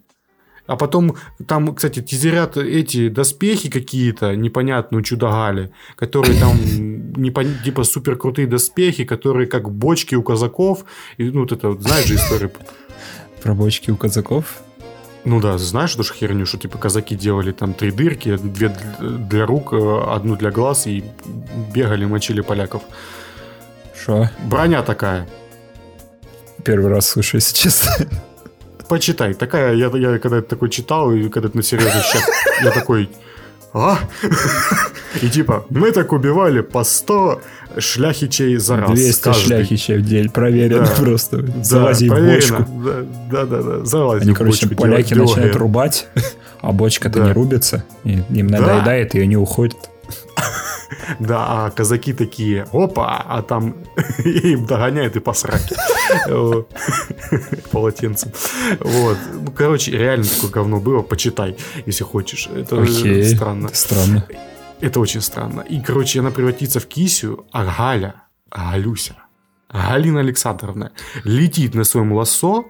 А 0.67 0.75
потом 0.77 1.15
там, 1.47 1.75
кстати, 1.75 2.01
тизерят 2.01 2.57
эти 2.57 3.09
доспехи 3.09 3.69
какие-то 3.69 4.35
непонятные 4.35 5.03
чудогали, 5.03 5.71
которые 5.95 6.39
там 6.39 6.57
типа 7.63 7.83
супер 7.83 8.15
крутые 8.15 8.47
доспехи, 8.47 9.03
которые 9.03 9.47
как 9.47 9.69
бочки 9.69 10.15
у 10.15 10.23
казаков. 10.23 10.85
И, 11.17 11.29
ну, 11.29 11.41
вот 11.41 11.51
это, 11.51 11.73
знаешь 11.73 12.05
же 12.05 12.15
историю? 12.15 12.51
Про 13.43 13.53
бочки 13.53 13.91
у 13.91 13.97
казаков? 13.97 14.61
Ну 15.23 15.39
да, 15.39 15.57
знаешь 15.57 15.93
эту 15.93 16.03
же 16.03 16.13
херню, 16.13 16.45
что 16.45 16.57
типа 16.57 16.77
казаки 16.77 17.15
делали 17.15 17.51
там 17.51 17.73
три 17.73 17.91
дырки, 17.91 18.37
две 18.37 18.69
для 18.99 19.45
рук, 19.47 19.73
э, 19.73 20.03
одну 20.07 20.35
для 20.35 20.51
глаз 20.51 20.85
и 20.85 21.03
бегали, 21.73 22.05
мочили 22.05 22.41
поляков. 22.41 22.83
Что? 23.99 24.29
Броня 24.43 24.83
такая. 24.83 25.27
Первый 26.63 26.91
раз 26.91 27.09
слышу, 27.09 27.37
если 27.37 27.55
честно 27.55 28.07
почитай. 28.87 29.33
Такая, 29.33 29.73
я, 29.73 29.87
я 29.93 30.19
когда 30.19 30.37
это 30.37 30.49
такой 30.49 30.69
читал, 30.69 31.11
и 31.11 31.29
когда 31.29 31.49
это 31.49 31.57
на 31.57 31.63
серьезно 31.63 32.01
сейчас, 32.01 32.23
я 32.63 32.71
такой, 32.71 33.09
а? 33.73 33.99
И 35.21 35.29
типа, 35.29 35.65
мы 35.69 35.91
так 35.91 36.13
убивали 36.13 36.61
по 36.61 36.83
100 36.83 37.41
шляхичей 37.77 38.55
за 38.57 38.77
раз. 38.77 38.91
200 38.91 39.23
каждый. 39.23 39.41
шляхичей 39.43 39.97
в 39.97 40.05
день, 40.05 40.29
проверено 40.29 40.85
да. 40.85 40.95
просто. 40.97 41.45
Залази 41.61 42.09
да, 42.09 42.15
в 42.15 42.25
бочку. 42.25 42.65
Да, 43.31 43.45
да, 43.45 43.61
да, 43.61 43.85
залази 43.85 44.23
Они, 44.23 44.33
в 44.33 44.37
короче, 44.37 44.67
бочку, 44.67 44.81
поляки 44.81 45.13
начинают 45.13 45.55
рубать, 45.57 46.07
а 46.61 46.71
бочка-то 46.71 47.19
да. 47.19 47.25
не 47.25 47.31
рубится, 47.33 47.83
и 48.05 48.21
им 48.29 48.47
надоедает, 48.47 49.11
да. 49.11 49.19
и 49.19 49.21
они 49.21 49.35
уходят. 49.35 49.77
Да, 51.19 51.65
а 51.65 51.71
казаки 51.71 52.13
такие, 52.13 52.67
опа, 52.71 53.23
а 53.27 53.41
там 53.41 53.75
им 54.23 54.65
догоняют 54.65 55.15
и 55.15 55.19
посрать 55.19 55.73
полотенцем. 57.71 58.31
Вот. 58.79 59.17
Ну, 59.33 59.51
короче, 59.51 59.91
реально 59.91 60.25
такое 60.25 60.49
говно 60.49 60.79
было, 60.79 61.01
почитай, 61.01 61.55
если 61.85 62.03
хочешь. 62.03 62.47
Это 62.47 62.85
странно. 63.25 63.69
странно. 63.73 64.25
Это 64.81 64.99
очень 64.99 65.21
странно. 65.21 65.61
И, 65.61 65.79
короче, 65.81 66.19
она 66.19 66.31
превратится 66.31 66.79
в 66.79 66.85
кисю, 66.87 67.45
а 67.51 67.65
Галя, 67.65 68.15
Галюся, 68.51 69.15
Галина 69.69 70.19
Александровна 70.19 70.91
летит 71.23 71.75
на 71.75 71.83
своем 71.83 72.13
лосо, 72.13 72.65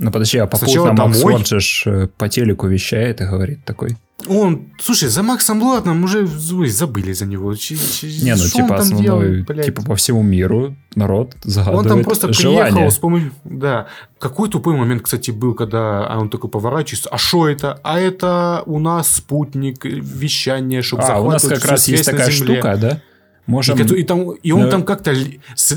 ну 0.00 0.10
подожди, 0.10 0.38
а 0.38 0.46
попутно 0.46 0.92
Макс 0.92 1.22
Лорджиш 1.22 1.86
э, 1.86 2.08
по 2.16 2.28
телеку 2.28 2.66
вещает 2.66 3.20
и 3.20 3.24
говорит 3.24 3.64
такой. 3.64 3.96
Он, 4.26 4.72
слушай, 4.80 5.08
за 5.08 5.22
Максом 5.22 5.62
Лордом 5.62 6.02
уже 6.02 6.26
ой, 6.52 6.68
забыли 6.68 7.12
за 7.12 7.24
него. 7.24 7.54
Ч, 7.54 7.76
ч, 7.76 8.06
не, 8.22 8.34
ну 8.34 8.48
типа 8.48 8.76
основной, 8.76 9.02
делает, 9.02 9.64
типа 9.64 9.82
по 9.82 9.94
всему 9.94 10.22
миру 10.22 10.74
народ 10.96 11.36
загадывает 11.44 11.86
Он 11.86 11.96
там 11.96 12.04
просто 12.04 12.32
желание. 12.32 12.72
приехал 12.72 12.90
с 12.90 12.98
помощью... 12.98 13.32
Да. 13.44 13.86
Какой 14.18 14.48
тупой 14.48 14.74
момент, 14.74 15.02
кстати, 15.02 15.30
был, 15.30 15.54
когда 15.54 16.16
он 16.18 16.30
такой 16.30 16.50
поворачивается. 16.50 17.08
А 17.10 17.18
что 17.18 17.48
это? 17.48 17.78
А 17.84 18.00
это 18.00 18.64
у 18.66 18.80
нас 18.80 19.08
спутник, 19.08 19.84
вещание, 19.84 20.82
чтобы 20.82 21.04
а, 21.04 21.20
у 21.20 21.30
нас 21.30 21.46
как 21.46 21.64
раз 21.64 21.86
есть 21.86 22.04
такая 22.04 22.30
штука, 22.30 22.76
да? 22.76 23.02
Можем... 23.48 23.78
И, 23.78 24.00
и, 24.00 24.02
там, 24.04 24.30
и 24.32 24.52
он 24.52 24.64
да. 24.64 24.70
там 24.70 24.82
как-то 24.84 25.10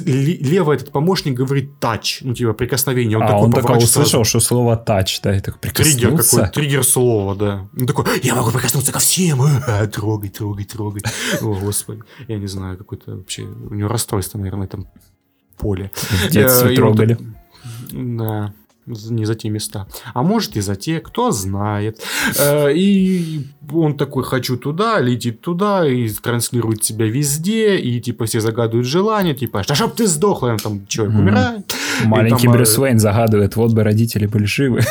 лево 0.06 0.74
этот 0.74 0.92
помощник 0.92 1.36
говорит 1.36 1.80
тач, 1.80 2.20
ну 2.22 2.34
типа 2.34 2.52
прикосновение. 2.52 3.18
Он 3.18 3.24
а, 3.24 3.28
такой 3.28 3.44
он 3.44 3.52
такой 3.54 3.78
услышал, 3.78 4.26
что 4.26 4.42
слово 4.42 4.76
тач, 4.76 5.22
да, 5.22 5.34
и 5.34 5.40
так 5.40 5.58
Триггер 5.58 6.18
какой 6.18 6.50
триггер 6.50 6.84
слова, 6.84 7.34
да. 7.34 7.70
Он 7.80 7.88
такой, 7.88 8.06
я 8.24 8.36
могу 8.36 8.52
прикоснуться 8.52 8.92
ко 8.92 9.00
всем, 9.00 9.40
трогай, 9.90 10.30
трогай, 10.30 10.66
трогай. 10.66 11.02
О, 11.42 11.54
господи, 11.54 12.02
я 12.28 12.38
не 12.40 12.48
знаю, 12.48 12.78
какой-то 12.78 13.16
вообще, 13.16 13.44
у 13.44 13.74
него 13.74 13.88
расстройство, 13.88 14.38
наверное, 14.38 14.68
там 14.68 14.88
поле. 15.58 15.92
В 15.96 16.30
детстве 16.30 16.74
э, 16.74 16.76
трогали. 16.76 17.18
Да. 17.94 18.54
Не 19.10 19.26
за 19.26 19.36
те 19.36 19.50
места. 19.50 19.88
А 20.14 20.24
может 20.24 20.56
и 20.56 20.62
за 20.62 20.76
те, 20.76 21.00
кто 21.00 21.32
знает. 21.32 22.02
Э, 22.40 22.74
и 22.74 23.48
он 23.72 23.98
такой, 23.98 24.24
хочу 24.24 24.58
туда, 24.58 25.00
летит 25.00 25.42
туда, 25.42 25.88
и 25.88 26.10
транслирует 26.10 26.84
себя 26.84 27.06
везде, 27.06 27.78
и 27.78 28.00
типа 28.02 28.26
все 28.26 28.42
загадывают 28.42 28.88
желание, 28.88 29.34
типа, 29.34 29.64
а 29.68 29.76
чтоб 29.76 29.96
ты 29.96 30.08
сдохла, 30.08 30.58
там 30.58 30.86
человек 30.88 31.16
умирает. 31.16 31.74
Маленький 32.06 32.46
там, 32.46 32.54
Брюс 32.54 32.78
Уэйн 32.78 33.00
загадывает, 33.00 33.56
вот 33.56 33.74
бы 33.74 33.84
родители 33.84 34.26
были 34.26 34.46
живы. 34.46 34.82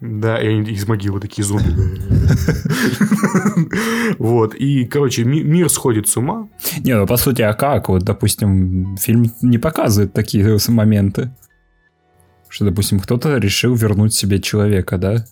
Да, 0.00 0.40
и 0.40 0.46
они 0.46 0.70
из 0.70 0.86
могилы 0.86 1.20
такие 1.20 1.44
зомби. 1.44 1.74
Вот. 4.18 4.54
И, 4.54 4.84
короче, 4.84 5.24
мир 5.24 5.68
сходит 5.68 6.08
с 6.08 6.16
ума. 6.16 6.48
Не, 6.84 6.96
ну 6.96 7.06
по 7.06 7.16
сути, 7.16 7.42
а 7.42 7.52
как? 7.52 7.88
Вот, 7.88 8.02
допустим, 8.02 8.96
фильм 8.96 9.32
не 9.42 9.58
показывает 9.58 10.12
такие 10.12 10.56
моменты. 10.68 11.30
Что, 12.48 12.64
допустим, 12.64 13.00
кто-то 13.00 13.36
решил 13.36 13.74
вернуть 13.74 14.14
себе 14.14 14.40
человека, 14.40 14.98
да? 14.98 15.24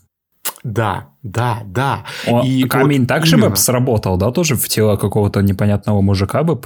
Да, 0.63 1.11
да, 1.23 1.63
да. 1.67 2.05
О, 2.27 2.45
и 2.45 2.65
камень 2.65 3.01
вот 3.01 3.09
также 3.09 3.37
именно. 3.37 3.51
бы 3.51 3.57
сработал, 3.57 4.17
да, 4.17 4.31
тоже 4.31 4.57
в 4.57 4.69
тело 4.69 4.97
какого-то 4.97 5.41
непонятного 5.41 6.01
мужика 6.01 6.43
бы 6.43 6.61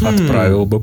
хм. 0.00 0.06
отправил 0.06 0.66
бы. 0.66 0.82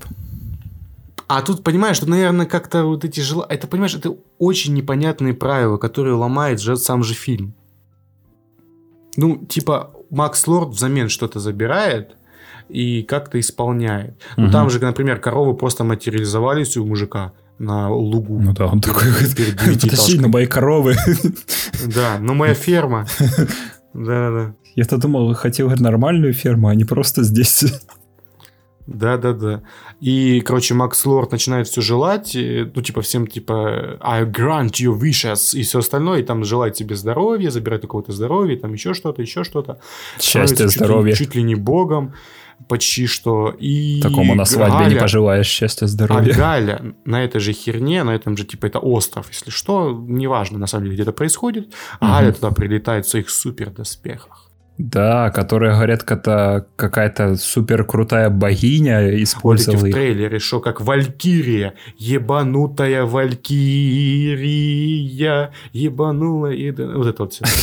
А 1.27 1.41
тут, 1.41 1.63
понимаешь, 1.63 1.97
что, 1.97 2.09
наверное, 2.09 2.45
как-то 2.45 2.85
вот 2.85 3.03
эти 3.03 3.19
желания... 3.19 3.53
Это, 3.53 3.67
понимаешь, 3.67 3.95
это 3.95 4.15
очень 4.37 4.73
непонятные 4.73 5.33
правила, 5.33 5.77
которые 5.77 6.13
ломает 6.13 6.61
же 6.61 6.77
сам 6.77 7.03
же 7.03 7.13
фильм. 7.13 7.53
Ну, 9.17 9.45
типа, 9.45 9.91
Макс 10.09 10.47
Лорд 10.47 10.69
взамен 10.69 11.09
что-то 11.09 11.39
забирает 11.39 12.16
и 12.69 13.03
как-то 13.03 13.39
исполняет. 13.39 14.15
Ну, 14.35 14.45
угу. 14.45 14.51
там 14.51 14.69
же, 14.69 14.79
например, 14.79 15.19
коровы 15.19 15.55
просто 15.55 15.83
материализовались 15.83 16.77
у 16.77 16.85
мужика 16.85 17.33
на 17.59 17.89
лугу. 17.89 18.39
Ну 18.39 18.53
да, 18.53 18.67
он 18.67 18.81
такой, 18.81 19.07
потащи 19.11 20.19
на 20.19 20.27
мои 20.27 20.45
коровы. 20.45 20.95
Да, 21.93 22.17
но 22.19 22.33
моя 22.33 22.53
ферма. 22.53 23.05
Да-да-да. 23.93 24.55
Я-то 24.75 24.97
думал, 24.97 25.33
хотел 25.33 25.69
нормальную 25.69 26.33
ферму, 26.33 26.67
а 26.67 26.75
не 26.75 26.85
просто 26.85 27.23
здесь. 27.23 27.63
Да-да-да. 28.87 29.63
И, 29.99 30.41
короче, 30.41 30.73
Макс 30.73 31.05
Лорд 31.05 31.31
начинает 31.31 31.67
все 31.67 31.81
желать, 31.81 32.35
ну, 32.35 32.81
типа, 32.81 33.01
всем, 33.01 33.27
типа, 33.27 33.97
I 33.99 34.23
grant 34.23 34.71
you 34.79 34.97
wishes 34.97 35.57
и 35.57 35.63
все 35.63 35.79
остальное, 35.79 36.19
и 36.19 36.23
там 36.23 36.43
желает 36.45 36.75
тебе 36.75 36.95
здоровья, 36.95 37.49
забирает 37.49 37.83
у 37.85 37.87
кого-то 37.87 38.11
здоровье, 38.11 38.57
там 38.57 38.73
еще 38.73 38.93
что-то, 38.93 39.21
еще 39.21 39.43
что-то. 39.43 39.79
Счастье, 40.19 40.69
здоровье. 40.69 41.13
Чуть, 41.13 41.27
чуть 41.27 41.35
ли 41.35 41.43
не 41.43 41.55
богом 41.55 42.13
почти 42.67 43.07
что. 43.07 43.55
И 43.59 44.01
Такому 44.01 44.35
на 44.35 44.45
свадьбе 44.45 44.77
Галя, 44.79 44.93
не 44.93 44.99
пожелаешь 44.99 45.47
счастья, 45.47 45.87
здоровья. 45.87 46.33
А 46.33 46.37
Галя 46.37 46.95
на 47.05 47.23
этой 47.23 47.39
же 47.39 47.53
херне, 47.53 48.03
на 48.03 48.11
этом 48.11 48.37
же, 48.37 48.45
типа, 48.45 48.65
это 48.65 48.79
остров, 48.79 49.27
если 49.31 49.51
что, 49.51 49.91
неважно, 49.91 50.57
на 50.59 50.67
самом 50.67 50.85
деле, 50.85 50.95
где 50.95 51.03
это 51.03 51.11
происходит, 51.11 51.73
а 51.99 52.05
угу. 52.05 52.13
Галя 52.13 52.31
туда 52.33 52.51
прилетает 52.51 53.05
в 53.05 53.09
своих 53.09 53.29
супер 53.29 53.69
доспехах. 53.69 54.46
Да, 54.77 55.31
которые 55.31 55.73
говорят, 55.73 56.03
это 56.11 56.67
какая-то 56.75 57.35
супер 57.35 57.83
крутая 57.83 58.29
богиня 58.29 59.23
использовала. 59.23 59.79
Вот 59.79 59.89
в 59.89 59.91
трейлере, 59.91 60.37
что 60.37 60.59
как 60.59 60.81
Валькирия, 60.81 61.73
ебанутая 61.97 63.03
Валькирия, 63.05 64.41
ебанула 65.73 66.51
и... 66.51 66.69
Вот 66.71 67.07
это 67.07 67.23
вот 67.23 67.33
все. 67.33 67.45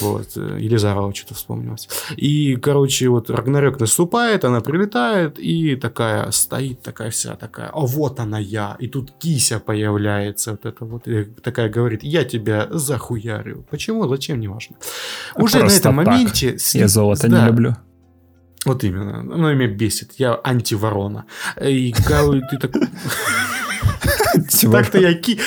Вот. 0.00 0.36
Елизарова 0.36 1.14
что-то 1.14 1.34
вспомнилось. 1.34 1.88
И, 2.16 2.56
короче, 2.56 3.08
вот 3.08 3.30
Рагнарёк 3.30 3.80
наступает, 3.80 4.44
она 4.44 4.60
прилетает 4.60 5.38
и 5.38 5.76
такая 5.76 6.30
стоит, 6.32 6.82
такая 6.82 7.10
вся 7.10 7.36
такая, 7.36 7.68
а 7.68 7.80
вот 7.80 8.20
она 8.20 8.38
я. 8.38 8.76
И 8.78 8.88
тут 8.88 9.12
кися 9.18 9.58
появляется, 9.60 10.50
вот 10.52 10.66
это 10.66 10.84
вот, 10.84 11.08
такая 11.42 11.68
говорит, 11.68 12.02
я 12.02 12.24
тебя 12.24 12.66
захуярю. 12.70 13.64
Почему? 13.70 14.08
Зачем? 14.08 14.40
Неважно. 14.40 14.76
Уже 15.36 15.62
на 15.62 15.70
этом 15.70 15.94
моменте 15.94 16.09
моменте... 16.10 16.58
С... 16.58 16.74
Я 16.74 16.88
золото 16.88 17.28
да. 17.28 17.42
не 17.42 17.46
люблю. 17.48 17.76
Вот 18.66 18.84
именно. 18.84 19.20
Оно 19.20 19.54
меня 19.54 19.68
бесит. 19.68 20.12
Я 20.18 20.38
антиворона. 20.44 21.24
И 21.62 21.92
ты 21.92 22.58
так... 22.58 22.72
Так-то 24.72 24.98
я, 24.98 25.14
ки... 25.14 25.38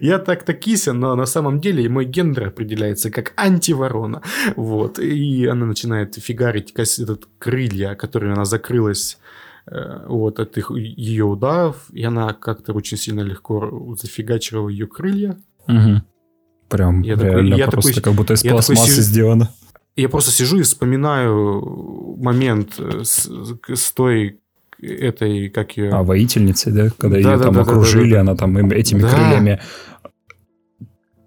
я 0.00 0.18
так-то 0.18 0.52
кися, 0.54 0.92
но 0.92 1.14
на 1.14 1.26
самом 1.26 1.60
деле 1.60 1.88
мой 1.88 2.04
гендер 2.04 2.48
определяется 2.48 3.10
как 3.10 3.32
антиворона. 3.36 4.22
Вот. 4.56 4.98
И 4.98 5.46
она 5.46 5.66
начинает 5.66 6.14
фигарить 6.14 6.72
этот 6.72 7.28
крылья, 7.38 7.94
которыми 7.94 8.32
она 8.32 8.44
закрылась 8.44 9.18
э, 9.66 10.06
вот 10.08 10.40
от 10.40 10.56
их, 10.58 10.70
ее 10.70 11.24
ударов, 11.24 11.76
и 11.92 12.04
она 12.04 12.32
как-то 12.32 12.72
очень 12.72 12.96
сильно 12.96 13.20
легко 13.20 13.94
зафигачивала 14.00 14.68
ее 14.68 14.86
крылья. 14.86 15.36
Угу. 15.68 16.02
Прям 16.68 17.02
я 17.02 17.14
реально 17.16 17.50
такой, 17.50 17.58
я 17.58 17.68
просто 17.68 17.90
такой, 17.94 18.02
как 18.02 18.14
будто 18.14 18.34
из 18.34 18.42
пластмассы 18.42 18.88
такой, 18.88 19.02
сделано 19.02 19.50
я 19.96 20.08
просто 20.08 20.30
сижу 20.30 20.58
и 20.58 20.62
вспоминаю 20.62 22.16
момент 22.18 22.78
с, 22.78 23.28
с 23.68 23.92
той 23.92 24.40
этой, 24.80 25.48
как 25.48 25.76
ее... 25.76 25.90
А, 25.90 26.02
воительницы, 26.02 26.70
да? 26.70 26.88
Когда 26.98 27.16
да, 27.16 27.30
ее 27.30 27.36
да, 27.36 27.44
там 27.44 27.54
да, 27.54 27.60
окружили, 27.62 28.10
да, 28.10 28.16
да, 28.18 28.24
да. 28.24 28.30
она 28.30 28.36
там 28.36 28.70
этими 28.70 29.00
да. 29.02 29.08
крыльями 29.08 29.60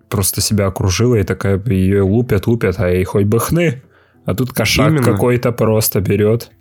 просто 0.09 0.41
себя 0.41 0.67
окружила, 0.67 1.15
и 1.15 1.23
такая, 1.23 1.61
ее 1.65 2.01
лупят, 2.01 2.47
лупят, 2.47 2.79
а 2.79 2.89
ей 2.89 3.03
хоть 3.03 3.25
бы 3.25 3.39
хны. 3.39 3.81
А 4.25 4.33
тут 4.33 4.53
кошак 4.53 4.91
Именно. 4.91 5.03
какой-то 5.03 5.51
просто 5.51 6.01
берет 6.01 6.51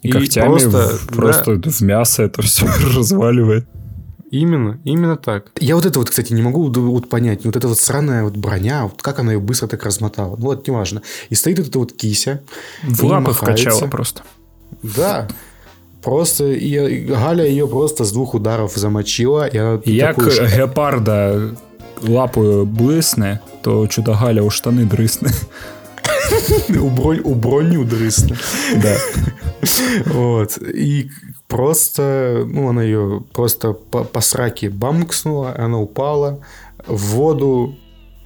и, 0.00 0.08
и 0.08 0.10
когтями 0.10 0.46
просто, 0.48 0.88
в, 0.88 1.06
просто 1.08 1.56
да. 1.56 1.70
в 1.70 1.80
мясо 1.82 2.22
это 2.22 2.42
все 2.42 2.66
разваливает. 2.94 3.66
Именно, 4.32 4.80
именно 4.84 5.16
так. 5.16 5.52
Я 5.60 5.76
вот 5.76 5.84
это 5.84 5.98
вот, 5.98 6.08
кстати, 6.08 6.32
не 6.32 6.40
могу 6.40 6.70
вот 6.70 7.08
понять. 7.10 7.44
Вот 7.44 7.54
эта 7.54 7.68
вот 7.68 7.78
сраная 7.78 8.24
вот 8.24 8.34
броня, 8.34 8.84
вот 8.84 9.02
как 9.02 9.18
она 9.18 9.32
ее 9.32 9.40
быстро 9.40 9.68
так 9.68 9.84
размотала. 9.84 10.36
Ну, 10.36 10.46
вот 10.46 10.66
неважно. 10.66 11.02
И 11.28 11.34
стоит 11.34 11.58
вот 11.58 11.68
эта 11.68 11.78
вот 11.78 11.92
кися. 11.92 12.40
В 12.82 13.04
лапы 13.04 13.32
вкачала 13.32 13.86
просто. 13.88 14.22
Да. 14.82 15.28
Просто 16.02 16.46
и 16.46 17.04
Галя 17.04 17.44
ее 17.44 17.68
просто 17.68 18.04
с 18.04 18.12
двух 18.12 18.32
ударов 18.32 18.72
замочила. 18.74 19.46
И 19.46 19.58
она 19.58 19.78
Як 19.84 20.16
такую... 20.16 20.48
гепарда 20.48 21.54
лапою 22.00 22.64
блисне, 22.64 23.42
то 23.62 23.86
чудо 23.86 24.14
Галя 24.14 24.42
у 24.42 24.48
штани 24.48 24.84
дрисне. 24.84 25.28
У, 26.80 26.90
бронь, 26.90 27.20
у 27.24 27.34
броню 27.34 27.84
дрысну. 27.84 28.36
Да. 28.82 28.96
Вот. 30.06 30.58
И 30.58 31.10
просто, 31.48 32.44
ну, 32.46 32.68
она 32.68 32.82
ее 32.82 33.22
просто 33.32 33.72
по, 33.72 34.04
по 34.04 34.20
сраке 34.20 34.70
бамкснула, 34.70 35.54
она 35.56 35.78
упала 35.78 36.40
в 36.86 37.14
воду 37.14 37.76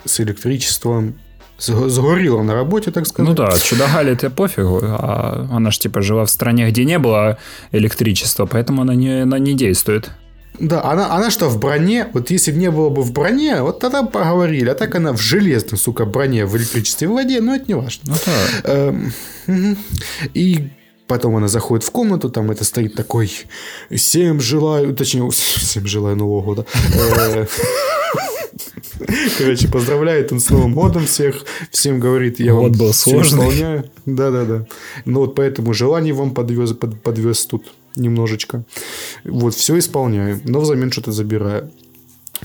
с 0.05 0.21
электричеством, 0.21 1.15
сгорела 1.59 2.43
на 2.43 2.55
работе, 2.55 2.91
так 2.91 3.07
сказать. 3.07 3.29
Ну 3.29 3.35
да, 3.35 3.51
чудо-Гале 3.59 4.13
это 4.13 4.31
пофигу, 4.31 4.81
а 4.83 5.49
она 5.51 5.71
же 5.71 5.79
типа 5.79 6.03
жила 6.03 6.25
в 6.25 6.31
стране, 6.31 6.69
где 6.69 6.85
не 6.85 6.99
было 6.99 7.39
электричества, 7.73 8.47
поэтому 8.47 8.83
она 8.83 8.95
не, 8.95 9.23
она 9.23 9.39
не 9.39 9.55
действует. 9.55 10.11
Да, 10.59 10.85
она, 10.85 11.15
она 11.15 11.31
что, 11.31 11.49
в 11.49 11.59
броне? 11.59 12.09
Вот 12.13 12.31
если 12.31 12.53
бы 12.53 12.59
не 12.59 12.71
было 12.71 12.89
бы 12.89 13.03
в 13.03 13.13
броне, 13.13 13.63
вот 13.63 13.81
тогда 13.81 14.03
поговорили. 14.03 14.69
А 14.71 14.75
так 14.75 14.95
она 14.95 15.13
в 15.13 15.21
железной, 15.21 15.79
сука, 15.79 16.05
броне, 16.05 16.47
в 16.47 16.57
электричестве 16.57 17.09
в 17.09 17.13
воде, 17.13 17.41
но 17.41 17.57
это 17.57 17.65
не 17.69 17.75
важно. 17.75 18.15
Ну. 18.15 19.11
Эм, 19.47 19.77
и 20.35 20.71
Потом 21.07 21.37
она 21.37 21.47
заходит 21.47 21.85
в 21.85 21.91
комнату, 21.93 22.31
там 22.31 22.51
это 22.51 22.65
стоит 22.65 22.95
такой 22.95 23.31
«Всем 23.95 24.41
желаю...» 24.41 24.95
Точнее, 24.95 25.31
«Всем 25.31 25.87
желаю 25.87 26.17
Нового 26.17 26.43
года». 26.43 26.67
Э, 27.29 27.47
короче, 29.39 29.69
поздравляет 29.69 30.33
он 30.33 30.41
с 30.41 30.51
Новым 30.51 30.75
годом 30.75 31.07
всех, 31.07 31.45
всем 31.71 32.01
говорит, 32.01 32.41
я 32.41 32.55
вот 32.55 32.77
был 32.77 32.93
сложный. 32.93 33.85
Да-да-да. 34.05 34.67
Ну 35.05 35.21
вот 35.21 35.35
поэтому 35.37 35.73
желание 35.75 36.13
вам 36.13 36.35
подвез, 36.35 36.73
под, 36.73 37.01
подвез 37.03 37.47
тут 37.47 37.73
немножечко. 37.97 38.65
Вот, 39.25 39.55
все 39.55 39.79
исполняю, 39.79 40.41
но 40.45 40.61
взамен 40.61 40.93
что-то 40.93 41.13
забираю. 41.13 41.71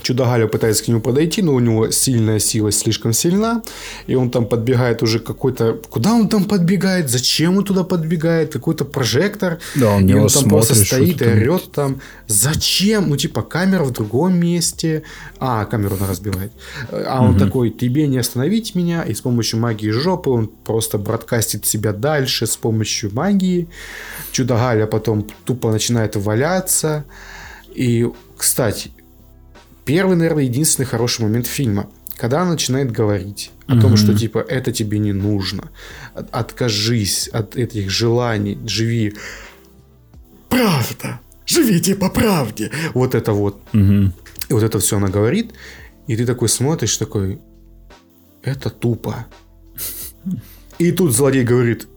Чудо-Галя 0.00 0.46
пытается 0.46 0.84
к 0.84 0.88
нему 0.88 1.00
подойти, 1.00 1.42
но 1.42 1.54
у 1.54 1.60
него 1.60 1.90
сильная 1.90 2.38
сила 2.38 2.72
слишком 2.72 3.12
сильна, 3.12 3.62
и 4.06 4.14
он 4.14 4.30
там 4.30 4.46
подбегает 4.46 5.02
уже 5.02 5.18
какой-то... 5.18 5.78
Куда 5.90 6.14
он 6.14 6.28
там 6.28 6.44
подбегает? 6.44 7.10
Зачем 7.10 7.58
он 7.58 7.64
туда 7.64 7.84
подбегает? 7.84 8.52
Какой-то 8.52 8.84
прожектор. 8.84 9.58
Да, 9.74 9.90
он, 9.90 10.08
и 10.08 10.14
он 10.14 10.28
там 10.28 10.48
просто 10.48 10.74
стоит 10.74 11.20
и 11.20 11.26
орет 11.26 11.72
там. 11.72 12.00
Зачем? 12.26 13.10
Ну, 13.10 13.16
типа, 13.16 13.42
камера 13.42 13.84
в 13.84 13.90
другом 13.92 14.38
месте. 14.38 15.02
А, 15.38 15.64
камеру 15.66 15.96
она 15.98 16.08
разбивает. 16.08 16.52
А 16.90 17.22
он 17.22 17.32
угу. 17.32 17.38
такой, 17.38 17.70
тебе 17.70 18.06
не 18.06 18.18
остановить 18.18 18.74
меня. 18.74 19.02
И 19.02 19.12
с 19.12 19.20
помощью 19.20 19.60
магии 19.60 19.90
жопы 19.90 20.30
он 20.30 20.48
просто 20.48 20.98
бродкастит 20.98 21.66
себя 21.66 21.92
дальше 21.92 22.46
с 22.46 22.56
помощью 22.56 23.12
магии. 23.12 23.68
Чудо-Галя 24.32 24.86
потом 24.86 25.26
тупо 25.44 25.70
начинает 25.70 26.16
валяться. 26.16 27.04
И, 27.74 28.08
кстати, 28.36 28.90
первый, 29.84 30.16
наверное, 30.16 30.44
единственный 30.44 30.86
хороший 30.86 31.22
момент 31.22 31.46
фильма, 31.46 31.88
когда 32.16 32.42
она 32.42 32.52
начинает 32.52 32.92
говорить 32.92 33.50
о 33.66 33.80
том, 33.80 33.96
что 33.96 34.14
типа 34.14 34.38
это 34.38 34.70
тебе 34.70 34.98
не 34.98 35.12
нужно, 35.12 35.70
откажись 36.30 37.28
от 37.28 37.56
этих 37.56 37.90
желаний, 37.90 38.58
живи. 38.66 39.14
Правда, 40.48 41.20
живите 41.46 41.94
по 41.94 42.10
правде. 42.10 42.70
Вот 42.94 43.14
это 43.14 43.32
вот. 43.32 43.60
Угу. 43.72 44.12
И 44.48 44.52
вот 44.52 44.62
это 44.62 44.78
все 44.78 44.98
она 44.98 45.08
говорит, 45.08 45.52
и 46.06 46.16
ты 46.16 46.26
такой 46.26 46.48
смотришь, 46.48 46.96
такой, 46.96 47.40
это 48.42 48.70
тупо. 48.70 49.26
И 50.78 50.92
тут 50.92 51.12
злодей 51.12 51.44
говорит, 51.44 51.88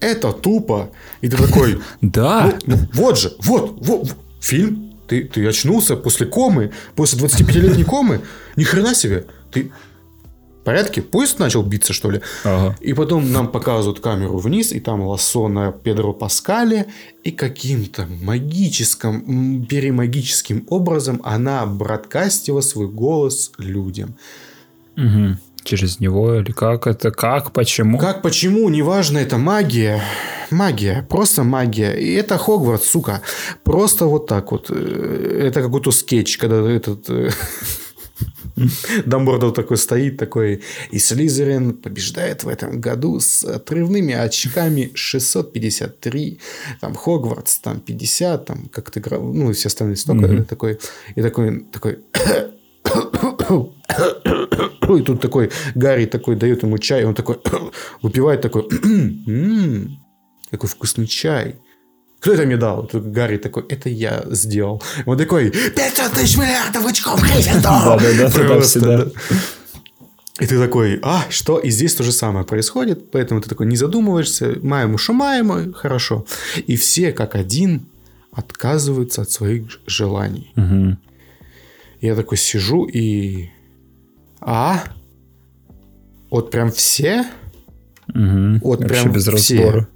это 0.00 0.32
тупо. 0.32 0.90
И 1.20 1.28
ты 1.28 1.36
такой, 1.36 1.80
да. 2.00 2.58
Ну, 2.66 2.76
ну, 2.76 2.88
вот 2.92 3.18
же, 3.18 3.32
вот, 3.38 3.78
вот, 3.80 4.16
фильм. 4.40 4.93
Ты, 5.06 5.24
ты 5.24 5.46
очнулся 5.46 5.96
после 5.96 6.26
комы, 6.26 6.72
после 6.96 7.18
25-летней 7.18 7.84
комы. 7.84 8.20
Ни 8.56 8.64
хрена 8.64 8.94
себе. 8.94 9.26
Ты 9.50 9.72
в 10.60 10.64
порядке? 10.64 11.02
Поезд 11.02 11.38
начал 11.38 11.62
биться, 11.62 11.92
что 11.92 12.10
ли? 12.10 12.22
Ага. 12.42 12.76
И 12.80 12.94
потом 12.94 13.30
нам 13.30 13.48
показывают 13.48 14.00
камеру 14.00 14.38
вниз, 14.38 14.72
и 14.72 14.80
там 14.80 15.02
лосо 15.02 15.48
на 15.48 15.72
Педро 15.72 16.14
Паскале, 16.14 16.86
и 17.22 17.30
каким-то 17.30 18.06
магическим, 18.06 19.66
перемагическим 19.66 20.64
образом 20.70 21.20
она 21.22 21.66
бродкастила 21.66 22.62
свой 22.62 22.88
голос 22.88 23.52
людям. 23.58 24.16
Угу. 24.96 25.36
Через 25.64 26.00
него 26.00 26.34
или 26.34 26.52
как 26.52 26.86
это? 26.86 27.10
Как? 27.10 27.52
Почему? 27.52 27.98
Как, 27.98 28.22
почему? 28.22 28.68
Неважно, 28.68 29.18
это 29.18 29.38
магия. 29.38 30.02
Магия. 30.50 31.06
Просто 31.08 31.42
магия. 31.42 31.92
И 31.92 32.12
это 32.14 32.38
Хогвартс, 32.38 32.86
сука. 32.86 33.22
Просто 33.64 34.06
вот 34.06 34.26
так 34.26 34.52
вот. 34.52 34.70
Э, 34.70 35.46
это 35.48 35.62
какой-то 35.62 35.90
скетч, 35.90 36.36
когда 36.38 36.70
этот... 36.70 37.08
Э, 37.08 37.30
Дамблдор 39.06 39.52
такой 39.52 39.76
стоит, 39.76 40.16
такой, 40.16 40.62
и 40.90 40.98
Слизерин 40.98 41.74
побеждает 41.74 42.44
в 42.44 42.48
этом 42.48 42.80
году 42.80 43.18
с 43.20 43.42
отрывными 43.44 44.14
очками 44.14 44.90
653, 44.94 46.38
там 46.80 46.94
Хогвартс, 46.94 47.58
там 47.58 47.80
50, 47.80 48.46
там 48.46 48.68
как-то 48.72 49.00
ну, 49.18 49.52
все 49.52 49.68
остальные 49.68 49.96
столько, 49.96 50.26
mm-hmm. 50.26 50.44
такой, 50.44 50.78
и 51.16 51.22
такой, 51.22 51.64
такой, 51.72 51.98
и 54.98 55.02
тут 55.02 55.20
такой 55.20 55.50
Гарри 55.74 56.06
такой 56.06 56.36
дает 56.36 56.62
ему 56.62 56.78
чай, 56.78 57.04
он 57.04 57.14
такой 57.14 57.38
выпивает 58.02 58.40
такой, 58.40 58.62
м-м, 58.84 59.98
какой 60.50 60.68
вкусный 60.68 61.06
чай. 61.06 61.56
Кто 62.20 62.32
это 62.32 62.46
мне 62.46 62.56
дал? 62.56 62.86
Тут 62.86 63.04
Гарри 63.04 63.36
такой, 63.36 63.64
это 63.68 63.90
я 63.90 64.24
сделал. 64.30 64.82
Он 65.04 65.18
такой, 65.18 65.50
500 65.50 66.12
тысяч 66.12 66.38
миллиардов 66.38 66.86
очков 66.86 67.22
Гриффиндор! 67.22 67.62
Да-да-да, 68.00 69.10
И 70.40 70.46
ты 70.46 70.58
такой, 70.58 70.98
а, 71.02 71.26
что? 71.28 71.58
И 71.58 71.70
здесь 71.70 71.94
то 71.94 72.02
же 72.02 72.12
самое 72.12 72.46
происходит, 72.46 73.10
поэтому 73.10 73.42
ты 73.42 73.50
такой 73.50 73.66
не 73.66 73.76
задумываешься, 73.76 74.56
маему 74.62 74.96
шумаемо, 74.96 75.72
хорошо. 75.74 76.24
И 76.66 76.76
все 76.76 77.12
как 77.12 77.34
один 77.34 77.88
отказываются 78.32 79.22
от 79.22 79.30
своих 79.30 79.80
желаний. 79.86 80.52
Угу. 80.56 80.96
Я 82.04 82.14
такой 82.14 82.36
сижу 82.36 82.84
и... 82.84 83.48
А? 84.38 84.84
Вот 86.30 86.50
прям 86.50 86.70
все? 86.70 87.24
Угу. 88.08 88.58
Вот 88.62 88.80
Вообще 88.82 89.02
прям 89.02 89.12
без 89.12 89.22
все. 89.22 89.32
разбора. 89.32 89.88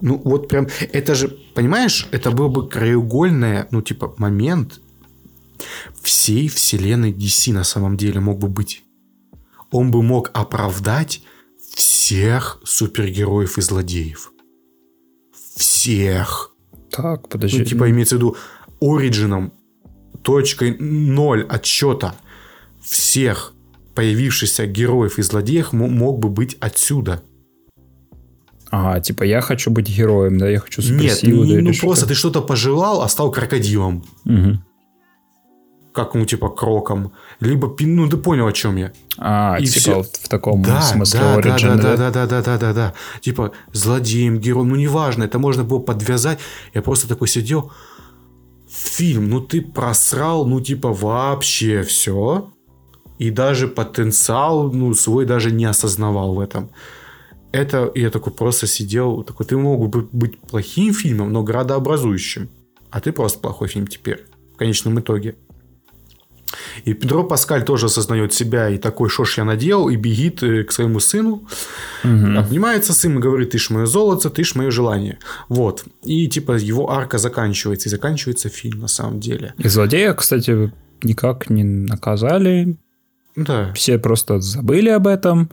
Ну, 0.00 0.22
вот 0.24 0.46
прям, 0.46 0.68
это 0.92 1.16
же, 1.16 1.36
понимаешь, 1.54 2.06
это 2.12 2.30
был 2.30 2.48
бы 2.48 2.68
краеугольный, 2.68 3.64
ну, 3.72 3.82
типа, 3.82 4.14
момент 4.18 4.80
всей 6.00 6.46
вселенной 6.46 7.10
DC 7.10 7.52
на 7.52 7.64
самом 7.64 7.96
деле 7.96 8.20
мог 8.20 8.38
бы 8.38 8.46
быть. 8.46 8.84
Он 9.72 9.90
бы 9.90 10.04
мог 10.04 10.30
оправдать 10.32 11.22
всех 11.74 12.60
супергероев 12.62 13.58
и 13.58 13.62
злодеев. 13.62 14.30
Всех. 15.56 16.52
Так, 16.88 17.28
подожди. 17.28 17.58
Ну, 17.58 17.64
типа, 17.64 17.90
имеется 17.90 18.14
в 18.14 18.18
виду, 18.18 18.36
оригином, 18.80 19.52
точкой 20.26 20.76
ноль 20.80 21.46
отсчета 21.48 22.16
всех 22.82 23.52
появившихся 23.94 24.66
героев 24.66 25.18
и 25.18 25.22
злодеев 25.22 25.72
мог 25.72 26.18
бы 26.18 26.28
быть 26.28 26.56
отсюда. 26.58 27.22
Ага, 28.70 29.00
типа 29.00 29.22
я 29.22 29.40
хочу 29.40 29.70
быть 29.70 29.88
героем, 29.88 30.36
да, 30.36 30.48
я 30.48 30.58
хочу 30.58 30.82
суперсилу. 30.82 31.44
Нет, 31.44 31.64
да, 31.64 31.70
ну 31.70 31.72
просто 31.80 32.06
ты 32.06 32.14
что-то 32.14 32.42
пожелал, 32.42 33.02
а 33.02 33.08
стал 33.08 33.30
крокодилом. 33.30 34.04
Угу. 34.24 34.58
Как, 35.92 36.14
ну, 36.14 36.26
типа, 36.26 36.50
кроком. 36.50 37.12
Либо, 37.40 37.74
ну, 37.80 38.08
ты 38.08 38.16
понял, 38.18 38.46
о 38.46 38.52
чем 38.52 38.76
я. 38.76 38.92
А, 39.16 39.56
и 39.58 39.64
типа 39.64 39.80
все. 39.80 40.02
в 40.02 40.28
таком 40.28 40.62
да, 40.62 40.82
смысле 40.82 41.20
да, 41.20 41.38
origin, 41.38 41.76
да, 41.76 41.96
да, 41.96 42.10
да, 42.10 42.10
да, 42.10 42.26
да, 42.26 42.42
да, 42.42 42.58
да, 42.58 42.72
да. 42.72 42.94
Типа, 43.22 43.52
злодеем, 43.72 44.38
героем, 44.38 44.68
ну, 44.68 44.76
неважно, 44.76 45.24
это 45.24 45.38
можно 45.38 45.64
было 45.64 45.78
подвязать. 45.78 46.38
Я 46.74 46.82
просто 46.82 47.08
такой 47.08 47.28
сидел, 47.28 47.72
фильм, 48.76 49.30
ну, 49.30 49.40
ты 49.40 49.60
просрал, 49.62 50.46
ну, 50.46 50.60
типа, 50.60 50.92
вообще 50.92 51.82
все. 51.82 52.50
И 53.18 53.30
даже 53.30 53.68
потенциал, 53.68 54.72
ну, 54.72 54.94
свой 54.94 55.24
даже 55.24 55.50
не 55.50 55.64
осознавал 55.64 56.34
в 56.34 56.40
этом 56.40 56.70
это 57.56 57.90
я 57.94 58.10
такой 58.10 58.32
просто 58.32 58.66
сидел, 58.66 59.22
такой, 59.22 59.46
ты 59.46 59.56
мог 59.56 59.88
бы 59.88 60.08
быть 60.12 60.38
плохим 60.40 60.92
фильмом, 60.92 61.32
но 61.32 61.42
градообразующим. 61.42 62.48
А 62.90 63.00
ты 63.00 63.12
просто 63.12 63.40
плохой 63.40 63.68
фильм 63.68 63.86
теперь, 63.86 64.26
в 64.54 64.56
конечном 64.56 65.00
итоге. 65.00 65.36
И 66.84 66.94
Педро 66.94 67.24
Паскаль 67.24 67.64
тоже 67.64 67.86
осознает 67.86 68.32
себя 68.32 68.68
и 68.68 68.78
такой, 68.78 69.08
что 69.08 69.24
ж 69.24 69.38
я 69.38 69.44
надел, 69.44 69.88
и 69.88 69.96
бегит 69.96 70.42
э, 70.42 70.64
к 70.64 70.72
своему 70.72 71.00
сыну, 71.00 71.46
угу. 72.04 72.38
обнимается 72.38 72.92
с 72.92 73.04
ним 73.04 73.18
и 73.18 73.22
говорит, 73.22 73.50
ты 73.50 73.58
ж 73.58 73.70
мое 73.70 73.86
золото, 73.86 74.30
ты 74.30 74.44
ж 74.44 74.54
мое 74.54 74.70
желание. 74.70 75.18
Вот. 75.48 75.84
И 76.04 76.28
типа 76.28 76.52
его 76.52 76.90
арка 76.90 77.18
заканчивается, 77.18 77.88
и 77.88 77.90
заканчивается 77.90 78.48
фильм 78.48 78.80
на 78.80 78.88
самом 78.88 79.20
деле. 79.20 79.54
И 79.58 79.68
злодея, 79.68 80.14
кстати, 80.14 80.72
никак 81.02 81.50
не 81.50 81.64
наказали. 81.64 82.76
Да. 83.36 83.72
Все 83.74 83.98
просто 83.98 84.40
забыли 84.40 84.88
об 84.88 85.06
этом. 85.06 85.50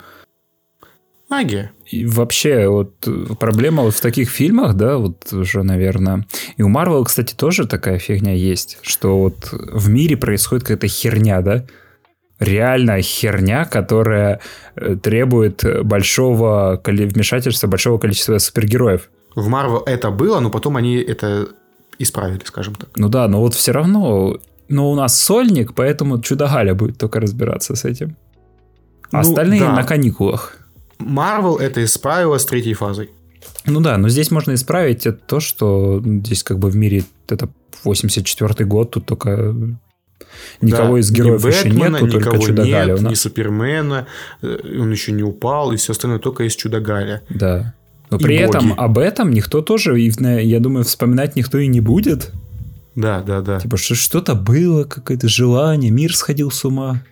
Магия. 1.29 1.71
И 1.93 2.05
вообще, 2.07 2.67
вот 2.67 3.07
проблема 3.39 3.83
вот 3.83 3.93
в 3.93 4.01
таких 4.01 4.29
фильмах, 4.29 4.73
да, 4.73 4.97
вот 4.97 5.31
уже, 5.31 5.61
наверное. 5.61 6.25
И 6.57 6.63
у 6.63 6.67
Марвел, 6.67 7.03
кстати, 7.03 7.35
тоже 7.35 7.67
такая 7.67 7.99
фигня 7.99 8.33
есть, 8.33 8.79
что 8.81 9.19
вот 9.19 9.49
в 9.51 9.89
мире 9.89 10.17
происходит 10.17 10.63
какая-то 10.63 10.87
херня, 10.87 11.41
да, 11.41 11.65
реальная 12.39 13.03
херня, 13.03 13.65
которая 13.65 14.39
э, 14.75 14.95
требует 14.95 15.63
большого 15.83 16.81
вмешательства, 16.83 17.67
большого 17.67 17.99
количества 17.99 18.39
супергероев. 18.39 19.11
В 19.35 19.47
Марвел 19.47 19.83
это 19.85 20.09
было, 20.09 20.39
но 20.39 20.49
потом 20.49 20.77
они 20.77 20.95
это 20.95 21.47
исправили, 21.99 22.41
скажем 22.43 22.73
так. 22.73 22.89
Ну 22.95 23.07
да, 23.07 23.27
но 23.27 23.39
вот 23.39 23.53
все 23.53 23.71
равно, 23.71 24.39
но 24.67 24.91
у 24.91 24.95
нас 24.95 25.15
сольник, 25.15 25.75
поэтому 25.75 26.19
Чудо-Галя 26.19 26.73
будет 26.73 26.97
только 26.97 27.19
разбираться 27.19 27.75
с 27.75 27.85
этим. 27.85 28.17
А 29.11 29.17
ну, 29.17 29.29
остальные 29.29 29.59
да. 29.59 29.73
на 29.73 29.83
каникулах. 29.83 30.57
Marvel 31.03 31.59
это 31.59 31.83
исправило 31.83 32.37
с 32.37 32.45
третьей 32.45 32.73
фазой. 32.73 33.09
Ну 33.65 33.79
да, 33.79 33.97
но 33.97 34.09
здесь 34.09 34.31
можно 34.31 34.53
исправить 34.53 35.07
то, 35.27 35.39
что 35.39 36.01
здесь 36.03 36.43
как 36.43 36.59
бы 36.59 36.69
в 36.69 36.75
мире 36.75 37.03
это 37.27 37.49
84 37.83 38.65
год, 38.65 38.91
тут 38.91 39.05
только 39.05 39.55
никого 40.61 40.93
да, 40.93 40.99
из 40.99 41.11
героев 41.11 41.43
ни 41.43 41.49
еще 41.49 41.69
Бэтмена, 41.69 41.97
нету, 41.97 42.11
только 42.11 42.39
чудо 42.39 42.65
Галя. 42.65 42.97
Ни 42.97 43.13
Супермена, 43.13 44.07
э, 44.41 44.79
он 44.79 44.91
еще 44.91 45.11
не 45.11 45.23
упал, 45.23 45.71
и 45.71 45.77
все 45.77 45.91
остальное 45.91 46.19
только 46.19 46.43
есть 46.43 46.57
чудо 46.57 46.79
Галя. 46.79 47.21
Да. 47.29 47.73
Но 48.09 48.17
и 48.17 48.21
при 48.21 48.37
боги. 48.37 48.49
этом 48.49 48.73
об 48.73 48.97
этом 48.97 49.31
никто 49.31 49.61
тоже, 49.61 49.99
я 49.99 50.59
думаю, 50.59 50.85
вспоминать 50.85 51.35
никто 51.35 51.57
и 51.57 51.67
не 51.67 51.81
будет. 51.81 52.31
Да, 52.95 53.21
да, 53.21 53.41
да. 53.41 53.59
Типа, 53.59 53.77
что 53.77 53.95
что-то 53.95 54.35
было, 54.35 54.83
какое-то 54.83 55.27
желание, 55.27 55.89
мир 55.89 56.15
сходил 56.15 56.51
с 56.51 56.63
ума. 56.63 57.03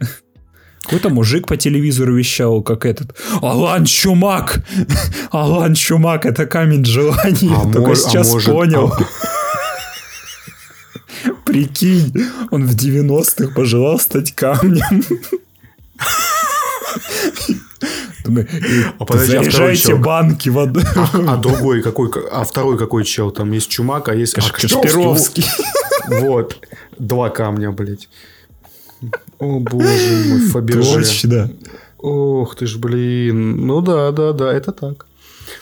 Какой-то 0.84 1.10
мужик 1.10 1.48
по 1.48 1.58
телевизору 1.58 2.16
вещал, 2.16 2.62
как 2.62 2.86
этот 2.86 3.16
Алан 3.42 3.86
Чумак! 3.86 4.64
Алан 5.32 5.76
Чумак, 5.76 6.26
это 6.26 6.46
камень 6.46 6.84
желаний. 6.86 7.52
А 7.56 7.62
Только 7.72 7.90
мож, 7.90 8.00
сейчас 8.00 8.30
а 8.30 8.34
может, 8.34 8.50
понял. 8.50 8.94
А... 8.94 9.00
Прикинь, 11.46 12.14
он 12.50 12.66
в 12.66 12.76
90-х 12.76 13.54
пожелал 13.54 14.00
стать 14.00 14.34
камнем. 14.34 15.04
Думаю, 18.24 18.48
а 19.00 19.06
подожди, 19.06 19.36
а 19.36 19.44
заряжайте 19.44 19.94
а 19.94 19.98
банки 19.98 20.50
воды. 20.50 20.82
А, 20.96 21.34
а 21.34 21.38
другой 21.38 21.82
какой, 21.82 22.12
а 22.32 22.44
второй 22.44 22.78
какой 22.78 23.04
чел? 23.04 23.32
Там 23.32 23.52
есть 23.52 23.70
Чумак, 23.70 24.10
а 24.10 24.16
есть 24.16 24.34
Кашпировский. 24.34 25.46
Вот. 26.08 26.58
Два 26.98 27.30
камня, 27.30 27.72
блядь. 27.72 28.08
О, 29.42 29.60
боже 29.60 30.24
мой, 30.28 30.40
Фаберже. 30.52 30.94
Точно. 30.94 31.52
Ох 31.98 32.56
ты 32.56 32.68
ж, 32.68 32.78
блин. 32.78 33.66
Ну 33.66 33.82
да, 33.82 34.12
да, 34.12 34.34
да, 34.34 34.54
это 34.54 34.72
так. 34.72 35.08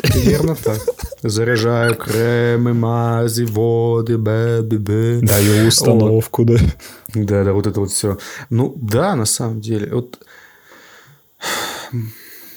Примерно 0.02 0.56
так. 0.56 0.80
Заряжаю 1.24 1.96
кремы, 1.96 2.74
мази, 2.74 3.44
воды, 3.44 4.18
б, 4.18 4.62
б, 4.62 4.78
б. 4.78 5.20
Даю 5.22 5.68
установку, 5.68 6.44
да. 6.44 6.58
Да, 7.14 7.44
да, 7.46 7.54
вот 7.54 7.68
это 7.68 7.80
вот 7.80 7.90
все. 7.92 8.18
Ну, 8.50 8.74
да, 8.76 9.16
на 9.16 9.26
самом 9.26 9.62
деле. 9.62 9.94
Вот... 9.94 10.20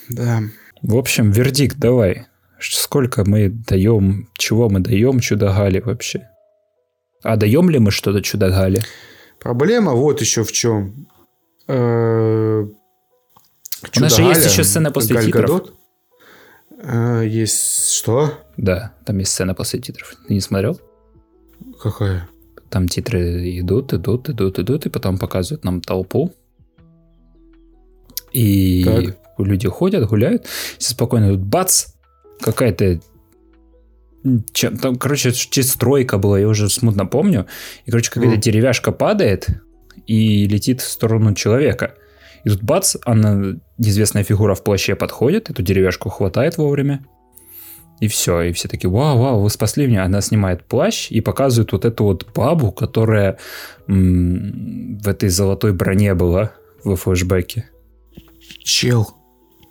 Да. 0.09 0.43
В 0.83 0.97
общем, 0.97 1.31
вердикт 1.31 1.77
давай. 1.79 2.27
Сколько 2.59 3.25
мы 3.25 3.49
даем, 3.49 4.29
чего 4.37 4.69
мы 4.69 4.81
даем 4.81 5.21
чудо 5.21 5.53
Гали 5.53 5.79
вообще? 5.79 6.29
А 7.23 7.37
даем 7.37 7.71
ли 7.71 7.79
мы 7.79 7.93
что-то 7.93 8.21
чудо-гали? 8.23 8.83
Проблема 9.39 9.93
вот 9.93 10.21
еще 10.21 10.45
в 10.45 10.53
чем. 10.53 11.07
Э, 11.69 12.63
У 13.97 14.01
нас 14.01 14.17
же 14.17 14.23
есть 14.23 14.45
еще 14.45 14.65
сцена 14.65 14.91
после 14.91 15.17
Галь 15.17 15.27
титров. 15.27 15.51
Гадот. 15.51 15.75
Э, 16.83 17.23
есть 17.27 17.91
что? 17.93 18.35
Да, 18.57 18.95
там 19.05 19.19
есть 19.19 19.33
сцена 19.33 19.55
после 19.55 19.81
титров. 19.81 20.15
Ты 20.27 20.35
не 20.35 20.41
смотрел? 20.41 20.81
Какая? 21.81 22.29
Там 22.71 22.89
титры 22.89 23.59
идут, 23.59 23.93
идут, 23.93 24.29
идут, 24.29 24.59
идут, 24.59 24.87
и 24.87 24.89
потом 24.89 25.19
показывают 25.19 25.65
нам 25.65 25.81
толпу. 25.81 26.33
И 28.33 28.85
так. 28.85 29.17
люди 29.39 29.69
ходят, 29.69 30.09
гуляют. 30.09 30.47
Все 30.79 30.91
спокойно 30.91 31.31
тут 31.31 31.41
бац! 31.41 31.89
Какая-то 32.41 33.01
чем, 34.53 34.79
там, 34.79 34.97
короче, 34.97 35.33
стройка 35.33 36.17
была, 36.17 36.39
я 36.39 36.49
уже 36.49 36.69
смутно 36.71 37.07
помню. 37.07 37.47
И, 37.85 37.91
короче, 37.91 38.11
какая-то 38.11 38.37
mm. 38.37 38.41
деревяшка 38.41 38.93
падает 38.93 39.49
и 40.13 40.47
летит 40.47 40.83
в 40.83 40.89
сторону 40.89 41.35
человека. 41.35 41.95
И 42.45 42.51
тут 42.51 42.63
бац, 42.63 42.97
она, 43.07 43.57
неизвестная 43.79 44.25
фигура 44.25 44.55
в 44.55 44.63
плаще 44.63 44.95
подходит, 44.95 45.49
эту 45.49 45.63
деревяшку 45.63 46.11
хватает 46.11 46.59
вовремя. 46.59 47.03
И 48.01 48.09
все, 48.09 48.43
и 48.43 48.53
все 48.53 48.69
такие, 48.69 48.91
вау, 48.91 49.19
вау, 49.19 49.41
вы 49.41 49.49
спасли 49.49 49.87
меня. 49.87 50.05
Она 50.05 50.21
снимает 50.21 50.65
плащ 50.65 51.11
и 51.11 51.21
показывает 51.21 51.73
вот 51.73 51.85
эту 51.87 52.05
вот 52.05 52.27
бабу, 52.35 52.73
которая 52.73 53.39
м- 53.89 54.99
в 54.99 55.09
этой 55.09 55.31
золотой 55.31 55.73
броне 55.73 56.15
была 56.15 56.51
в 56.85 56.97
флешбеке. 56.97 57.71
Чел, 58.65 59.09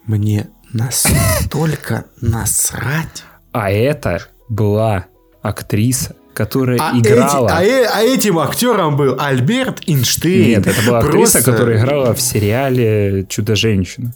мне 0.08 0.48
настолько 0.74 2.06
насрать. 2.22 3.24
А 3.52 3.70
это 3.70 4.22
была 4.50 5.06
актриса, 5.44 6.16
которая 6.34 6.80
а 6.80 6.98
играла... 6.98 7.48
Эти, 7.48 7.54
а, 7.54 7.64
э, 7.64 7.86
а 7.94 8.02
этим 8.04 8.40
актером 8.40 8.96
был 8.98 9.18
Альберт 9.20 9.82
Эйнштейн. 9.88 10.50
Нет, 10.50 10.68
это 10.68 10.82
была 10.86 11.00
актриса, 11.00 11.34
Просто... 11.34 11.52
которая 11.52 11.80
играла 11.80 12.14
в 12.14 12.22
сериале 12.22 13.26
«Чудо-женщина». 13.28 14.14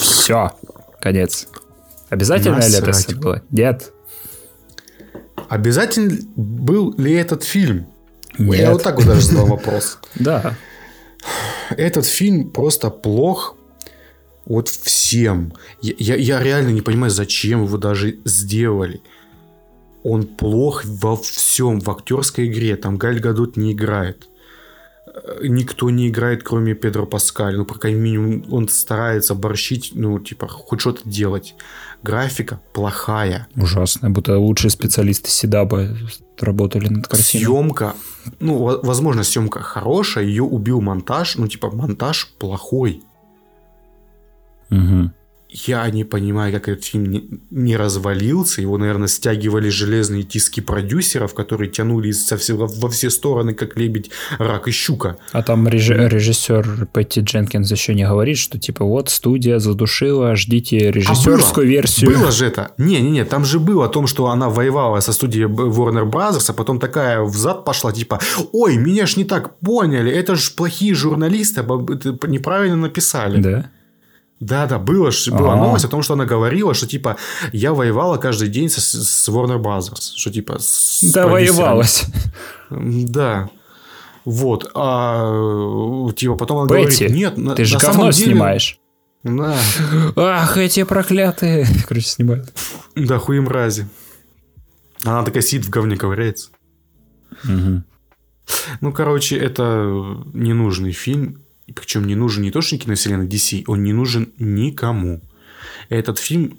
Все, 0.00 0.52
конец. 1.00 1.48
Обязательно 2.10 2.56
Насрать. 2.56 3.08
ли 3.08 3.14
это 3.14 3.16
было? 3.16 3.42
Нет. 3.50 3.92
Обязательно 5.48 6.16
был 6.36 6.94
ли 6.96 7.14
этот 7.14 7.44
фильм? 7.44 7.86
Нет. 8.38 8.60
Я 8.60 8.72
вот 8.72 8.82
так 8.82 8.96
вот 8.96 9.06
даже 9.06 9.22
задал 9.22 9.46
вопрос. 9.46 9.98
Да. 10.14 10.54
Этот 11.70 12.06
фильм 12.06 12.50
просто 12.50 12.90
плох 12.90 13.56
вот 14.44 14.68
всем. 14.68 15.52
Я, 15.82 15.94
я, 15.98 16.14
я 16.16 16.42
реально 16.42 16.68
не 16.68 16.80
понимаю, 16.80 17.10
зачем 17.10 17.64
его 17.64 17.76
даже 17.76 18.18
сделали. 18.24 19.00
Он 20.08 20.22
плох 20.22 20.84
во 20.84 21.16
всем, 21.16 21.80
в 21.80 21.90
актерской 21.90 22.46
игре. 22.46 22.76
Там 22.76 22.96
Галь 22.96 23.18
Гадот 23.18 23.56
не 23.56 23.72
играет. 23.72 24.28
Э, 25.06 25.48
никто 25.48 25.90
не 25.90 26.08
играет, 26.08 26.44
кроме 26.44 26.74
Педро 26.74 27.06
Паскаль. 27.06 27.56
Ну, 27.56 27.64
по 27.64 27.74
крайней 27.74 27.98
мере, 27.98 28.44
он 28.48 28.68
старается 28.68 29.34
борщить, 29.34 29.92
ну, 29.94 30.20
типа, 30.20 30.46
хоть 30.46 30.80
что-то 30.80 31.08
делать. 31.08 31.56
Графика 32.04 32.60
плохая. 32.72 33.48
Ужасная, 33.56 34.10
будто 34.10 34.38
лучшие 34.38 34.70
специалисты 34.70 35.28
Седаба 35.28 35.88
работали 36.38 36.88
над 36.88 37.08
картиной. 37.08 37.44
Съемка, 37.44 37.94
ну, 38.38 38.58
возможно, 38.82 39.24
съемка 39.24 39.60
хорошая, 39.60 40.24
ее 40.24 40.44
убил 40.44 40.80
монтаж, 40.80 41.36
ну, 41.36 41.48
типа, 41.48 41.70
монтаж 41.70 42.28
плохой. 42.38 43.02
Угу. 44.70 45.10
Я 45.48 45.88
не 45.90 46.04
понимаю, 46.04 46.52
как 46.52 46.68
этот 46.68 46.84
фильм 46.84 47.06
не, 47.06 47.40
не 47.50 47.76
развалился. 47.76 48.60
Его, 48.60 48.78
наверное, 48.78 49.06
стягивали 49.06 49.68
железные 49.68 50.24
тиски 50.24 50.60
продюсеров, 50.60 51.34
которые 51.34 51.70
тянули 51.70 52.10
со 52.10 52.36
все, 52.36 52.56
во 52.56 52.88
все 52.88 53.10
стороны, 53.10 53.54
как 53.54 53.76
лебедь, 53.76 54.10
рак 54.38 54.66
и 54.66 54.72
щука. 54.72 55.18
А 55.32 55.42
там 55.42 55.68
реж, 55.68 55.88
режиссер 55.88 56.88
Петти 56.92 57.20
Дженкинс 57.20 57.70
еще 57.70 57.94
не 57.94 58.04
говорит, 58.04 58.38
что 58.38 58.58
типа 58.58 58.84
вот 58.84 59.08
студия 59.08 59.60
задушила, 59.60 60.34
ждите 60.34 60.90
режиссерскую 60.90 61.64
а 61.64 61.66
было, 61.66 61.70
версию. 61.70 62.10
Было 62.10 62.32
же 62.32 62.46
это. 62.46 62.72
Не-не-не, 62.76 63.24
там 63.24 63.44
же 63.44 63.60
было 63.60 63.86
о 63.86 63.88
том, 63.88 64.08
что 64.08 64.26
она 64.26 64.48
воевала 64.48 64.98
со 65.00 65.12
студией 65.12 65.46
Warner 65.46 66.10
Brothers, 66.10 66.46
а 66.48 66.52
потом 66.54 66.80
такая 66.80 67.22
взад 67.22 67.64
пошла, 67.64 67.92
типа, 67.92 68.20
ой, 68.52 68.76
меня 68.76 69.06
ж 69.06 69.16
не 69.16 69.24
так 69.24 69.58
поняли, 69.60 70.10
это 70.10 70.34
ж 70.34 70.54
плохие 70.56 70.94
журналисты, 70.94 71.62
неправильно 71.62 72.76
написали. 72.76 73.40
Да. 73.40 73.70
Да, 74.38 74.66
да, 74.66 74.78
было, 74.78 75.10
была 75.30 75.52
А-а-а. 75.54 75.56
новость 75.56 75.86
о 75.86 75.88
том, 75.88 76.02
что 76.02 76.12
она 76.14 76.26
говорила, 76.26 76.74
что 76.74 76.86
типа 76.86 77.16
я 77.52 77.72
воевала 77.72 78.18
каждый 78.18 78.48
день 78.48 78.68
с, 78.68 78.76
с 78.76 79.28
Warner 79.28 79.58
Brothers, 79.58 80.12
что 80.14 80.30
типа 80.30 80.58
с 80.58 81.00
да 81.02 81.26
воевалась. 81.26 82.04
Да. 82.70 83.48
Вот, 84.26 84.70
а 84.74 86.10
типа 86.16 86.34
потом 86.34 86.58
она 86.58 86.66
Бетти, 86.66 87.06
говорит, 87.06 87.36
нет, 87.36 87.56
ты 87.56 87.64
же 87.64 87.78
говно 87.78 88.10
деле... 88.10 88.32
снимаешь. 88.32 88.78
Да. 89.22 89.56
Ах, 90.16 90.56
эти 90.56 90.82
проклятые. 90.84 91.66
Короче, 91.88 92.06
снимают. 92.06 92.52
Да, 92.94 93.18
хуй 93.18 93.40
мрази. 93.40 93.88
Она 95.02 95.22
такая 95.22 95.42
сидит 95.42 95.66
в 95.66 95.70
говне 95.70 95.96
ковыряется. 95.96 96.50
Угу. 97.44 97.82
Ну, 98.80 98.92
короче, 98.92 99.36
это 99.36 100.24
ненужный 100.32 100.92
фильм. 100.92 101.42
Причем 101.74 102.06
не 102.06 102.14
нужен 102.14 102.42
не 102.42 102.50
то, 102.50 102.60
что 102.60 102.78
киновселенной 102.78 103.26
DC, 103.26 103.64
он 103.66 103.82
не 103.82 103.92
нужен 103.92 104.32
никому. 104.38 105.20
Этот 105.88 106.18
фильм 106.18 106.58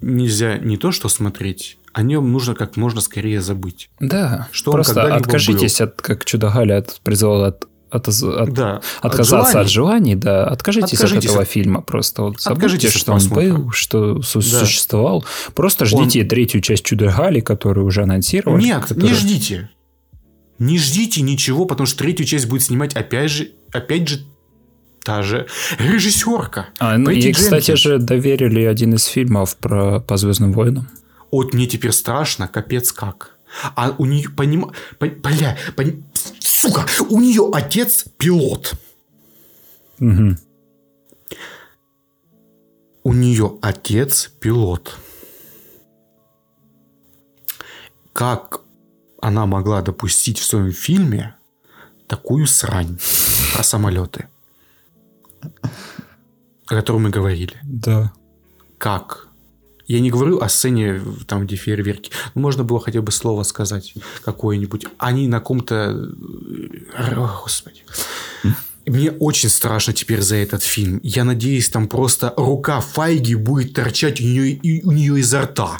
нельзя 0.00 0.58
не 0.58 0.76
то, 0.76 0.92
что 0.92 1.08
смотреть, 1.08 1.78
о 1.92 2.02
нем 2.02 2.30
нужно 2.30 2.54
как 2.54 2.76
можно 2.76 3.00
скорее 3.00 3.40
забыть. 3.40 3.90
Да, 4.00 4.48
что 4.52 4.72
просто 4.72 5.14
откажитесь 5.14 5.78
был. 5.78 5.86
от, 5.86 6.02
как 6.02 6.24
чудо 6.24 6.50
Галя 6.50 6.78
от, 6.78 7.00
от 7.04 7.66
от, 7.88 8.08
от, 8.08 8.52
да, 8.52 8.82
отказаться 9.00 9.60
от 9.60 9.68
желаний. 9.68 10.14
от 10.14 10.14
желаний, 10.14 10.14
да, 10.16 10.46
откажитесь, 10.46 10.94
откажитесь 10.94 11.30
от 11.30 11.30
этого 11.30 11.42
от... 11.42 11.48
фильма 11.48 11.80
просто. 11.82 12.22
Вот 12.22 12.40
забудьте, 12.40 12.90
что 12.90 13.12
он 13.12 13.28
был, 13.28 13.70
что 13.70 14.14
да. 14.14 14.22
существовал. 14.22 15.24
Просто 15.54 15.84
ждите 15.84 16.22
он... 16.22 16.28
третью 16.28 16.60
часть 16.60 16.84
Чудо 16.84 17.12
Гали, 17.16 17.40
которую 17.40 17.86
уже 17.86 18.02
анонсировали. 18.02 18.62
Нет, 18.62 18.82
которую... 18.82 19.08
не 19.08 19.14
ждите. 19.14 19.70
Не 20.58 20.78
ждите 20.78 21.22
ничего, 21.22 21.64
потому 21.64 21.86
что 21.86 21.98
третью 21.98 22.26
часть 22.26 22.46
будет 22.46 22.62
снимать 22.62 22.94
опять 22.94 23.30
же, 23.30 23.52
опять 23.72 24.08
же 24.08 24.26
та 25.06 25.22
же 25.22 25.46
режиссерка. 25.78 26.66
А, 26.78 26.98
ну, 26.98 27.10
и, 27.10 27.32
кстати 27.32 27.76
же, 27.76 27.98
доверили 27.98 28.64
один 28.64 28.94
из 28.94 29.04
фильмов 29.04 29.56
про 29.56 30.00
по 30.00 30.16
Звездным 30.16 30.52
войнам. 30.52 30.88
Вот 31.30 31.54
мне 31.54 31.66
теперь 31.66 31.92
страшно, 31.92 32.48
капец 32.48 32.90
как. 32.90 33.38
А 33.76 33.94
у 33.98 34.04
нее, 34.04 34.28
поним... 34.30 34.72
Бля, 34.98 35.56
поним... 35.76 36.04
сука, 36.40 36.86
у 37.08 37.20
нее 37.20 37.48
отец 37.52 38.04
пилот. 38.18 38.74
Угу. 40.00 40.36
У 43.04 43.12
нее 43.12 43.58
отец 43.62 44.32
пилот. 44.40 44.98
Как 48.12 48.60
она 49.22 49.46
могла 49.46 49.82
допустить 49.82 50.40
в 50.40 50.44
своем 50.44 50.72
фильме 50.72 51.36
такую 52.08 52.48
срань 52.48 52.98
про 53.54 53.62
самолеты? 53.62 54.26
О 56.66 56.74
котором 56.74 57.04
мы 57.04 57.10
говорили. 57.10 57.56
Да. 57.64 58.12
Как? 58.78 59.28
Я 59.86 60.00
не 60.00 60.10
говорю 60.10 60.40
о 60.40 60.48
сцене, 60.48 61.00
там, 61.26 61.46
где 61.46 61.54
фейерверки. 61.54 62.10
Ну, 62.34 62.40
можно 62.40 62.64
было 62.64 62.80
хотя 62.80 63.02
бы 63.02 63.12
слово 63.12 63.44
сказать 63.44 63.94
какое-нибудь. 64.24 64.86
Они 64.98 65.28
на 65.28 65.40
ком-то... 65.40 65.90
О, 66.96 67.40
Господи. 67.42 67.84
Мне 68.86 69.10
очень 69.10 69.48
страшно 69.48 69.92
теперь 69.92 70.22
за 70.22 70.36
этот 70.36 70.62
фильм. 70.62 71.00
Я 71.02 71.24
надеюсь, 71.24 71.68
там 71.68 71.88
просто 71.88 72.32
рука 72.36 72.80
Файги 72.80 73.34
будет 73.34 73.74
торчать 73.74 74.20
у 74.20 74.24
нее, 74.24 74.60
у 74.84 74.92
нее 74.92 75.18
изо 75.18 75.42
рта. 75.42 75.78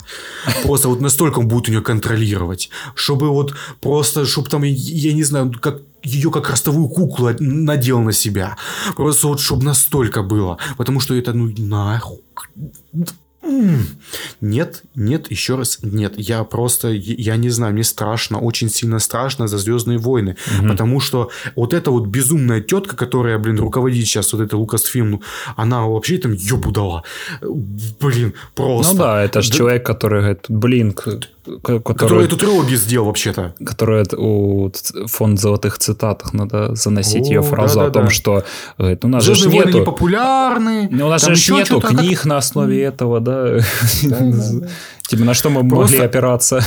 Просто 0.63 0.89
вот 0.89 0.99
настолько 1.01 1.39
он 1.39 1.47
будет 1.47 1.69
у 1.69 1.71
нее 1.71 1.81
контролировать. 1.81 2.69
Чтобы 2.95 3.29
вот 3.29 3.55
просто, 3.79 4.25
чтобы 4.25 4.49
там, 4.49 4.63
я 4.63 5.13
не 5.13 5.23
знаю, 5.23 5.53
как 5.61 5.81
ее 6.03 6.31
как 6.31 6.49
ростовую 6.49 6.89
куклу 6.89 7.31
надел 7.39 8.01
на 8.01 8.11
себя. 8.11 8.57
Просто 8.95 9.27
вот, 9.27 9.39
чтобы 9.39 9.63
настолько 9.63 10.21
было. 10.21 10.57
Потому 10.77 10.99
что 10.99 11.15
это, 11.15 11.33
ну, 11.33 11.53
нахуй. 11.57 12.19
Нет, 14.41 14.83
нет, 14.95 15.31
еще 15.31 15.55
раз 15.55 15.79
нет. 15.81 16.13
Я 16.17 16.43
просто, 16.43 16.89
я 16.89 17.35
не 17.37 17.49
знаю, 17.49 17.73
мне 17.73 17.83
страшно, 17.83 18.39
очень 18.39 18.69
сильно 18.69 18.99
страшно 18.99 19.47
за 19.47 19.57
Звездные 19.57 19.97
войны. 19.97 20.35
Угу. 20.59 20.67
Потому 20.67 20.99
что 20.99 21.29
вот 21.55 21.73
эта 21.73 21.91
вот 21.91 22.07
безумная 22.07 22.61
тетка, 22.61 22.95
которая, 22.95 23.37
блин, 23.37 23.59
руководит 23.59 24.05
сейчас 24.05 24.33
вот 24.33 24.41
этой 24.41 24.55
Лукасфильм, 24.55 25.21
она 25.55 25.85
вообще 25.85 26.17
там 26.17 26.33
ебу 26.33 26.71
дала. 26.71 27.03
Блин, 27.41 28.33
просто. 28.55 28.93
Ну 28.93 28.99
да, 28.99 29.23
это 29.23 29.41
же 29.41 29.51
да... 29.51 29.57
человек, 29.57 29.85
который 29.85 30.21
говорит, 30.21 30.45
блин, 30.49 30.95
который, 31.61 31.81
который 31.81 32.25
эту 32.25 32.37
трилогию 32.37 32.77
сделал 32.77 33.07
вообще-то. 33.07 33.53
Который 33.65 34.05
у 34.15 34.71
фонд 35.07 35.39
золотых 35.39 35.77
цитатах 35.77 36.33
надо 36.33 36.75
заносить 36.75 37.27
О, 37.27 37.33
ее 37.33 37.41
фразу 37.41 37.79
да, 37.79 37.83
да, 37.83 37.87
о 37.87 37.91
том, 37.91 38.05
да. 38.05 38.09
что 38.09 38.43
говорит, 38.77 39.05
у 39.05 39.07
нас 39.07 39.23
же 39.23 39.49
нету... 39.49 39.79
не 39.79 39.83
популярны. 39.83 40.89
У 40.91 40.95
нас 40.95 41.25
же 41.25 41.53
нету 41.53 41.81
книг 41.81 42.25
на 42.25 42.37
основе 42.37 42.81
этого, 42.81 43.19
да? 43.19 43.59
Типа, 45.07 45.23
на 45.23 45.33
что 45.33 45.49
мы 45.49 45.63
могли 45.63 45.99
опираться? 45.99 46.61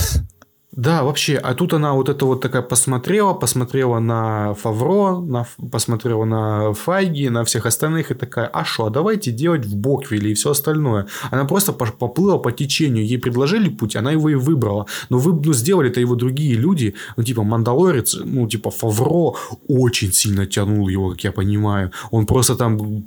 Да, 0.71 1.03
вообще. 1.03 1.35
А 1.35 1.53
тут 1.53 1.73
она 1.73 1.93
вот 1.93 2.07
это 2.07 2.25
вот 2.25 2.39
такая 2.39 2.61
посмотрела, 2.61 3.33
посмотрела 3.33 3.99
на 3.99 4.53
Фавро, 4.53 5.19
на, 5.19 5.45
посмотрела 5.69 6.23
на 6.23 6.73
Файги, 6.73 7.29
на 7.29 7.43
всех 7.43 7.65
остальных 7.65 8.11
и 8.11 8.13
такая, 8.13 8.47
а 8.47 8.63
что, 8.63 8.85
а 8.85 8.89
давайте 8.89 9.31
делать 9.31 9.65
в 9.65 9.75
Боквиле 9.75 10.31
и 10.31 10.33
все 10.33 10.51
остальное. 10.51 11.07
Она 11.29 11.43
просто 11.43 11.73
поплыла 11.73 12.37
по 12.37 12.53
течению. 12.53 13.05
Ей 13.05 13.17
предложили 13.17 13.67
путь, 13.67 13.97
она 13.97 14.13
его 14.13 14.29
и 14.29 14.35
выбрала. 14.35 14.85
Но 15.09 15.17
вы, 15.17 15.33
ну, 15.33 15.53
сделали 15.53 15.89
это 15.89 15.99
его 15.99 16.15
другие 16.15 16.55
люди. 16.55 16.95
Ну, 17.17 17.23
типа, 17.23 17.43
Мандалорец, 17.43 18.17
ну, 18.23 18.47
типа, 18.47 18.71
Фавро 18.71 19.35
очень 19.67 20.13
сильно 20.13 20.45
тянул 20.45 20.87
его, 20.87 21.09
как 21.09 21.23
я 21.25 21.31
понимаю. 21.33 21.91
Он 22.11 22.25
просто 22.25 22.55
там 22.55 23.05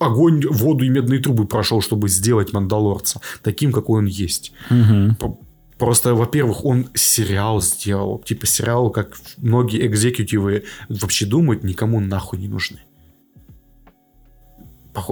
огонь, 0.00 0.42
воду 0.50 0.84
и 0.84 0.90
медные 0.90 1.20
трубы 1.20 1.46
прошел, 1.46 1.80
чтобы 1.80 2.10
сделать 2.10 2.52
Мандалорца 2.52 3.22
таким, 3.42 3.72
какой 3.72 4.00
он 4.00 4.06
есть. 4.06 4.52
Угу. 4.70 5.38
Просто, 5.78 6.14
во-первых, 6.14 6.64
он 6.64 6.88
сериал 6.94 7.60
сделал. 7.60 8.22
Типа 8.24 8.46
сериал, 8.46 8.90
как 8.90 9.16
многие 9.36 9.86
экзекутивы 9.86 10.64
вообще 10.88 11.26
думают, 11.26 11.64
никому 11.64 12.00
нахуй 12.00 12.38
не 12.38 12.48
нужны. 12.48 12.80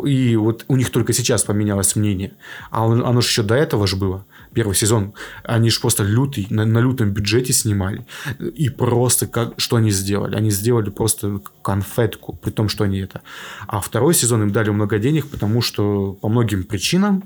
И 0.05 0.36
вот 0.36 0.65
у 0.69 0.77
них 0.77 0.91
только 0.91 1.12
сейчас 1.12 1.45
поменялось 1.45 1.95
мнение. 1.97 2.32
А 2.70 2.85
оно 2.85 3.20
же 3.20 3.28
еще 3.28 3.43
до 3.43 3.55
этого 3.55 3.86
же 3.86 3.97
было. 3.97 4.24
Первый 4.55 4.74
сезон. 4.74 5.12
Они 5.43 5.69
же 5.69 5.81
просто 5.81 6.03
лютый, 6.03 6.47
на, 6.49 6.65
на 6.65 6.78
лютом 6.78 7.11
бюджете 7.11 7.53
снимали. 7.53 8.07
И 8.41 8.70
просто 8.70 9.27
как, 9.27 9.55
что 9.59 9.77
они 9.77 9.91
сделали? 9.91 10.36
Они 10.36 10.51
сделали 10.51 10.91
просто 10.91 11.41
конфетку, 11.62 12.35
при 12.35 12.51
том, 12.51 12.69
что 12.69 12.85
они 12.85 13.01
это. 13.01 13.20
А 13.66 13.81
второй 13.81 14.15
сезон 14.15 14.43
им 14.43 14.53
дали 14.53 14.70
много 14.70 14.99
денег, 14.99 15.28
потому 15.28 15.61
что 15.61 16.15
по 16.15 16.28
многим 16.28 16.65
причинам 16.65 17.24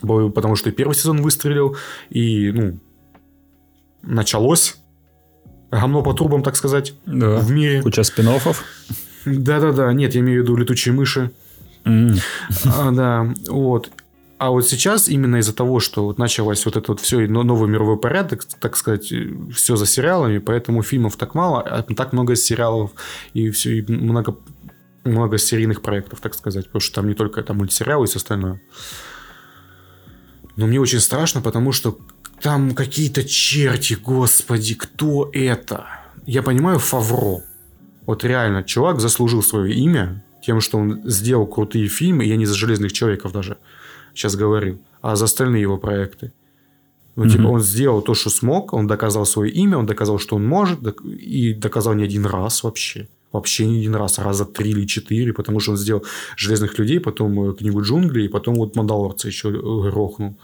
потому 0.00 0.56
что 0.56 0.70
и 0.70 0.72
первый 0.72 0.94
сезон 0.94 1.22
выстрелил, 1.22 1.76
и, 2.10 2.52
ну, 2.52 2.78
началось 4.02 4.76
гомно 5.70 6.02
по 6.02 6.12
трубам, 6.12 6.42
так 6.42 6.56
сказать, 6.56 6.94
да. 7.06 7.36
в 7.38 7.50
мире. 7.50 7.82
Куча 7.82 8.02
спин 8.02 8.28
-оффов. 8.28 8.56
Да-да-да, 9.24 9.92
нет, 9.92 10.14
я 10.14 10.20
имею 10.20 10.40
в 10.40 10.44
виду 10.44 10.56
летучие 10.56 10.94
мыши. 10.94 11.30
Mm. 11.84 12.20
А, 12.64 12.90
да, 12.92 13.34
вот. 13.48 13.90
А 14.38 14.50
вот 14.50 14.68
сейчас 14.68 15.08
именно 15.08 15.36
из-за 15.36 15.54
того, 15.54 15.80
что 15.80 16.04
вот 16.04 16.18
началось 16.18 16.64
вот 16.66 16.76
это 16.76 16.92
вот 16.92 17.00
все, 17.00 17.26
новый 17.26 17.70
мировой 17.70 17.98
порядок, 17.98 18.44
так 18.60 18.76
сказать, 18.76 19.10
все 19.54 19.76
за 19.76 19.86
сериалами, 19.86 20.38
поэтому 20.38 20.82
фильмов 20.82 21.16
так 21.16 21.34
мало, 21.34 21.62
а 21.62 21.82
так 21.82 22.12
много 22.12 22.36
сериалов 22.36 22.90
и 23.32 23.50
все, 23.50 23.78
и 23.78 23.92
много, 23.92 24.36
много 25.04 25.38
серийных 25.38 25.80
проектов, 25.80 26.20
так 26.20 26.34
сказать, 26.34 26.66
потому 26.66 26.80
что 26.80 26.96
там 26.96 27.08
не 27.08 27.14
только 27.14 27.42
там 27.42 27.58
мультсериалы 27.58 28.04
и 28.04 28.08
все 28.08 28.18
остальное. 28.18 28.60
Но 30.56 30.66
мне 30.66 30.80
очень 30.80 31.00
страшно, 31.00 31.42
потому 31.42 31.72
что 31.72 31.98
там 32.40 32.74
какие-то 32.74 33.24
черти, 33.24 33.94
господи, 33.94 34.74
кто 34.74 35.30
это? 35.32 35.86
Я 36.26 36.42
понимаю 36.42 36.78
Фавро. 36.78 37.42
Вот 38.06 38.24
реально, 38.24 38.62
чувак 38.62 39.00
заслужил 39.00 39.42
свое 39.42 39.74
имя 39.74 40.24
тем, 40.42 40.60
что 40.60 40.78
он 40.78 41.02
сделал 41.04 41.46
крутые 41.46 41.88
фильмы, 41.88 42.24
я 42.24 42.36
не 42.36 42.46
за 42.46 42.54
«Железных 42.54 42.92
человеков» 42.92 43.32
даже 43.32 43.58
сейчас 44.14 44.36
говорил, 44.36 44.80
а 45.02 45.16
за 45.16 45.24
остальные 45.24 45.62
его 45.62 45.76
проекты. 45.76 46.32
Ну, 47.16 47.24
mm-hmm. 47.24 47.30
типа, 47.30 47.46
он 47.46 47.60
сделал 47.60 48.02
то, 48.02 48.14
что 48.14 48.30
смог, 48.30 48.72
он 48.72 48.86
доказал 48.86 49.26
свое 49.26 49.50
имя, 49.50 49.78
он 49.78 49.86
доказал, 49.86 50.18
что 50.18 50.36
он 50.36 50.46
может, 50.46 50.80
и 51.04 51.54
доказал 51.54 51.94
не 51.94 52.04
один 52.04 52.26
раз 52.26 52.62
вообще. 52.62 53.08
Вообще 53.36 53.66
не 53.66 53.78
один 53.78 53.94
раз, 53.94 54.18
раза 54.18 54.44
три 54.44 54.70
или 54.70 54.86
четыре, 54.86 55.32
потому 55.32 55.60
что 55.60 55.72
он 55.72 55.76
сделал 55.76 56.04
«Железных 56.36 56.78
людей», 56.78 57.00
потом 57.00 57.50
э, 57.50 57.54
«Книгу 57.54 57.82
джунглей», 57.82 58.26
и 58.26 58.28
потом 58.28 58.54
вот 58.54 58.76
«Мандалорца» 58.76 59.28
еще 59.28 59.50
э, 59.50 59.90
рохнул. 59.90 60.36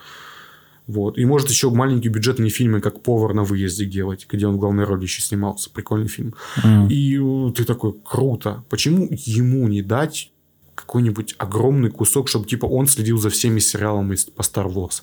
Вот. 0.86 1.18
И 1.18 1.24
может 1.24 1.48
еще 1.48 1.70
маленькие 1.70 2.12
бюджетные 2.12 2.50
фильмы, 2.50 2.80
как 2.80 3.02
«Повар 3.02 3.34
на 3.34 3.44
выезде» 3.44 3.86
делать, 3.86 4.26
где 4.30 4.46
он 4.46 4.56
в 4.56 4.58
главной 4.58 4.84
роли 4.84 5.02
еще 5.02 5.22
снимался. 5.22 5.70
Прикольный 5.70 6.08
фильм. 6.08 6.34
Mm. 6.62 6.88
И 6.88 7.18
э, 7.18 7.52
ты 7.52 7.64
такой, 7.64 7.94
круто. 8.04 8.64
Почему 8.68 9.08
ему 9.10 9.68
не 9.68 9.82
дать 9.82 10.30
какой-нибудь 10.74 11.34
огромный 11.38 11.90
кусок, 11.90 12.28
чтобы 12.28 12.46
типа 12.46 12.66
он 12.66 12.86
следил 12.86 13.18
за 13.18 13.30
всеми 13.30 13.60
сериалами 13.60 14.16
по 14.36 14.42
Star 14.42 14.72
Wars? 14.72 15.02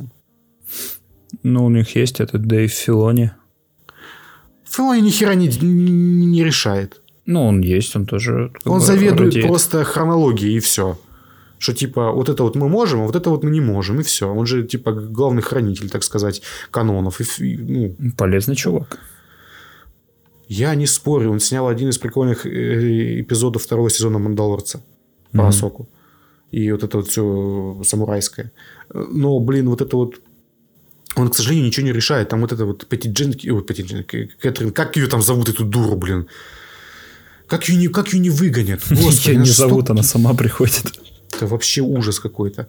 Ну, 1.43 1.65
у 1.65 1.69
них 1.69 1.95
есть 1.95 2.19
этот 2.19 2.45
Дэйв 2.45 2.71
Филони. 2.71 3.31
Филони 4.65 5.01
ни 5.01 5.09
хера 5.09 5.35
не, 5.35 5.47
не 5.47 6.43
решает. 6.43 7.01
Ну, 7.29 7.45
он 7.45 7.61
есть, 7.61 7.95
он 7.95 8.07
тоже... 8.07 8.51
Он 8.65 8.81
заведует 8.81 9.19
радеет. 9.19 9.45
просто 9.45 9.83
хронологией, 9.83 10.57
и 10.57 10.59
все. 10.59 10.97
Что 11.59 11.73
типа 11.73 12.11
вот 12.11 12.27
это 12.27 12.41
вот 12.41 12.55
мы 12.55 12.69
можем, 12.69 13.01
а 13.01 13.05
вот 13.05 13.15
это 13.15 13.29
вот 13.29 13.43
мы 13.43 13.51
не 13.51 13.61
можем, 13.61 13.99
и 13.99 14.03
все. 14.03 14.33
Он 14.33 14.47
же 14.47 14.63
типа 14.63 14.93
главный 14.93 15.43
хранитель, 15.43 15.91
так 15.91 16.03
сказать, 16.03 16.41
канонов. 16.71 17.21
И, 17.39 17.57
ну... 17.57 18.11
Полезный 18.17 18.55
чувак. 18.55 18.97
Я 20.47 20.73
не 20.73 20.87
спорю, 20.87 21.31
он 21.31 21.39
снял 21.39 21.67
один 21.67 21.89
из 21.89 21.99
прикольных 21.99 22.47
э, 22.47 23.21
эпизодов 23.21 23.61
второго 23.61 23.91
сезона 23.91 24.17
Мандалорца 24.17 24.81
по 25.31 25.41
mm-hmm. 25.41 25.47
Асоку. 25.47 25.87
И 26.49 26.71
вот 26.71 26.83
это 26.83 26.97
вот 26.97 27.07
все 27.09 27.79
самурайское. 27.83 28.51
Но, 28.91 29.39
блин, 29.39 29.69
вот 29.69 29.81
это 29.81 29.95
вот 29.97 30.15
он, 31.15 31.29
к 31.29 31.35
сожалению, 31.35 31.67
ничего 31.67 31.85
не 31.85 31.93
решает. 31.93 32.29
Там 32.29 32.41
вот 32.41 32.53
это 32.53 32.65
вот 32.65 32.87
Петти 32.87 33.07
Дженки, 33.07 33.51
ой, 33.51 33.63
Петти 33.63 33.83
Дженки, 33.83 34.31
Кэтрин, 34.41 34.71
как 34.71 34.97
ее 34.97 35.05
там 35.05 35.21
зовут, 35.21 35.49
эту 35.49 35.63
дуру, 35.63 35.95
блин? 35.95 36.27
Как 37.49 37.67
ее 37.67 37.77
не, 37.79 37.87
как 37.87 38.13
ее 38.13 38.19
не 38.19 38.29
выгонят? 38.29 38.81
Господи, 38.89 39.35
ее 39.35 39.39
не 39.41 39.49
зовут, 39.49 39.89
она 39.89 40.03
сама 40.03 40.33
приходит. 40.33 40.99
Это 41.33 41.47
вообще 41.47 41.81
ужас 41.81 42.19
какой-то. 42.19 42.67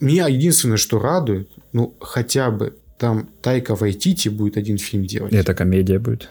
Меня 0.00 0.26
единственное, 0.26 0.78
что 0.78 0.98
радует, 0.98 1.48
ну, 1.72 1.94
хотя 2.00 2.50
бы 2.50 2.76
там 2.98 3.28
Тайка 3.42 3.74
Вайтити 3.74 4.30
будет 4.30 4.56
один 4.56 4.78
фильм 4.78 5.04
делать. 5.04 5.32
Это 5.32 5.54
комедия 5.54 5.98
будет. 5.98 6.30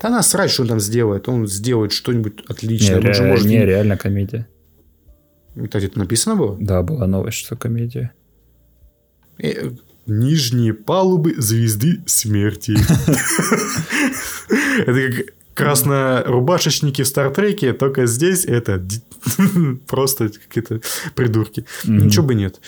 Да 0.00 0.10
насрать, 0.10 0.50
что 0.50 0.62
он 0.62 0.68
там 0.68 0.80
сделает. 0.80 1.28
Он 1.28 1.48
сделает 1.48 1.92
что-нибудь 1.92 2.44
отличное. 2.48 3.00
Не, 3.00 3.06
ре- 3.06 3.22
может... 3.22 3.46
не 3.46 3.64
реально 3.64 3.96
комедия. 3.96 4.46
Это 5.56 5.78
где-то 5.78 5.98
написано 5.98 6.36
было? 6.36 6.56
Да, 6.60 6.82
была 6.82 7.06
новость, 7.06 7.38
что 7.38 7.56
комедия. 7.56 8.12
Э, 9.38 9.70
Нижние 10.06 10.74
палубы 10.74 11.34
звезды 11.38 12.04
смерти. 12.06 12.76
Это 14.86 15.12
как 15.12 15.26
краснорубашечники 15.56 17.02
в 17.02 17.06
Стартреке, 17.06 17.72
только 17.72 18.06
здесь 18.06 18.44
это 18.44 18.86
просто 19.88 20.28
какие-то 20.28 20.80
придурки. 21.14 21.64
Ничего 21.84 22.26
бы 22.26 22.34
нет. 22.34 22.60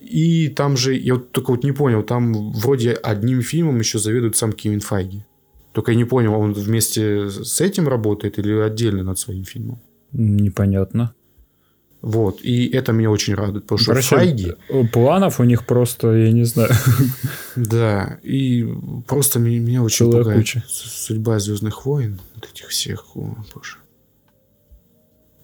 И 0.00 0.48
там 0.48 0.76
же, 0.76 0.94
я 0.94 1.14
вот 1.14 1.32
только 1.32 1.50
вот 1.50 1.64
не 1.64 1.72
понял, 1.72 2.02
там 2.02 2.52
вроде 2.52 2.92
одним 2.92 3.42
фильмом 3.42 3.78
еще 3.78 3.98
заведует 3.98 4.36
сам 4.36 4.52
Кевин 4.52 4.80
Файги. 4.80 5.24
Только 5.72 5.92
я 5.92 5.96
не 5.96 6.04
понял, 6.04 6.34
он 6.34 6.52
вместе 6.52 7.30
с 7.30 7.60
этим 7.60 7.88
работает 7.88 8.38
или 8.38 8.52
отдельно 8.60 9.02
над 9.02 9.18
своим 9.18 9.44
фильмом? 9.44 9.80
Непонятно. 10.12 11.14
Вот. 12.00 12.40
И 12.42 12.68
это 12.68 12.92
меня 12.92 13.10
очень 13.10 13.34
радует, 13.34 13.64
потому 13.64 13.78
что 13.78 13.90
Короче, 13.90 14.16
Файги... 14.16 14.52
Планов 14.92 15.40
у 15.40 15.44
них 15.44 15.66
просто, 15.66 16.12
я 16.14 16.32
не 16.32 16.44
знаю. 16.44 16.70
Да. 17.56 18.18
И 18.22 18.68
просто 19.06 19.40
меня, 19.40 19.58
меня 19.58 19.82
очень 19.82 20.06
Целая 20.06 20.22
пугает 20.22 20.38
куча. 20.38 20.64
судьба 20.68 21.38
Звездных 21.40 21.84
войн. 21.86 22.20
Вот 22.34 22.48
этих 22.52 22.68
всех. 22.68 23.16
О, 23.16 23.36
боже. 23.54 23.78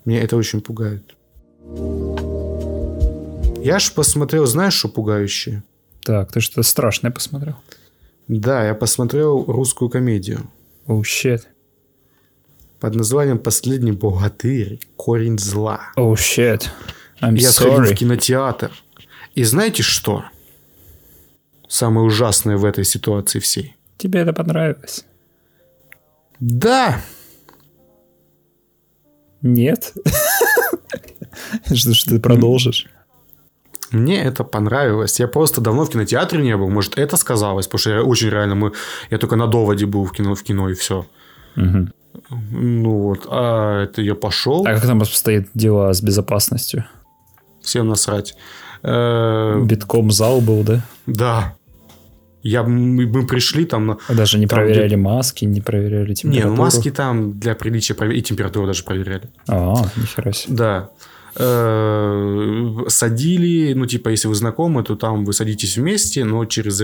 Меня 0.05 0.21
это 0.21 0.37
очень 0.37 0.61
пугает. 0.61 1.17
Я 3.65 3.79
ж 3.79 3.93
посмотрел, 3.93 4.47
знаешь, 4.47 4.75
что 4.75 4.89
пугающее? 4.89 5.65
Так, 6.03 6.31
ты 6.31 6.41
что-то 6.41 6.63
страшное 6.63 7.11
посмотрел? 7.11 7.57
Да, 8.29 8.65
я 8.65 8.75
посмотрел 8.75 9.45
русскую 9.45 9.89
комедию. 9.89 10.51
Оу, 10.87 11.01
oh, 11.01 11.03
shit 11.03 11.43
под 12.81 12.95
названием 12.95 13.39
«Последний 13.39 13.93
богатырь. 13.93 14.81
Корень 14.97 15.39
зла». 15.39 15.93
Oh, 15.97 16.15
shit. 16.15 16.69
I'm 17.21 17.37
Я 17.37 17.49
sorry. 17.49 17.53
сходил 17.53 17.85
в 17.85 17.95
кинотеатр. 17.95 18.71
И 19.35 19.45
знаете 19.45 19.83
что? 19.83 20.25
Самое 21.69 22.07
ужасное 22.07 22.57
в 22.57 22.65
этой 22.65 22.85
ситуации 22.85 23.39
всей. 23.39 23.77
Тебе 23.97 24.21
это 24.21 24.33
понравилось? 24.33 25.05
Да. 26.41 27.01
Нет? 29.43 29.93
Что 31.75 32.11
ты 32.11 32.21
продолжишь? 32.21 32.87
Мне 33.91 34.23
это 34.23 34.45
понравилось. 34.45 35.21
Я 35.21 35.29
просто 35.29 35.61
давно 35.61 35.85
в 35.85 35.91
кинотеатре 35.91 36.43
не 36.43 36.57
был. 36.57 36.69
Может, 36.69 36.99
это 36.99 37.17
сказалось, 37.17 37.67
потому 37.67 37.79
что 37.79 37.91
я 37.91 38.03
очень 38.03 38.29
реально... 38.29 38.55
Мы... 38.55 38.73
Я 39.11 39.19
только 39.19 39.37
на 39.37 39.47
доводе 39.47 39.87
был 39.87 40.05
в 40.05 40.13
кино, 40.13 40.35
в 40.35 40.43
кино 40.43 40.69
и 40.69 40.75
все. 40.75 41.07
Угу. 41.57 41.89
Ну 42.51 42.99
вот, 42.99 43.27
а 43.31 43.85
это 43.85 44.03
я 44.03 44.15
пошел. 44.15 44.65
А 44.67 44.75
как 44.75 44.87
там 44.87 45.03
обстоят 45.03 45.47
дела 45.55 45.93
с 45.93 46.03
безопасностью? 46.03 46.85
Всем 47.61 47.89
насрать. 47.89 48.35
Э, 48.83 49.61
Битком 49.65 50.11
зал 50.11 50.41
был, 50.41 50.63
да? 50.63 50.83
Да. 51.07 51.55
Я, 52.43 52.63
мы, 52.63 53.27
пришли 53.27 53.65
там... 53.65 53.87
На, 53.87 53.99
Даже 54.11 54.39
не 54.39 54.47
там, 54.47 54.59
проверяли 54.59 54.89
где... 54.89 54.97
маски, 54.97 55.47
не 55.47 55.63
проверяли 55.63 56.13
температуру? 56.13 56.51
Не, 56.53 56.57
ну 56.57 56.63
маски 56.63 56.91
там 56.91 57.39
для 57.39 57.55
приличия 57.55 57.95
и 57.95 58.21
температуру 58.21 58.67
даже 58.67 58.85
проверяли. 58.85 59.31
А, 59.49 59.87
нихера 59.97 60.33
себе. 60.33 60.57
Да. 60.57 60.91
Э, 61.37 62.85
садили, 62.89 63.75
ну, 63.75 63.87
типа, 63.87 64.11
если 64.11 64.29
вы 64.29 64.35
знакомы, 64.35 64.83
то 64.83 64.97
там 64.97 65.25
вы 65.25 65.33
садитесь 65.33 65.77
вместе, 65.77 66.25
но 66.25 66.45
через 66.45 66.79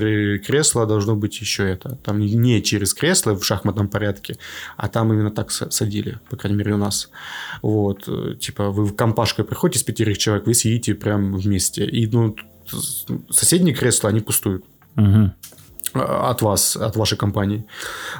кресло 0.44 0.86
должно 0.86 1.16
быть 1.16 1.40
еще 1.40 1.68
это. 1.68 1.98
Там 2.04 2.20
не 2.20 2.62
через 2.62 2.94
кресло 2.94 3.34
в 3.34 3.44
шахматном 3.44 3.88
порядке, 3.88 4.36
а 4.76 4.88
там 4.88 5.12
именно 5.12 5.30
так 5.30 5.50
садили, 5.50 6.18
по 6.28 6.36
крайней 6.36 6.58
мере, 6.58 6.74
у 6.74 6.78
нас. 6.78 7.10
Вот, 7.62 8.08
типа, 8.38 8.70
вы 8.70 8.84
в 8.84 8.94
компашкой 8.94 9.44
приходите 9.44 9.80
с 9.80 9.82
пятерых 9.82 10.18
человек, 10.18 10.46
вы 10.46 10.54
сидите 10.54 10.94
прям 10.94 11.36
вместе. 11.36 11.84
И, 11.84 12.06
ну, 12.06 12.36
соседние 13.30 13.74
кресла, 13.74 14.10
они 14.10 14.20
пустуют. 14.20 14.64
Угу 14.96 15.32
от 15.94 16.42
вас, 16.42 16.76
от 16.76 16.96
вашей 16.96 17.18
компании, 17.18 17.64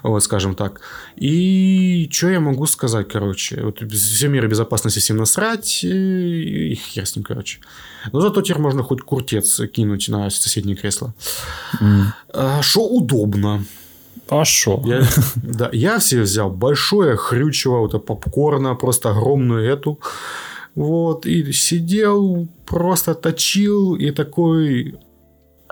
вот, 0.02 0.22
скажем 0.22 0.54
так. 0.54 0.80
И 1.16 2.08
что 2.12 2.28
я 2.28 2.40
могу 2.40 2.66
сказать, 2.66 3.08
короче, 3.08 3.62
вот 3.62 3.80
все 3.92 4.28
меры 4.28 4.48
безопасности 4.48 4.98
всем 4.98 5.16
насрать, 5.16 5.84
и 5.84 6.74
хер 6.74 7.06
с 7.06 7.16
ним, 7.16 7.24
короче. 7.24 7.58
Но 8.12 8.20
зато 8.20 8.42
теперь 8.42 8.60
можно 8.60 8.82
хоть 8.82 9.00
куртец 9.02 9.60
кинуть 9.72 10.08
на 10.08 10.30
соседнее 10.30 10.76
кресло. 10.76 11.14
Mm. 11.80 12.62
Что 12.62 12.86
удобно. 12.86 13.64
А 14.28 14.44
что? 14.44 14.80
Я, 14.84 15.02
да, 15.36 15.70
я 15.72 15.98
все 15.98 16.22
взял 16.22 16.50
большое 16.50 17.16
хрючево, 17.16 17.80
вот 17.80 18.06
попкорна, 18.06 18.76
просто 18.76 19.10
огромную 19.10 19.64
эту. 19.64 19.98
Вот, 20.76 21.26
и 21.26 21.52
сидел, 21.52 22.48
просто 22.64 23.14
точил, 23.14 23.96
и 23.96 24.12
такой 24.12 24.94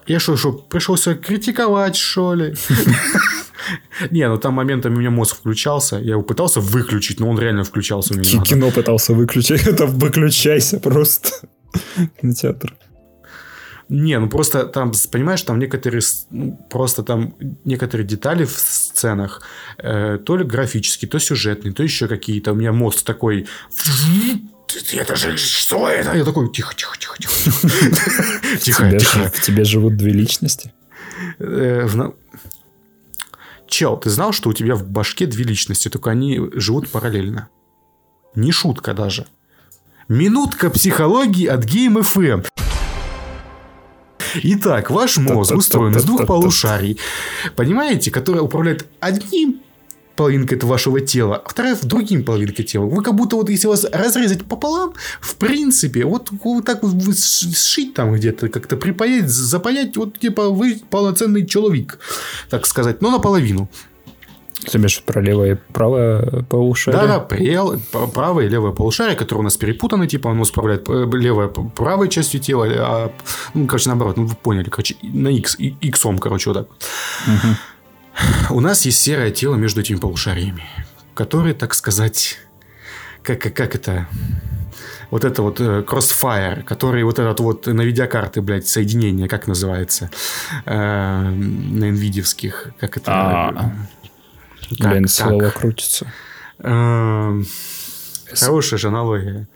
я 0.08 0.20
что, 0.20 0.36
что, 0.36 0.52
пришелся 0.52 1.14
критиковать, 1.14 1.96
что 1.96 2.34
ли? 2.34 2.54
Не, 4.10 4.28
ну 4.28 4.38
там 4.38 4.54
моментами 4.54 4.96
у 4.96 4.98
меня 4.98 5.10
мозг 5.10 5.36
включался. 5.36 5.96
Я 5.96 6.12
его 6.12 6.22
пытался 6.22 6.60
выключить, 6.60 7.20
но 7.20 7.28
он 7.28 7.38
реально 7.38 7.64
включался 7.64 8.14
у 8.14 8.16
меня. 8.16 8.42
Кино 8.42 8.70
пытался 8.70 9.12
выключить. 9.12 9.62
Это 9.66 9.86
выключайся 9.86 10.80
просто. 10.80 11.30
Кинотеатр. 12.20 12.74
Не, 13.90 14.18
ну 14.18 14.28
просто 14.28 14.66
там, 14.66 14.92
понимаешь, 15.10 15.42
там 15.42 15.58
некоторые, 15.58 16.02
ну, 16.30 16.58
просто 16.70 17.02
там 17.02 17.34
некоторые 17.64 18.06
детали 18.06 18.44
в 18.44 18.50
сценах, 18.50 19.42
э, 19.78 20.18
то 20.18 20.36
ли 20.36 20.44
графические, 20.44 21.08
то 21.08 21.18
сюжетные, 21.18 21.72
то 21.72 21.82
еще 21.82 22.06
какие-то. 22.06 22.52
У 22.52 22.54
меня 22.54 22.72
мозг 22.72 23.02
такой 23.02 23.46
это 24.92 25.16
же 25.16 25.36
что 25.36 25.88
это? 25.88 26.16
Я 26.16 26.24
такой, 26.24 26.50
тихо, 26.52 26.74
тихо, 26.74 26.96
тихо, 26.98 27.16
тихо. 27.18 27.34
Тихо, 28.60 28.90
тихо. 28.98 29.32
В 29.34 29.40
тебе 29.42 29.64
живут 29.64 29.96
две 29.96 30.12
личности? 30.12 30.72
Э, 31.38 31.88
Чел, 33.66 33.96
ты 33.96 34.10
знал, 34.10 34.32
что 34.32 34.50
у 34.50 34.52
тебя 34.52 34.74
в 34.74 34.84
башке 34.84 35.26
две 35.26 35.44
личности, 35.44 35.88
только 35.88 36.10
они 36.10 36.40
живут 36.54 36.88
параллельно? 36.88 37.48
Не 38.34 38.52
шутка 38.52 38.94
даже. 38.94 39.26
Минутка 40.08 40.70
психологии 40.70 41.46
от 41.46 41.64
Game 41.64 42.00
FM. 42.00 42.46
Итак, 44.34 44.90
ваш 44.90 45.18
мозг 45.18 45.54
устроен 45.54 45.96
из 45.96 46.04
двух 46.04 46.26
полушарий, 46.26 46.98
понимаете, 47.56 48.10
которые 48.10 48.42
управляют 48.42 48.86
одним 49.00 49.60
половинка 50.18 50.56
это 50.56 50.66
вашего 50.66 51.00
тела, 51.00 51.36
а 51.36 51.48
вторая 51.48 51.76
в 51.76 51.84
другим 51.84 52.24
половинкой 52.24 52.64
тела. 52.64 52.86
Вы 52.86 53.04
как 53.04 53.14
будто 53.14 53.36
вот 53.36 53.48
если 53.48 53.68
вас 53.68 53.84
разрезать 53.84 54.44
пополам, 54.44 54.94
в 55.20 55.36
принципе, 55.36 56.04
вот, 56.04 56.30
вот 56.42 56.64
так 56.64 56.82
вот 56.82 57.16
сшить 57.16 57.94
там 57.94 58.12
где-то, 58.12 58.48
как-то 58.48 58.76
припаять, 58.76 59.28
запаять, 59.28 59.96
вот 59.96 60.18
типа 60.18 60.48
вы 60.48 60.80
полноценный 60.90 61.46
человек, 61.46 62.00
так 62.50 62.66
сказать, 62.66 63.00
но 63.00 63.12
наполовину. 63.12 63.70
Ты 64.68 64.78
имеешь 64.78 65.00
про 65.04 65.22
левое 65.22 65.54
и 65.54 65.72
правое 65.72 66.44
полушарие? 66.50 67.00
Да, 67.00 67.26
да, 67.28 68.06
правое 68.08 68.46
и 68.46 68.48
левое 68.48 68.72
полушарие, 68.72 69.14
которые 69.14 69.42
у 69.42 69.44
нас 69.44 69.56
перепутаны, 69.56 70.08
типа 70.08 70.32
оно 70.32 70.42
управляет 70.42 70.88
э, 70.88 71.06
левое 71.12 71.46
правой 71.48 72.08
частью 72.08 72.40
тела, 72.40 72.66
а, 72.68 73.12
ну, 73.54 73.66
короче, 73.68 73.88
наоборот, 73.88 74.16
ну, 74.16 74.26
вы 74.26 74.34
поняли, 74.34 74.68
короче, 74.68 74.96
на 75.02 75.28
X, 75.28 75.56
иксом, 75.58 76.18
короче, 76.18 76.50
вот 76.50 76.58
так. 76.58 76.68
Угу. 77.28 77.54
У 78.50 78.60
нас 78.60 78.84
есть 78.84 79.00
серое 79.00 79.30
тело 79.30 79.54
между 79.56 79.80
этими 79.80 79.96
полушариями, 79.96 80.64
которые, 81.14 81.54
так 81.54 81.74
сказать, 81.74 82.38
как, 83.22 83.40
как 83.40 83.74
это, 83.74 84.06
вот 85.10 85.24
это 85.24 85.42
вот 85.42 85.60
э, 85.60 85.84
Crossfire, 85.86 86.62
который 86.62 87.02
вот 87.04 87.18
этот 87.18 87.40
вот 87.40 87.66
на 87.66 87.82
видеокарты, 87.82 88.40
блядь, 88.40 88.66
соединение, 88.66 89.28
как 89.28 89.46
называется, 89.46 90.10
э, 90.64 90.74
на 90.74 91.84
nvidia 91.84 92.52
как 92.78 92.96
это... 92.96 93.12
А, 93.12 93.72
как, 94.78 94.92
Блин, 94.92 95.08
слово 95.08 95.48
крутится. 95.50 96.12
Э, 96.58 97.42
хорошая 98.34 98.78
же 98.78 98.88
аналогия. 98.88 99.46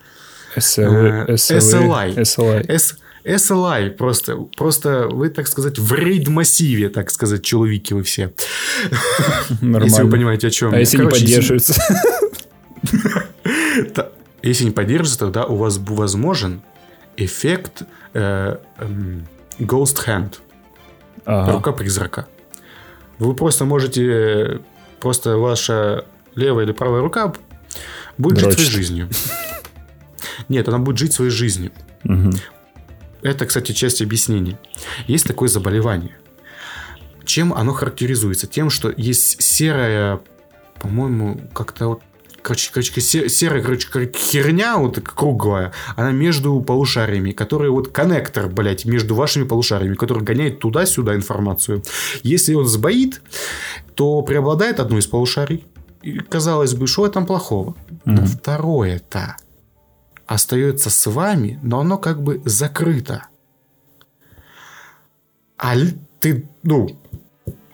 SLI. 0.57 2.15
SLI. 2.15 3.02
SLI. 3.25 3.91
Просто, 3.91 4.37
просто 4.57 5.09
вы, 5.09 5.29
так 5.29 5.47
сказать, 5.49 5.79
в 5.79 5.95
рейд-массиве, 5.95 6.89
так 6.89 7.11
сказать, 7.11 7.43
человеки 7.43 7.95
вы 7.95 8.03
все. 8.03 8.33
Нормально. 9.61 9.85
Если 9.85 10.03
вы 10.03 10.11
понимаете, 10.11 10.49
о 10.49 10.51
чем. 10.51 10.73
А 10.75 10.79
если 10.79 10.99
Короче, 10.99 11.21
не 11.21 11.27
поддерживается? 11.27 11.75
Если 14.43 14.65
не 14.65 14.71
поддерживается, 14.71 15.19
тогда 15.27 15.45
у 15.45 15.57
вас 15.57 15.79
возможен 15.79 16.63
эффект 17.17 17.83
э, 18.15 18.57
эм, 18.79 19.27
Ghost 19.59 20.07
Hand. 20.07 20.39
Рука 21.25 21.73
призрака. 21.73 22.27
Вы 23.19 23.35
просто 23.35 23.65
можете... 23.65 24.61
Просто 25.01 25.37
ваша 25.37 26.05
левая 26.35 26.65
или 26.65 26.73
правая 26.73 27.01
рука 27.01 27.33
будет 28.19 28.39
жить 28.39 28.53
своей 28.53 28.71
жизнью. 28.71 29.09
Нет, 30.49 30.69
она 30.69 30.79
будет 30.79 30.99
жить 30.99 31.13
своей 31.13 31.31
жизнью. 31.31 31.73
Это, 33.23 33.47
кстати, 33.47 33.73
часть 33.73 34.03
объяснения. 34.03 34.59
Есть 35.07 35.27
такое 35.27 35.49
заболевание. 35.49 36.17
Чем 37.25 37.53
оно 37.53 37.73
характеризуется? 37.73 38.47
Тем, 38.47 38.69
что 38.69 38.93
есть 38.97 39.41
серая, 39.41 40.21
по-моему, 40.81 41.41
как-то 41.55 41.89
вот 41.89 42.03
короче, 42.43 42.71
короче, 42.73 43.01
серая, 43.01 43.63
короче, 43.63 43.89
херня 44.15 44.77
вот 44.77 44.99
круглая, 44.99 45.73
она 45.97 46.11
между 46.11 46.61
полушариями, 46.61 47.31
которая 47.31 47.71
вот 47.71 47.89
коннектор, 47.89 48.49
блядь, 48.49 48.85
между 48.85 49.15
вашими 49.15 49.45
полушариями, 49.45 49.95
который 49.95 50.23
гоняет 50.23 50.59
туда-сюда 50.59 51.15
информацию. 51.15 51.83
Если 52.23 52.55
он 52.55 52.67
сбоит, 52.67 53.23
то 53.95 54.23
преобладает 54.23 54.81
одно 54.81 54.99
из 54.99 55.07
полушарий. 55.07 55.65
И, 56.03 56.19
казалось 56.19 56.75
бы, 56.75 56.89
что 56.89 57.03
в 57.03 57.05
этом 57.05 57.27
плохого? 57.27 57.77
Mm-hmm. 57.89 58.01
Но 58.05 58.27
второе-то 58.27 59.37
остается 60.35 60.91
с 60.91 61.07
вами, 61.11 61.59
но 61.63 61.81
оно 61.81 61.99
как 61.99 62.23
бы 62.23 62.43
закрыто. 62.45 63.27
А 65.59 65.75
ты, 66.21 66.49
ну, 66.63 66.89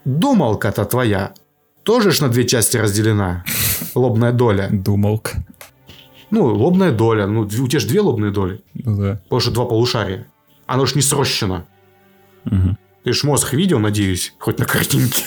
думалка-то 0.05 0.85
твоя 0.85 1.33
тоже 1.83 2.11
ж 2.11 2.21
на 2.21 2.29
две 2.29 2.45
части 2.45 2.77
разделена. 2.77 3.43
Лобная 3.95 4.31
доля. 4.31 4.69
Думалка. 4.71 5.43
Ну, 6.31 6.45
лобная 6.45 6.91
доля. 6.91 7.25
Ну, 7.25 7.41
у 7.41 7.67
тебя 7.67 7.79
же 7.79 7.87
две 7.87 8.01
лобные 8.01 8.31
доли. 8.31 8.61
Ну 8.73 8.97
да. 8.97 9.19
Потому 9.23 9.39
что 9.39 9.51
два 9.51 9.65
полушария. 9.65 10.27
Оно 10.67 10.85
ж 10.85 10.95
не 10.95 11.01
срощено. 11.01 11.65
Угу. 12.45 12.77
Ты 13.09 13.13
ж 13.13 13.23
мозг 13.23 13.53
видел, 13.53 13.79
надеюсь, 13.79 14.33
хоть 14.37 14.59
на 14.59 14.65
картинке. 14.65 15.23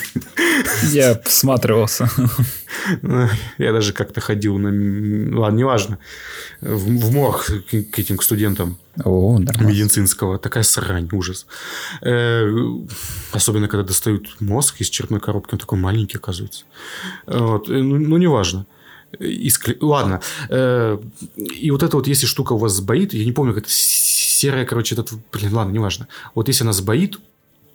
Я 0.83 1.19
всматривался. 1.25 2.09
Я 3.57 3.73
даже 3.73 3.91
как-то 3.91 4.21
ходил 4.21 4.57
на... 4.57 4.69
Ладно, 5.37 5.57
неважно. 5.57 5.99
В, 6.61 6.85
в 6.87 7.11
морг 7.11 7.51
к 7.69 7.99
этим 7.99 8.15
к 8.15 8.23
студентам. 8.23 8.77
О, 9.03 9.37
медицинского. 9.37 10.39
Такая 10.39 10.63
срань, 10.63 11.09
ужас. 11.11 11.45
Э, 12.01 12.49
особенно, 13.33 13.67
когда 13.67 13.83
достают 13.83 14.39
мозг 14.39 14.79
из 14.79 14.89
черной 14.89 15.19
коробки. 15.19 15.55
Он 15.55 15.59
такой 15.59 15.77
маленький, 15.77 16.15
оказывается. 16.15 16.63
Вот. 17.27 17.67
Э, 17.67 17.73
ну, 17.73 17.97
ну, 17.97 18.15
неважно. 18.15 18.65
Искли... 19.19 19.77
Ладно. 19.81 20.21
Э, 20.47 20.97
и 21.35 21.69
вот 21.69 21.83
эта 21.83 21.97
вот, 21.97 22.07
если 22.07 22.27
штука 22.27 22.53
у 22.53 22.57
вас 22.57 22.71
сбоит, 22.77 23.13
я 23.13 23.25
не 23.25 23.33
помню, 23.33 23.53
как 23.53 23.63
это 23.63 23.73
серая, 23.73 24.65
короче, 24.65 24.95
этот... 24.95 25.11
Блин, 25.33 25.53
ладно, 25.53 25.73
неважно. 25.73 26.07
Вот 26.33 26.47
если 26.47 26.63
она 26.63 26.71
сбоит, 26.71 27.19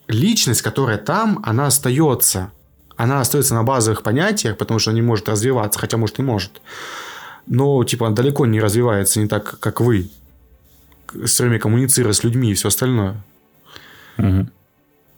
личность, 0.08 0.62
которая 0.62 0.98
там, 0.98 1.40
она 1.44 1.66
остается. 1.66 2.50
Она 2.96 3.20
остается 3.20 3.54
на 3.54 3.62
базовых 3.62 4.02
понятиях, 4.02 4.56
потому 4.56 4.80
что 4.80 4.90
она 4.90 5.00
не 5.00 5.06
может 5.06 5.28
развиваться, 5.28 5.78
хотя, 5.78 5.96
может, 5.96 6.18
и 6.18 6.22
может. 6.22 6.60
Но, 7.46 7.84
типа, 7.84 8.06
она 8.06 8.16
далеко 8.16 8.44
не 8.46 8.60
развивается 8.60 9.20
не 9.20 9.28
так, 9.28 9.60
как 9.60 9.80
вы. 9.80 10.10
Все 11.24 11.44
время 11.44 11.60
коммуницируя 11.60 12.12
с 12.12 12.24
людьми 12.24 12.50
и 12.50 12.54
все 12.54 12.68
остальное. 12.68 13.22
Угу. 14.18 14.48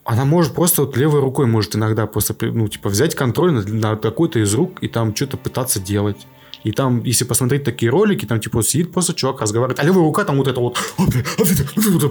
Она 0.03 0.25
может 0.25 0.53
просто 0.53 0.83
вот 0.83 0.95
левой 0.95 1.21
рукой 1.21 1.47
может 1.47 1.75
иногда 1.75 2.05
просто, 2.05 2.35
ну, 2.39 2.67
типа, 2.67 2.89
взять 2.89 3.15
контроль 3.15 3.51
над, 3.51 3.69
над 3.69 4.01
какой-то 4.01 4.39
из 4.39 4.53
рук 4.53 4.77
и 4.81 4.87
там 4.87 5.15
что-то 5.15 5.37
пытаться 5.37 5.79
делать. 5.79 6.27
И 6.63 6.71
там, 6.71 7.03
если 7.03 7.25
посмотреть 7.25 7.63
такие 7.63 7.91
ролики, 7.91 8.25
там, 8.25 8.39
типа, 8.39 8.61
сидит 8.61 8.93
просто 8.93 9.13
чувак 9.13 9.41
разговаривает, 9.41 9.79
а 9.79 9.83
левая 9.83 10.03
рука 10.03 10.23
там 10.23 10.37
вот 10.37 10.47
это 10.47 10.59
вот 10.59 10.77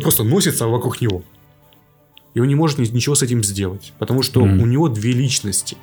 просто 0.03 0.25
носится 0.25 0.67
вокруг 0.67 1.01
него 1.01 1.23
и 2.35 2.41
он 2.41 2.49
не 2.49 2.55
может 2.55 2.79
ничего 2.79 3.15
с 3.15 3.23
этим 3.23 3.43
сделать, 3.43 3.93
потому 3.99 4.23
что 4.23 4.41
mm-hmm. 4.41 4.63
у 4.63 4.67
него 4.67 4.89
две 4.89 5.13
личности. 5.13 5.77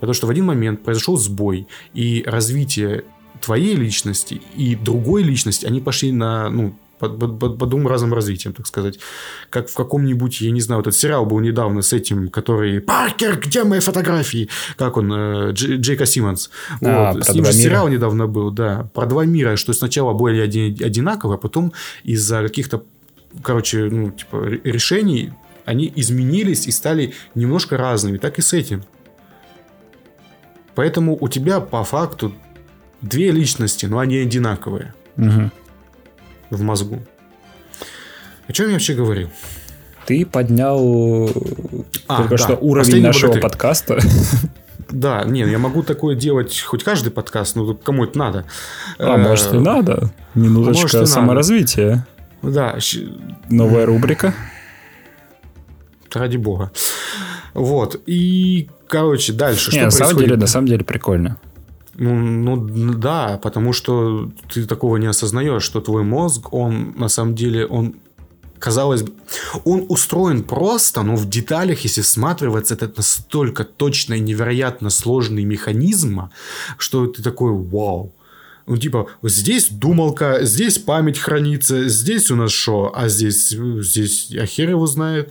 Потому 0.00 0.14
что 0.14 0.26
в 0.26 0.30
один 0.30 0.44
момент 0.46 0.82
произошел 0.82 1.16
сбой, 1.16 1.66
и 1.94 2.22
развитие 2.26 3.04
твоей 3.40 3.74
личности 3.74 4.40
и 4.56 4.74
другой 4.74 5.22
личности, 5.22 5.66
они 5.66 5.80
пошли 5.80 6.12
на, 6.12 6.50
ну, 6.50 6.74
под, 6.98 7.18
под, 7.18 7.38
под, 7.38 7.58
под 7.58 7.68
двум 7.68 7.86
разным 7.86 8.14
развитием, 8.14 8.54
так 8.54 8.66
сказать. 8.66 8.98
Как 9.50 9.68
в 9.68 9.74
каком-нибудь, 9.74 10.40
я 10.40 10.50
не 10.50 10.60
знаю, 10.60 10.80
этот 10.80 10.94
сериал 10.94 11.26
был 11.26 11.40
недавно 11.40 11.82
с 11.82 11.92
этим, 11.92 12.28
который 12.28 12.80
«Паркер, 12.80 13.40
где 13.40 13.64
мои 13.64 13.80
фотографии?» 13.80 14.48
Как 14.76 14.96
он? 14.96 15.12
Э, 15.12 15.52
Дж, 15.52 15.76
Джейка 15.76 16.06
Симмонс. 16.06 16.50
А, 16.80 17.12
вот. 17.12 17.24
С 17.24 17.34
ним 17.34 17.44
же 17.44 17.52
мира. 17.52 17.62
сериал 17.62 17.88
недавно 17.88 18.26
был, 18.26 18.50
да. 18.50 18.88
Про 18.94 19.06
два 19.06 19.24
мира, 19.24 19.56
что 19.56 19.72
сначала 19.72 20.12
были 20.12 20.40
одинаковые, 20.40 21.36
а 21.36 21.38
потом 21.38 21.72
из-за 22.04 22.42
каких-то, 22.42 22.84
короче, 23.42 23.84
ну, 23.90 24.10
типа, 24.10 24.44
решений 24.64 25.32
они 25.64 25.92
изменились 25.96 26.66
и 26.66 26.70
стали 26.70 27.14
немножко 27.34 27.76
разными. 27.76 28.18
Так 28.18 28.38
и 28.38 28.42
с 28.42 28.52
этим. 28.52 28.84
Поэтому 30.74 31.16
у 31.18 31.28
тебя 31.28 31.60
по 31.60 31.84
факту 31.84 32.34
две 33.00 33.30
личности, 33.30 33.86
но 33.86 33.98
они 33.98 34.18
одинаковые. 34.18 34.94
Угу 35.16 35.50
в 36.50 36.62
мозгу. 36.62 37.00
О 38.46 38.52
чем 38.52 38.66
я 38.66 38.72
вообще 38.72 38.94
говорил? 38.94 39.30
Ты 40.06 40.26
поднял 40.26 41.30
а, 42.08 42.16
только 42.16 42.36
да. 42.36 42.38
что 42.38 42.56
уровень 42.56 42.84
Последний 42.84 43.06
нашего 43.06 43.28
богатырь. 43.28 43.42
подкаста. 43.42 43.98
Да, 44.90 45.24
нет, 45.24 45.48
я 45.48 45.58
могу 45.58 45.82
такое 45.82 46.14
делать 46.14 46.60
хоть 46.60 46.84
каждый 46.84 47.10
подкаст, 47.10 47.56
но 47.56 47.74
кому 47.74 48.04
это 48.04 48.18
надо. 48.18 48.44
А 48.98 49.16
может 49.16 49.52
и 49.54 49.58
надо. 49.58 50.12
Минуточка 50.34 50.98
может, 50.98 51.08
саморазвития. 51.08 52.06
Да. 52.50 52.78
Новая 53.48 53.86
рубрика. 53.86 54.34
Ради 56.12 56.36
бога. 56.36 56.70
Вот. 57.54 58.00
И, 58.06 58.68
короче, 58.88 59.32
дальше. 59.32 59.70
Не, 59.70 59.78
что 59.78 59.78
на 59.78 59.90
происходит? 59.90 60.08
самом 60.08 60.22
деле, 60.22 60.36
на 60.36 60.46
самом 60.46 60.66
деле 60.68 60.84
прикольно. 60.84 61.36
Ну, 61.96 62.14
ну 62.56 62.94
да, 62.94 63.38
потому 63.42 63.72
что 63.72 64.30
ты 64.52 64.66
такого 64.66 64.96
не 64.96 65.06
осознаешь, 65.06 65.62
что 65.62 65.80
твой 65.80 66.02
мозг, 66.02 66.52
он 66.52 66.94
на 66.96 67.08
самом 67.08 67.34
деле, 67.34 67.66
он 67.66 67.94
казалось 68.58 69.02
бы, 69.02 69.12
он 69.64 69.84
устроен 69.88 70.42
просто, 70.42 71.02
но 71.02 71.16
в 71.16 71.28
деталях, 71.28 71.80
если 71.80 72.00
всматриваться, 72.00 72.74
это 72.74 72.90
настолько 72.96 73.62
точно 73.64 74.14
и 74.14 74.20
невероятно 74.20 74.90
сложный 74.90 75.44
механизм, 75.44 76.30
что 76.78 77.06
ты 77.06 77.22
такой, 77.22 77.52
вау, 77.52 78.12
ну, 78.66 78.78
типа, 78.78 79.08
здесь 79.22 79.68
думалка, 79.70 80.38
здесь 80.42 80.78
память 80.78 81.18
хранится, 81.18 81.86
здесь 81.88 82.30
у 82.30 82.36
нас 82.36 82.50
что? 82.50 82.92
А 82.94 83.08
здесь, 83.08 83.50
здесь, 83.50 84.34
а 84.40 84.46
хер 84.46 84.70
его 84.70 84.86
знает. 84.86 85.30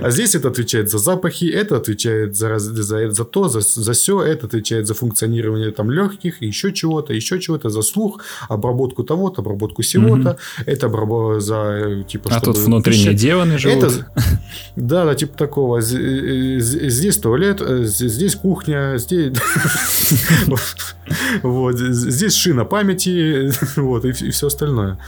А 0.00 0.10
здесь 0.10 0.34
это 0.34 0.48
отвечает 0.48 0.90
за 0.90 0.98
запахи, 0.98 1.46
это 1.46 1.76
отвечает 1.76 2.36
за, 2.36 2.58
за, 2.58 3.10
за 3.10 3.24
то, 3.24 3.48
за, 3.48 3.60
за 3.60 3.92
все, 3.92 4.22
это 4.22 4.46
отвечает 4.46 4.86
за 4.86 4.94
функционирование 4.94 5.70
там 5.70 5.90
легких, 5.90 6.42
еще 6.42 6.72
чего-то, 6.72 7.14
еще 7.14 7.40
чего-то, 7.40 7.70
за 7.70 7.82
слух, 7.82 8.20
обработку 8.48 9.02
того-то, 9.02 9.40
обработку 9.40 9.82
всего-то, 9.82 10.36
это 10.66 11.40
за, 11.40 12.04
типа, 12.06 12.30
А 12.30 12.40
тут 12.40 12.58
внутренние 12.58 13.14
демоны 13.14 13.58
живут. 13.58 14.04
Да, 14.76 15.04
да, 15.04 15.14
типа 15.14 15.36
такого. 15.36 15.78
Э, 15.78 15.82
здесь 16.60 17.16
туалет, 17.16 17.62
э, 17.62 17.84
здесь 17.84 18.34
кухня, 18.34 18.98
здесь... 18.98 19.32
Вот. 21.42 21.69
Вот, 21.70 21.78
здесь 21.78 22.34
шина 22.34 22.64
памяти, 22.64 23.50
вот, 23.80 24.04
и, 24.04 24.10
и 24.10 24.30
все 24.30 24.46
остальное. 24.46 24.98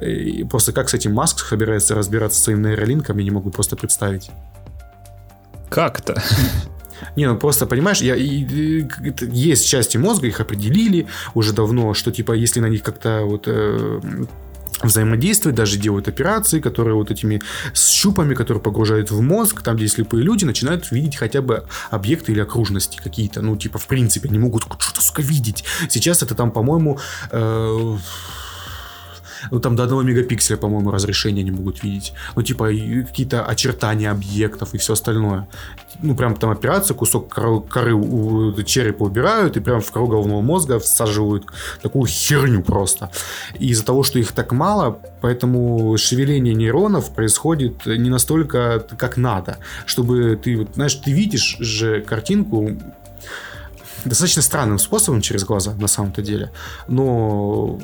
И 0.00 0.44
просто 0.44 0.72
как 0.72 0.88
с 0.88 0.94
этим 0.94 1.12
Маск 1.12 1.40
собирается 1.40 1.94
разбираться 1.94 2.38
с 2.38 2.44
своим 2.44 2.62
нейролинком, 2.62 3.18
я 3.18 3.24
не 3.24 3.30
могу 3.30 3.50
просто 3.50 3.76
представить. 3.76 4.30
Как-то? 5.68 6.22
Не, 7.16 7.26
ну 7.26 7.36
просто, 7.36 7.66
понимаешь, 7.66 8.00
я, 8.00 8.16
и, 8.16 8.26
и, 8.26 8.88
есть 9.30 9.68
части 9.68 9.98
мозга, 9.98 10.26
их 10.26 10.40
определили 10.40 11.06
уже 11.34 11.52
давно, 11.52 11.94
что 11.94 12.10
типа, 12.10 12.32
если 12.32 12.60
на 12.60 12.66
них 12.66 12.82
как-то 12.82 13.22
вот 13.24 13.44
э, 13.46 14.00
взаимодействуют, 14.82 15.56
даже 15.56 15.78
делают 15.78 16.08
операции, 16.08 16.60
которые 16.60 16.94
вот 16.94 17.10
этими 17.10 17.40
щупами, 17.74 18.34
которые 18.34 18.62
погружают 18.62 19.10
в 19.10 19.20
мозг, 19.20 19.62
там, 19.62 19.76
где 19.76 19.88
слепые 19.88 20.22
люди 20.22 20.44
начинают 20.44 20.90
видеть 20.90 21.16
хотя 21.16 21.42
бы 21.42 21.64
объекты 21.90 22.32
или 22.32 22.40
окружности 22.40 23.00
какие-то, 23.02 23.42
ну, 23.42 23.56
типа, 23.56 23.78
в 23.78 23.86
принципе, 23.86 24.28
они 24.28 24.38
могут 24.38 24.64
что-то, 24.78 25.00
сука, 25.00 25.22
видеть. 25.22 25.64
Сейчас 25.88 26.22
это 26.22 26.34
там, 26.34 26.50
по-моему, 26.50 26.98
э 27.30 27.96
ну, 29.50 29.60
там 29.60 29.76
до 29.76 29.84
одного 29.84 30.02
мегапикселя, 30.02 30.56
по-моему, 30.56 30.90
разрешения 30.90 31.42
не 31.42 31.50
могут 31.50 31.82
видеть. 31.82 32.12
Ну, 32.34 32.42
типа, 32.42 32.66
какие-то 33.06 33.44
очертания 33.44 34.10
объектов 34.10 34.74
и 34.74 34.78
все 34.78 34.92
остальное. 34.92 35.48
Ну, 36.02 36.14
прям 36.14 36.36
там 36.36 36.50
операция, 36.50 36.94
кусок 36.94 37.32
коры, 37.32 37.60
коры 37.60 37.94
черепа 38.64 39.04
убирают 39.04 39.56
и 39.56 39.60
прям 39.60 39.80
в 39.80 39.90
кору 39.90 40.06
головного 40.06 40.42
мозга 40.42 40.78
всаживают 40.78 41.44
такую 41.82 42.06
херню 42.06 42.62
просто. 42.62 43.10
И 43.58 43.68
из-за 43.68 43.84
того, 43.84 44.02
что 44.02 44.18
их 44.18 44.32
так 44.32 44.52
мало, 44.52 44.98
поэтому 45.20 45.96
шевеление 45.96 46.54
нейронов 46.54 47.14
происходит 47.14 47.86
не 47.86 48.10
настолько, 48.10 48.86
как 48.98 49.16
надо. 49.16 49.58
Чтобы 49.86 50.38
ты, 50.42 50.66
знаешь, 50.74 50.94
ты 50.94 51.12
видишь 51.12 51.56
же 51.60 52.00
картинку 52.00 52.70
достаточно 54.08 54.42
странным 54.42 54.78
способом 54.78 55.20
через 55.20 55.44
глаза, 55.44 55.74
на 55.74 55.88
самом-то 55.88 56.22
деле. 56.22 56.52
Но 56.88 57.78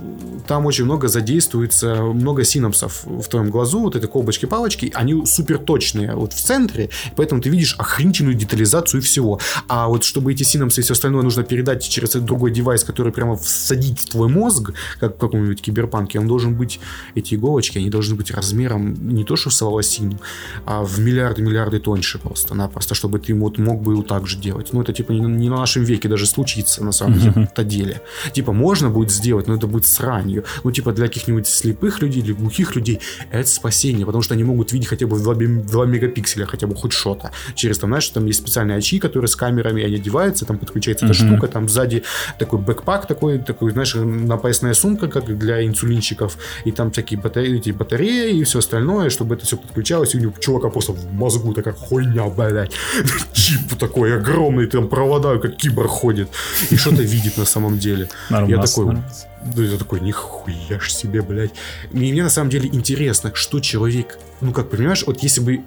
там 0.47 0.67
очень 0.67 0.85
много 0.85 1.09
задействуется, 1.09 1.97
много 2.03 2.45
синапсов 2.45 3.05
в 3.05 3.25
твоем 3.29 3.51
глазу, 3.51 3.81
вот 3.81 3.97
этой 3.97 4.09
колбочки-палочки, 4.09 4.93
они 4.95 5.27
супер 5.27 5.59
точные 5.59 6.15
вот 6.15 6.33
в 6.33 6.41
центре, 6.41 6.91
поэтому 7.17 7.41
ты 7.41 7.49
видишь 7.49 7.75
охренительную 7.79 8.35
детализацию 8.35 9.03
всего. 9.03 9.41
А 9.69 9.89
вот 9.89 10.05
чтобы 10.05 10.33
эти 10.33 10.43
синапсы 10.43 10.81
и 10.81 10.85
все 10.85 10.93
остальное 10.93 11.23
нужно 11.23 11.43
передать 11.43 11.89
через 11.89 12.11
этот 12.11 12.25
другой 12.25 12.51
девайс, 12.51 12.85
который 12.85 13.13
прямо 13.13 13.37
всадить 13.37 14.01
в 14.01 14.09
твой 14.09 14.29
мозг, 14.29 14.73
как 15.01 15.17
в 15.17 15.19
каком-нибудь 15.19 15.61
киберпанке, 15.63 16.19
он 16.19 16.27
должен 16.27 16.55
быть, 16.55 16.81
эти 17.15 17.35
иголочки, 17.35 17.79
они 17.79 17.91
должны 17.91 18.15
быть 18.15 18.31
размером 18.31 18.95
не 19.09 19.25
то 19.25 19.37
что 19.37 19.51
в 19.51 19.61
волосину, 19.63 20.19
а 20.65 20.83
в 20.83 20.99
миллиарды-миллиарды 21.01 21.79
тоньше 21.79 22.19
просто-напросто, 22.19 22.95
чтобы 22.95 23.19
ты 23.19 23.35
вот 23.35 23.59
мог 23.59 23.83
бы 23.83 23.95
вот 23.97 24.09
так 24.09 24.27
же 24.27 24.39
делать. 24.39 24.73
Ну, 24.73 24.83
это 24.83 24.93
типа 24.93 25.13
не, 25.13 25.21
не 25.21 25.49
на 25.49 25.57
нашем 25.57 25.85
веке 25.85 26.09
даже 26.13 26.27
случится 26.27 26.85
на 26.85 26.93
самом 26.93 27.19
uh-huh. 27.19 27.65
деле. 27.65 28.03
Типа, 28.33 28.53
можно 28.53 28.91
будет 28.91 29.11
сделать, 29.11 29.49
но 29.49 29.55
это 29.55 29.67
будет 29.67 29.87
сранью. 29.87 30.45
Ну, 30.63 30.71
типа, 30.71 30.93
для 30.93 31.07
каких-нибудь 31.07 31.47
слепых 31.47 32.03
людей, 32.03 32.23
для 32.23 32.35
глухих 32.35 32.77
людей 32.77 33.01
это 33.31 33.49
спасение, 33.49 34.05
потому 34.05 34.23
что 34.23 34.35
они 34.35 34.45
могут 34.45 34.73
видеть 34.73 34.89
хотя 34.89 35.07
бы 35.07 35.17
в 35.17 35.23
2, 35.23 35.35
2 35.35 35.87
мегапикселя, 35.87 36.45
хотя 36.47 36.67
бы 36.67 36.75
хоть 36.75 36.93
что-то. 36.93 37.31
Через, 37.55 37.79
там, 37.79 37.91
знаешь, 37.91 38.09
там 38.09 38.27
есть 38.27 38.41
специальные 38.41 38.77
очки, 38.77 38.99
которые 38.99 39.29
с 39.29 39.37
камерами, 39.37 39.83
они 39.83 39.97
одеваются, 39.97 40.45
там 40.45 40.59
подключается 40.59 41.07
эта 41.07 41.15
штука, 41.15 41.49
там 41.49 41.69
сзади 41.69 42.03
такой 42.39 42.59
бэкпак 42.59 43.07
такой, 43.07 43.39
такой, 43.39 43.73
знаешь, 43.73 43.95
напоясная 43.95 44.75
сумка, 44.75 45.09
как 45.09 45.39
для 45.39 45.65
инсулинчиков, 45.67 46.37
и 46.67 46.73
там 46.73 46.91
всякие 46.91 47.19
батареи, 47.21 47.57
эти 47.57 47.71
батареи 47.71 48.37
и 48.37 48.45
все 48.45 48.59
остальное, 48.59 49.09
чтобы 49.09 49.35
это 49.35 49.47
все 49.47 49.57
подключалось, 49.57 50.15
и 50.15 50.19
у 50.19 50.21
него 50.21 50.35
чувака 50.39 50.69
просто 50.69 50.93
в 50.93 51.13
мозгу 51.13 51.55
такая 51.55 51.75
хуйня, 51.75 52.29
блядь, 52.29 52.73
чип 53.33 53.75
такой 53.79 54.17
огромный, 54.17 54.67
там 54.67 54.89
провода, 54.89 55.39
как 55.39 55.57
кибер 55.57 55.87
ходит 56.03 56.29
и 56.71 56.77
что-то 56.77 57.03
видит 57.03 57.39
на 57.39 57.45
самом 57.45 57.79
деле. 57.79 58.09
Я 58.31 58.61
такой, 58.61 58.97
я 59.57 59.79
такой, 59.79 60.01
нихуя 60.01 60.81
ж 60.81 60.91
себе, 60.91 61.23
блядь. 61.23 61.53
И 61.93 61.97
мне 61.97 62.23
на 62.23 62.31
самом 62.31 62.51
деле 62.51 62.69
интересно, 62.73 63.31
что 63.35 63.61
человек, 63.61 64.19
ну 64.41 64.53
как, 64.53 64.71
понимаешь, 64.71 65.05
вот 65.07 65.23
если 65.23 65.41
бы 65.41 65.61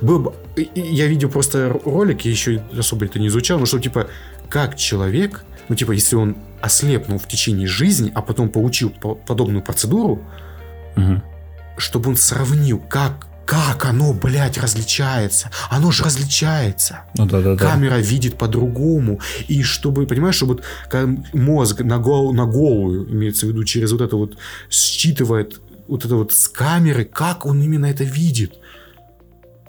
был 0.00 0.18
бы... 0.18 0.34
Я 0.74 1.06
видел 1.06 1.30
просто 1.30 1.80
ролик, 1.84 2.24
я 2.24 2.30
еще 2.30 2.62
особо 2.78 3.06
это 3.06 3.18
не 3.18 3.28
изучал, 3.28 3.58
но 3.58 3.66
что 3.66 3.78
типа, 3.78 4.08
как 4.48 4.76
человек, 4.76 5.44
ну 5.68 5.76
типа, 5.76 5.92
если 5.92 6.16
он 6.16 6.36
ослепнул 6.60 7.18
в 7.18 7.26
течение 7.26 7.66
жизни, 7.66 8.12
а 8.14 8.20
потом 8.20 8.48
получил 8.48 8.90
подобную 8.90 9.62
процедуру, 9.62 10.20
угу. 10.96 11.22
чтобы 11.78 12.10
он 12.10 12.16
сравнил, 12.16 12.78
как 12.78 13.26
как 13.46 13.84
оно, 13.84 14.12
блядь, 14.12 14.58
различается? 14.58 15.50
Оно 15.70 15.90
же 15.90 16.04
различается. 16.04 17.00
Ну, 17.16 17.26
да, 17.26 17.40
да, 17.40 17.56
Камера 17.56 17.96
да. 17.96 18.00
видит 18.00 18.38
по-другому. 18.38 19.20
И 19.48 19.62
чтобы, 19.62 20.06
понимаешь, 20.06 20.36
чтобы 20.36 20.62
мозг 21.32 21.80
на, 21.80 21.98
гол, 21.98 22.32
на 22.32 22.46
голую, 22.46 23.10
имеется 23.10 23.46
в 23.46 23.50
виду, 23.50 23.64
через 23.64 23.92
вот 23.92 24.00
это 24.00 24.16
вот 24.16 24.36
считывает 24.70 25.60
вот 25.86 26.04
это 26.04 26.16
вот 26.16 26.32
с 26.32 26.48
камеры, 26.48 27.04
как 27.04 27.46
он 27.46 27.62
именно 27.62 27.86
это 27.86 28.04
видит. 28.04 28.54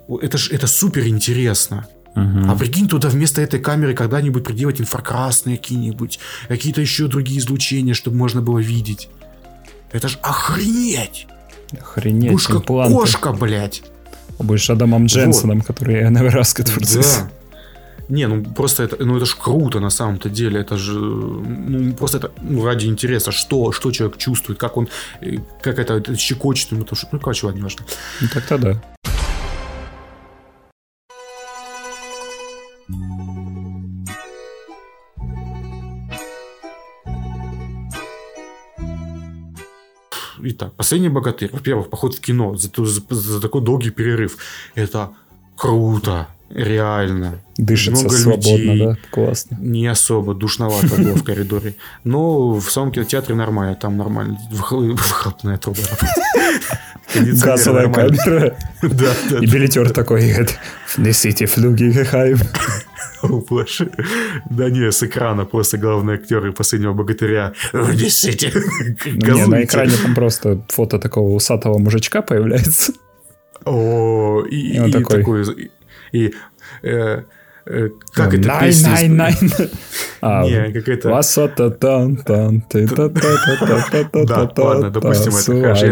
Это 0.08 0.38
же 0.38 0.52
это 0.52 0.66
супер 0.66 1.06
интересно. 1.06 1.86
Угу. 2.14 2.48
А 2.48 2.56
прикинь, 2.56 2.88
туда 2.88 3.08
вместо 3.08 3.42
этой 3.42 3.60
камеры 3.60 3.94
когда-нибудь 3.94 4.42
приделать 4.42 4.80
инфракрасные 4.80 5.58
какие-нибудь, 5.58 6.18
какие-то 6.48 6.80
еще 6.80 7.08
другие 7.08 7.40
излучения, 7.40 7.92
чтобы 7.92 8.16
можно 8.16 8.40
было 8.40 8.58
видеть. 8.58 9.10
Это 9.92 10.08
ж 10.08 10.18
охренеть! 10.22 11.26
Охренеть, 11.80 12.32
Будешь 12.32 12.50
импланты. 12.50 12.94
кошка, 12.94 13.32
блядь. 13.32 13.82
Будешь 14.38 14.70
Адамом 14.70 15.06
Дженсоном, 15.06 15.58
вот. 15.58 15.66
который 15.66 16.10
Невераска 16.10 16.64
Да. 16.64 17.30
Не, 18.08 18.28
ну 18.28 18.44
просто 18.44 18.84
это, 18.84 19.04
ну 19.04 19.16
это 19.16 19.26
ж 19.26 19.36
круто 19.36 19.80
на 19.80 19.90
самом-то 19.90 20.28
деле. 20.28 20.60
Это 20.60 20.76
же, 20.76 20.92
ну 20.92 21.92
просто 21.94 22.18
это 22.18 22.30
ну, 22.40 22.64
ради 22.64 22.86
интереса, 22.86 23.32
что, 23.32 23.72
что 23.72 23.90
человек 23.90 24.16
чувствует, 24.16 24.60
как 24.60 24.76
он, 24.76 24.88
э, 25.20 25.38
как 25.60 25.78
это, 25.78 25.94
это 25.94 26.16
щекочет 26.16 26.72
ему, 26.72 26.84
то, 26.84 26.94
что, 26.94 27.08
ну 27.12 27.18
короче, 27.18 27.46
ладно, 27.46 27.58
не 27.58 27.62
важно. 27.64 27.84
Ну 28.20 28.28
так-то 28.32 28.58
да. 28.58 28.82
Итак, 40.50 40.72
«Последний 40.76 41.08
богатырь». 41.08 41.50
Во-первых, 41.52 41.90
поход 41.90 42.14
в 42.14 42.20
кино 42.20 42.54
за, 42.56 42.70
за, 42.76 43.02
за 43.10 43.40
такой 43.40 43.62
долгий 43.62 43.90
перерыв. 43.90 44.36
Это 44.74 45.10
круто. 45.56 46.28
Реально. 46.50 47.40
Дышится 47.58 48.02
Много 48.02 48.16
свободно, 48.16 48.50
людей. 48.50 48.86
да? 48.86 48.96
Классно. 49.10 49.58
Не 49.60 49.88
особо 49.88 50.32
душновато 50.34 50.86
было 50.96 51.16
в 51.16 51.24
коридоре. 51.24 51.74
Но 52.04 52.54
в 52.54 52.70
самом 52.70 52.92
кинотеатере 52.92 53.34
нормально. 53.34 53.74
Там 53.74 53.96
нормально. 53.96 54.38
Выхлопная 54.50 55.58
труба 55.58 55.80
Газовая 57.14 57.92
камера. 57.92 58.56
Да, 58.82 59.12
да. 59.30 59.38
И 59.38 59.46
билетер 59.46 59.90
такой 59.90 60.46
несите 60.96 61.46
флюги 61.46 61.90
Хайм. 62.04 62.38
Боже. 63.48 63.90
Да 64.50 64.70
не, 64.70 64.90
с 64.90 65.02
экрана 65.02 65.44
просто 65.44 65.78
главный 65.78 66.14
актер 66.14 66.46
и 66.46 66.52
последнего 66.52 66.92
богатыря. 66.92 67.52
Несите. 67.72 68.52
Не, 69.06 69.46
на 69.46 69.64
экране 69.64 69.92
там 70.02 70.14
просто 70.14 70.64
фото 70.68 70.98
такого 70.98 71.34
усатого 71.34 71.78
мужичка 71.78 72.22
появляется. 72.22 72.92
О, 73.64 74.44
и, 74.48 74.56
и, 74.56 74.88
и 74.88 74.92
такой, 74.92 75.18
такой 75.18 75.70
и 76.12 76.32
э, 76.82 77.22
э, 77.66 77.88
как 78.12 78.34
это 78.34 78.48
Nine, 78.48 78.60
песня? 78.60 78.90
Nine, 78.90 79.16
nine. 79.16 79.70
А, 80.22 80.44
Не, 80.44 80.72
какая-то... 80.72 81.10
Васота 81.10 81.70
тан 81.70 82.16
тан 82.16 82.62
ты 82.70 82.88
та 82.88 83.08
та 83.08 83.84
та 83.90 84.04
та 84.04 84.46
Да, 84.46 84.62
ладно, 84.62 84.90
допустим, 84.90 85.36
это 85.36 85.60
хорошо. 85.60 85.86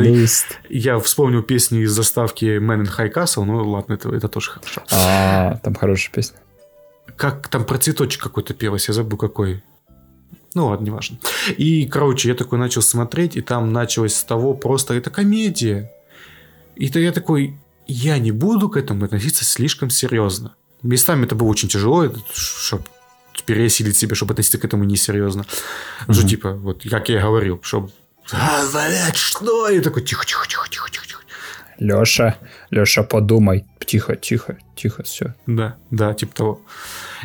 Я 0.71 0.99
вспомнил 0.99 1.43
песню 1.43 1.83
из 1.83 1.91
заставки 1.91 2.59
Man 2.59 2.83
in 2.83 2.89
High 2.99 3.13
Castle, 3.13 3.45
ну 3.45 3.69
ладно, 3.69 3.95
это, 3.95 4.09
это 4.09 4.29
тоже 4.29 4.51
хорошо. 4.51 4.83
А, 4.91 5.59
там 5.63 5.75
хорошая 5.75 6.13
песня. 6.15 6.39
Как 7.17 7.49
там 7.49 7.65
про 7.65 7.79
цветочек 7.79 8.23
какой-то 8.23 8.55
пелось, 8.55 8.89
я 8.89 8.95
забыл 8.95 9.19
какой. 9.19 9.63
Ну 10.55 10.67
ладно, 10.67 10.85
неважно. 10.87 11.19
И, 11.57 11.87
короче, 11.87 12.29
я 12.29 12.35
такой 12.35 12.59
начал 12.59 12.83
смотреть, 12.83 13.37
и 13.37 13.41
там 13.41 13.73
началось 13.73 14.15
с 14.15 14.25
того 14.25 14.55
просто, 14.55 14.95
это 14.95 15.11
комедия. 15.11 15.91
И 16.77 16.89
то 16.89 16.99
я 16.99 17.13
такой, 17.13 17.59
я 17.87 18.19
не 18.19 18.31
буду 18.31 18.69
к 18.69 18.77
этому 18.77 19.05
относиться 19.05 19.45
слишком 19.45 19.91
серьезно. 19.91 20.55
Местами 20.83 21.25
это 21.25 21.35
было 21.35 21.49
очень 21.49 21.69
тяжело, 21.69 22.13
чтобы 22.33 22.85
переосилить 23.47 23.97
себя, 23.97 24.15
чтобы 24.15 24.33
относиться 24.33 24.59
к 24.59 24.65
этому 24.65 24.85
несерьезно. 24.85 25.43
Mm-hmm. 26.07 26.13
Что 26.13 26.29
типа, 26.29 26.53
вот 26.53 26.83
как 26.89 27.09
я 27.09 27.21
говорил, 27.21 27.61
чтобы 27.63 27.91
а, 28.33 28.65
блядь, 28.73 29.17
что? 29.17 29.69
И 29.69 29.81
такой, 29.81 30.03
тихо, 30.03 30.25
тихо, 30.25 30.47
тихо, 30.49 30.69
тихо, 30.71 30.91
тихо, 30.91 31.07
тихо. 31.07 31.23
Леша, 31.79 32.39
Леша, 32.71 33.03
подумай. 33.03 33.67
Тихо, 33.87 34.17
тихо, 34.17 34.57
тихо, 34.75 35.03
все. 35.03 35.35
Да, 35.47 35.77
да, 35.91 36.15
типа 36.15 36.35
того. 36.35 36.61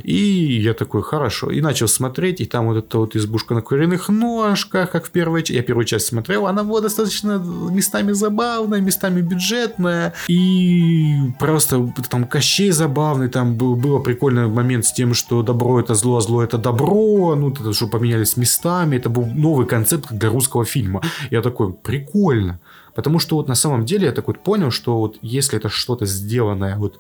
И 0.04 0.62
я 0.62 0.74
такой, 0.74 1.02
хорошо. 1.02 1.52
И 1.52 1.62
начал 1.62 1.88
смотреть, 1.88 2.42
и 2.42 2.46
там 2.46 2.68
вот 2.68 2.78
эта 2.78 2.98
вот 2.98 3.16
избушка 3.16 3.54
на 3.54 3.62
куриных 3.62 4.10
ножках, 4.10 4.92
как 4.92 5.06
в 5.06 5.12
первой 5.12 5.42
части. 5.42 5.54
Я 5.54 5.64
первую 5.64 5.86
часть 5.86 6.08
смотрел, 6.08 6.48
она 6.48 6.64
была 6.64 6.82
достаточно 6.82 7.38
местами 7.72 8.12
забавная, 8.12 8.82
местами 8.82 9.22
бюджетная. 9.22 10.14
И 10.28 11.16
просто 11.40 11.94
там 12.10 12.26
Кощей 12.26 12.72
забавный, 12.72 13.30
там 13.30 13.56
был, 13.56 13.76
было 13.76 14.00
прикольный 14.00 14.48
момент 14.48 14.86
с 14.86 14.94
тем, 14.94 15.14
что 15.14 15.42
добро 15.42 15.80
это 15.80 15.96
зло, 15.96 16.18
а 16.18 16.22
зло 16.22 16.44
это 16.44 16.58
добро. 16.58 17.36
Ну, 17.36 17.52
это, 17.52 17.74
что 17.74 17.88
поменялись 17.88 18.38
местами. 18.38 18.98
Это 18.98 19.10
был 19.10 19.26
новый 19.26 19.66
концепт 19.66 20.12
для 20.12 20.30
русского 20.30 20.66
фильма. 20.66 21.02
Я 21.32 21.42
такой, 21.42 21.74
прикольно. 21.74 22.60
Потому 23.00 23.20
что 23.20 23.38
вот 23.38 23.48
на 23.48 23.56
самом 23.56 23.86
деле 23.86 24.08
я 24.08 24.12
так 24.12 24.28
вот 24.28 24.44
понял, 24.44 24.72
что 24.72 25.00
вот 25.00 25.18
если 25.22 25.58
это 25.58 25.70
что-то 25.70 26.06
сделанное 26.06 26.76
вот 26.76 27.00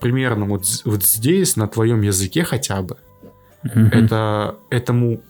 примерно 0.00 0.46
вот, 0.46 0.64
вот 0.84 1.04
здесь, 1.04 1.56
на 1.56 1.68
твоем 1.68 2.02
языке 2.02 2.42
хотя 2.42 2.82
бы, 2.82 2.96
mm-hmm. 3.64 4.04
это 4.04 4.56
этому 4.70 5.20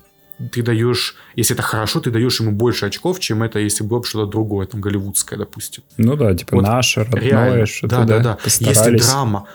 ты 0.53 0.63
даешь, 0.63 1.17
если 1.37 1.55
это 1.55 1.63
хорошо, 1.63 2.01
ты 2.01 2.11
даешь 2.11 2.41
ему 2.41 2.51
больше 2.53 2.87
очков, 2.87 3.21
чем 3.21 3.43
это, 3.43 3.59
если 3.59 3.85
было 3.85 3.99
бы 3.99 4.07
что-то 4.07 4.31
другое, 4.31 4.67
там, 4.67 4.81
голливудское, 4.81 5.39
допустим. 5.39 5.83
Ну 5.99 6.17
да, 6.17 6.35
типа 6.35 6.57
вот 6.57 6.63
наше, 6.63 7.05
родное, 7.05 7.67
что-то, 7.67 8.05
да, 8.05 8.05
да, 8.05 8.19
да. 8.19 8.39
Если 8.45 8.97
драма, 8.97 9.47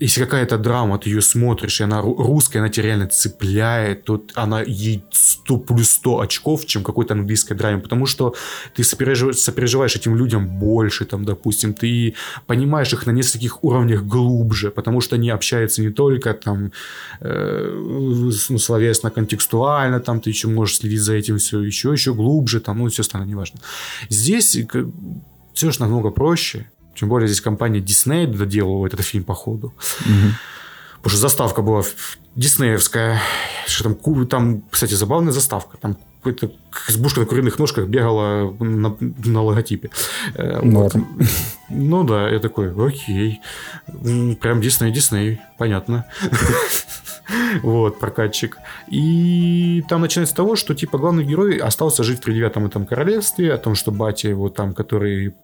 если 0.00 0.24
какая-то 0.24 0.56
драма, 0.56 0.98
ты 0.98 1.10
ее 1.10 1.20
смотришь, 1.20 1.80
и 1.80 1.84
она 1.84 2.00
русская, 2.00 2.60
она 2.60 2.70
тебя 2.70 2.86
реально 2.86 3.06
цепляет, 3.06 4.04
то 4.04 4.24
она 4.34 4.62
ей 4.62 5.04
100 5.10 5.58
плюс 5.58 5.90
100 5.90 6.20
очков, 6.20 6.64
чем 6.66 6.82
какой-то 6.82 7.12
английской 7.12 7.54
драме, 7.54 7.82
потому 7.82 8.06
что 8.06 8.34
ты 8.74 8.82
сопереживаешь, 8.82 9.36
сопереживаешь 9.36 9.96
этим 9.96 10.16
людям 10.16 10.46
больше, 10.46 11.04
там, 11.04 11.24
допустим, 11.26 11.74
ты 11.74 12.14
понимаешь 12.46 12.92
их 12.94 13.06
на 13.06 13.10
нескольких 13.10 13.62
уровнях 13.62 14.02
глубже, 14.02 14.70
потому 14.70 15.02
что 15.02 15.16
они 15.16 15.28
общаются 15.28 15.82
не 15.82 15.90
только 15.90 16.32
там 16.32 16.72
э, 17.20 17.70
ну, 17.70 18.58
словесно, 18.58 19.10
контекстуально, 19.10 20.00
там 20.00 20.20
ты 20.20 20.30
еще 20.30 20.48
можешь 20.48 20.78
следить 20.78 21.02
за 21.02 21.12
этим 21.12 21.36
все 21.36 21.60
еще, 21.60 21.92
еще 21.92 22.14
глубже, 22.14 22.60
там, 22.60 22.78
ну, 22.78 22.88
все 22.88 23.02
остальное, 23.02 23.28
неважно. 23.28 23.60
Здесь 24.08 24.56
все 25.52 25.70
же 25.70 25.80
намного 25.80 26.10
проще, 26.10 26.66
тем 27.00 27.08
более 27.08 27.28
здесь 27.28 27.40
компания 27.40 27.80
Disney 27.80 28.26
доделывает 28.26 28.92
этот 28.92 29.06
фильм 29.06 29.24
по 29.24 29.32
ходу. 29.32 29.72
Угу. 30.00 30.34
Потому 30.98 31.10
что 31.10 31.16
заставка 31.16 31.62
была 31.62 31.82
диснеевская. 32.36 33.18
Что 33.66 33.84
там, 33.84 34.26
там, 34.26 34.62
кстати, 34.70 34.92
забавная 34.92 35.32
заставка. 35.32 35.78
Там 35.78 35.96
какая-то 36.22 36.52
избушка 36.88 37.20
на 37.20 37.26
куриных 37.26 37.58
ножках 37.58 37.88
бегала 37.88 38.54
на, 38.60 38.94
на 39.00 39.42
логотипе. 39.42 39.88
Э, 40.34 40.60
вот. 40.62 40.94
Ну 41.70 42.04
да, 42.04 42.28
я 42.28 42.38
такой, 42.38 42.70
окей. 42.86 43.40
Прям 44.42 44.60
Дисней, 44.60 44.92
Дисней, 44.92 45.40
понятно. 45.56 46.04
Вот, 47.62 47.98
прокатчик. 47.98 48.58
И 48.88 49.84
там 49.88 50.02
начинается 50.02 50.34
с 50.34 50.36
того, 50.36 50.56
что, 50.56 50.74
типа, 50.74 50.98
главный 50.98 51.24
герой 51.24 51.58
остался 51.58 52.02
жить 52.02 52.18
в 52.18 52.22
тридевятом 52.22 52.66
этом 52.66 52.84
королевстве, 52.84 53.54
о 53.54 53.58
том, 53.58 53.74
что 53.76 53.90
батя 53.92 54.28
его 54.28 54.50
там, 54.50 54.74
который 54.74 55.34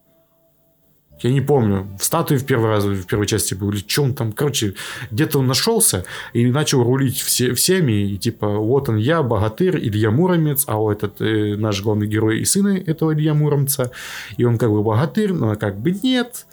я 1.20 1.32
не 1.32 1.40
помню, 1.40 1.86
в 1.98 2.05
статуе 2.05 2.38
в 2.38 2.44
первый 2.44 2.70
раз, 2.70 2.84
в 2.84 3.06
первой 3.06 3.26
части 3.26 3.55
был, 3.55 3.70
или 3.70 3.82
он 3.98 4.14
там, 4.14 4.32
короче, 4.32 4.74
где-то 5.10 5.38
он 5.38 5.47
нашелся 5.47 6.05
и 6.34 6.47
начал 6.47 6.84
рулить 6.84 7.18
все, 7.20 7.55
всеми, 7.55 8.10
и 8.10 8.18
типа, 8.18 8.48
вот 8.48 8.88
он 8.88 8.97
я, 8.97 9.22
богатырь, 9.22 9.78
Илья 9.78 10.10
Муромец, 10.10 10.64
а 10.66 10.76
вот 10.76 11.02
этот 11.02 11.20
э, 11.20 11.56
наш 11.56 11.82
главный 11.82 12.06
герой 12.06 12.40
и 12.40 12.44
сын 12.44 12.66
этого 12.66 13.14
Илья 13.14 13.34
Муромца, 13.34 13.93
и 14.36 14.44
он 14.44 14.59
как 14.59 14.70
бы 14.70 14.82
богатырь, 14.82 15.32
но 15.32 15.56
как 15.56 15.78
бы 15.78 15.90
нет, 15.90 16.47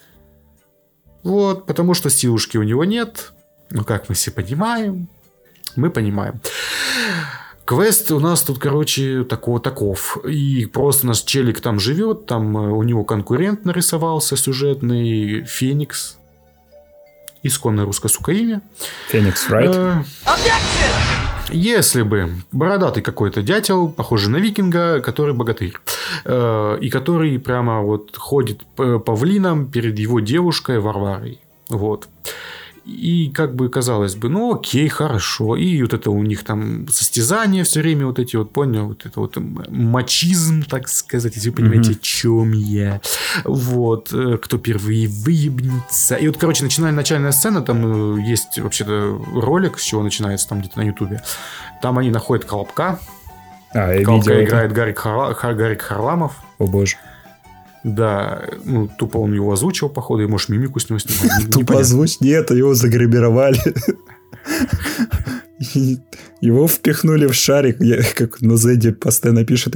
вот, 1.24 1.66
потому 1.66 1.94
что 1.94 2.10
силушки 2.10 2.58
у 2.58 2.64
него 2.64 2.86
нет, 2.86 3.34
ну, 3.70 3.84
как 3.84 4.08
мы 4.08 4.16
все 4.16 4.32
понимаем, 4.32 5.08
мы 5.76 5.90
понимаем. 5.90 6.40
Квест 7.66 8.12
у 8.12 8.20
нас 8.20 8.42
тут, 8.42 8.60
короче, 8.60 9.24
такого 9.24 9.60
таков. 9.60 10.18
И 10.26 10.66
просто 10.66 11.08
наш 11.08 11.22
челик 11.22 11.62
там 11.62 11.80
живет, 11.80 12.26
там 12.26 12.58
э, 12.58 12.72
у 12.72 12.84
него 12.84 13.06
конкурент 13.06 13.64
нарисовался 13.64 14.36
сюжетный, 14.36 15.46
Феникс. 15.46 16.18
Исконное 17.42 17.86
русское 17.86 18.10
сука 18.10 18.34
имя. 18.34 18.62
Феникс, 19.10 19.50
right? 19.50 19.72
Э, 19.74 20.04
если 21.52 22.02
бы 22.02 22.32
бородатый 22.52 23.02
какой-то 23.02 23.42
дятел, 23.42 23.88
похожий 23.88 24.30
на 24.30 24.38
викинга, 24.38 25.00
который 25.00 25.34
богатырь, 25.34 25.78
э, 26.26 26.78
и 26.82 26.90
который 26.90 27.40
прямо 27.40 27.82
вот 27.82 28.18
ходит 28.18 28.62
павлином 28.76 29.72
перед 29.72 29.98
его 30.00 30.20
девушкой 30.20 30.80
Варварой. 30.80 31.40
Вот. 31.70 32.10
И 32.86 33.32
как 33.34 33.56
бы 33.56 33.70
казалось 33.70 34.16
бы, 34.16 34.28
ну 34.28 34.54
окей, 34.54 34.90
хорошо. 34.90 35.56
И 35.56 35.82
вот 35.82 35.94
это 35.94 36.12
у 36.12 36.22
них 36.22 36.44
там 36.44 36.86
состязания 36.90 37.64
все 37.64 37.80
время, 37.80 38.06
вот 38.06 38.20
эти 38.20 38.36
вот, 38.36 38.52
понял, 38.52 38.88
вот 38.88 39.06
это 39.06 39.20
вот 39.22 39.38
мачизм, 39.38 40.64
так 40.64 40.90
сказать, 40.90 41.36
если 41.36 41.50
вы 41.50 41.56
понимаете, 41.56 41.92
mm-hmm. 41.92 42.00
о 42.00 42.02
чем 42.02 42.52
я. 42.52 43.02
Вот, 43.46 44.12
э, 44.12 44.38
кто 44.38 44.58
первый 44.58 45.08
выебнется. 45.08 46.16
И 46.16 46.28
вот, 46.28 46.38
короче, 46.38 46.64
начиная 46.66 46.92
начальная 46.92 47.32
сцена, 47.32 47.62
там 47.62 48.18
э, 48.18 48.22
есть 48.22 48.60
вообще-то 48.60 49.18
ролик, 49.34 49.80
с 49.80 49.84
чего 49.84 50.04
начинается, 50.04 50.50
там 50.50 50.60
где-то 50.60 50.80
на 50.80 50.84
ютубе. 50.84 51.22
Там 51.82 51.98
они 51.98 52.10
находят 52.10 52.44
Колобка. 52.44 53.00
А, 53.74 54.04
Колобка 54.04 54.32
видел 54.32 54.46
играет 54.46 54.72
это. 54.72 54.76
Гарик, 54.76 55.00
Харла... 55.00 55.34
Гарик 55.34 55.82
Харламов. 55.82 56.36
О 56.60 56.68
боже. 56.68 56.98
Да, 57.84 58.44
ну, 58.64 58.90
тупо 58.98 59.18
он 59.18 59.34
его 59.34 59.52
озвучил, 59.52 59.90
походу, 59.90 60.24
и, 60.24 60.28
может, 60.28 60.50
мимику 60.50 60.80
с 60.80 60.90
него 60.90 61.00
снимал. 61.00 61.52
Тупо 61.52 61.80
озвучил? 61.80 62.18
Нет, 62.22 62.52
его 62.52 62.74
загримировали. 62.74 63.60
Его 66.42 66.68
впихнули 66.68 67.28
в 67.28 67.34
шарик, 67.34 67.78
я, 67.80 68.02
как 68.16 68.42
на 68.42 68.58
Зеде 68.58 68.92
постоянно 68.92 69.46
пишет, 69.46 69.76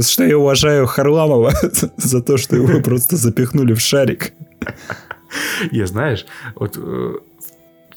что 0.00 0.24
я 0.24 0.36
уважаю 0.36 0.86
Харламова 0.86 1.54
за 1.96 2.22
то, 2.22 2.36
что 2.36 2.56
его 2.56 2.82
просто 2.82 3.16
запихнули 3.16 3.72
в 3.72 3.80
шарик. 3.80 4.32
Я, 5.70 5.86
знаешь, 5.86 6.26
вот 6.54 6.76
э, 6.76 7.14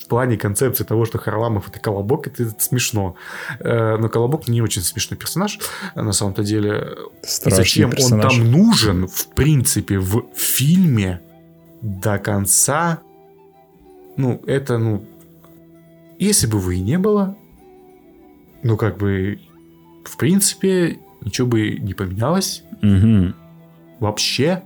в 0.06 0.08
плане 0.08 0.38
концепции 0.38 0.84
того, 0.84 1.06
что 1.06 1.18
Харламов 1.18 1.68
это 1.68 1.80
Колобок, 1.80 2.28
это, 2.28 2.44
это 2.44 2.54
смешно. 2.60 3.16
Э, 3.60 3.98
но 3.98 4.08
Колобок 4.08 4.48
не 4.48 4.62
очень 4.62 4.84
смешной 4.84 5.18
персонаж, 5.18 5.58
на 5.96 6.14
самом-то 6.14 6.44
деле. 6.44 6.96
Страшный 7.24 7.58
Зачем 7.58 7.90
персонаж. 7.90 8.34
он 8.34 8.40
там 8.40 8.52
нужен, 8.52 9.08
в 9.08 9.28
принципе, 9.30 9.98
в 9.98 10.28
фильме 10.36 11.22
до 11.82 12.20
конца? 12.20 13.02
Ну, 14.16 14.42
это, 14.46 14.78
ну... 14.78 15.04
Если 16.20 16.46
бы 16.46 16.60
вы 16.60 16.76
и 16.76 16.82
не 16.82 17.00
было, 17.00 17.36
ну, 18.62 18.78
как 18.78 18.98
бы, 18.98 19.40
в 20.04 20.18
принципе, 20.18 21.00
ничего 21.22 21.48
бы 21.48 21.80
не 21.80 21.96
поменялось. 21.96 22.64
Угу. 22.84 23.34
Вообще? 24.00 24.62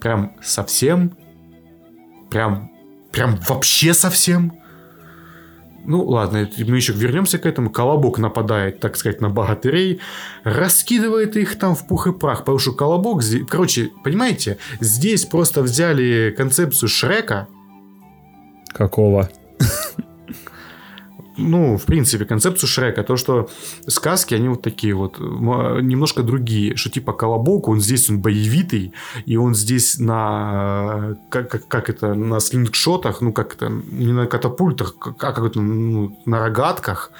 Прям 0.00 0.32
совсем? 0.42 1.16
Прям, 2.30 2.72
прям 3.12 3.38
вообще 3.48 3.94
совсем? 3.94 4.52
Ну, 5.84 6.04
ладно, 6.04 6.48
мы 6.58 6.76
еще 6.76 6.92
вернемся 6.92 7.38
к 7.38 7.46
этому. 7.46 7.70
Колобок 7.70 8.18
нападает, 8.18 8.78
так 8.78 8.96
сказать, 8.96 9.22
на 9.22 9.30
богатырей, 9.30 10.00
раскидывает 10.44 11.34
их 11.36 11.58
там 11.58 11.74
в 11.74 11.86
пух 11.86 12.06
и 12.06 12.12
прах, 12.12 12.40
потому 12.40 12.58
что 12.58 12.72
Колобок... 12.72 13.22
Короче, 13.48 13.90
понимаете, 14.04 14.58
здесь 14.80 15.24
просто 15.24 15.62
взяли 15.62 16.34
концепцию 16.36 16.90
Шрека. 16.90 17.48
Какого? 18.74 19.30
Ну, 21.38 21.78
в 21.78 21.84
принципе, 21.84 22.24
концепцию 22.24 22.68
Шрека, 22.68 23.02
то, 23.04 23.16
что 23.16 23.48
сказки, 23.86 24.34
они 24.34 24.48
вот 24.48 24.62
такие 24.62 24.94
вот, 24.94 25.18
немножко 25.18 26.22
другие, 26.22 26.76
что 26.76 26.90
типа 26.90 27.12
Колобок, 27.12 27.68
он 27.68 27.80
здесь, 27.80 28.10
он 28.10 28.20
боевитый, 28.20 28.92
и 29.24 29.36
он 29.36 29.54
здесь 29.54 29.98
на, 29.98 31.16
как, 31.30 31.50
как, 31.50 31.68
как 31.68 31.90
это, 31.90 32.14
на 32.14 32.40
слингшотах, 32.40 33.20
ну, 33.20 33.32
как 33.32 33.54
это, 33.54 33.68
не 33.68 34.12
на 34.12 34.26
катапультах, 34.26 34.94
а 35.00 35.12
как 35.12 35.38
это, 35.38 35.60
ну, 35.60 36.20
на 36.26 36.40
рогатках, 36.40 37.12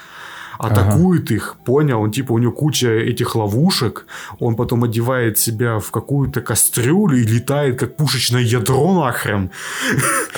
атакует 0.59 1.25
ага. 1.25 1.35
их, 1.35 1.55
понял? 1.65 2.01
Он 2.01 2.11
типа 2.11 2.33
у 2.33 2.37
него 2.37 2.51
куча 2.51 2.89
этих 2.89 3.35
ловушек, 3.35 4.05
он 4.39 4.55
потом 4.55 4.83
одевает 4.83 5.37
себя 5.37 5.79
в 5.79 5.89
какую-то 5.89 6.41
кастрюлю 6.41 7.17
и 7.17 7.23
летает 7.23 7.79
как 7.79 7.95
пушечное 7.95 8.41
ядро 8.41 8.93
нахрен. 8.93 9.51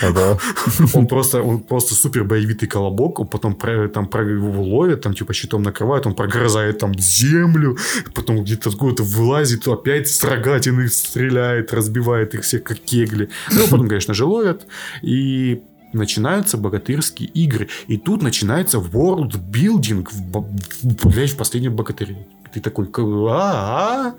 Ага. 0.01 0.37
Он 0.93 1.07
просто, 1.07 1.41
он 1.41 1.59
просто 1.59 1.93
супер 1.93 2.23
боевитый 2.23 2.67
колобок, 2.67 3.19
он 3.19 3.27
потом 3.27 3.55
там 3.55 4.09
его 4.27 4.63
ловит, 4.63 5.01
там 5.01 5.13
типа 5.13 5.33
щитом 5.33 5.63
накрывает, 5.63 6.05
он 6.05 6.15
прогрызает 6.15 6.79
там 6.79 6.93
землю, 6.97 7.77
потом 8.13 8.43
где-то 8.43 8.69
откуда-то 8.69 9.03
вылазит, 9.03 9.67
опять 9.67 10.07
с 10.07 10.23
рогатины 10.23 10.87
стреляет, 10.87 11.73
разбивает 11.73 12.33
их 12.35 12.41
всех 12.41 12.63
как 12.63 12.79
кегли. 12.79 13.29
Ну, 13.51 13.67
потом, 13.69 13.87
конечно 13.89 14.13
же, 14.13 14.25
ловят. 14.25 14.67
И 15.01 15.61
начинаются 15.93 16.57
богатырские 16.57 17.29
игры. 17.29 17.69
И 17.87 17.97
тут 17.97 18.21
начинается 18.21 18.77
world 18.77 19.39
building 19.51 20.07
в, 20.11 21.07
блядь, 21.07 21.31
в 21.31 21.37
последнем 21.37 21.75
богатыре. 21.75 22.27
Ты 22.53 22.59
такой, 22.59 22.89
а, 23.29 24.13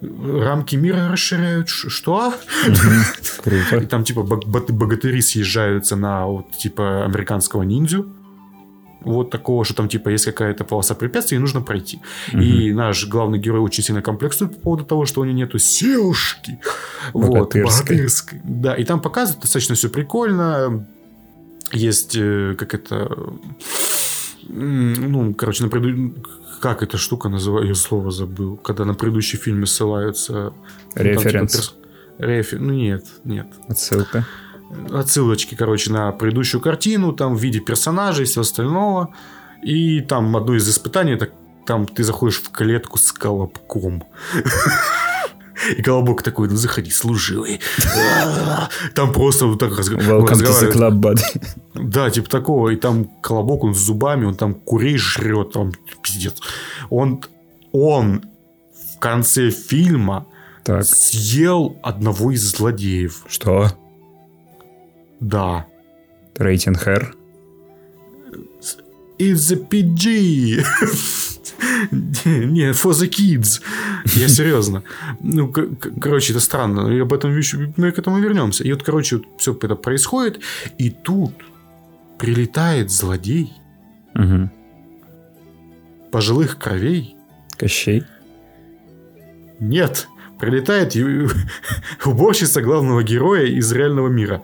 -а, 0.00 0.42
рамки 0.42 0.76
мира 0.76 1.08
расширяют, 1.10 1.68
что? 1.68 2.32
И 3.82 3.86
там 3.86 4.02
типа 4.02 4.22
богатыри 4.22 5.20
съезжаются 5.20 5.96
на 5.96 6.26
вот 6.26 6.52
типа 6.52 7.04
американского 7.04 7.62
ниндзю. 7.64 8.06
Вот 9.06 9.30
такого, 9.30 9.64
что 9.64 9.74
там 9.74 9.88
типа 9.88 10.08
есть 10.08 10.24
какая-то 10.24 10.64
полоса 10.64 10.94
препятствий, 10.94 11.36
и 11.36 11.40
нужно 11.40 11.60
пройти. 11.60 12.00
И 12.32 12.72
наш 12.72 13.06
главный 13.06 13.38
герой 13.38 13.60
очень 13.60 13.84
сильно 13.84 14.02
комплексует 14.02 14.56
по 14.56 14.60
поводу 14.60 14.84
того, 14.84 15.06
что 15.06 15.20
у 15.20 15.24
него 15.24 15.36
нету 15.36 15.58
силушки. 15.58 16.58
Вот, 17.12 17.54
богатырской. 17.54 18.40
Да, 18.42 18.74
и 18.74 18.84
там 18.84 19.00
показывают 19.00 19.42
достаточно 19.42 19.76
все 19.76 19.90
прикольно 19.90 20.88
есть, 21.76 22.16
э, 22.16 22.54
как 22.58 22.74
это, 22.74 23.16
ну, 24.48 25.34
короче, 25.34 25.64
на 25.64 25.68
преду... 25.68 26.14
как 26.60 26.82
эта 26.82 26.96
штука 26.96 27.28
называется, 27.28 27.68
я 27.68 27.74
слово 27.74 28.10
забыл, 28.10 28.56
когда 28.56 28.84
на 28.84 28.94
предыдущий 28.94 29.38
фильм 29.38 29.66
ссылаются. 29.66 30.52
Референс. 30.94 31.54
Ну, 31.54 31.60
типа, 31.60 32.26
Рефи... 32.26 32.54
Ну, 32.56 32.72
нет, 32.72 33.04
нет. 33.24 33.46
Отсылка. 33.68 34.26
Отсылочки, 34.92 35.54
короче, 35.54 35.92
на 35.92 36.12
предыдущую 36.12 36.60
картину, 36.60 37.12
там 37.12 37.36
в 37.36 37.40
виде 37.40 37.60
персонажей 37.60 38.24
и 38.24 38.26
всего 38.26 38.42
остального. 38.42 39.14
И 39.62 40.00
там 40.00 40.36
одно 40.36 40.54
из 40.54 40.68
испытаний, 40.68 41.12
это 41.12 41.30
там 41.66 41.86
ты 41.86 42.04
заходишь 42.04 42.40
в 42.40 42.50
клетку 42.50 42.98
с 42.98 43.12
колобком. 43.12 44.04
И 45.76 45.82
Колобок 45.82 46.22
такой, 46.22 46.48
ну 46.48 46.56
заходи, 46.56 46.90
служивый. 46.90 47.60
Там 48.94 49.12
просто 49.12 49.46
вот 49.46 49.58
так 49.58 49.76
разговаривает. 49.76 50.28
Да, 51.74 52.10
типа 52.10 52.28
такого. 52.28 52.70
И 52.70 52.76
там 52.76 53.04
Колобок, 53.22 53.64
он 53.64 53.74
с 53.74 53.78
зубами, 53.78 54.24
он 54.24 54.34
там 54.34 54.54
курей 54.54 54.96
жрет, 54.96 55.52
там 55.52 55.72
пиздец. 56.02 56.40
Он, 56.90 57.22
он 57.72 58.22
в 58.96 58.98
конце 58.98 59.50
фильма 59.50 60.26
так. 60.64 60.84
съел 60.84 61.78
одного 61.82 62.32
из 62.32 62.42
злодеев. 62.42 63.24
Что? 63.28 63.72
Да. 65.20 65.66
Рейтинг 66.36 66.78
Хэр? 66.78 67.14
It's 69.18 69.50
a 69.50 69.56
PG. 69.56 70.64
Не, 72.24 72.72
for 72.72 72.92
the 72.92 73.08
kids. 73.08 73.62
Я 74.14 74.28
серьезно. 74.28 74.82
Ну, 75.20 75.52
короче, 76.00 76.32
это 76.32 76.40
странно. 76.40 76.88
И 76.88 77.00
об 77.00 77.12
этом 77.12 77.32
мы 77.76 77.92
к 77.92 77.98
этому 77.98 78.18
вернемся. 78.18 78.64
И 78.64 78.72
вот, 78.72 78.82
короче, 78.82 79.22
все 79.38 79.52
это 79.52 79.76
происходит. 79.76 80.40
И 80.78 80.90
тут 80.90 81.32
прилетает 82.18 82.90
злодей. 82.90 83.52
Угу. 84.14 84.50
Пожилых 86.12 86.58
кровей. 86.58 87.16
Кощей. 87.58 88.04
Нет. 89.60 90.08
Прилетает 90.38 90.94
уборщица 92.04 92.60
главного 92.60 93.02
героя 93.02 93.46
из 93.46 93.72
реального 93.72 94.08
мира. 94.08 94.42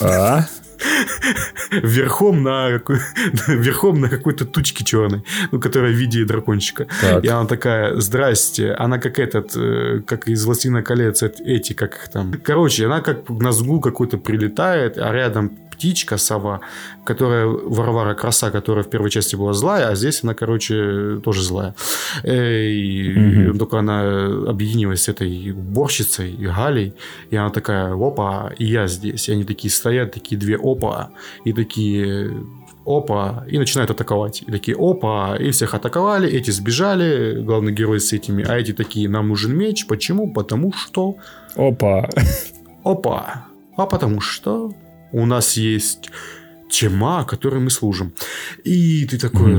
А? 0.00 0.46
верхом 1.70 2.42
на, 2.42 2.68
верхом 3.48 4.00
на 4.00 4.08
какой-то 4.08 4.44
тучке 4.44 4.84
черной, 4.84 5.22
ну, 5.50 5.60
которая 5.60 5.92
в 5.92 5.96
виде 5.96 6.24
дракончика. 6.24 6.86
Так. 7.00 7.24
И 7.24 7.28
она 7.28 7.46
такая, 7.46 7.96
здрасте, 8.00 8.72
она 8.72 8.98
как 8.98 9.18
этот, 9.18 9.52
э, 9.56 10.00
как 10.06 10.28
из 10.28 10.44
«Властелина 10.44 10.82
колец», 10.82 11.22
эти, 11.22 11.72
как 11.72 11.94
их 11.94 12.08
там. 12.08 12.34
Короче, 12.42 12.86
она 12.86 13.00
как 13.00 13.28
на 13.28 13.52
сгул 13.52 13.80
какой-то 13.80 14.18
прилетает, 14.18 14.98
а 14.98 15.12
рядом 15.12 15.58
птичка, 15.82 16.16
сова, 16.16 16.60
которая 17.04 17.46
Варвара 17.46 18.14
Краса, 18.14 18.50
которая 18.50 18.84
в 18.84 18.90
первой 18.90 19.10
части 19.10 19.36
была 19.36 19.52
злая, 19.52 19.88
а 19.88 19.94
здесь 19.96 20.22
она, 20.22 20.34
короче, 20.34 21.20
тоже 21.24 21.42
злая. 21.42 21.74
И 22.24 23.48
угу. 23.48 23.58
только 23.58 23.78
она 23.78 24.26
объединилась 24.48 25.02
с 25.02 25.08
этой 25.08 25.50
уборщицей 25.50 26.36
Галей, 26.38 26.94
и 27.30 27.36
она 27.36 27.50
такая, 27.50 27.94
опа, 27.94 28.52
и 28.58 28.64
я 28.64 28.86
здесь. 28.86 29.28
И 29.28 29.32
они 29.32 29.44
такие 29.44 29.72
стоят, 29.72 30.12
такие 30.12 30.38
две 30.38 30.56
опа, 30.56 31.10
и 31.44 31.52
такие 31.52 32.30
опа, 32.86 33.44
и 33.50 33.58
начинают 33.58 33.90
атаковать. 33.90 34.42
И 34.42 34.50
такие, 34.52 34.76
опа, 34.78 35.36
и 35.36 35.50
всех 35.50 35.74
атаковали, 35.74 36.30
эти 36.30 36.52
сбежали, 36.52 37.42
главный 37.42 37.72
герой 37.72 37.98
с 37.98 38.12
этими, 38.12 38.44
а 38.44 38.56
эти 38.56 38.72
такие, 38.72 39.08
нам 39.08 39.28
нужен 39.28 39.56
меч. 39.56 39.86
Почему? 39.86 40.32
Потому 40.32 40.72
что... 40.72 41.16
Опа. 41.56 42.08
Опа. 42.84 43.46
А 43.76 43.86
потому 43.86 44.20
что 44.20 44.72
у 45.12 45.26
нас 45.26 45.56
есть 45.56 46.10
тема, 46.72 47.24
которой 47.24 47.60
мы 47.60 47.70
служим. 47.70 48.12
И 48.64 49.06
ты 49.06 49.18
такой, 49.18 49.58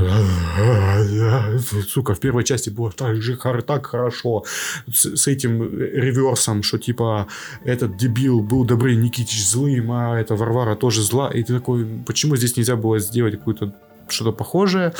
сука, 1.88 2.14
в 2.14 2.20
первой 2.20 2.44
части 2.44 2.70
было 2.70 2.90
так 2.90 3.22
же 3.22 3.36
так 3.36 3.86
хорошо 3.86 4.44
с, 4.92 5.16
с 5.16 5.26
этим 5.28 5.62
реверсом, 5.78 6.62
что 6.62 6.78
типа 6.78 7.28
этот 7.64 7.96
дебил 7.96 8.40
был 8.40 8.64
Добрый 8.64 8.96
Никитич 8.96 9.46
злым, 9.46 9.92
а 9.92 10.18
эта 10.18 10.34
Варвара 10.34 10.74
тоже 10.74 11.02
зла. 11.02 11.30
И 11.30 11.42
ты 11.42 11.54
такой, 11.54 11.86
почему 12.06 12.36
здесь 12.36 12.56
нельзя 12.56 12.76
было 12.76 12.98
сделать 12.98 13.38
какое-то 13.38 13.74
что-то 14.08 14.32
похожее? 14.32 14.92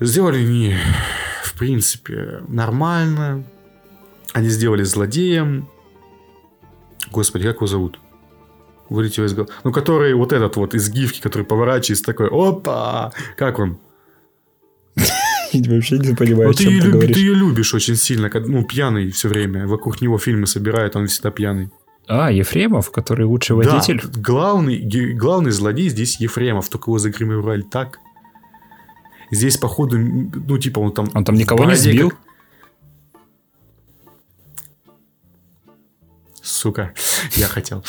Сделали 0.00 0.42
не, 0.44 0.76
в 1.44 1.58
принципе, 1.58 2.42
нормально. 2.48 3.44
Они 4.34 4.48
сделали 4.48 4.82
злодеем. 4.82 5.68
Господи, 7.12 7.44
как 7.44 7.56
его 7.56 7.66
зовут? 7.66 7.98
Вылетел 8.88 9.24
из 9.24 9.34
головы. 9.34 9.52
Ну, 9.64 9.72
который 9.72 10.14
вот 10.14 10.32
этот 10.32 10.56
вот 10.56 10.74
из 10.74 10.88
гифки, 10.90 11.20
который 11.20 11.44
поворачивается 11.44 12.04
такой, 12.04 12.28
опа, 12.30 13.12
как 13.36 13.58
он? 13.58 13.78
Вообще 15.52 15.98
не 15.98 16.14
понимаю, 16.14 16.48
ну, 16.48 16.54
ты, 16.54 16.64
ее 16.64 16.80
люби, 16.80 17.12
ты 17.12 17.20
ее 17.20 17.34
любишь 17.34 17.74
очень 17.74 17.96
сильно, 17.96 18.30
ну, 18.32 18.64
пьяный 18.64 19.10
все 19.10 19.28
время. 19.28 19.66
Вокруг 19.66 20.00
него 20.00 20.18
фильмы 20.18 20.46
собирают, 20.46 20.96
он 20.96 21.06
всегда 21.06 21.30
пьяный. 21.30 21.70
А, 22.08 22.30
Ефремов, 22.30 22.90
который 22.90 23.26
лучший 23.26 23.56
водитель? 23.56 24.00
Да, 24.02 24.20
главный, 24.20 24.78
главный 25.14 25.50
злодей 25.50 25.88
здесь 25.88 26.20
Ефремов, 26.20 26.68
только 26.68 26.90
его 26.90 26.98
загримировали 26.98 27.62
так. 27.62 27.98
Здесь, 29.30 29.56
походу, 29.56 29.98
ну, 29.98 30.58
типа, 30.58 30.78
он 30.78 30.92
там... 30.92 31.08
Он 31.14 31.24
там 31.24 31.34
никого 31.34 31.64
не 31.64 31.74
сбил? 31.74 32.10
Как... 32.10 32.18
Сука, 36.46 36.92
я 37.34 37.48
хотел. 37.48 37.84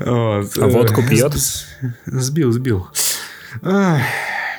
А 0.00 0.40
водку 0.40 1.02
пьет? 1.02 1.34
Сбил, 2.06 2.50
сбил. 2.52 2.88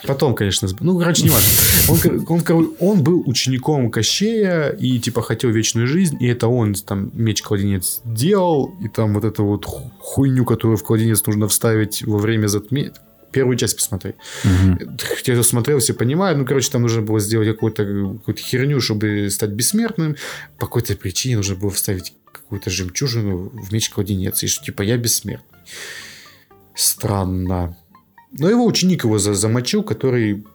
Потом, 0.04 0.36
конечно. 0.36 0.68
Ну, 0.80 1.00
короче, 1.00 1.24
не 1.24 1.30
важно. 1.30 1.50
Он, 1.90 2.44
он, 2.50 2.76
он 2.80 3.04
был 3.04 3.24
учеником 3.26 3.90
Кощея 3.90 4.70
и, 4.70 5.00
типа, 5.00 5.24
хотел 5.24 5.50
вечную 5.50 5.88
жизнь. 5.88 6.18
И 6.20 6.28
это 6.28 6.48
он 6.48 6.76
там 6.76 7.10
меч-кладенец 7.14 8.02
делал. 8.06 8.76
И 8.80 8.88
там 8.88 9.16
вот 9.16 9.26
эту 9.26 9.44
вот 9.44 9.66
хуйню, 9.66 10.46
которую 10.46 10.78
в 10.78 10.84
кладенец 10.84 11.26
нужно 11.26 11.48
вставить 11.48 12.04
во 12.04 12.20
время 12.20 12.46
затмения 12.46 12.94
первую 13.36 13.58
часть 13.58 13.76
посмотреть. 13.76 14.16
Угу. 14.46 14.98
Те, 15.24 15.34
кто 15.34 15.44
смотрел, 15.44 15.80
все 15.80 15.94
понимают. 15.94 16.40
Ну, 16.40 16.46
короче, 16.46 16.72
там 16.72 16.84
нужно 16.84 17.02
было 17.02 17.20
сделать 17.20 17.50
какую-то 17.50 17.84
какую 18.18 18.38
херню, 18.38 18.80
чтобы 18.80 19.30
стать 19.30 19.50
бессмертным. 19.50 20.16
По 20.58 20.68
какой-то 20.68 20.96
причине 20.96 21.36
нужно 21.36 21.56
было 21.56 21.70
вставить 21.70 22.14
какую-то 22.32 22.70
жемчужину 22.70 23.50
в 23.50 23.74
меч-кладенец. 23.74 24.42
И 24.44 24.48
что, 24.48 24.64
типа, 24.64 24.84
я 24.84 24.96
бессмертный. 24.98 25.60
Странно. 26.76 27.76
Но 28.32 28.50
его 28.50 28.66
ученик 28.66 29.04
его 29.04 29.20
замочил, 29.20 29.84
который 29.84 30.46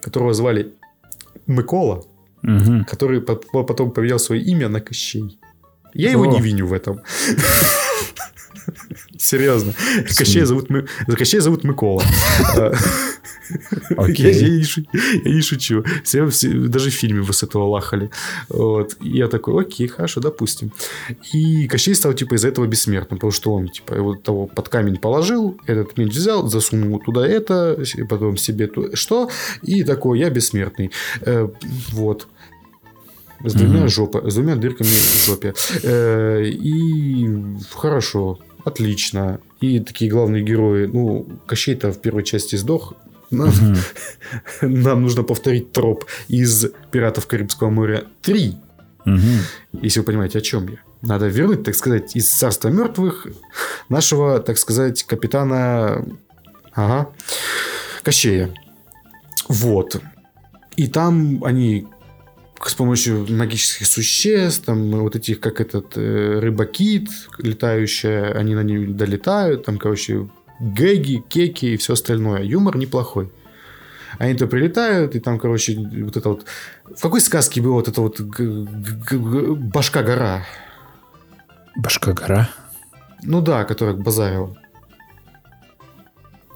которого 0.00 0.32
звали 0.32 0.72
Микола, 1.46 2.04
угу. 2.42 2.84
который 2.88 3.20
потом 3.20 3.90
поменял 3.90 4.18
свое 4.18 4.42
имя 4.42 4.68
на 4.68 4.80
Кощей. 4.80 5.38
Я 5.92 6.08
О. 6.08 6.12
его 6.12 6.26
не 6.26 6.40
виню 6.40 6.66
в 6.66 6.72
этом. 6.72 7.02
Серьезно. 9.22 9.72
Кощей 10.18 10.42
зовут, 10.44 10.68
Кощей 11.16 11.40
зовут 11.40 11.62
Микола. 11.64 12.02
Okay. 13.90 14.30
Я, 14.30 14.30
я, 14.30 14.48
не 14.48 14.64
шучу, 14.64 14.88
я 15.24 15.34
не 15.34 15.42
шучу. 15.42 15.84
Все, 16.04 16.26
все, 16.28 16.48
даже 16.48 16.90
в 16.90 16.94
фильме 16.94 17.20
вы 17.20 17.32
с 17.32 17.42
этого 17.42 17.68
лахали. 17.68 18.10
Вот. 18.48 18.96
И 19.00 19.16
я 19.18 19.28
такой, 19.28 19.62
окей, 19.62 19.86
хорошо, 19.86 20.20
допустим. 20.20 20.72
И 21.32 21.68
Кощей 21.68 21.94
стал, 21.94 22.14
типа, 22.14 22.34
из-за 22.34 22.48
этого 22.48 22.66
бессмертным, 22.66 23.18
потому 23.18 23.32
что 23.32 23.52
он, 23.52 23.68
типа, 23.68 23.94
его 23.94 24.14
того 24.14 24.46
под 24.46 24.68
камень 24.68 24.96
положил, 24.96 25.56
этот 25.66 25.96
меч 25.98 26.12
взял, 26.12 26.48
засунул 26.48 26.98
туда 26.98 27.26
это, 27.26 27.78
потом 28.08 28.36
себе 28.36 28.66
то, 28.66 28.96
что, 28.96 29.30
и 29.62 29.84
такой, 29.84 30.18
я 30.18 30.30
бессмертный. 30.30 30.90
Э, 31.20 31.48
вот. 31.92 32.26
С 33.44 33.54
двумя, 33.54 33.80
mm-hmm. 33.80 33.88
жопа, 33.88 34.30
с 34.30 34.34
двумя 34.34 34.56
дырками 34.56 34.88
в 34.88 35.26
жопе. 35.26 35.52
Э, 35.82 36.44
и 36.44 37.28
хорошо, 37.72 38.38
отлично. 38.64 39.40
И 39.60 39.80
такие 39.80 40.10
главные 40.10 40.42
герои. 40.42 40.86
Ну, 40.86 41.26
Кощей-то 41.46 41.92
в 41.92 42.00
первой 42.00 42.24
части 42.24 42.56
сдох. 42.56 42.94
Нам, 43.30 43.48
угу. 43.48 43.78
нам 44.62 45.02
нужно 45.02 45.22
повторить 45.22 45.72
троп 45.72 46.04
из 46.28 46.66
«Пиратов 46.90 47.26
Карибского 47.26 47.70
моря 47.70 48.04
3». 48.22 48.54
Угу. 49.06 49.80
Если 49.82 50.00
вы 50.00 50.06
понимаете, 50.06 50.38
о 50.38 50.42
чем 50.42 50.68
я. 50.68 50.78
Надо 51.00 51.26
вернуть, 51.26 51.64
так 51.64 51.74
сказать, 51.74 52.14
из 52.14 52.30
царства 52.30 52.68
мертвых 52.68 53.26
нашего, 53.88 54.38
так 54.38 54.58
сказать, 54.58 55.02
капитана... 55.02 56.04
Ага. 56.74 57.10
Кощея. 58.02 58.54
Вот. 59.48 60.00
И 60.76 60.86
там 60.86 61.42
они 61.44 61.86
с 62.68 62.74
помощью 62.74 63.26
магических 63.28 63.86
существ, 63.86 64.64
там 64.64 64.90
вот 64.90 65.16
этих, 65.16 65.40
как 65.40 65.60
этот 65.60 65.96
э, 65.96 66.38
рыба-кит 66.40 67.08
летающая, 67.38 68.32
они 68.32 68.54
на 68.54 68.62
нее 68.62 68.86
долетают, 68.86 69.64
там, 69.64 69.78
короче, 69.78 70.28
гэги, 70.60 71.22
кеки 71.28 71.66
и 71.66 71.76
все 71.76 71.94
остальное. 71.94 72.42
Юмор 72.42 72.76
неплохой. 72.76 73.30
Они 74.18 74.34
то 74.34 74.46
прилетают, 74.46 75.16
и 75.16 75.20
там, 75.20 75.38
короче, 75.38 75.76
вот 75.76 76.16
это 76.16 76.28
вот... 76.28 76.44
В 76.84 77.00
какой 77.00 77.20
сказке 77.20 77.60
было 77.60 77.74
вот 77.74 77.88
это 77.88 78.00
вот 78.00 78.20
башка-гора? 78.20 80.44
Башка-гора? 81.76 82.48
Ну 83.22 83.40
да, 83.40 83.64
которая 83.64 83.96
базарила. 83.96 84.56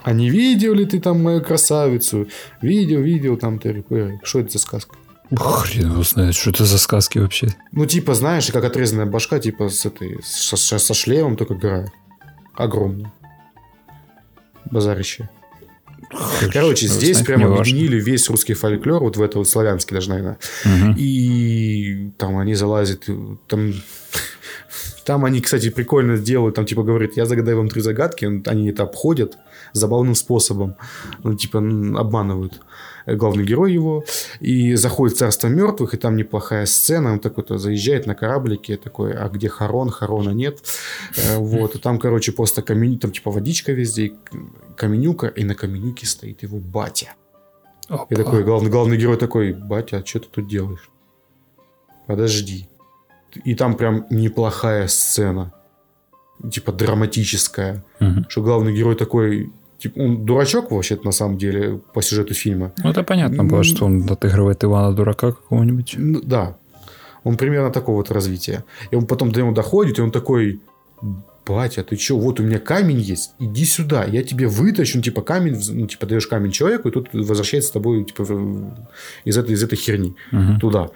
А 0.03 0.13
не 0.13 0.31
видел 0.31 0.75
ли 0.75 0.85
ты 0.85 1.01
там 1.01 1.23
мою 1.23 1.43
красавицу? 1.43 2.29
Видел, 2.63 3.01
видел 3.01 3.37
там 3.37 3.59
ты. 3.59 3.85
Что 4.23 4.41
это 4.41 4.53
за 4.53 4.59
сказка? 4.59 4.97
Хрен 5.35 5.93
его 5.93 6.03
знает, 6.03 6.35
что 6.35 6.51
это 6.51 6.65
за 6.65 6.79
сказки 6.79 7.19
вообще. 7.19 7.49
Ну, 7.73 7.87
типа, 7.87 8.15
знаешь, 8.15 8.51
как 8.53 8.65
отрезанная 8.65 9.07
башка, 9.07 9.39
типа, 9.41 9.69
с 9.69 9.85
этой, 9.85 10.21
со, 10.23 10.57
со 10.57 10.95
шлемом, 10.95 11.37
только 11.37 11.55
гора. 11.55 11.87
Огромная 12.55 13.13
базарище. 14.71 15.29
Короче, 16.53 16.87
здесь 16.87 17.19
прям 17.23 17.45
объединили 17.45 18.01
весь 18.01 18.29
русский 18.31 18.55
фольклор, 18.55 19.03
вот 19.03 19.17
в 19.17 19.23
это 19.23 19.39
вот 19.39 19.49
славянский 19.49 19.95
даже, 19.95 20.11
наверное. 20.11 20.39
Угу. 20.65 20.95
И 20.97 22.11
там 22.19 22.39
они 22.39 22.55
залазят, 22.55 23.09
там... 23.49 23.75
Там 25.05 25.25
они, 25.25 25.41
кстати, 25.41 25.71
прикольно 25.71 26.19
делают, 26.19 26.57
там 26.57 26.67
типа 26.67 26.83
говорят, 26.83 27.17
я 27.17 27.27
загадаю 27.27 27.59
вам 27.59 27.69
три 27.69 27.81
загадки, 27.81 28.25
они 28.25 28.71
это 28.71 28.83
обходят 28.83 29.39
забавным 29.73 30.17
способом, 30.17 30.75
ну, 31.23 31.35
типа 31.37 31.59
обманывают 31.59 32.61
главный 33.07 33.45
герой 33.45 33.73
его, 33.73 34.05
и 34.41 34.75
заходит 34.75 35.17
в 35.17 35.19
царство 35.21 35.49
мертвых, 35.49 35.95
и 35.95 35.97
там 35.97 36.17
неплохая 36.17 36.67
сцена, 36.67 37.13
он 37.13 37.21
такой-то 37.21 37.59
заезжает 37.59 38.07
на 38.07 38.15
кораблике, 38.15 38.77
такой, 38.77 39.13
а 39.13 39.29
где 39.29 39.49
Харон? 39.49 39.91
Харона 39.91 40.31
нет. 40.31 40.59
Э, 41.17 41.39
вот, 41.39 41.77
и 41.77 41.79
там, 41.79 41.99
короче, 41.99 42.33
просто 42.33 42.63
камень, 42.63 42.99
там 42.99 43.13
типа 43.13 43.31
водичка 43.31 43.73
везде, 43.73 44.13
каменюка, 44.77 45.29
и 45.29 45.45
на 45.45 45.55
каменюке 45.55 46.07
стоит 46.07 46.43
его 46.43 46.59
батя. 46.59 47.15
Опа. 47.89 48.07
И 48.11 48.15
такой, 48.17 48.43
главный, 48.43 48.71
главный 48.71 48.97
герой 48.97 49.17
такой, 49.17 49.53
батя, 49.53 49.99
а 49.99 50.07
что 50.07 50.19
ты 50.19 50.27
тут 50.29 50.49
делаешь? 50.49 50.91
Подожди. 52.07 52.69
И 53.45 53.55
там 53.55 53.77
прям 53.77 54.07
неплохая 54.11 54.89
сцена. 54.89 55.53
Типа 56.51 56.73
драматическая. 56.73 57.85
Угу. 58.01 58.27
Что 58.29 58.43
главный 58.43 58.75
герой 58.75 58.95
такой, 58.97 59.53
Типа, 59.79 59.99
он 59.99 60.25
дурачок 60.25 60.71
вообще 60.71 60.99
на 61.05 61.13
самом 61.13 61.37
деле 61.39 61.81
по 61.93 62.03
сюжету 62.03 62.35
фильма. 62.35 62.73
Ну, 62.83 62.91
это 62.91 63.03
понятно 63.03 63.45
было, 63.45 63.65
что 63.65 63.85
он 63.85 64.09
отыгрывает 64.11 64.65
Ивана 64.65 64.95
Дурака 64.95 65.33
какого-нибудь. 65.33 65.95
Ну, 65.99 66.21
да. 66.23 66.57
Он 67.25 67.37
примерно 67.37 67.71
такого 67.71 67.97
вот 67.97 68.11
развития. 68.11 68.65
И 68.91 68.97
он 68.97 69.07
потом 69.07 69.33
до 69.33 69.41
него 69.41 69.53
доходит, 69.53 69.99
и 69.99 70.03
он 70.03 70.11
такой, 70.11 70.61
батя, 71.47 71.83
ты 71.83 71.97
что, 71.97 72.19
вот 72.19 72.41
у 72.41 72.43
меня 72.43 72.59
камень 72.59 73.01
есть, 73.01 73.33
иди 73.39 73.65
сюда, 73.65 74.05
я 74.05 74.23
тебе 74.23 74.49
вытащу, 74.49 74.99
ну, 74.99 75.03
типа, 75.03 75.23
камень, 75.23 75.61
ну, 75.71 75.87
типа, 75.87 76.07
даешь 76.07 76.27
камень 76.27 76.51
человеку, 76.51 76.89
и 76.89 76.93
тут 76.93 77.09
возвращается 77.13 77.71
с 77.71 77.73
тобой, 77.73 78.05
типа, 78.05 78.23
из 79.25 79.39
этой, 79.39 79.55
из 79.55 79.63
этой 79.63 79.77
херни 79.77 80.15
угу. 80.33 80.59
туда. 80.61 80.91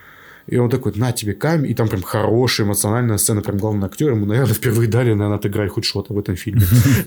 И 0.51 0.59
он 0.59 0.69
такой, 0.69 0.93
на 0.97 1.13
тебе 1.13 1.33
камень. 1.33 1.71
И 1.71 1.75
там 1.75 1.89
прям 1.89 2.03
хорошая 2.03 2.67
эмоциональная 2.67 3.19
сцена. 3.19 3.41
Прям 3.41 3.59
главный 3.59 3.87
актер. 3.87 4.11
Ему, 4.11 4.27
наверное, 4.27 4.55
впервые 4.55 4.89
дали, 4.89 5.15
наверное, 5.15 5.39
отыграть 5.39 5.71
хоть 5.71 5.85
что-то 5.85 6.13
в 6.13 6.19
этом 6.19 6.37
фильме. 6.37 6.63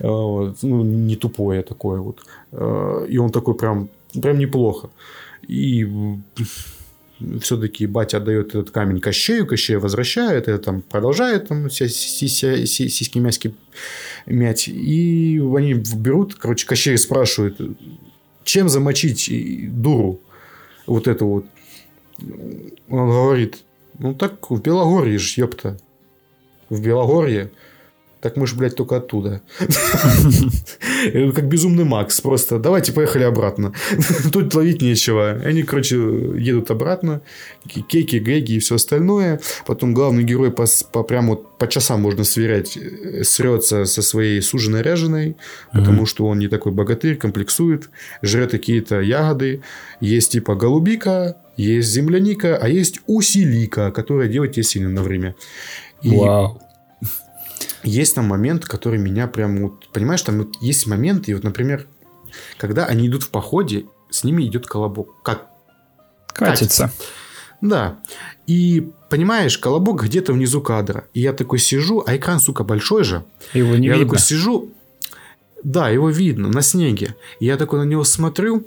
Ну, 0.62 0.84
не 0.84 1.16
тупое 1.16 1.62
такое 1.62 2.00
вот. 2.00 2.20
А, 2.52 3.04
и 3.04 3.18
он 3.18 3.30
такой 3.30 3.54
прям, 3.54 3.88
прям 4.22 4.38
неплохо. 4.38 4.88
И 5.46 5.86
все-таки 7.40 7.86
батя 7.86 8.16
отдает 8.16 8.48
этот 8.48 8.70
камень 8.70 9.00
Кощею, 9.00 9.46
Кощея 9.46 9.78
возвращает, 9.78 10.48
это 10.48 10.58
там 10.58 10.82
продолжает 10.82 11.48
там 11.48 11.68
сиськи-мяски 11.70 13.54
мять. 14.26 14.68
И 14.68 15.40
они 15.56 15.74
берут, 15.74 16.34
короче, 16.34 16.66
Кощей 16.66 16.96
спрашивает, 16.98 17.60
чем 18.44 18.68
замочить 18.68 19.30
дуру 19.80 20.20
вот 20.86 21.08
эту 21.08 21.26
вот. 21.26 21.46
Он 22.20 23.08
говорит, 23.08 23.64
ну 23.98 24.14
так 24.14 24.50
в 24.50 24.60
Белогорье 24.60 25.18
ж, 25.18 25.38
ёпта. 25.38 25.78
В 26.68 26.80
Белогорье. 26.80 27.50
Так 28.24 28.38
мы 28.38 28.46
ж, 28.46 28.54
блядь, 28.54 28.74
только 28.74 28.96
оттуда. 28.96 29.42
Как 31.34 31.46
безумный 31.46 31.84
Макс. 31.84 32.22
Просто 32.22 32.58
давайте 32.58 32.92
поехали 32.92 33.24
обратно. 33.24 33.74
Тут 34.32 34.54
ловить 34.54 34.80
нечего. 34.80 35.42
Они, 35.44 35.62
короче, 35.62 35.96
едут 35.96 36.70
обратно. 36.70 37.20
Кейки, 37.68 38.16
Гэги 38.16 38.52
и 38.52 38.58
все 38.60 38.76
остальное. 38.76 39.40
Потом 39.66 39.92
главный 39.92 40.24
герой 40.24 40.50
по, 40.50 40.64
по 40.90 41.02
прям 41.02 41.28
вот 41.28 41.58
по 41.58 41.68
часам 41.68 42.00
можно 42.00 42.24
сверять. 42.24 42.78
Э, 42.78 43.24
срется 43.24 43.84
со 43.84 44.00
своей 44.00 44.40
суженой 44.40 44.80
ряженой. 44.80 45.36
Потому 45.74 46.06
что 46.06 46.24
он 46.26 46.38
не 46.38 46.48
такой 46.48 46.72
богатырь, 46.72 47.16
комплексует. 47.16 47.90
Жрет 48.22 48.52
какие-то 48.52 49.02
ягоды. 49.02 49.60
Есть 50.00 50.32
типа 50.32 50.54
голубика, 50.54 51.36
есть 51.58 51.90
земляника, 51.90 52.56
а 52.56 52.70
есть 52.70 53.00
усилика, 53.06 53.90
которая 53.90 54.28
делает 54.28 54.52
тебе 54.52 54.62
сильно 54.62 54.88
на 54.88 55.02
время. 55.02 55.34
И 56.00 56.08
Вау. 56.08 56.63
Есть 57.84 58.14
там 58.14 58.26
момент, 58.26 58.64
который 58.64 58.98
меня 58.98 59.26
прям... 59.26 59.62
Вот, 59.62 59.88
понимаешь, 59.92 60.22
там 60.22 60.38
вот 60.38 60.56
есть 60.60 60.86
моменты, 60.86 61.34
вот, 61.34 61.44
например, 61.44 61.86
когда 62.56 62.86
они 62.86 63.06
идут 63.06 63.22
в 63.22 63.30
походе, 63.30 63.86
с 64.10 64.24
ними 64.24 64.44
идет 64.44 64.66
колобок. 64.66 65.22
Как? 65.22 65.48
Катится. 66.28 66.84
Катится. 66.84 66.92
Да. 67.60 67.98
И 68.46 68.90
понимаешь, 69.08 69.58
колобок 69.58 70.04
где-то 70.04 70.32
внизу 70.32 70.60
кадра. 70.60 71.06
И 71.14 71.20
я 71.20 71.32
такой 71.32 71.58
сижу, 71.58 72.02
а 72.06 72.16
экран, 72.16 72.40
сука, 72.40 72.64
большой 72.64 73.04
же. 73.04 73.24
Его 73.52 73.76
не 73.76 73.86
я 73.86 73.94
видно. 73.94 73.94
Я 73.94 74.04
такой 74.04 74.18
сижу, 74.18 74.72
да, 75.62 75.88
его 75.88 76.10
видно 76.10 76.48
на 76.48 76.62
снеге. 76.62 77.16
И 77.40 77.46
я 77.46 77.56
такой 77.56 77.78
на 77.80 77.84
него 77.84 78.04
смотрю, 78.04 78.66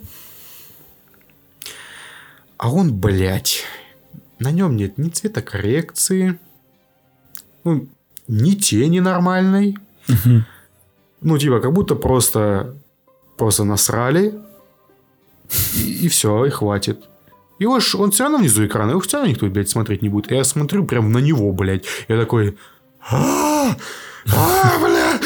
а 2.57 2.71
он, 2.71 2.93
блядь, 2.93 3.63
на 4.39 4.51
нем 4.51 4.75
нет 4.75 4.97
ни 4.97 5.09
цветокоррекции, 5.09 6.39
ну, 7.63 7.87
ни 8.27 8.51
тени 8.51 8.99
нормальной. 8.99 9.77
Угу. 10.09 10.43
Ну, 11.21 11.37
типа, 11.37 11.59
как 11.59 11.73
будто 11.73 11.95
просто, 11.95 12.75
просто 13.37 13.63
насрали, 13.63 14.35
и, 15.75 16.05
и 16.05 16.07
все, 16.07 16.45
и 16.45 16.49
хватит. 16.49 16.99
И 17.59 17.65
уж 17.65 17.95
он 17.95 18.11
все 18.11 18.23
равно 18.23 18.37
внизу 18.37 18.65
экрана, 18.65 18.91
его 18.91 18.99
все 18.99 19.17
равно 19.17 19.31
никто, 19.31 19.47
блядь, 19.47 19.69
смотреть 19.69 20.01
не 20.01 20.09
будет. 20.09 20.31
Я 20.31 20.43
смотрю 20.43 20.85
прям 20.85 21.11
на 21.11 21.17
него, 21.19 21.51
блядь. 21.51 21.85
Я 22.07 22.19
такой... 22.19 22.57
А, 23.09 23.75
а! 24.33 25.19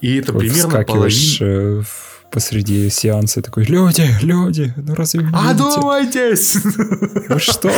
И 0.00 0.16
это 0.16 0.32
примерно 0.32 0.84
половина... 0.84 1.36
Э, 1.40 1.82
посреди 2.30 2.88
сеанса 2.88 3.42
такой, 3.42 3.64
люди, 3.64 4.06
люди, 4.22 4.72
ну 4.76 4.94
разве 4.94 5.20
не 5.20 5.30
Одумайтесь! 5.32 6.56
Вы 7.28 7.38
что? 7.38 7.72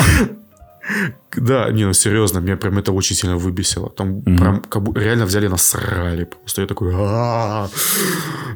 Да, 1.37 1.71
не, 1.71 1.85
ну 1.85 1.93
серьезно, 1.93 2.41
меня 2.41 2.57
прям 2.57 2.79
это 2.79 2.93
очень 2.93 3.17
сильно 3.17 3.37
выбесило. 3.37 3.91
Там 3.91 4.19
mm-hmm. 4.19 4.39
прям 4.39 4.63
как 4.63 4.83
бы 4.83 5.01
реально 5.01 5.27
взяли 5.27 5.49
насрали. 5.49 6.25
Просто 6.25 6.63
я 6.63 6.67
такой, 6.67 6.93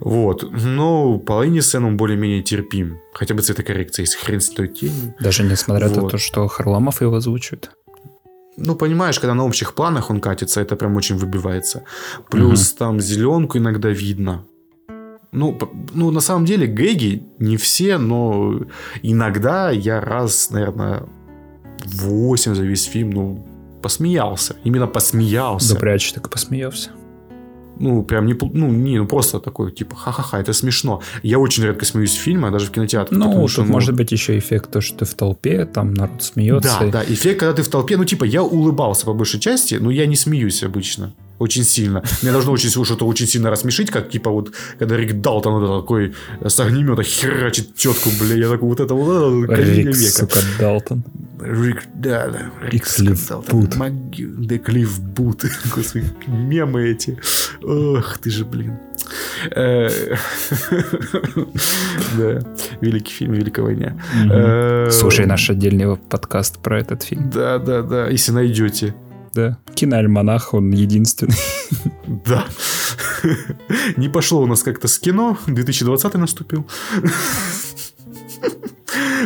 вот. 0.00 0.44
Ну, 0.52 1.18
половине 1.18 1.62
сцен 1.62 1.84
он 1.84 1.96
более-менее 1.96 2.42
терпим. 2.42 2.98
Хотя 3.14 3.34
бы 3.34 3.42
цветокоррекция, 3.42 4.04
если 4.04 4.18
хрен 4.18 4.40
с 4.40 4.48
той 4.50 4.68
тенью. 4.68 5.14
Даже 5.20 5.44
несмотря 5.44 5.88
вот. 5.88 6.02
на 6.02 6.08
то, 6.08 6.18
что 6.18 6.48
Харламов 6.48 7.00
его 7.00 7.16
озвучивает. 7.16 7.70
Ну, 8.56 8.76
понимаешь, 8.76 9.18
когда 9.18 9.34
на 9.34 9.44
общих 9.44 9.74
планах 9.74 10.10
он 10.10 10.20
катится, 10.20 10.60
это 10.60 10.76
прям 10.76 10.96
очень 10.96 11.16
выбивается. 11.16 11.82
Плюс 12.30 12.70
угу. 12.70 12.78
там 12.78 13.00
зеленку 13.00 13.58
иногда 13.58 13.88
видно. 13.88 14.44
Ну, 15.32 15.58
ну, 15.94 16.10
на 16.12 16.20
самом 16.20 16.44
деле, 16.44 16.66
гэги 16.66 17.22
не 17.40 17.56
все, 17.56 17.98
но 17.98 18.60
иногда 19.02 19.70
я 19.70 20.00
раз, 20.00 20.50
наверное, 20.50 21.02
8 21.84 22.54
за 22.54 22.62
весь 22.62 22.84
фильм, 22.84 23.10
ну, 23.10 23.46
посмеялся. 23.82 24.56
Именно 24.64 24.86
посмеялся. 24.86 25.74
Да 25.74 25.80
прячь, 25.80 26.12
так 26.12 26.30
посмеялся 26.30 26.90
ну, 27.78 28.02
прям 28.02 28.26
не, 28.26 28.34
ну, 28.34 28.70
не, 28.70 28.98
ну, 28.98 29.06
просто 29.06 29.40
такой, 29.40 29.72
типа, 29.72 29.96
ха-ха-ха, 29.96 30.40
это 30.40 30.52
смешно. 30.52 31.02
Я 31.22 31.38
очень 31.38 31.64
редко 31.64 31.84
смеюсь 31.84 32.12
в 32.12 32.20
фильмах, 32.20 32.52
даже 32.52 32.66
в 32.66 32.70
кинотеатре. 32.70 33.16
Ну, 33.16 33.32
тут 33.32 33.50
что, 33.50 33.64
ну... 33.64 33.72
может 33.72 33.94
быть 33.94 34.12
еще 34.12 34.38
эффект, 34.38 34.70
то, 34.70 34.80
что 34.80 34.98
ты 34.98 35.04
в 35.04 35.14
толпе, 35.14 35.64
там 35.66 35.94
народ 35.94 36.22
смеется. 36.22 36.78
Да, 36.80 36.86
да, 36.86 37.04
эффект, 37.04 37.40
когда 37.40 37.54
ты 37.54 37.62
в 37.62 37.68
толпе, 37.68 37.96
ну, 37.96 38.04
типа, 38.04 38.24
я 38.24 38.42
улыбался 38.42 39.06
по 39.06 39.14
большей 39.14 39.40
части, 39.40 39.76
но 39.76 39.90
я 39.90 40.06
не 40.06 40.16
смеюсь 40.16 40.62
обычно. 40.62 41.12
Очень 41.38 41.64
сильно. 41.64 42.02
Меня 42.22 42.32
должно 42.32 42.52
очень 42.52 42.70
что-то 42.70 43.06
очень 43.06 43.26
сильно 43.26 43.50
рассмешить, 43.50 43.90
как 43.90 44.08
типа 44.08 44.30
вот, 44.30 44.52
когда 44.78 44.96
Рик 44.96 45.20
Далтон 45.20 45.60
вот 45.60 45.82
такой 45.82 46.14
с 46.44 46.60
огнемета 46.60 47.02
херачит 47.02 47.74
тетку, 47.74 48.10
бля, 48.20 48.36
я 48.36 48.48
такой, 48.48 48.68
вот 48.68 48.80
это 48.80 48.94
вот 48.94 49.50
это, 49.50 49.60
Рик, 49.62 49.86
века. 49.86 50.10
сука, 50.10 50.38
Далтон. 50.58 51.04
Рик, 51.40 51.82
да, 51.94 52.28
да. 52.28 52.50
Рик 52.68 52.86
Далтон. 53.28 53.68
Маги... 53.76 54.24
Да, 54.26 54.58
Клифф 54.58 55.00
Бут. 55.00 55.44
Господи, 55.74 56.06
мемы 56.26 56.88
эти. 56.88 57.18
Ох, 57.62 58.18
ты 58.18 58.30
же, 58.30 58.44
блин. 58.44 58.78
Э, 59.50 59.88
да, 62.16 62.40
великий 62.80 63.12
фильм, 63.12 63.32
Великая 63.32 63.62
война. 63.62 63.96
Э, 64.30 64.88
Слушай 64.90 65.26
наш 65.26 65.50
отдельный 65.50 65.96
подкаст 65.96 66.58
про 66.58 66.80
этот 66.80 67.02
фильм. 67.02 67.30
Да, 67.30 67.58
да, 67.58 67.82
да, 67.82 68.08
если 68.08 68.32
найдете 68.32 68.94
да. 69.34 69.58
Киноальманах, 69.74 70.54
он 70.54 70.70
единственный. 70.70 71.36
Да. 72.26 72.44
Не 73.96 74.08
пошло 74.08 74.42
у 74.42 74.46
нас 74.46 74.62
как-то 74.62 74.86
с 74.88 74.98
кино. 74.98 75.38
2020 75.46 76.14
наступил. 76.14 76.66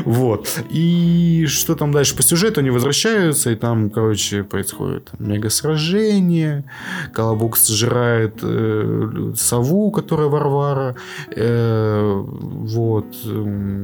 Вот. 0.04 0.62
И 0.70 1.46
что 1.48 1.74
там 1.74 1.92
дальше 1.92 2.16
по 2.16 2.22
сюжету? 2.22 2.60
Они 2.60 2.70
возвращаются, 2.70 3.50
и 3.50 3.56
там, 3.56 3.90
короче, 3.90 4.44
происходит 4.44 5.10
мега 5.18 5.50
сражение. 5.50 6.64
Колобок 7.12 7.56
сжирает 7.56 8.38
э, 8.42 9.32
сову, 9.36 9.90
которая 9.90 10.28
Варвара. 10.28 10.96
Э, 11.34 12.22
вот. 12.24 13.06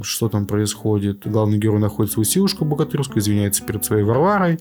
Что 0.02 0.28
там 0.28 0.46
происходит? 0.46 1.26
Главный 1.26 1.58
герой 1.58 1.80
находит 1.80 2.12
свою 2.12 2.24
силушку 2.24 2.64
богатырскую, 2.64 3.20
извиняется 3.20 3.64
перед 3.64 3.84
своей 3.84 4.04
Варварой. 4.04 4.60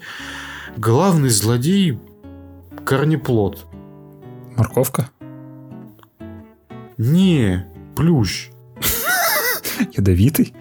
Главный 0.78 1.30
злодей– 1.30 2.00
корнеплод. 2.86 3.66
Морковка? 4.56 5.10
Не, 6.98 7.66
плющ. 7.96 8.50
Ядовитый? 9.98 10.54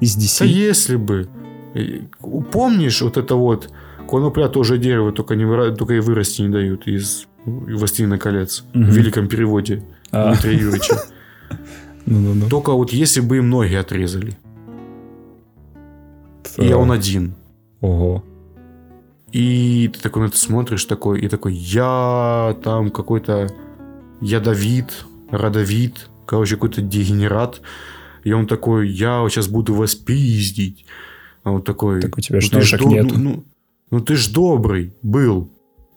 Из 0.00 0.16
DC? 0.16 0.40
Да 0.40 0.44
если 0.44 0.96
бы. 0.96 1.28
Помнишь 2.52 3.02
вот 3.02 3.16
это 3.16 3.34
вот 3.34 3.70
конопля 4.08 4.48
тоже 4.48 4.78
дерево, 4.78 5.12
только, 5.12 5.36
не 5.36 5.44
выра... 5.44 5.74
только 5.74 5.94
и 5.94 6.00
вырасти 6.00 6.42
не 6.42 6.48
дают 6.48 6.86
из 6.86 7.26
«Властелина 7.44 8.18
колец» 8.18 8.64
угу. 8.74 8.84
в 8.84 8.88
великом 8.88 9.28
переводе 9.28 9.82
а. 10.10 10.32
Дмитрия 10.32 10.58
Юрьевича. 10.58 10.96
Ну-ну-ну. 12.06 12.48
Только 12.48 12.72
вот 12.72 12.92
если 12.92 13.20
бы 13.20 13.38
им 13.38 13.50
ноги 13.50 13.74
отрезали. 13.74 14.38
И 16.56 16.72
он 16.72 16.92
один. 16.92 17.34
Ого. 17.80 18.24
И 19.36 19.88
ты 19.88 20.00
такой 20.00 20.22
на 20.22 20.26
это 20.28 20.38
смотришь, 20.38 20.86
такой, 20.86 21.20
и 21.20 21.28
такой, 21.28 21.52
я 21.52 22.56
там 22.64 22.90
какой-то 22.90 23.48
ядовит, 24.22 25.04
родовит, 25.30 26.08
короче, 26.24 26.54
какой-то 26.54 26.80
дегенерат. 26.80 27.60
И 28.24 28.32
он 28.32 28.46
такой, 28.46 28.88
я 28.88 29.26
сейчас 29.28 29.48
буду 29.48 29.74
вас 29.74 29.94
пиздить. 29.94 30.86
А 31.44 31.50
он 31.50 31.62
такой... 31.62 32.00
Так 32.00 32.16
у 32.16 32.20
тебя 32.22 32.38
ну, 32.50 32.58
ножек 32.58 32.80
до... 32.80 32.86
нету. 32.86 33.18
Ну, 33.18 33.30
ну, 33.30 33.44
ну 33.90 34.00
ты 34.00 34.16
ж 34.16 34.30
добрый 34.30 34.94
был. 35.02 35.50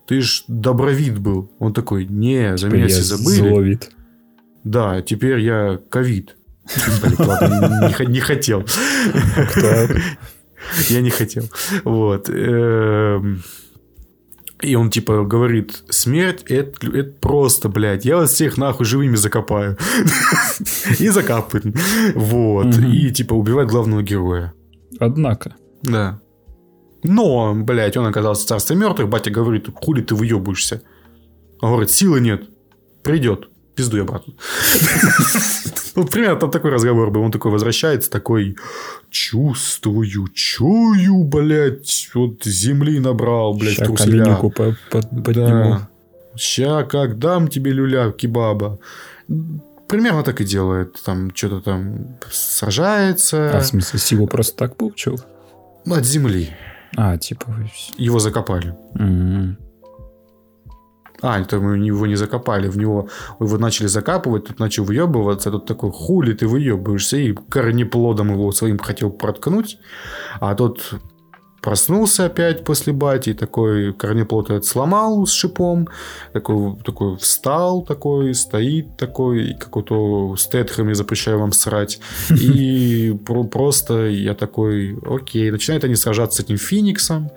Ты 0.06 0.20
ж 0.20 0.44
добровид 0.50 1.18
был. 1.20 1.50
Он 1.60 1.74
такой, 1.74 2.04
не, 2.08 2.58
за 2.58 2.68
меня 2.68 2.90
все 2.90 3.04
забыли. 3.04 3.50
Зловид. 3.50 3.92
Да, 4.66 5.02
теперь 5.02 5.40
я 5.40 5.80
ковид. 5.90 6.36
не 8.06 8.20
хотел. 8.20 8.66
Я 10.90 11.02
не 11.02 11.10
хотел. 11.10 11.44
Вот. 11.84 12.30
Эм, 12.30 13.44
и 14.62 14.76
он 14.76 14.90
типа 14.90 15.24
говорит, 15.24 15.84
смерть 15.90 16.44
это, 16.48 16.88
это 16.88 17.12
просто, 17.20 17.70
блядь, 17.70 18.06
я 18.06 18.18
вас 18.18 18.32
всех 18.32 18.58
нахуй 18.58 18.86
живыми 18.86 19.16
закопаю. 19.16 19.78
И 21.00 21.08
закапывает. 21.10 21.76
Вот. 22.16 22.78
И 22.78 23.12
типа 23.12 23.34
убивает 23.34 23.70
главного 23.70 24.04
героя. 24.04 24.54
Однако. 25.00 25.56
Да. 25.82 26.20
Но, 27.04 27.54
блядь, 27.56 27.96
он 27.96 28.06
оказался 28.06 28.44
в 28.44 28.48
царстве 28.48 28.76
мертвых. 28.76 29.08
Батя 29.08 29.32
говорит, 29.32 29.70
хули 29.74 30.02
ты 30.02 30.16
выебываешься. 30.16 30.82
Он 31.62 31.72
говорит, 31.72 31.92
силы 31.92 32.20
нет. 32.20 32.50
Придет 33.04 33.50
пизду 33.80 34.02
обратно. 34.02 34.34
Вот 36.00 36.12
примерно 36.12 36.40
там 36.40 36.52
такой 36.52 36.72
разговор 36.72 37.12
был. 37.12 37.22
Он 37.22 37.32
такой 37.32 37.52
возвращается, 37.52 38.10
такой, 38.10 38.56
чувствую, 39.10 40.28
чую, 40.34 41.24
блядь, 41.26 42.10
вот 42.14 42.44
земли 42.44 43.00
набрал, 43.00 43.54
блядь, 43.54 43.76
Ща 43.76 43.86
труселя. 43.86 44.36
подниму. 45.22 45.80
Ща 46.38 46.84
как 46.84 47.18
дам 47.20 47.48
тебе 47.48 47.72
люля 47.72 48.12
кебаба. 48.12 48.80
Примерно 49.88 50.24
так 50.24 50.42
и 50.42 50.46
делает. 50.46 50.96
Там 51.06 51.36
что-то 51.36 51.62
там 51.62 52.18
сражается. 52.32 53.58
А 53.58 53.60
в 53.60 53.66
смысле, 53.66 54.00
силу 54.00 54.28
просто 54.28 54.56
так 54.58 54.76
получил? 54.78 55.20
От 55.86 56.06
земли. 56.06 56.50
А, 56.96 57.18
типа... 57.18 57.46
Его 57.98 58.20
закопали. 58.20 58.74
Угу. 58.96 59.69
А, 61.22 61.40
это 61.40 61.60
мы 61.60 61.78
его 61.78 62.08
не 62.08 62.16
закопали, 62.16 62.70
в 62.70 62.78
него 62.78 63.10
его 63.40 63.58
начали 63.58 63.88
закапывать, 63.88 64.46
тут 64.46 64.60
начал 64.60 64.86
выебываться, 64.86 65.52
тут 65.52 65.66
такой, 65.66 65.92
хули 65.92 66.34
ты 66.34 66.48
выебываешься, 66.48 67.18
и 67.18 67.34
корнеплодом 67.34 68.32
его 68.32 68.52
своим 68.52 68.78
хотел 68.78 69.12
проткнуть, 69.12 69.80
а 70.40 70.56
тот 70.56 71.00
проснулся 71.62 72.26
опять 72.26 72.64
после 72.64 72.94
бати, 72.94 73.34
такой 73.34 73.94
корнеплод 73.94 74.50
этот 74.50 74.66
сломал 74.66 75.26
с 75.26 75.32
шипом, 75.32 75.88
такой, 76.34 76.78
такой 76.86 77.18
встал, 77.18 77.84
такой, 77.84 78.34
стоит 78.34 78.98
такой, 78.98 79.56
какой-то 79.60 80.36
Стэтхэм, 80.38 80.90
я 80.90 80.96
запрещаю 80.96 81.40
вам 81.40 81.52
срать. 81.52 82.00
И 82.30 83.14
просто 83.52 84.08
я 84.08 84.36
такой, 84.36 84.98
окей, 85.06 85.52
начинают 85.52 85.84
они 85.84 85.96
сражаться 85.96 86.42
с 86.42 86.46
этим 86.46 86.58
Фениксом, 86.58 87.30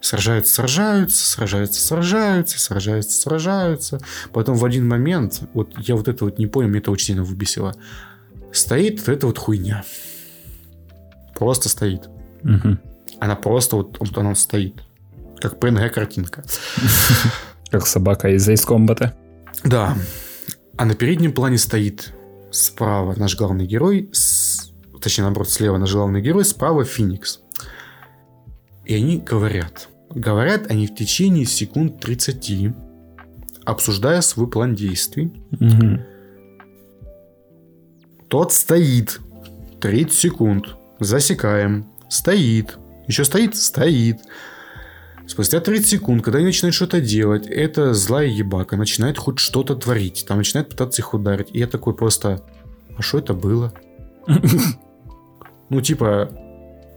сражаются, 0.00 0.54
сражаются, 0.54 1.24
сражаются, 1.24 1.80
сражаются, 1.80 2.58
сражаются, 2.58 3.20
сражаются. 3.20 4.00
Потом 4.32 4.56
в 4.56 4.64
один 4.64 4.88
момент, 4.88 5.42
вот 5.52 5.72
я 5.78 5.94
вот 5.94 6.08
это 6.08 6.24
вот 6.24 6.38
не 6.38 6.46
понял, 6.46 6.68
мне 6.68 6.78
это 6.78 6.90
очень 6.90 7.06
сильно 7.06 7.24
выбесило. 7.24 7.74
Стоит 8.52 8.98
вот 9.00 9.08
эта 9.08 9.26
вот 9.26 9.38
хуйня. 9.38 9.84
Просто 11.36 11.68
стоит. 11.68 12.08
Угу. 12.42 12.78
Она 13.20 13.36
просто 13.36 13.76
вот, 13.76 13.98
вот 13.98 14.16
она 14.18 14.34
стоит. 14.34 14.82
Как 15.40 15.54
PNG 15.54 15.88
картинка. 15.90 16.44
Как 17.70 17.86
собака 17.86 18.28
из 18.28 18.48
Ace 18.48 18.66
Combat. 18.66 19.12
Да. 19.64 19.96
А 20.76 20.84
на 20.84 20.94
переднем 20.94 21.32
плане 21.32 21.58
стоит 21.58 22.12
справа 22.50 23.14
наш 23.16 23.36
главный 23.36 23.66
герой, 23.66 24.10
с... 24.12 24.72
точнее, 25.00 25.24
наоборот, 25.24 25.50
слева 25.50 25.78
наш 25.78 25.92
главный 25.92 26.20
герой, 26.20 26.44
справа 26.44 26.84
Феникс. 26.84 27.40
И 28.90 28.94
они 28.94 29.18
говорят. 29.18 29.88
Говорят 30.12 30.68
они 30.68 30.88
в 30.88 30.96
течение 30.96 31.44
секунд 31.44 32.00
30, 32.00 32.74
обсуждая 33.64 34.20
свой 34.20 34.48
план 34.50 34.74
действий. 34.74 35.30
Угу. 35.52 36.00
Тот 38.26 38.52
стоит. 38.52 39.20
30 39.80 40.12
секунд. 40.12 40.74
Засекаем. 40.98 41.86
Стоит. 42.08 42.78
Еще 43.06 43.24
стоит? 43.24 43.54
Стоит. 43.54 44.22
Спустя 45.24 45.60
30 45.60 45.86
секунд, 45.86 46.24
когда 46.24 46.38
они 46.38 46.46
начинают 46.46 46.74
что-то 46.74 47.00
делать, 47.00 47.46
эта 47.46 47.94
злая 47.94 48.26
ебака 48.26 48.76
начинает 48.76 49.18
хоть 49.18 49.38
что-то 49.38 49.76
творить. 49.76 50.24
Там 50.26 50.38
начинает 50.38 50.68
пытаться 50.68 51.00
их 51.00 51.14
ударить. 51.14 51.50
И 51.52 51.60
я 51.60 51.68
такой 51.68 51.94
просто... 51.94 52.42
А 52.98 53.02
что 53.02 53.18
это 53.18 53.34
было? 53.34 53.72
Ну, 55.72 55.80
типа, 55.80 56.28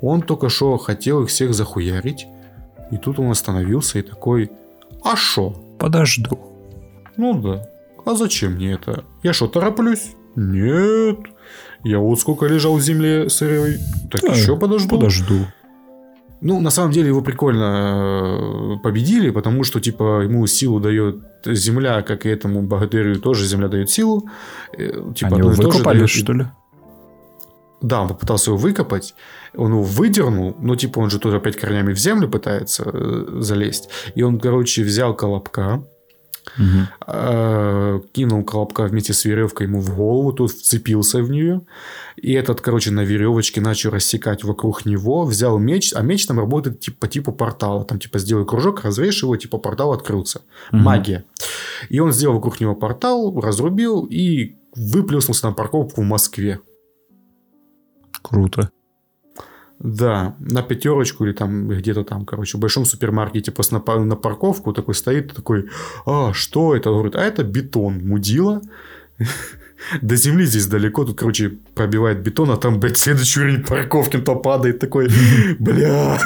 он 0.03 0.22
только 0.22 0.49
что 0.49 0.77
хотел 0.77 1.23
их 1.23 1.30
всех 1.30 1.53
захуярить. 1.53 2.27
И 2.91 2.98
тут 2.98 3.19
он 3.19 3.32
остановился 3.32 3.99
и 3.99 4.01
такой... 4.01 4.51
А 5.03 5.15
шо? 5.15 5.51
Подожду. 5.80 6.40
Ну 7.17 7.41
да. 7.41 7.65
А 8.06 8.15
зачем 8.15 8.53
мне 8.53 8.73
это? 8.73 9.06
Я 9.23 9.33
что, 9.33 9.48
тороплюсь? 9.48 10.11
Нет. 10.35 11.19
Я 11.83 11.99
вот 11.99 12.19
сколько 12.19 12.45
лежал 12.48 12.75
в 12.75 12.82
земле 12.82 13.30
сырой, 13.30 13.77
так 14.11 14.22
да, 14.22 14.33
еще 14.33 14.57
подожду. 14.57 14.95
Подожду. 14.95 15.45
Ну, 16.41 16.59
на 16.59 16.69
самом 16.69 16.91
деле 16.91 17.07
его 17.07 17.22
прикольно 17.22 18.75
э, 18.75 18.83
победили, 18.83 19.30
потому 19.30 19.64
что, 19.64 19.80
типа, 19.80 20.23
ему 20.23 20.45
силу 20.48 20.82
дает 20.82 21.15
земля, 21.45 22.01
как 22.01 22.25
и 22.25 22.30
этому 22.30 22.61
богатырю 22.61 23.19
тоже 23.22 23.45
земля 23.45 23.69
дает 23.69 23.90
силу. 23.90 24.27
Э, 24.77 25.11
типа, 25.15 25.32
Они 25.32 25.40
его 25.40 25.49
выкопали, 25.51 25.99
дает... 25.99 26.09
что 26.09 26.33
ли? 26.33 26.45
Да, 27.84 28.02
он 28.02 28.08
попытался 28.08 28.50
его 28.50 28.58
выкопать, 28.58 29.14
он 29.53 29.72
его 29.72 29.84
выдернул, 29.84 30.56
но 30.60 30.76
типа 30.76 31.00
он 31.00 31.10
же 31.10 31.20
тоже 31.20 31.38
опять 31.38 31.58
корнями 31.58 31.94
в 31.94 32.00
землю 32.00 32.30
пытается 32.30 32.84
э, 32.86 33.40
залезть. 33.40 33.90
И 34.16 34.24
он, 34.24 34.40
короче, 34.40 34.84
взял 34.84 35.14
колобка, 35.14 35.84
Угу. 36.58 38.10
Кинул 38.12 38.44
колобка 38.44 38.84
вместе 38.84 39.14
с 39.14 39.26
веревкой 39.26 39.68
ему 39.68 39.80
в 39.80 39.95
голову, 39.95 40.34
тот 40.34 40.52
вцепился 40.52 41.24
в 41.24 41.30
нее. 41.30 41.62
И 42.16 42.34
этот, 42.34 42.62
короче, 42.62 42.92
на 42.92 43.02
веревочке 43.02 43.62
начал 43.62 43.92
рассекать 43.92 44.44
вокруг 44.44 44.86
него, 44.86 45.24
взял 45.24 45.58
меч, 45.58 45.94
а 45.95 46.02
меч 46.02 46.26
там 46.26 46.40
работает 46.40 46.82
типа, 46.82 46.98
по 47.00 47.08
типу 47.08 47.32
портала. 47.32 47.86
Там 47.86 48.00
типа 48.00 48.20
сделай 48.20 48.45
кружок, 48.45 48.84
разрежь 48.84 49.24
его, 49.24 49.36
типа 49.38 49.58
портал 49.58 49.94
открылся. 49.94 50.42
Угу. 50.72 50.82
Магия. 50.82 51.24
И 51.90 52.00
он 52.00 52.12
сделал 52.12 52.36
вокруг 52.36 52.60
него 52.60 52.76
портал, 52.76 53.40
разрубил 53.40 54.06
и 54.06 54.56
выплеснулся 54.76 55.48
на 55.48 55.53
парковку 55.53 56.02
в 56.02 56.06
Москве. 56.06 56.60
Круто. 58.24 58.72
Да, 59.80 60.35
на 60.40 60.61
пятерочку 60.64 61.26
или 61.26 61.34
там 61.34 61.68
где-то 61.68 62.03
там, 62.03 62.26
короче, 62.26 62.58
в 62.58 62.61
большом 62.61 62.85
супермаркете 62.85 63.52
просто 63.52 63.82
на, 63.85 64.00
на 64.00 64.16
парковку 64.16 64.72
такой 64.72 64.95
стоит, 64.95 65.35
такой, 65.35 65.69
а, 66.06 66.32
что 66.34 66.74
это? 66.76 66.90
Он 66.90 66.95
говорит, 66.95 67.16
а 67.16 67.22
это 67.22 67.43
бетон, 67.43 68.00
мудила. 68.08 68.61
До 70.02 70.16
земли 70.16 70.45
здесь 70.45 70.68
далеко, 70.68 71.03
тут, 71.03 71.19
короче, 71.19 71.58
пробивает 71.76 72.24
бетон, 72.24 72.52
а 72.52 72.58
там, 72.58 72.80
блядь, 72.80 72.98
следующий 72.98 73.42
уровень 73.42 73.66
парковки, 73.66 74.18
то 74.18 74.35
падает 74.35 74.80
такой, 74.80 75.10
бля, 75.60 76.18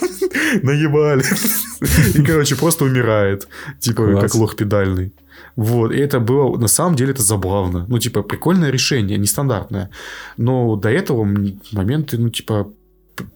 наебали. 0.62 1.22
И, 2.14 2.22
короче, 2.22 2.56
просто 2.56 2.84
умирает. 2.84 3.46
Типа, 3.78 4.20
как 4.20 4.34
лох 4.34 4.56
педальный. 4.56 5.12
Вот, 5.56 5.90
и 5.90 5.96
это 5.96 6.20
было, 6.20 6.56
на 6.58 6.68
самом 6.68 6.96
деле, 6.96 7.12
это 7.12 7.22
забавно. 7.22 7.86
Ну, 7.88 7.98
типа, 7.98 8.22
прикольное 8.22 8.70
решение, 8.70 9.18
нестандартное. 9.18 9.90
Но 10.36 10.76
до 10.76 10.90
этого 10.90 11.24
моменты, 11.72 12.18
ну, 12.18 12.28
типа, 12.28 12.70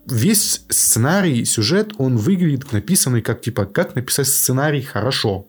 весь 0.06 0.66
сценарий, 0.68 1.46
сюжет, 1.46 1.92
он 1.98 2.16
выглядит 2.16 2.72
написанный 2.72 3.22
как, 3.22 3.40
типа, 3.40 3.64
как 3.64 3.94
написать 3.94 4.28
сценарий 4.28 4.82
хорошо. 4.82 5.46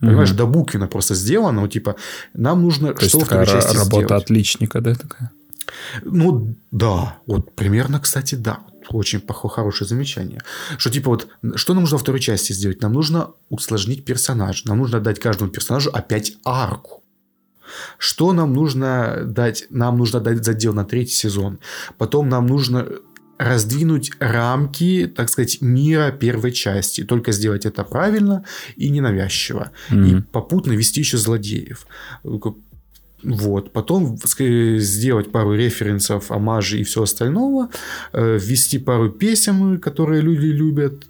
Понимаешь, 0.00 0.30
угу. 0.30 0.38
до 0.38 0.46
буквина 0.46 0.86
просто 0.86 1.14
сделано, 1.14 1.62
вот, 1.62 1.72
типа, 1.72 1.96
нам 2.34 2.62
нужно 2.62 2.92
То 2.92 3.06
что 3.06 3.20
такая 3.20 3.46
части 3.46 3.74
работа 3.74 4.06
сделать. 4.06 4.24
отличника, 4.24 4.80
да, 4.82 4.94
такая? 4.94 5.30
Ну, 6.04 6.54
да, 6.70 7.16
вот 7.26 7.54
примерно, 7.54 8.00
кстати, 8.00 8.34
да. 8.34 8.58
Очень 8.90 9.22
хорошее 9.26 9.88
замечание. 9.88 10.42
Что 10.78 10.90
типа 10.90 11.10
вот, 11.10 11.28
что 11.56 11.74
нам 11.74 11.82
нужно 11.82 11.96
во 11.96 12.02
второй 12.02 12.20
части 12.20 12.52
сделать? 12.52 12.82
Нам 12.82 12.92
нужно 12.92 13.30
усложнить 13.48 14.04
персонаж. 14.04 14.64
Нам 14.64 14.78
нужно 14.78 15.00
дать 15.00 15.18
каждому 15.18 15.50
персонажу 15.50 15.90
опять 15.92 16.36
арку. 16.44 17.02
Что 17.98 18.32
нам 18.32 18.52
нужно 18.52 19.22
дать? 19.24 19.66
Нам 19.70 19.98
нужно 19.98 20.20
дать 20.20 20.44
задел 20.44 20.72
на 20.72 20.84
третий 20.84 21.14
сезон. 21.14 21.58
Потом 21.98 22.28
нам 22.28 22.46
нужно 22.46 22.86
раздвинуть 23.38 24.12
рамки, 24.18 25.12
так 25.14 25.28
сказать, 25.28 25.60
мира 25.60 26.10
первой 26.10 26.52
части. 26.52 27.04
Только 27.04 27.32
сделать 27.32 27.66
это 27.66 27.84
правильно 27.84 28.44
и 28.76 28.88
ненавязчиво. 28.88 29.72
Mm-hmm. 29.90 30.18
И 30.18 30.22
попутно 30.22 30.72
вести 30.72 31.00
еще 31.00 31.18
злодеев. 31.18 31.86
Вот. 33.26 33.72
Потом 33.72 34.16
сделать 34.78 35.32
пару 35.32 35.54
референсов, 35.54 36.30
омажей 36.30 36.80
и 36.80 36.84
все 36.84 37.02
остального. 37.02 37.68
Э, 38.12 38.38
ввести 38.38 38.78
пару 38.78 39.10
песен, 39.10 39.80
которые 39.80 40.22
люди 40.22 40.46
любят. 40.46 41.06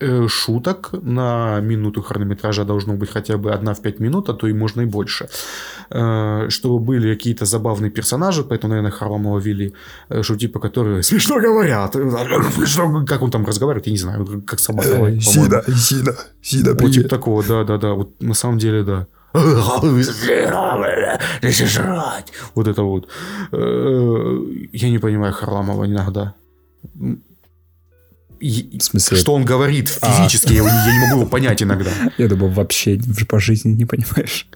Э, 0.00 0.28
шуток 0.28 0.90
на 1.02 1.60
минуту 1.60 2.02
хронометража 2.02 2.64
должно 2.64 2.94
быть 2.94 3.10
хотя 3.10 3.36
бы 3.36 3.52
одна 3.52 3.72
в 3.72 3.82
пять 3.82 4.00
минут, 4.00 4.28
а 4.28 4.32
то 4.32 4.48
и 4.48 4.52
можно 4.52 4.82
и 4.82 4.86
больше. 4.86 5.28
Э, 5.90 6.48
чтобы 6.48 6.78
были 6.78 7.14
какие-то 7.14 7.44
забавные 7.44 7.90
персонажи, 7.90 8.42
поэтому, 8.42 8.70
наверное, 8.70 8.90
Харламова 8.90 9.38
вели, 9.38 9.74
э, 10.08 10.22
что 10.22 10.36
типа, 10.36 10.60
которые 10.60 11.02
смешно 11.02 11.40
говорят. 11.40 11.96
Как 13.06 13.22
он 13.22 13.30
там 13.30 13.44
разговаривает, 13.44 13.86
я 13.86 13.92
не 13.92 13.98
знаю, 13.98 14.42
как 14.46 14.60
собака. 14.60 15.20
Сида, 15.20 15.64
Сида, 15.68 16.16
Сида, 16.42 16.74
Вот 16.74 16.92
типа 16.92 17.08
такого, 17.08 17.44
да-да-да. 17.44 17.92
Вот 17.92 18.22
на 18.22 18.34
самом 18.34 18.58
деле, 18.58 18.82
да. 18.82 19.06
Вот 22.54 22.68
это 22.68 22.82
вот. 22.82 23.08
Я 23.50 24.90
не 24.90 24.98
понимаю 24.98 25.32
Харламова 25.32 25.86
иногда 25.86 26.34
в 28.42 28.80
смысле? 28.80 29.16
Что 29.16 29.34
он 29.34 29.44
говорит 29.44 29.96
а. 30.00 30.10
физически, 30.12 30.52
а. 30.52 30.56
я, 30.56 30.62
я 30.62 30.92
не 30.92 30.98
могу 31.06 31.20
его 31.20 31.30
понять 31.30 31.62
иногда. 31.62 31.90
Я 32.18 32.28
думал, 32.28 32.48
вообще 32.48 32.98
по 33.28 33.38
жизни 33.38 33.72
не 33.72 33.84
понимаешь. 33.84 34.48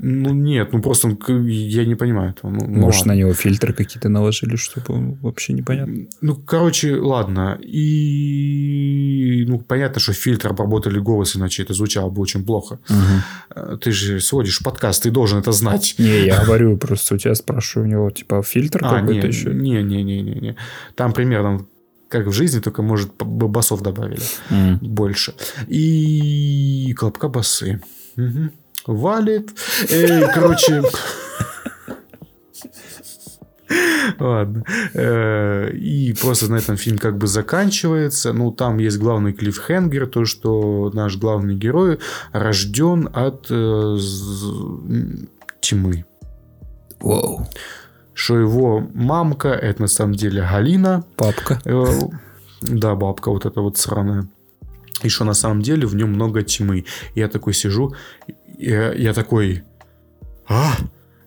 Ну 0.00 0.32
нет, 0.34 0.72
ну 0.72 0.82
просто 0.82 1.08
я 1.08 1.84
не 1.84 1.94
понимаю 1.94 2.30
этого. 2.30 2.50
Ну, 2.50 2.66
ну 2.66 2.80
Может, 2.80 3.00
ладно. 3.00 3.14
на 3.14 3.18
него 3.18 3.32
фильтры 3.34 3.72
какие-то 3.72 4.08
наложили, 4.08 4.56
чтобы 4.56 5.14
вообще 5.22 5.52
непонятно. 5.52 6.06
Ну, 6.20 6.36
короче, 6.36 6.96
ладно. 6.96 7.58
И 7.62 9.44
ну, 9.48 9.58
понятно, 9.58 10.00
что 10.00 10.12
фильтр 10.12 10.48
обработали 10.50 10.98
голос, 10.98 11.36
иначе 11.36 11.62
это 11.62 11.74
звучало 11.74 12.10
бы 12.10 12.22
очень 12.22 12.44
плохо. 12.44 12.78
Угу. 12.88 13.78
Ты 13.78 13.92
же 13.92 14.20
сводишь 14.20 14.62
подкаст, 14.62 15.02
ты 15.02 15.10
должен 15.10 15.38
это 15.38 15.52
знать. 15.52 15.94
Не, 15.98 16.26
я 16.26 16.44
говорю, 16.44 16.76
просто 16.76 17.14
у 17.14 17.18
тебя 17.18 17.34
спрашиваю, 17.34 17.88
у 17.88 17.90
него 17.90 18.10
типа 18.10 18.42
фильтр 18.42 18.80
а, 18.82 19.00
какой-то 19.00 19.26
еще. 19.26 19.52
Не, 19.52 19.82
не, 19.82 20.02
не, 20.02 20.22
не, 20.22 20.34
не. 20.34 20.56
Там 20.94 21.12
примерно 21.12 21.66
как 22.08 22.26
в 22.26 22.32
жизни, 22.32 22.60
только, 22.60 22.82
может, 22.82 23.12
басов 23.22 23.82
добавили 23.82 24.22
mm. 24.50 24.78
больше. 24.80 25.34
И 25.66 26.94
колобка 26.96 27.28
басы. 27.28 27.80
Угу. 28.16 28.50
Валит. 28.88 29.50
Эй, 29.90 30.26
короче... 30.34 30.82
Ладно. 34.18 34.64
Э, 34.94 35.70
и 35.72 36.14
просто 36.14 36.50
на 36.50 36.56
этом 36.56 36.76
фильм 36.76 36.98
как 36.98 37.18
бы 37.18 37.26
заканчивается. 37.26 38.32
Ну, 38.32 38.50
там 38.50 38.78
есть 38.78 38.98
главный 38.98 39.34
клиффхенгер, 39.34 40.06
то, 40.06 40.24
что 40.24 40.90
наш 40.94 41.18
главный 41.18 41.54
герой 41.54 41.98
рожден 42.32 43.08
от 43.12 43.46
э, 43.50 43.96
тьмы. 45.60 46.04
Вау 47.00 47.46
что 48.14 48.36
его 48.36 48.84
мамка 48.94 49.50
это 49.50 49.82
на 49.82 49.86
самом 49.86 50.14
деле 50.16 50.42
Галина. 50.42 51.04
Папка. 51.14 51.60
Э, 51.64 51.84
да, 52.62 52.96
бабка 52.96 53.30
вот 53.30 53.46
эта 53.46 53.60
вот 53.60 53.78
сраная. 53.78 54.28
И 55.04 55.08
что 55.08 55.24
на 55.24 55.34
самом 55.34 55.62
деле 55.62 55.86
в 55.86 55.94
нем 55.94 56.10
много 56.14 56.42
тьмы. 56.42 56.84
Я 57.14 57.28
такой 57.28 57.54
сижу, 57.54 57.94
я, 58.58 58.92
я 58.92 59.14
такой... 59.14 59.62
А? 60.48 60.76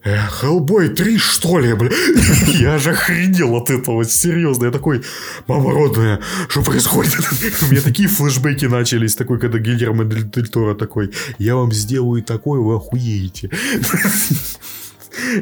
Э, 0.03 0.17
Хеллбой 0.27 0.89
3, 0.89 1.17
что 1.17 1.59
ли, 1.59 1.73
бля? 1.73 1.89
Я 2.59 2.79
же 2.79 2.91
охренел 2.91 3.55
от 3.55 3.69
этого, 3.69 4.03
серьезно. 4.03 4.65
Я 4.65 4.71
такой, 4.71 5.03
мама 5.47 5.71
родная, 5.71 6.19
что 6.49 6.63
происходит? 6.63 7.19
У 7.61 7.65
меня 7.71 7.81
такие 7.81 8.09
флешбеки 8.09 8.65
начались, 8.65 9.15
такой, 9.15 9.39
когда 9.39 9.59
Гильермо 9.59 10.03
Дель 10.05 10.47
Торо 10.47 10.73
такой, 10.73 11.11
я 11.37 11.55
вам 11.55 11.71
сделаю 11.71 12.23
такое, 12.23 12.59
вы 12.59 12.75
охуеете. 12.75 13.51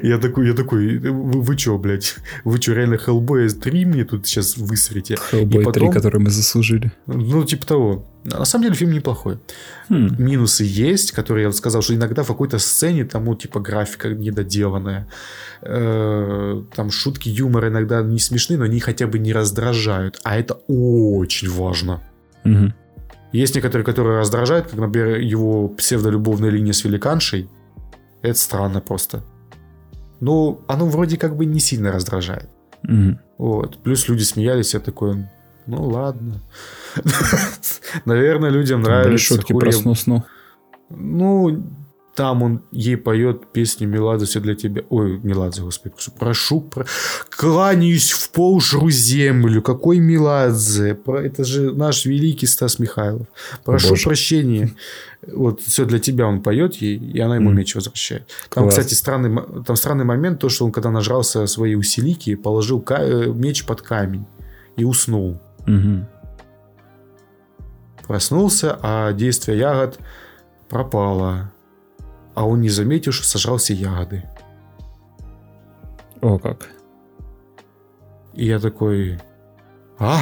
Я 0.03 0.17
такой, 0.17 0.47
я 0.47 0.53
такой, 0.53 0.97
вы, 0.97 1.41
вы 1.41 1.55
чё, 1.55 1.77
блядь? 1.77 2.15
Вы 2.43 2.59
чё, 2.59 2.73
реально 2.73 2.95
Hellboy 2.95 3.49
3 3.49 3.85
мне 3.85 4.03
тут 4.03 4.25
сейчас 4.25 4.57
высрите? 4.57 5.15
Hellboy 5.31 5.63
потом, 5.63 5.73
3, 5.73 5.91
который 5.91 6.19
мы 6.19 6.29
заслужили. 6.29 6.91
Ну, 7.07 7.43
типа 7.43 7.65
того. 7.65 8.05
На 8.23 8.45
самом 8.45 8.63
деле 8.63 8.75
фильм 8.75 8.91
неплохой. 8.91 9.37
Хм. 9.89 10.15
Минусы 10.17 10.63
есть, 10.63 11.11
которые 11.11 11.45
я 11.45 11.51
сказал, 11.51 11.81
что 11.81 11.93
иногда 11.93 12.23
в 12.23 12.27
какой-то 12.27 12.59
сцене 12.59 13.05
там, 13.05 13.25
ну, 13.25 13.35
типа, 13.35 13.59
графика 13.59 14.09
недоделанная. 14.09 15.07
Э, 15.61 16.63
там 16.75 16.91
шутки, 16.91 17.29
юмор 17.29 17.67
иногда 17.67 18.01
не 18.01 18.19
смешны, 18.19 18.57
но 18.57 18.63
они 18.65 18.79
хотя 18.79 19.07
бы 19.07 19.19
не 19.19 19.33
раздражают. 19.33 20.19
А 20.23 20.37
это 20.37 20.55
очень 20.67 21.49
важно. 21.49 22.01
Угу. 22.43 22.73
Есть 23.33 23.55
некоторые, 23.55 23.85
которые 23.85 24.19
раздражают, 24.19 24.67
как, 24.67 24.79
например, 24.79 25.19
его 25.19 25.67
псевдолюбовная 25.67 26.49
линия 26.49 26.73
с 26.73 26.83
великаншей. 26.83 27.47
Это 28.21 28.37
странно 28.37 28.81
просто 28.81 29.23
ну, 30.19 30.61
оно 30.67 30.85
вроде 30.85 31.17
как 31.17 31.35
бы 31.35 31.45
не 31.45 31.59
сильно 31.59 31.91
раздражает. 31.91 32.49
Mm. 32.87 33.17
Вот. 33.37 33.77
Плюс 33.83 34.07
люди 34.07 34.23
смеялись, 34.23 34.73
я 34.73 34.79
такой, 34.79 35.27
Ну 35.65 35.83
ладно. 35.83 36.41
Наверное, 38.05 38.49
людям 38.49 38.81
нравится. 38.81 39.35
шутки 39.35 39.53
про 39.53 39.71
сну 39.71 40.23
Ну, 40.89 41.63
там 42.15 42.43
он 42.43 42.61
ей 42.71 42.97
поет 42.97 43.51
песни 43.53 43.85
Меладзе 43.85 44.25
«Все 44.25 44.39
для 44.39 44.55
тебя». 44.55 44.83
Ой, 44.89 45.19
Меладзе, 45.23 45.61
господи, 45.61 45.95
прошу, 46.17 46.61
про... 46.61 46.85
кланяюсь 47.29 48.11
в 48.11 48.31
пол 48.31 48.59
жру 48.59 48.89
землю. 48.89 49.61
Какой 49.61 49.99
Меладзе? 49.99 50.97
Это 51.07 51.43
же 51.43 51.73
наш 51.73 52.05
великий 52.05 52.45
Стас 52.45 52.79
Михайлов. 52.79 53.27
Прошу 53.63 53.89
Боже. 53.89 54.03
прощения. 54.03 54.75
Вот 55.25 55.61
«Все 55.61 55.85
для 55.85 55.99
тебя» 55.99 56.27
он 56.27 56.41
поет 56.41 56.75
ей, 56.75 56.97
и 56.97 57.19
она 57.19 57.35
ему 57.35 57.51
mm. 57.51 57.53
меч 57.53 57.75
возвращает. 57.75 58.27
Там, 58.49 58.63
Класс. 58.63 58.75
кстати, 58.75 58.93
странный, 58.93 59.63
там 59.63 59.75
странный 59.75 60.05
момент, 60.05 60.39
то, 60.39 60.49
что 60.49 60.65
он, 60.65 60.71
когда 60.71 60.91
нажрался 60.91 61.45
своей 61.47 61.75
усилики, 61.75 62.35
положил 62.35 62.81
ка- 62.81 63.27
меч 63.27 63.65
под 63.65 63.81
камень 63.81 64.25
и 64.75 64.83
уснул. 64.83 65.39
Угу. 65.67 66.07
Проснулся, 68.07 68.77
а 68.81 69.13
действие 69.13 69.59
ягод 69.59 69.99
пропало 70.67 71.51
а 72.39 72.45
он 72.45 72.61
не 72.61 72.69
заметил, 72.69 73.11
что 73.11 73.27
сожрал 73.27 73.57
все 73.57 73.73
ягоды. 73.73 74.23
О, 76.21 76.39
как. 76.39 76.69
И 78.33 78.45
я 78.45 78.59
такой, 78.59 79.19
а? 79.97 80.21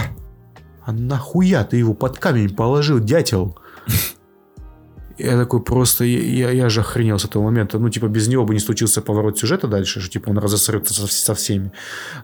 А 0.84 0.92
нахуя 0.92 1.64
ты 1.64 1.78
его 1.78 1.94
под 1.94 2.18
камень 2.18 2.56
положил, 2.56 3.00
дятел? 3.00 3.60
Я 5.20 5.38
такой 5.38 5.64
просто, 5.64 6.04
я, 6.04 6.52
я 6.52 6.70
же 6.70 6.82
охренел 6.82 7.18
с 7.18 7.26
этого 7.26 7.42
момента. 7.42 7.80
Ну, 7.80 7.90
типа, 7.90 8.08
без 8.08 8.28
него 8.28 8.46
бы 8.46 8.54
не 8.54 8.60
случился 8.60 9.02
поворот 9.02 9.40
сюжета 9.40 9.68
дальше, 9.68 10.00
что, 10.00 10.12
типа, 10.12 10.30
он 10.30 10.38
разосрется 10.38 10.94
со, 10.94 11.08
со 11.08 11.34
всеми. 11.34 11.72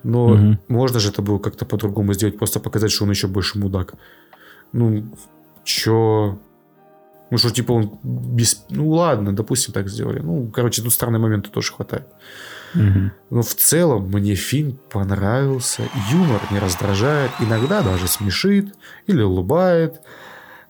Но 0.03 0.25
угу. 0.25 0.59
можно 0.67 0.99
же 0.99 1.09
это 1.09 1.23
было 1.23 1.39
как-то 1.39 1.65
по-другому 1.65 2.13
сделать, 2.13 2.37
просто 2.37 2.59
показать, 2.59 2.91
что 2.91 3.05
он 3.05 3.09
еще 3.09 3.27
больше 3.27 3.57
мудак. 3.57 3.95
Ну, 4.73 5.05
чё? 5.63 6.37
Ну, 7.31 7.37
что, 7.37 7.49
типа, 7.49 7.71
он 7.71 7.99
без... 8.03 8.65
Ну, 8.69 8.89
ладно, 8.89 9.35
допустим, 9.35 9.73
так 9.73 9.89
сделали. 9.89 10.19
Ну, 10.19 10.51
короче, 10.53 10.81
тут 10.81 10.93
странные 10.93 11.19
моменты 11.19 11.49
тоже 11.49 11.73
хватает. 11.73 12.07
Угу. 12.75 13.11
Но 13.29 13.41
в 13.41 13.53
целом 13.55 14.09
мне 14.09 14.35
фильм 14.35 14.79
понравился. 14.91 15.83
Юмор 16.11 16.41
не 16.51 16.59
раздражает, 16.59 17.31
иногда 17.39 17.81
даже 17.81 18.07
смешит 18.07 18.73
или 19.07 19.21
улыбает. 19.21 20.01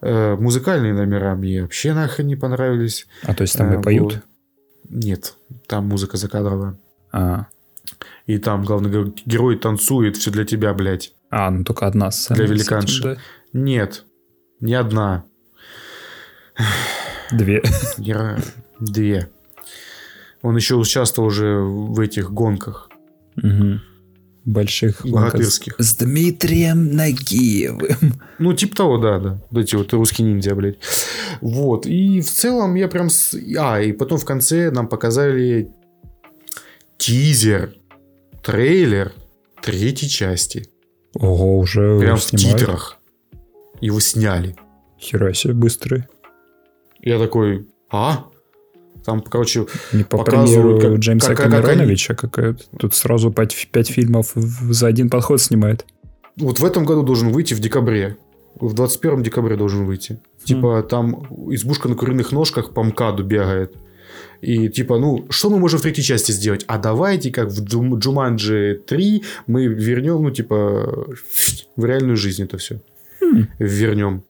Э, 0.02 0.36
музыкальные 0.36 0.94
номера 0.94 1.36
мне 1.36 1.62
вообще 1.62 1.94
нахрен 1.94 2.28
не 2.28 2.36
понравились. 2.36 3.08
А 3.24 3.34
то 3.34 3.44
есть 3.44 3.58
там 3.58 3.72
э, 3.72 3.80
и 3.80 3.82
поют? 3.82 4.22
Нет, 4.90 5.36
там 5.68 5.88
музыка 5.88 6.18
закадровая. 6.18 6.78
А. 7.12 7.48
И 8.26 8.38
там, 8.38 8.64
главный 8.64 9.14
герой 9.26 9.58
танцует, 9.58 10.18
все 10.18 10.32
для 10.32 10.46
тебя, 10.46 10.74
блядь. 10.74 11.14
А, 11.30 11.50
ну 11.50 11.64
только 11.64 11.88
одна 11.88 12.12
сцена. 12.12 12.38
Для 12.38 12.48
великанши. 12.48 13.04
Да? 13.04 13.18
Нет, 13.54 14.06
не 14.60 14.74
одна. 14.74 15.26
Две. 17.32 17.64
Две. 18.80 19.30
Он 20.42 20.56
еще 20.56 20.76
участвовал 20.76 21.30
уже 21.30 21.60
в 21.60 22.00
этих 22.00 22.32
гонках. 22.32 22.90
Угу. 23.38 23.80
Больших 24.46 25.06
богатырских. 25.06 25.76
С 25.78 25.96
Дмитрием 25.96 26.96
Нагиевым. 26.96 28.22
Ну, 28.40 28.54
типа 28.54 28.76
того, 28.76 28.98
да, 28.98 29.20
да. 29.20 29.42
Вот 29.50 29.62
эти 29.62 29.76
вот 29.76 29.94
русские 29.94 30.28
ниндзя, 30.28 30.54
блядь. 30.54 30.80
Вот. 31.40 31.86
И 31.86 32.20
в 32.20 32.30
целом 32.30 32.76
я 32.76 32.90
прям... 32.90 33.08
А, 33.58 33.82
и 33.82 33.94
потом 33.94 34.18
в 34.18 34.26
конце 34.26 34.70
нам 34.70 34.90
показали 34.90 35.72
тизер, 36.98 37.74
трейлер 38.44 39.14
третьей 39.62 40.10
части. 40.10 40.70
Ого, 41.16 41.60
уже 41.60 42.00
Прям 42.00 42.18
в 42.18 42.26
титрах. 42.26 42.98
Его 43.80 44.02
сняли. 44.02 44.58
Хера 45.00 45.34
себе 45.34 45.54
быстрый. 45.54 46.04
Я 47.04 47.20
такой, 47.20 47.68
а? 47.92 48.26
Там, 49.06 49.22
короче, 49.22 49.66
Не 49.92 50.04
по 50.04 50.24
примеру 50.24 50.80
как, 50.80 50.94
Джеймса 50.94 51.36
как, 51.36 51.52
Камероновича 51.52 52.16
как, 52.16 52.32
как, 52.32 52.58
Тут 52.80 52.96
сразу 52.96 53.32
пять, 53.32 53.68
пять 53.72 53.90
фильмов 53.90 54.32
за 54.36 54.88
один 54.88 55.10
подход 55.10 55.42
снимает. 55.42 55.86
Вот 56.38 56.60
в 56.60 56.66
этом 56.66 56.86
году 56.86 57.04
должен 57.04 57.32
выйти 57.32 57.54
в 57.54 57.60
декабре. 57.60 58.18
В 58.56 58.74
21 58.74 59.24
декабре 59.24 59.58
должен 59.58 59.86
выйти. 59.86 60.22
Типа 60.46 60.80
mm. 60.80 60.88
там 60.88 61.28
избушка 61.54 61.90
на 61.90 61.96
куриных 61.96 62.32
ножках 62.32 62.74
по 62.74 62.82
МКАДу 62.82 63.24
бегает. 63.24 63.76
И 64.42 64.70
типа, 64.70 64.98
ну, 65.00 65.26
что 65.30 65.50
мы 65.50 65.60
можем 65.60 65.80
в 65.80 65.82
третьей 65.84 66.04
части 66.04 66.32
сделать? 66.32 66.64
А 66.68 66.78
давайте, 66.78 67.32
как 67.32 67.50
в 67.50 67.64
Джуманджи 67.64 68.82
3, 68.86 69.24
мы 69.48 69.66
вернем, 69.68 70.24
ну, 70.24 70.32
типа, 70.32 71.08
в 71.76 71.86
реальную 71.86 72.16
жизнь 72.16 72.44
это 72.44 72.58
все. 72.58 72.82
Mm. 73.22 73.48
Вернем. 73.60 74.24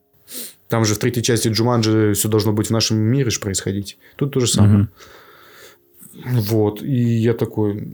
Там 0.73 0.85
же 0.85 0.95
в 0.95 0.97
третьей 0.97 1.21
части 1.21 1.49
Джуманджи 1.49 2.13
все 2.13 2.27
должно 2.27 2.51
быть 2.51 2.69
в 2.69 2.71
нашем 2.71 2.97
мире 2.97 3.29
же 3.29 3.39
происходить. 3.39 3.99
Тут 4.15 4.33
то 4.33 4.39
же 4.39 4.47
самое. 4.47 4.79
Угу. 4.79 6.41
Вот. 6.41 6.81
И 6.81 6.99
я 6.99 7.35
такой, 7.35 7.87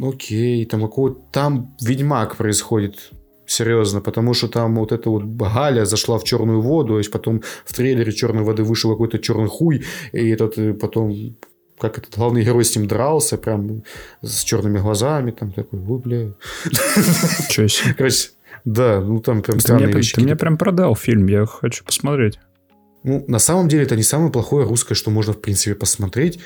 окей, 0.00 0.64
там 0.64 0.80
какой 0.80 1.14
там 1.30 1.76
Ведьмак 1.82 2.36
происходит. 2.36 3.10
Серьезно, 3.44 4.00
потому 4.00 4.32
что 4.32 4.48
там 4.48 4.76
вот 4.76 4.92
эта 4.92 5.10
вот 5.10 5.24
Галя 5.24 5.84
зашла 5.84 6.16
в 6.16 6.24
черную 6.24 6.62
воду, 6.62 6.98
и 6.98 7.10
потом 7.10 7.42
в 7.66 7.74
трейлере 7.74 8.12
черной 8.12 8.44
воды 8.44 8.62
вышел 8.62 8.90
какой-то 8.92 9.18
черный 9.18 9.48
хуй, 9.48 9.84
и 10.12 10.30
этот 10.30 10.56
э, 10.56 10.72
потом 10.72 11.36
как 11.78 11.98
этот 11.98 12.16
главный 12.16 12.44
герой 12.44 12.64
с 12.64 12.74
ним 12.74 12.88
дрался, 12.88 13.36
прям 13.36 13.82
с 14.22 14.42
черными 14.42 14.78
глазами, 14.78 15.32
там 15.32 15.52
такой, 15.52 15.80
ой, 15.80 15.98
бля. 15.98 16.32
Короче, 17.98 18.30
да, 18.64 19.00
ну 19.00 19.20
там 19.20 19.42
прям 19.42 19.58
ты 19.58 19.74
мне, 19.74 19.86
вещи. 19.86 20.14
Ты 20.14 20.22
мне 20.22 20.36
прям 20.36 20.56
продал 20.56 20.94
фильм, 20.94 21.26
я 21.26 21.46
хочу 21.46 21.84
посмотреть. 21.84 22.38
Ну, 23.04 23.24
на 23.26 23.38
самом 23.38 23.68
деле, 23.68 23.82
это 23.82 23.96
не 23.96 24.02
самое 24.02 24.30
плохое 24.30 24.66
русское, 24.66 24.94
что 24.94 25.10
можно, 25.10 25.32
в 25.32 25.40
принципе, 25.40 25.74
посмотреть. 25.74 26.38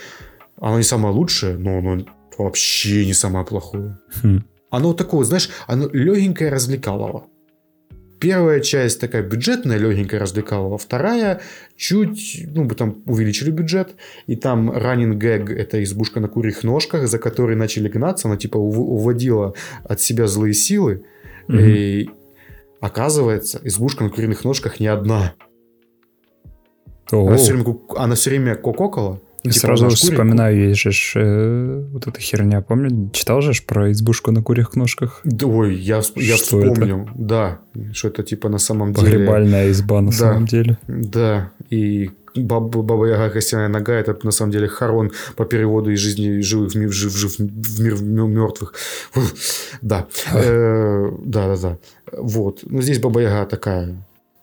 Оно 0.59 0.79
не 0.79 0.85
самое 0.85 1.15
лучшее, 1.15 1.59
но 1.59 1.79
оно 1.79 2.07
вообще 2.39 3.05
не 3.05 3.13
самое 3.13 3.45
плохое. 3.45 3.99
Хм. 4.23 4.45
Оно 4.71 4.95
такое, 4.95 5.25
знаешь, 5.25 5.51
оно 5.67 5.89
легенькое 5.93 6.51
развлекалово. 6.51 7.27
Первая 8.19 8.61
часть 8.61 9.01
такая 9.01 9.23
бюджетная, 9.23 9.77
легенькая 9.77 10.19
развлекалова. 10.19 10.79
Вторая 10.79 11.43
чуть, 11.77 12.47
ну, 12.49 12.67
там 12.71 13.03
увеличили 13.05 13.51
бюджет. 13.51 13.95
И 14.27 14.37
там 14.37 14.71
раннинг 14.71 15.19
гэг– 15.19 15.51
это 15.51 15.83
избушка 15.85 16.21
на 16.21 16.29
курьих 16.29 16.65
ножках, 16.65 17.07
за 17.07 17.19
которой 17.19 17.57
начали 17.57 17.89
гнаться. 17.89 18.29
Она 18.29 18.39
типа 18.39 18.57
уводила 18.57 19.55
от 19.85 20.01
себя 20.01 20.27
злые 20.27 20.55
силы. 20.55 21.05
Угу. 21.49 21.59
И 21.59 22.11
оказывается, 22.81 23.61
избушка 23.65 24.05
на 24.05 24.11
куриных 24.11 24.45
ножках 24.45 24.81
не 24.81 24.87
одна. 24.87 25.35
Она 27.11 27.37
все, 27.37 27.55
время, 27.55 27.79
она 27.97 28.15
все 28.17 28.31
время 28.31 28.57
кококала. 28.57 29.21
И 29.45 29.51
типа 29.51 29.61
сразу 29.61 29.89
вспоминаю, 29.91 30.69
есть 30.71 30.81
же 30.81 30.91
э, 31.15 31.85
вот 31.93 32.07
эта 32.09 32.21
херня, 32.21 32.63
помню, 32.63 33.11
читал 33.13 33.41
же 33.43 33.53
про 33.65 33.93
избушку 33.93 34.33
на 34.33 34.43
курьих 34.43 34.75
ножках? 34.75 35.21
Да, 35.23 35.47
ой, 35.47 35.77
я, 35.77 36.03
я 36.17 36.35
вспомнил, 36.35 37.03
это? 37.03 37.13
да, 37.15 37.61
что 37.93 38.09
это 38.09 38.25
типа 38.25 38.49
на 38.49 38.59
самом 38.59 38.93
деле... 38.93 39.13
Погребальная 39.13 39.71
изба 39.71 40.01
на 40.01 40.11
да, 40.11 40.17
самом 40.17 40.47
деле. 40.47 40.79
Да, 40.89 41.53
и 41.71 42.11
Баба, 42.37 42.83
Баба 42.83 43.07
Яга 43.07 43.31
Костяная 43.31 43.69
нога 43.69 43.95
это 43.95 44.19
на 44.23 44.31
самом 44.31 44.53
деле 44.53 44.69
Харон 44.69 45.13
по 45.37 45.45
переводу 45.45 45.91
из 45.91 45.99
жизни 45.99 46.41
живых 46.41 46.73
в 46.73 46.75
мир, 46.77 46.93
жив, 46.93 47.17
жив, 47.17 47.39
в 47.39 47.81
мир 47.81 48.01
мертвых. 48.01 48.75
Да. 49.83 50.07
Э, 50.33 51.11
да, 51.25 51.55
да, 51.55 51.57
да. 51.57 51.79
Вот. 52.13 52.61
Но 52.65 52.83
здесь 52.83 52.99
Баба 52.99 53.21
Яга 53.21 53.47
такая 53.47 53.97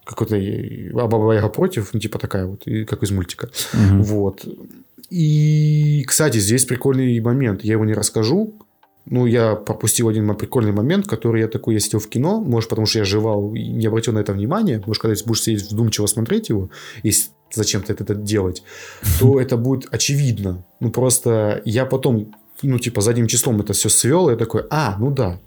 какой-то 0.06 0.36
а 0.36 1.08
Баба 1.08 1.34
Яга 1.34 1.50
против, 1.50 1.94
ну, 1.94 2.00
типа 2.00 2.20
такая 2.20 2.46
вот, 2.46 2.64
как 2.88 3.04
из 3.04 3.12
мультика. 3.12 3.50
Вот. 3.74 4.46
И, 5.10 6.04
кстати, 6.08 6.40
здесь 6.40 6.66
прикольный 6.66 7.20
момент. 7.20 7.64
Я 7.64 7.74
его 7.74 7.86
не 7.86 7.94
расскажу, 7.94 8.54
ну, 9.06 9.26
я 9.26 9.56
пропустил 9.56 10.08
один 10.08 10.34
прикольный 10.36 10.72
момент, 10.72 11.08
который 11.08 11.42
я 11.42 11.48
такой, 11.48 11.74
я 11.74 11.80
сидел 11.80 12.00
в 12.00 12.08
кино, 12.08 12.40
может, 12.40 12.70
потому 12.70 12.88
что 12.88 13.00
я 13.00 13.06
жевал 13.06 13.54
и 13.54 13.68
не 13.68 13.86
обратил 13.88 14.14
на 14.14 14.20
это 14.20 14.32
внимание, 14.34 14.82
может, 14.86 15.02
когда 15.02 15.22
будешь 15.26 15.42
сидеть 15.42 15.72
вдумчиво 15.72 16.06
смотреть 16.08 16.50
его, 16.50 16.70
если 17.04 17.32
зачем-то 17.54 17.94
это 17.94 18.16
делать, 18.16 18.64
то 19.20 19.40
это 19.42 19.58
будет 19.58 19.94
очевидно. 19.94 20.66
Ну, 20.80 20.92
просто 20.92 21.62
я 21.66 21.86
потом, 21.86 22.34
ну, 22.62 22.80
типа, 22.80 23.02
задним 23.02 23.28
числом 23.28 23.62
это 23.62 23.74
все 23.74 23.90
свел, 23.90 24.30
и 24.30 24.32
я 24.32 24.38
такой, 24.38 24.64
а, 24.70 24.98
ну 25.00 25.12
да, 25.12 25.40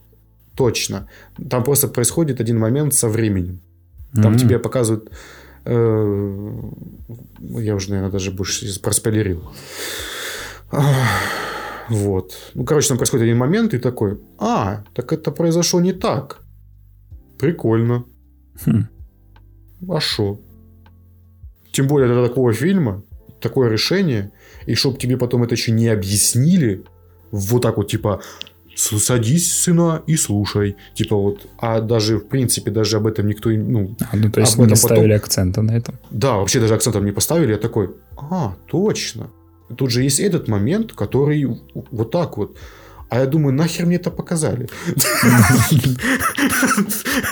точно. 0.54 1.08
Там 1.50 1.64
просто 1.64 1.88
происходит 1.88 2.40
один 2.40 2.58
момент 2.58 2.94
со 2.94 3.08
временем. 3.08 3.60
Там 4.14 4.34
mm-hmm. 4.34 4.38
тебе 4.38 4.58
показывают... 4.58 5.10
Э, 5.64 6.52
я 7.40 7.74
уже, 7.74 7.90
наверное, 7.90 8.12
даже 8.12 8.30
больше 8.30 8.80
проспойлерил. 8.80 9.42
Вот. 11.88 12.32
Ну, 12.54 12.64
короче, 12.64 12.88
там 12.88 12.96
происходит 12.96 13.24
один 13.24 13.38
момент, 13.38 13.74
и 13.74 13.78
такой, 13.78 14.18
а, 14.38 14.84
так 14.94 15.12
это 15.12 15.30
произошло 15.30 15.80
не 15.80 15.92
так. 15.92 16.40
Прикольно. 17.38 18.04
Хм. 18.64 18.88
А 19.88 20.00
шо? 20.00 20.38
Тем 21.76 21.88
более 21.88 22.08
для 22.08 22.26
такого 22.26 22.54
фильма, 22.54 23.02
такое 23.38 23.68
решение, 23.68 24.30
и 24.64 24.74
чтобы 24.74 24.96
тебе 24.96 25.18
потом 25.18 25.42
это 25.42 25.54
еще 25.54 25.72
не 25.72 25.88
объяснили, 25.88 26.84
вот 27.30 27.60
так 27.62 27.76
вот, 27.76 27.88
типа, 27.88 28.22
садись, 28.74 29.54
сына, 29.62 30.02
и 30.06 30.16
слушай. 30.16 30.76
Типа 30.94 31.16
вот, 31.16 31.46
а 31.58 31.80
даже, 31.82 32.16
в 32.16 32.28
принципе, 32.28 32.70
даже 32.70 32.96
об 32.96 33.06
этом 33.06 33.26
никто, 33.26 33.50
ну... 33.50 33.94
А, 34.10 34.16
ну, 34.16 34.30
то 34.30 34.40
есть 34.40 34.56
не 34.56 34.74
ставили 34.74 35.02
потом... 35.02 35.16
акцента 35.16 35.62
на 35.62 35.72
этом? 35.72 35.98
Да, 36.10 36.36
вообще 36.36 36.60
даже 36.60 36.74
акцентом 36.74 37.04
не 37.04 37.12
поставили. 37.12 37.52
Я 37.52 37.58
такой, 37.58 37.90
а, 38.16 38.54
точно. 38.70 39.26
Тут 39.76 39.90
же 39.90 40.02
есть 40.02 40.18
этот 40.18 40.48
момент, 40.48 40.94
который 40.94 41.46
вот 41.74 42.10
так 42.10 42.38
вот. 42.38 42.56
А 43.08 43.20
я 43.20 43.26
думаю, 43.26 43.54
нахер 43.54 43.86
мне 43.86 43.96
это 43.96 44.10
показали? 44.10 44.68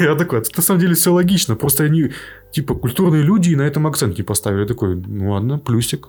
Я 0.01 0.15
такой, 0.15 0.43
на 0.57 0.63
самом 0.63 0.81
деле 0.81 0.95
все 0.95 1.13
логично. 1.13 1.57
Просто 1.57 1.85
они, 1.85 2.13
типа, 2.53 2.75
культурные 2.75 3.23
люди 3.23 3.51
и 3.51 3.57
на 3.57 3.63
этом 3.63 3.87
акцент 3.87 4.17
не 4.17 4.23
поставили. 4.23 4.61
Я 4.61 4.67
такой, 4.67 4.95
ну 4.97 5.33
ладно, 5.33 5.59
плюсик. 5.59 6.09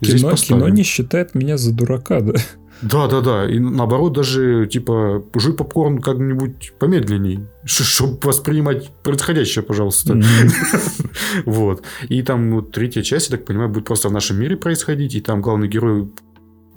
Кино 0.00 0.68
не 0.68 0.82
считает 0.82 1.34
меня 1.34 1.56
за 1.56 1.72
дурака, 1.72 2.20
да? 2.20 2.34
Да, 2.82 3.06
да, 3.08 3.20
да. 3.20 3.50
И 3.50 3.58
наоборот, 3.58 4.12
даже 4.12 4.68
типа 4.70 5.24
жуй 5.34 5.54
попкорн 5.54 5.98
как-нибудь 6.00 6.72
помедленней, 6.78 7.46
чтобы 7.64 8.18
воспринимать 8.22 8.90
происходящее, 9.02 9.64
пожалуйста. 9.64 10.12
Mm-hmm. 10.12 11.10
вот. 11.46 11.82
И 12.08 12.22
там 12.22 12.52
вот 12.52 12.72
третья 12.72 13.02
часть, 13.02 13.30
я 13.30 13.36
так 13.36 13.46
понимаю, 13.46 13.70
будет 13.70 13.86
просто 13.86 14.08
в 14.08 14.12
нашем 14.12 14.38
мире 14.38 14.56
происходить, 14.56 15.14
и 15.14 15.20
там 15.20 15.40
главный 15.40 15.68
герой 15.68 16.10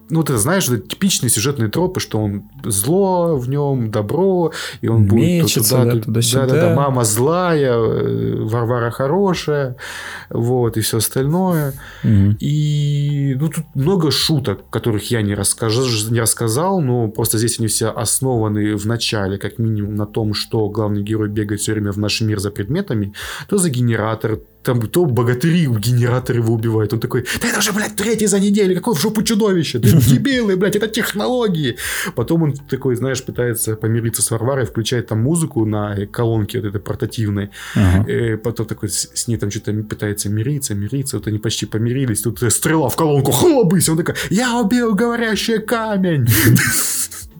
ну, 0.09 0.23
ты 0.23 0.37
знаешь, 0.37 0.67
это 0.67 0.79
типичные 0.79 1.29
сюжетные 1.29 1.69
тропы, 1.69 1.99
что 1.99 2.19
он 2.19 2.43
зло 2.63 3.35
в 3.35 3.49
нем, 3.49 3.91
добро, 3.91 4.51
и 4.81 4.87
он 4.87 5.03
Мечется, 5.03 5.75
будет 5.75 5.83
туда, 5.83 5.95
да, 5.95 6.01
туда-сюда. 6.01 6.45
Да, 6.45 6.53
да, 6.53 6.69
да, 6.69 6.75
мама 6.75 7.03
злая, 7.03 7.73
э, 7.73 8.43
Варвара 8.43 8.91
хорошая, 8.91 9.75
вот, 10.29 10.77
и 10.77 10.81
все 10.81 10.97
остальное. 10.97 11.73
Угу. 12.03 12.37
И 12.39 13.35
ну, 13.39 13.49
тут 13.49 13.65
много 13.75 14.11
шуток, 14.11 14.69
которых 14.69 15.11
я 15.11 15.21
не, 15.21 15.35
расскажу, 15.35 15.83
не 16.09 16.21
рассказал, 16.21 16.81
но 16.81 17.07
просто 17.07 17.37
здесь 17.37 17.59
они 17.59 17.67
все 17.67 17.89
основаны 17.89 18.75
в 18.75 18.85
начале, 18.85 19.37
как 19.37 19.59
минимум, 19.59 19.95
на 19.95 20.05
том, 20.05 20.33
что 20.33 20.69
главный 20.69 21.03
герой 21.03 21.29
бегает 21.29 21.61
все 21.61 21.73
время 21.73 21.91
в 21.91 21.97
наш 21.97 22.21
мир 22.21 22.39
за 22.39 22.51
предметами, 22.51 23.13
то 23.47 23.57
за 23.57 23.69
генератор, 23.69 24.39
там 24.63 24.81
то 24.81 25.05
богатыри 25.05 25.67
генератор 25.67 26.35
его 26.35 26.53
убивает. 26.53 26.93
Он 26.93 26.99
такой, 26.99 27.25
да 27.41 27.47
это 27.47 27.61
же, 27.61 27.71
блядь, 27.71 27.95
третий 27.95 28.27
за 28.27 28.39
неделю, 28.39 28.75
какое 28.75 28.93
в 28.93 29.01
жопу 29.01 29.21
чудовище, 29.23 29.79
ты 29.79 29.91
дебилы, 30.09 30.57
блядь, 30.57 30.75
это 30.75 30.87
технологии. 30.87 31.77
Потом 32.15 32.43
он 32.43 32.53
такой, 32.53 32.95
знаешь, 32.95 33.23
пытается 33.23 33.75
помириться 33.75 34.21
с 34.21 34.31
Варварой, 34.31 34.65
включает 34.65 35.07
там 35.07 35.21
музыку 35.21 35.65
на 35.65 35.95
колонке 36.07 36.59
вот 36.59 36.67
этой 36.67 36.81
портативной. 36.81 37.51
Ага. 37.75 38.11
И 38.11 38.35
потом 38.35 38.65
такой 38.65 38.89
с 38.89 39.27
ней 39.27 39.37
там 39.37 39.49
что-то 39.49 39.73
пытается 39.83 40.29
мириться, 40.29 40.75
мириться. 40.75 41.17
Вот 41.17 41.27
они 41.27 41.39
почти 41.39 41.65
помирились. 41.65 42.21
Тут 42.21 42.39
стрела 42.51 42.89
в 42.89 42.95
колонку, 42.95 43.31
хлобысь. 43.31 43.87
Он 43.89 43.97
такой, 43.97 44.15
я 44.29 44.59
убил 44.59 44.93
говорящий 44.93 45.59
камень. 45.59 46.27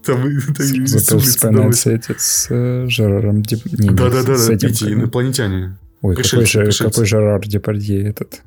Там, 0.06 0.24
там 0.24 1.20
вспоминается 1.20 1.92
эти 1.92 2.16
с 2.18 2.48
э, 2.50 2.86
Жераром 2.88 3.44
Да-да-да, 3.44 4.54
эти 4.54 4.94
инопланетяне. 4.94 5.78
Ой, 6.02 6.16
какой, 6.16 6.46
же, 6.46 6.70
какой 6.72 7.06
Жерар 7.06 7.46
Депардье 7.46 8.10
этот? 8.10 8.42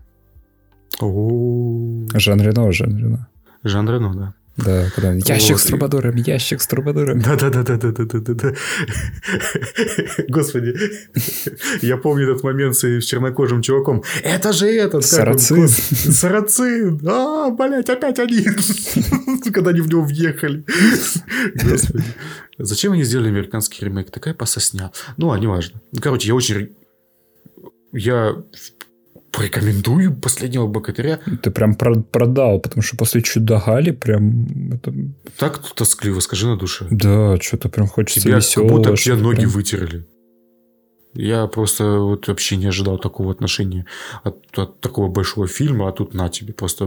Жан 1.00 2.40
Рено, 2.40 2.72
Жан 2.72 2.96
Рено. 2.96 3.28
Жан 3.64 3.88
Рено, 3.88 4.14
да. 4.14 4.34
Да, 4.56 4.90
когда 4.94 5.12
ящик 5.12 5.58
с 5.58 5.64
трубадуром, 5.64 6.14
ящик 6.16 6.60
с 6.60 6.66
трубадуром. 6.66 7.20
Да, 7.22 7.36
да, 7.36 7.48
да, 7.48 7.62
да, 7.62 7.76
да, 7.78 7.90
да, 7.90 8.04
да, 8.04 8.34
да. 8.34 8.52
Господи, 10.28 10.74
я 11.80 11.96
помню 11.96 12.30
этот 12.30 12.44
момент 12.44 12.76
с 12.76 13.02
чернокожим 13.02 13.62
чуваком. 13.62 14.02
Это 14.22 14.52
же 14.52 14.66
этот. 14.66 15.06
Сарацин. 15.06 15.68
Сарацин. 15.68 17.00
А, 17.08 17.50
блядь, 17.50 17.88
опять 17.88 18.18
они. 18.18 18.44
Когда 19.52 19.70
они 19.70 19.80
в 19.80 19.88
него 19.88 20.02
въехали. 20.02 20.64
Господи. 21.54 22.04
Зачем 22.58 22.92
они 22.92 23.04
сделали 23.04 23.28
американский 23.28 23.82
ремейк? 23.86 24.10
Такая 24.10 24.34
пососня. 24.34 24.92
Ну, 25.16 25.32
а 25.32 25.38
не 25.38 25.46
важно. 25.46 25.80
Короче, 25.98 26.28
я 26.28 26.34
очень 26.34 26.76
я 27.92 28.36
порекомендую 29.32 30.14
последнего 30.14 30.66
богатыря. 30.66 31.18
Ты 31.42 31.50
прям 31.50 31.74
продал, 31.74 32.60
потому 32.60 32.82
что 32.82 32.96
после 32.96 33.22
чуда 33.22 33.62
Гали 33.64 33.90
прям 33.90 34.74
это... 34.74 34.94
Так 35.38 35.60
тоскливо, 35.74 36.20
скажи 36.20 36.46
на 36.46 36.56
душе. 36.56 36.86
Да, 36.90 37.38
что-то 37.40 37.68
прям 37.68 37.86
хочется 37.86 38.20
Тебя 38.20 38.36
веселого, 38.36 38.68
как 38.68 38.76
будто 38.76 38.96
все 38.96 39.16
ноги 39.16 39.40
прям... 39.40 39.50
вытерли. 39.50 40.06
Я 41.14 41.46
просто 41.46 41.98
вот 41.98 42.28
вообще 42.28 42.56
не 42.56 42.66
ожидал 42.66 42.98
такого 42.98 43.32
отношения 43.32 43.86
от, 44.22 44.46
от 44.56 44.80
такого 44.80 45.08
большого 45.08 45.46
фильма, 45.46 45.88
а 45.88 45.92
тут 45.92 46.14
на 46.14 46.28
тебе. 46.28 46.52
Просто 46.54 46.86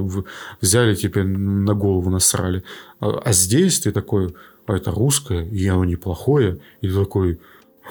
взяли 0.61 0.95
тебе 0.95 1.24
на 1.24 1.74
голову 1.74 2.09
насрали. 2.09 2.64
А, 3.00 3.22
а 3.24 3.34
здесь 3.34 3.80
ты 3.82 3.92
такой, 3.92 4.35
а 4.66 4.75
это 4.75 4.92
русское, 4.92 5.43
и 5.43 5.67
оно 5.67 5.85
неплохое, 5.85 6.59
и 6.82 6.88
ты 6.88 6.93
такой... 6.93 7.40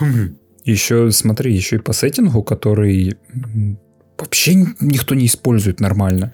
Хм, 0.00 0.36
еще, 0.64 1.10
смотри, 1.10 1.54
еще 1.54 1.76
и 1.76 1.78
по 1.78 1.92
сеттингу, 1.92 2.42
который 2.42 3.16
вообще 4.18 4.54
никто 4.80 5.14
не 5.14 5.26
использует 5.26 5.80
нормально. 5.80 6.32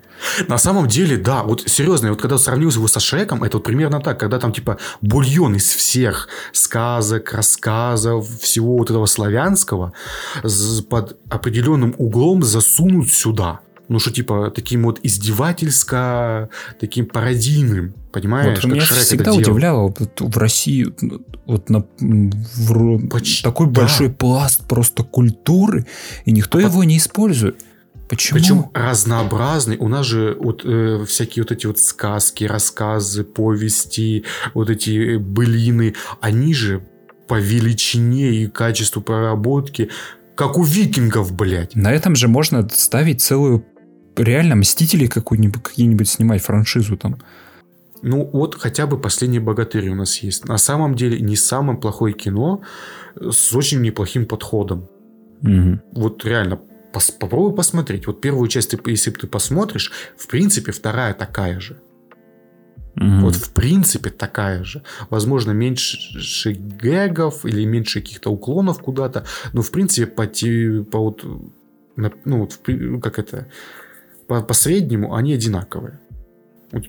На 0.49 0.59
самом 0.59 0.87
деле, 0.87 1.17
да, 1.17 1.43
вот 1.43 1.63
серьезно, 1.67 2.11
вот 2.11 2.21
когда 2.21 2.39
сравнил 2.39 2.71
его 2.71 2.89
со 2.89 3.01
Шреком, 3.01 3.43
это 3.43 3.57
вот 3.57 3.65
примерно 3.65 4.01
так, 4.01 4.21
когда 4.21 4.39
там 4.39 4.53
типа 4.53 4.79
бульон 5.01 5.57
из 5.57 5.75
всех 5.75 6.29
сказок, 6.53 7.33
рассказов, 7.33 8.29
всего 8.41 8.77
вот 8.77 8.91
этого 8.91 9.07
славянского 9.07 9.93
под 10.89 11.19
определенным 11.31 11.95
углом 11.99 12.43
засунут 12.43 13.13
сюда 13.13 13.61
ну 13.91 13.99
что 13.99 14.13
типа 14.13 14.53
таким 14.55 14.85
вот 14.85 15.01
издевательско, 15.03 16.49
таким 16.79 17.07
пародийным, 17.07 17.95
понимаешь? 18.13 18.63
Вот 18.63 18.73
меня 18.73 18.83
Шрек 18.83 19.01
всегда 19.01 19.33
удивляло 19.33 19.95
вот, 19.97 20.21
в 20.21 20.39
России 20.39 20.93
вот 21.47 21.71
на 21.71 21.85
в, 22.01 23.09
Почти, 23.09 23.43
такой 23.43 23.67
да. 23.67 23.83
большой 23.83 24.11
пласт 24.11 24.67
просто 24.67 25.05
культуры, 25.05 25.87
и 26.25 26.33
никто 26.33 26.59
а 26.59 26.63
его 26.63 26.85
не 26.85 26.99
использует. 26.99 27.65
Почему? 28.09 28.41
Причем 28.41 28.71
разнообразный. 28.75 29.77
У 29.77 29.87
нас 29.87 30.05
же 30.05 30.37
вот 30.41 30.63
э, 30.65 31.05
всякие 31.07 31.45
вот 31.45 31.53
эти 31.53 31.67
вот 31.67 31.79
сказки, 31.79 32.45
рассказы, 32.45 33.23
повести, 33.23 34.25
вот 34.53 34.69
эти 34.69 35.15
э, 35.15 35.19
былины, 35.19 35.95
они 36.21 36.53
же 36.53 36.83
по 37.29 37.39
величине 37.39 38.31
и 38.31 38.47
качеству 38.49 39.01
проработки 39.01 39.91
как 40.41 40.57
у 40.57 40.65
викингов, 40.65 41.35
блядь. 41.35 41.77
На 41.77 41.93
этом 41.93 42.17
же 42.17 42.27
можно 42.27 42.67
ставить 42.71 43.21
целую 43.21 43.67
реально 44.17 44.57
Мстители 44.57 45.07
какую-нибудь, 45.07 45.63
какие-нибудь 45.63 46.09
снимать 46.09 46.43
франшизу 46.43 46.97
там. 46.97 47.19
Ну, 48.03 48.29
вот 48.33 48.55
хотя 48.55 48.87
бы 48.87 48.99
«Последний 48.99 49.41
богатырь» 49.41 49.89
у 49.91 49.95
нас 49.95 50.19
есть. 50.19 50.47
На 50.47 50.59
самом 50.59 50.95
деле 50.95 51.21
не 51.21 51.37
самое 51.37 51.79
плохое 51.79 52.15
кино 52.15 52.63
с 53.15 53.55
очень 53.55 53.81
неплохим 53.83 54.27
подходом. 54.27 54.89
Угу. 55.43 55.81
Вот 55.93 56.25
реально, 56.25 56.61
пос 56.93 57.11
попробуй 57.11 57.55
посмотреть. 57.55 58.07
Вот 58.07 58.21
первую 58.21 58.49
часть, 58.49 58.75
если 58.87 59.11
ты 59.11 59.27
посмотришь, 59.27 59.93
в 60.17 60.27
принципе, 60.29 60.73
вторая 60.73 61.15
такая 61.15 61.61
же. 61.61 61.81
Угу. 62.97 63.21
Вот 63.21 63.35
в 63.37 63.53
принципе 63.53 64.11
такая 64.11 64.65
же. 64.65 64.83
Возможно, 65.11 65.53
меньше 65.53 66.53
гэгов 66.53 67.45
или 67.45 67.65
меньше 67.65 68.01
каких-то 68.01 68.31
уклонов 68.31 68.81
куда-то. 68.81 69.25
Но 69.53 69.63
в 69.63 69.71
принципе 69.71 70.07
по, 70.07 70.27
по 70.91 70.99
вот, 70.99 71.25
ну, 72.25 72.39
вот, 72.39 72.61
как 73.03 73.19
это 73.19 73.47
по, 74.27 74.43
по 74.43 74.55
среднему 74.55 75.15
они 75.15 75.35
одинаковые. 75.35 76.01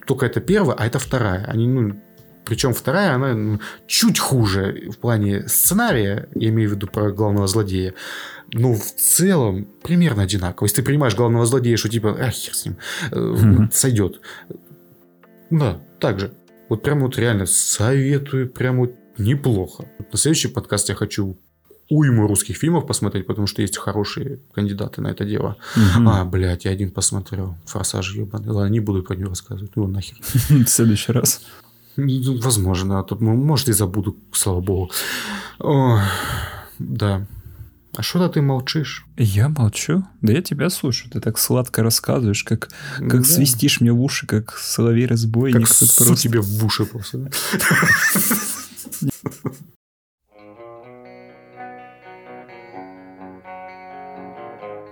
Только 0.05 0.25
это 0.25 0.41
первая, 0.41 0.75
а 0.77 0.85
это 0.85 0.99
вторая. 0.99 1.45
Они, 1.45 1.67
ну, 1.67 2.01
причем 2.45 2.73
вторая, 2.73 3.13
она 3.15 3.33
ну, 3.33 3.59
чуть 3.87 4.19
хуже 4.19 4.89
в 4.91 4.97
плане 4.97 5.47
сценария, 5.47 6.27
я 6.35 6.49
имею 6.49 6.69
в 6.69 6.73
виду 6.73 6.87
про 6.87 7.11
главного 7.11 7.47
злодея, 7.47 7.93
но 8.53 8.73
в 8.73 8.91
целом 8.95 9.67
примерно 9.83 10.23
одинаково. 10.23 10.65
Если 10.65 10.81
ты 10.81 10.83
понимаешь 10.83 11.15
главного 11.15 11.45
злодея, 11.45 11.77
что 11.77 11.89
типа, 11.89 12.17
а 12.19 12.29
хер 12.29 12.55
с 12.55 12.65
ним, 12.65 12.77
mm-hmm. 13.11 13.71
сойдет. 13.71 14.21
Да, 15.49 15.79
так 15.99 16.19
же. 16.19 16.33
Вот 16.69 16.83
прям 16.83 17.01
вот 17.01 17.17
реально 17.17 17.45
советую, 17.45 18.49
прям 18.49 18.77
вот 18.77 18.95
неплохо. 19.17 19.85
На 20.11 20.17
следующий 20.17 20.47
подкаст 20.47 20.89
я 20.89 20.95
хочу 20.95 21.37
уйму 21.91 22.25
русских 22.25 22.55
фильмов 22.55 22.87
посмотреть, 22.87 23.27
потому 23.27 23.47
что 23.47 23.61
есть 23.61 23.77
хорошие 23.77 24.39
кандидаты 24.53 25.01
на 25.01 25.09
это 25.09 25.25
дело. 25.25 25.57
Угу. 25.75 26.09
А, 26.09 26.23
блядь, 26.23 26.65
я 26.65 26.71
один 26.71 26.89
посмотрел. 26.89 27.57
Форсаж 27.65 28.15
ебаный. 28.15 28.49
Ладно, 28.49 28.71
не 28.71 28.79
буду 28.79 29.03
про 29.03 29.15
него 29.15 29.29
рассказывать. 29.29 29.75
Ну, 29.75 29.87
нахер. 29.87 30.17
В 30.49 30.67
следующий 30.67 31.11
раз. 31.11 31.41
Ну, 31.97 32.39
возможно. 32.39 32.99
А 32.99 33.03
тут, 33.03 33.19
может, 33.19 33.67
и 33.67 33.73
забуду, 33.73 34.15
слава 34.31 34.61
богу. 34.61 34.91
О, 35.59 35.99
да. 36.79 37.27
А 37.93 38.01
что-то 38.01 38.29
ты 38.29 38.41
молчишь? 38.41 39.05
Я 39.17 39.49
молчу? 39.49 40.05
Да 40.21 40.31
я 40.31 40.41
тебя 40.41 40.69
слушаю. 40.69 41.11
Ты 41.11 41.19
так 41.19 41.37
сладко 41.37 41.83
рассказываешь, 41.83 42.45
как, 42.45 42.69
как 42.99 43.21
да. 43.21 43.23
свистишь 43.23 43.81
мне 43.81 43.91
в 43.91 44.01
уши, 44.01 44.25
как 44.27 44.57
соловей-разбойник. 44.57 45.67
Как 45.67 45.67
су 45.67 46.05
просто... 46.05 46.15
тебе 46.15 46.39
в 46.39 46.65
уши 46.65 46.85
просто. 46.85 47.29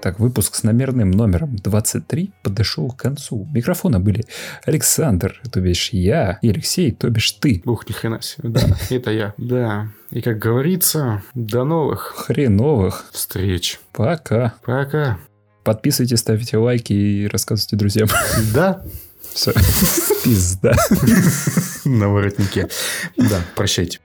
Так, 0.02 0.18
выпуск 0.20 0.56
с 0.56 0.64
номерным 0.64 1.12
номером 1.12 1.58
23 1.58 2.32
подошел 2.42 2.90
к 2.90 2.98
концу. 2.98 3.46
Микрофона 3.54 4.00
были 4.00 4.24
Александр, 4.66 5.42
то 5.52 5.60
бишь 5.60 5.90
я, 5.90 6.40
и 6.42 6.50
Алексей, 6.50 6.94
то 6.94 7.10
бишь 7.10 7.34
ты. 7.34 7.62
Ух, 7.66 7.88
ни 7.90 7.94
хрена 7.94 8.22
себе, 8.22 8.50
да, 8.50 8.62
это 8.90 9.12
я, 9.12 9.34
да. 9.38 9.90
И 10.12 10.22
как 10.22 10.40
говорится, 10.40 11.22
до 11.34 11.66
новых... 11.66 12.14
Хреновых. 12.16 13.06
Встреч. 13.12 13.80
Пока. 13.92 14.54
Пока. 14.66 15.20
Подписывайтесь, 15.66 16.20
ставите 16.20 16.58
лайки 16.58 16.94
и 16.94 17.28
рассказывайте 17.28 17.76
друзьям. 17.76 18.08
Да. 18.54 18.82
Все. 19.34 19.52
Пизда. 20.24 20.74
На 21.86 22.08
воротнике. 22.08 22.70
Да, 23.18 23.42
прощайте. 23.56 24.00